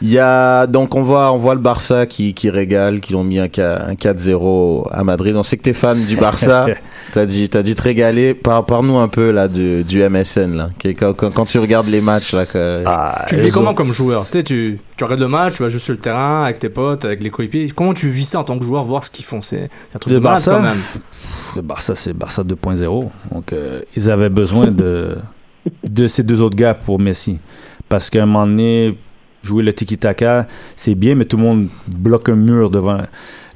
Il 0.04 0.10
y 0.10 0.18
a 0.18 0.66
donc 0.66 0.96
on 0.96 1.02
voit 1.04 1.30
on 1.32 1.38
voit 1.38 1.54
le 1.54 1.60
Barça 1.60 2.06
qui, 2.06 2.34
qui 2.34 2.50
régale, 2.50 3.00
qui 3.00 3.14
ont 3.14 3.22
mis 3.22 3.38
un, 3.38 3.46
ca- 3.54 3.84
un 3.86 3.94
4-0 3.94 4.88
à 4.90 5.04
Madrid. 5.04 5.36
On 5.36 5.44
sait 5.44 5.56
que 5.56 5.62
t'es 5.62 5.72
fan 5.72 6.04
du 6.04 6.16
Barça. 6.16 6.66
t'as 7.12 7.24
dû 7.24 7.48
t'as 7.48 7.62
dû 7.62 7.74
te 7.76 7.82
régaler. 7.82 8.34
Par 8.34 8.66
parle-nous 8.66 8.98
un 8.98 9.06
peu 9.06 9.30
là 9.30 9.46
du, 9.46 9.84
du 9.84 10.02
MSN 10.02 10.56
là. 10.56 10.70
Quand, 10.82 11.14
quand, 11.16 11.30
quand 11.32 11.44
tu 11.44 11.58
regardes 11.60 11.86
les 11.86 12.00
matchs 12.00 12.32
là. 12.34 12.46
Que, 12.46 12.82
Ah, 12.84 13.26
Tu 13.28 13.36
vis 13.36 13.52
comment 13.52 13.70
autres, 13.70 13.76
comme 13.78 13.92
joueur? 13.92 14.24
Tu 14.24 14.32
sais, 14.32 14.42
tu, 14.42 14.80
tu 14.96 15.04
regardes 15.04 15.20
le 15.20 15.28
match, 15.28 15.54
tu 15.56 15.62
vas 15.62 15.68
juste 15.68 15.84
sur 15.84 15.94
le 15.94 16.00
terrain 16.00 16.42
avec 16.44 16.58
tes 16.58 16.68
potes, 16.68 17.04
avec 17.04 17.22
les 17.22 17.30
coéquipiers. 17.30 17.70
Comment 17.70 17.94
tu 17.94 18.08
vis 18.08 18.24
ça 18.24 18.40
en 18.40 18.44
tant 18.44 18.58
que 18.58 18.64
joueur, 18.64 18.82
voir 18.82 19.04
ce 19.04 19.10
qu'ils 19.10 19.24
font? 19.24 19.40
C'est 19.40 19.70
un 19.94 19.98
truc 20.00 20.14
Le 20.14 20.18
de 20.18 20.24
Barça 20.24 20.50
quand 20.56 20.62
même. 20.62 20.80
Le 21.54 21.62
Barça, 21.62 21.94
c'est 21.94 22.12
Barça 22.12 22.42
2.0. 22.42 23.08
Donc, 23.32 23.52
euh, 23.52 23.82
ils 23.96 24.10
avaient 24.10 24.30
besoin 24.30 24.68
de, 24.72 25.16
de 25.88 26.08
ces 26.08 26.24
deux 26.24 26.40
autres 26.40 26.56
gars 26.56 26.74
pour 26.74 26.98
Messi. 26.98 27.38
Parce 27.88 28.10
qu'à 28.10 28.22
un 28.24 28.26
moment 28.26 28.46
donné, 28.46 28.96
jouer 29.42 29.62
le 29.62 29.72
tiki-taka, 29.72 30.46
c'est 30.76 30.94
bien, 30.94 31.14
mais 31.14 31.24
tout 31.24 31.36
le 31.36 31.42
monde 31.42 31.68
bloque 31.88 32.28
un 32.28 32.36
mur 32.36 32.70
devant. 32.70 32.98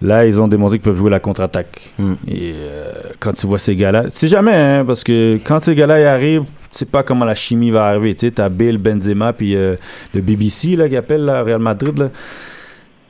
Là, 0.02 0.26
ils 0.26 0.40
ont 0.40 0.48
démontré 0.48 0.76
qu'ils 0.76 0.84
peuvent 0.84 0.96
jouer 0.96 1.10
la 1.10 1.20
contre-attaque. 1.20 1.80
Mm. 1.98 2.12
Et 2.28 2.52
euh, 2.54 2.92
quand 3.18 3.32
tu 3.32 3.46
vois 3.46 3.58
ces 3.58 3.74
gars-là, 3.76 4.04
tu 4.04 4.18
sais 4.18 4.28
jamais, 4.28 4.54
hein, 4.54 4.84
parce 4.86 5.02
que 5.02 5.38
quand 5.44 5.62
ces 5.62 5.74
gars-là 5.74 6.00
ils 6.00 6.06
arrivent, 6.06 6.44
tu 6.70 6.78
sais 6.80 6.84
pas 6.84 7.02
comment 7.02 7.24
la 7.24 7.34
chimie 7.34 7.70
va 7.70 7.86
arriver. 7.86 8.14
Tu 8.14 8.26
sais, 8.26 8.32
t'as 8.32 8.48
Bale, 8.48 8.78
Benzema, 8.78 9.32
puis 9.32 9.56
euh, 9.56 9.76
le 10.14 10.20
BBC, 10.20 10.76
là, 10.76 10.88
qui 10.88 10.96
appelle, 10.96 11.24
là, 11.24 11.42
Real 11.42 11.60
Madrid, 11.60 11.98
là. 11.98 12.10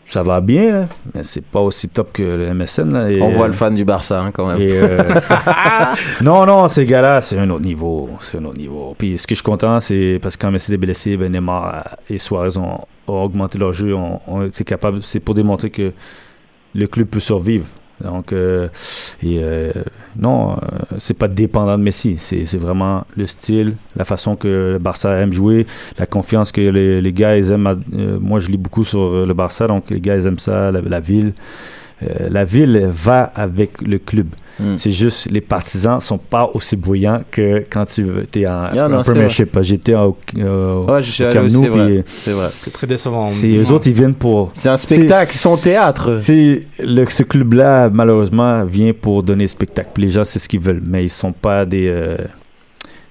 Ça 0.09 0.23
va 0.23 0.41
bien, 0.41 0.73
là, 0.73 0.89
mais 1.15 1.25
c'est 1.25 1.45
pas 1.45 1.61
aussi 1.61 1.89
top 1.89 2.13
que 2.13 2.23
le 2.23 2.55
MSN, 2.55 2.93
là. 2.93 3.11
Et, 3.11 3.21
on 3.21 3.31
voit 3.31 3.45
euh, 3.45 3.49
le 3.49 3.53
fan 3.53 3.75
du 3.75 3.85
Barça 3.85 4.21
hein, 4.23 4.31
quand 4.33 4.47
même. 4.47 4.61
et, 4.61 4.71
euh, 4.71 5.03
non, 6.23 6.47
non, 6.47 6.69
ces 6.69 6.85
gars-là, 6.85 7.21
c'est 7.23 7.37
un 7.39 7.51
autre 7.51 7.65
niveau. 7.65 8.09
C'est 8.21 8.39
un 8.39 8.45
autre 8.45 8.59
niveau. 8.59 8.95
Puis 8.97 9.19
ce 9.19 9.27
que 9.27 9.35
je 9.35 9.41
suis 9.41 9.45
content, 9.45 9.81
c'est 9.81 10.21
parce 10.23 10.37
que 10.37 10.43
quand 10.43 10.53
Messi 10.53 10.73
est 10.73 10.77
blessé, 10.77 11.17
ben 11.17 11.33
Neymar 11.33 11.97
et 12.09 12.19
Suarez 12.19 12.57
ont, 12.57 12.87
ont 13.09 13.23
augmenté 13.25 13.59
leur 13.59 13.73
jeu, 13.73 13.95
ont, 13.95 14.21
ont 14.29 14.45
été 14.45 14.63
capables. 14.63 15.03
C'est 15.03 15.21
pour 15.21 15.35
démontrer 15.35 15.71
que 15.71 15.93
le 16.75 16.87
club 16.87 17.09
peut 17.09 17.21
survivre. 17.21 17.67
Donc, 18.03 18.33
euh, 18.33 18.69
euh, 19.25 19.73
non, 20.19 20.53
euh, 20.53 20.57
c'est 20.99 21.15
pas 21.15 21.29
dépendant 21.29 21.79
de 21.79 21.83
Messi. 21.83 22.17
C'est 22.19 22.59
vraiment 22.59 23.05
le 23.17 23.27
style, 23.27 23.75
la 23.97 24.05
façon 24.05 24.37
que 24.37 24.73
le 24.73 24.79
Barça 24.79 25.17
aime 25.17 25.33
jouer, 25.33 25.67
la 25.99 26.07
confiance 26.07 26.53
que 26.53 26.61
les, 26.61 27.13
gars 27.13 27.37
aiment. 27.37 27.81
moi, 28.21 28.39
je 28.39 28.51
lis 28.51 28.59
beaucoup 28.59 28.85
sur 28.85 29.27
le 29.27 29.35
Barça, 29.35 29.67
donc 29.67 29.91
les 29.91 30.01
gars 30.01 30.17
aiment 30.17 30.39
ça, 30.39 30.71
la, 30.71 30.81
la 30.81 31.01
ville. 31.01 31.33
La 32.29 32.45
ville 32.45 32.91
va 32.93 33.33
avec 33.35 33.81
le 33.81 33.99
club. 33.99 34.27
Mm. 34.59 34.77
C'est 34.79 34.91
juste, 34.91 35.31
les 35.31 35.41
partisans 35.41 36.01
sont 36.01 36.19
pas 36.19 36.51
aussi 36.55 36.77
bruyants 36.77 37.23
que 37.31 37.65
quand 37.71 37.85
tu 37.85 38.07
es 38.35 38.47
en, 38.47 38.69
Ah 38.75 38.89
non, 38.89 38.99
en 38.99 39.03
Premiership. 39.03 39.57
J'étais 39.61 39.95
au, 39.95 40.17
euh, 40.39 40.85
Ouais, 40.85 41.03
je 41.03 41.11
suis 41.11 41.25
au 41.25 41.27
allé 41.27 41.37
Camp 41.39 41.45
aussi, 41.45 41.57
Nou, 41.57 41.63
c'est 41.63 42.33
vrai. 42.33 42.49
puis 42.49 42.57
C'est 42.59 42.73
très 42.73 42.87
décevant. 42.87 43.29
c'est 43.29 43.55
eux 43.57 43.71
autres, 43.73 43.87
ils 43.87 43.93
viennent 43.93 44.15
pour. 44.15 44.51
C'est 44.55 44.69
un 44.69 44.77
spectacle, 44.77 45.33
ils 45.35 45.39
sont 45.39 45.53
au 45.53 45.57
théâtre. 45.59 46.19
C'est 46.21 46.63
le, 46.83 47.05
ce 47.09 47.23
club-là, 47.23 47.91
malheureusement, 47.91 48.65
vient 48.65 48.93
pour 48.93 49.23
donner 49.23 49.47
spectacle. 49.47 49.91
Puis 49.95 50.05
les 50.05 50.11
gens, 50.11 50.25
c'est 50.25 50.39
ce 50.39 50.49
qu'ils 50.49 50.61
veulent, 50.61 50.83
mais 50.85 51.05
ils 51.05 51.11
sont 51.11 51.33
pas 51.33 51.65
des. 51.67 51.89
euh, 51.89 52.17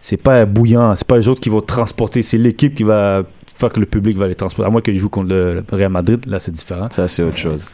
c'est 0.07 0.17
pas 0.17 0.45
bouillant. 0.45 0.93
C'est 0.95 1.07
pas 1.07 1.17
les 1.17 1.27
autres 1.27 1.41
qui 1.41 1.49
vont 1.49 1.61
transporter. 1.61 2.21
C'est 2.21 2.37
l'équipe 2.37 2.75
qui 2.75 2.83
va 2.83 3.23
faire 3.57 3.71
que 3.73 3.79
le 3.79 3.87
public 3.87 4.15
va 4.17 4.27
les 4.27 4.35
transporter. 4.35 4.67
À 4.67 4.69
moins 4.71 4.81
qu'ils 4.81 4.99
jouent 4.99 5.09
contre 5.09 5.29
le, 5.29 5.55
le 5.55 5.63
Real 5.71 5.89
Madrid, 5.91 6.23
là, 6.27 6.39
c'est 6.39 6.51
différent. 6.51 6.89
Ça, 6.91 7.07
c'est 7.07 7.23
autre 7.23 7.37
chose. 7.37 7.65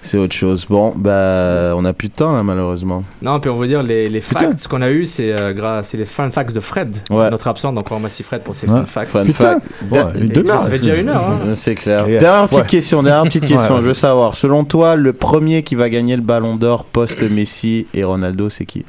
C'est 0.00 0.16
autre 0.16 0.32
chose. 0.36 0.64
Bon, 0.70 0.92
bah, 0.96 1.72
on 1.74 1.84
a 1.84 1.92
plus 1.92 2.06
de 2.06 2.12
temps 2.12 2.36
là, 2.36 2.44
malheureusement. 2.44 3.02
Non, 3.20 3.40
puis 3.40 3.50
on 3.50 3.56
va 3.56 3.66
dire 3.66 3.82
les, 3.82 4.08
les 4.08 4.20
facts 4.20 4.68
qu'on 4.68 4.80
a 4.80 4.90
eu, 4.90 5.06
c'est 5.06 5.32
euh, 5.32 5.52
grâce, 5.54 5.88
c'est 5.88 5.96
les 5.96 6.04
fun 6.04 6.30
facts 6.30 6.54
de 6.54 6.60
Fred, 6.60 6.98
Ouais. 7.10 7.28
notre 7.30 7.48
absent. 7.48 7.72
Donc 7.72 7.90
on 7.90 7.96
remercie 7.96 8.22
Fred 8.22 8.42
pour 8.42 8.54
ses 8.54 8.68
Ouais. 8.68 8.82
fun 8.82 8.86
facts. 8.86 9.08
Fun 9.08 9.24
Putain. 9.24 9.58
fact. 9.58 9.66
Ouais, 9.90 10.44
ça 10.46 10.70
fait 10.70 10.78
déjà 10.78 10.94
une 10.94 11.08
heure. 11.08 11.24
Hein. 11.48 11.54
C'est 11.54 11.74
clair. 11.74 12.08
Yeah. 12.08 12.20
Dernière 12.20 12.48
petite 12.48 12.60
Ouais. 12.60 12.66
question, 12.68 13.02
dernière 13.02 13.24
petite 13.24 13.46
question. 13.46 13.74
Ouais. 13.74 13.80
Je 13.82 13.86
veux 13.88 13.94
savoir, 13.94 14.36
selon 14.36 14.62
toi, 14.64 14.94
le 14.94 15.12
premier 15.12 15.64
qui 15.64 15.74
va 15.74 15.90
gagner 15.90 16.14
le 16.14 16.22
Ballon 16.22 16.54
d'Or 16.54 16.84
post 16.84 17.20
Messi 17.22 17.88
et 17.92 18.04
Ronaldo, 18.04 18.50
c'est 18.50 18.66
qui? 18.66 18.84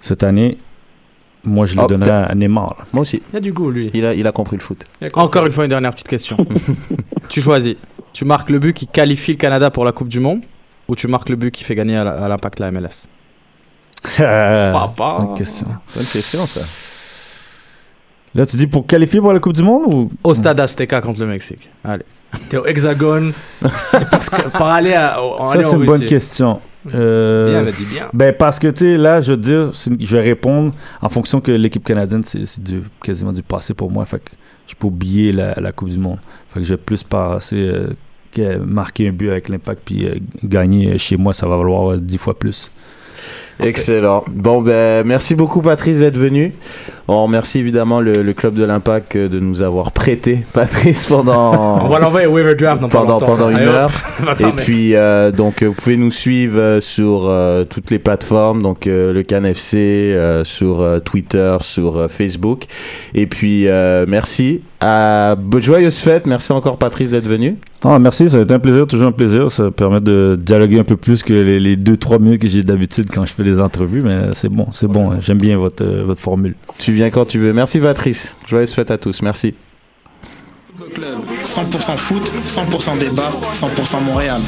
Cette 0.00 0.22
année, 0.22 0.58
moi, 1.46 1.64
je 1.66 1.76
le 1.76 1.82
Oh, 1.82 1.86
donnerais 1.86 2.10
à 2.28 2.34
Neymar. 2.34 2.86
Moi 2.92 3.02
aussi. 3.02 3.22
Il 3.30 3.34
y 3.34 3.36
a 3.36 3.40
du 3.40 3.52
goût, 3.52 3.70
lui. 3.70 3.90
Il 3.94 4.04
a, 4.04 4.12
il 4.14 4.26
a 4.26 4.32
compris 4.32 4.56
le 4.56 4.62
foot. 4.62 4.84
Compris. 5.00 5.20
Encore 5.20 5.46
une 5.46 5.52
fois, 5.52 5.64
une 5.64 5.70
dernière 5.70 5.92
petite 5.92 6.08
question. 6.08 6.36
tu 7.28 7.40
choisis. 7.40 7.76
Tu 8.12 8.24
marques 8.24 8.50
le 8.50 8.58
but 8.58 8.72
qui 8.74 8.86
qualifie 8.86 9.32
le 9.32 9.36
Canada 9.38 9.70
pour 9.70 9.84
la 9.84 9.92
Coupe 9.92 10.08
du 10.08 10.20
Monde 10.20 10.40
ou 10.88 10.94
tu 10.96 11.06
marques 11.08 11.28
le 11.28 11.36
but 11.36 11.50
qui 11.50 11.64
fait 11.64 11.74
gagner 11.74 11.96
à 11.96 12.28
l'impact 12.28 12.60
la 12.60 12.70
MLS 12.70 13.06
Papa. 14.16 15.16
Bonne 15.18 15.34
question. 15.36 15.66
Bonne 15.94 16.04
question, 16.06 16.46
ça. 16.46 16.60
Là, 18.34 18.44
tu 18.46 18.56
dis 18.56 18.66
pour 18.66 18.86
qualifier 18.86 19.20
pour 19.20 19.32
la 19.32 19.38
Coupe 19.40 19.54
du 19.54 19.62
Monde 19.62 19.82
ou? 19.92 20.10
Au 20.24 20.34
stade 20.34 20.60
Azteca 20.60 21.00
contre 21.00 21.20
le 21.20 21.26
Mexique. 21.26 21.70
Allez. 21.84 22.04
T'es 22.48 22.56
au 22.56 22.66
hexagone. 22.66 23.32
C'est 23.62 24.08
parce 24.10 24.28
que 24.28 24.48
par 24.50 24.68
aller 24.68 24.94
à. 24.94 25.22
en 25.22 25.44
Ça, 25.46 25.58
aller 25.58 25.64
c'est 25.64 25.76
une 25.76 25.84
bonne 25.84 26.04
question. 26.04 26.60
Euh, 26.94 27.50
Bien, 27.50 27.60
elle 27.62 27.68
a 27.68 27.72
dit 27.72 27.84
bien. 27.84 28.08
Ben, 28.12 28.32
parce 28.32 28.58
que, 28.58 28.68
tu 28.68 28.84
sais, 28.84 28.96
là, 28.96 29.20
je 29.20 29.32
veux 29.32 29.38
dire, 29.38 29.70
je 29.72 30.16
vais 30.16 30.22
répondre 30.22 30.72
en 31.00 31.08
fonction 31.08 31.40
que 31.40 31.50
l'équipe 31.50 31.84
canadienne, 31.84 32.22
c'est 32.22 32.44
c'est 32.44 32.62
du, 32.62 32.82
quasiment 33.02 33.32
du 33.32 33.42
passé 33.42 33.74
pour 33.74 33.90
moi. 33.90 34.04
Fait 34.04 34.18
que 34.18 34.30
je 34.66 34.74
peux 34.74 34.86
oublier 34.86 35.32
la, 35.32 35.54
la 35.54 35.72
Coupe 35.72 35.88
du 35.88 35.98
Monde. 35.98 36.18
Fait 36.52 36.60
que 36.60 36.66
je 36.66 36.74
vais 36.74 36.80
plus 36.80 37.02
passer, 37.02 37.56
euh, 37.56 37.88
que 38.32 38.58
marquer 38.58 39.08
un 39.08 39.12
but 39.12 39.30
avec 39.30 39.48
l'impact, 39.48 39.82
puis 39.84 40.06
euh, 40.06 40.16
gagner 40.44 40.96
chez 40.98 41.16
moi, 41.16 41.32
ça 41.32 41.46
va 41.46 41.56
valoir 41.56 41.92
euh, 41.92 41.96
dix 41.98 42.18
fois 42.18 42.38
plus. 42.38 42.70
Excellent. 43.60 44.24
Bon, 44.30 44.60
ben, 44.62 45.06
merci 45.06 45.34
beaucoup, 45.34 45.62
Patrice, 45.62 46.00
d'être 46.00 46.18
venu. 46.18 46.52
On 47.08 47.22
remercie 47.22 47.60
évidemment 47.60 48.00
le, 48.00 48.22
le 48.22 48.32
Club 48.32 48.54
de 48.54 48.64
l'Impact 48.64 49.16
de 49.16 49.38
nous 49.38 49.62
avoir 49.62 49.92
prêté 49.92 50.44
Patrice 50.52 51.04
pendant. 51.04 51.84
On 51.84 51.88
va 51.88 51.98
l'envoyer 52.00 52.26
au 52.26 52.32
waiver 52.32 52.54
draft 52.56 52.82
pendant, 52.90 53.18
pendant 53.18 53.48
une 53.48 53.56
Allez, 53.58 53.68
heure. 53.68 53.92
Et 54.40 54.52
puis, 54.56 54.94
euh, 54.96 55.30
donc, 55.30 55.62
euh, 55.62 55.66
vous 55.68 55.72
pouvez 55.74 55.96
nous 55.96 56.10
suivre 56.10 56.58
euh, 56.58 56.80
sur 56.80 57.26
euh, 57.28 57.64
toutes 57.64 57.90
les 57.90 57.98
plateformes, 58.00 58.60
donc 58.62 58.86
euh, 58.86 59.12
le 59.12 59.22
Can 59.22 59.44
FC, 59.44 59.76
euh, 59.78 60.42
sur 60.44 60.80
euh, 60.80 60.98
Twitter, 60.98 61.56
sur 61.60 61.96
euh, 61.96 62.08
Facebook. 62.08 62.64
Et 63.14 63.26
puis, 63.26 63.68
euh, 63.68 64.04
merci. 64.08 64.62
À 64.80 65.36
bo- 65.36 65.60
joyeuse 65.60 65.96
fête. 65.96 66.26
Merci 66.26 66.52
encore, 66.52 66.76
Patrice, 66.76 67.10
d'être 67.10 67.26
venu. 67.28 67.56
Ah, 67.84 67.98
merci, 67.98 68.28
ça 68.28 68.38
a 68.38 68.40
été 68.40 68.52
un 68.52 68.58
plaisir, 68.58 68.86
toujours 68.86 69.06
un 69.08 69.12
plaisir. 69.12 69.50
Ça 69.50 69.70
permet 69.70 70.00
de 70.00 70.36
dialoguer 70.40 70.80
un 70.80 70.84
peu 70.84 70.96
plus 70.96 71.22
que 71.22 71.32
les, 71.32 71.60
les 71.60 71.76
deux, 71.76 71.96
trois 71.96 72.18
minutes 72.18 72.42
que 72.42 72.48
j'ai 72.48 72.62
d'habitude 72.62 73.08
quand 73.14 73.24
je 73.24 73.32
fais 73.32 73.42
des 73.46 73.60
entrevues, 73.60 74.02
mais 74.02 74.34
c'est 74.34 74.48
bon, 74.48 74.68
c'est 74.72 74.86
bon. 74.86 75.12
hein. 75.12 75.18
J'aime 75.20 75.38
bien 75.38 75.56
votre, 75.58 75.84
euh, 75.84 76.04
votre 76.04 76.20
formule. 76.20 76.54
Tu 76.78 76.92
viens 76.92 77.10
quand 77.10 77.24
tu 77.24 77.38
veux. 77.38 77.52
Merci, 77.52 77.78
Patrice. 77.78 78.36
Joyeuse 78.46 78.72
fête 78.72 78.90
à 78.90 78.98
tous. 78.98 79.22
Merci. 79.22 79.54
100% 81.44 81.96
foot, 81.96 82.30
100% 82.46 82.98
débat, 82.98 83.30
100% 83.52 84.00
Montréal. 84.04 84.40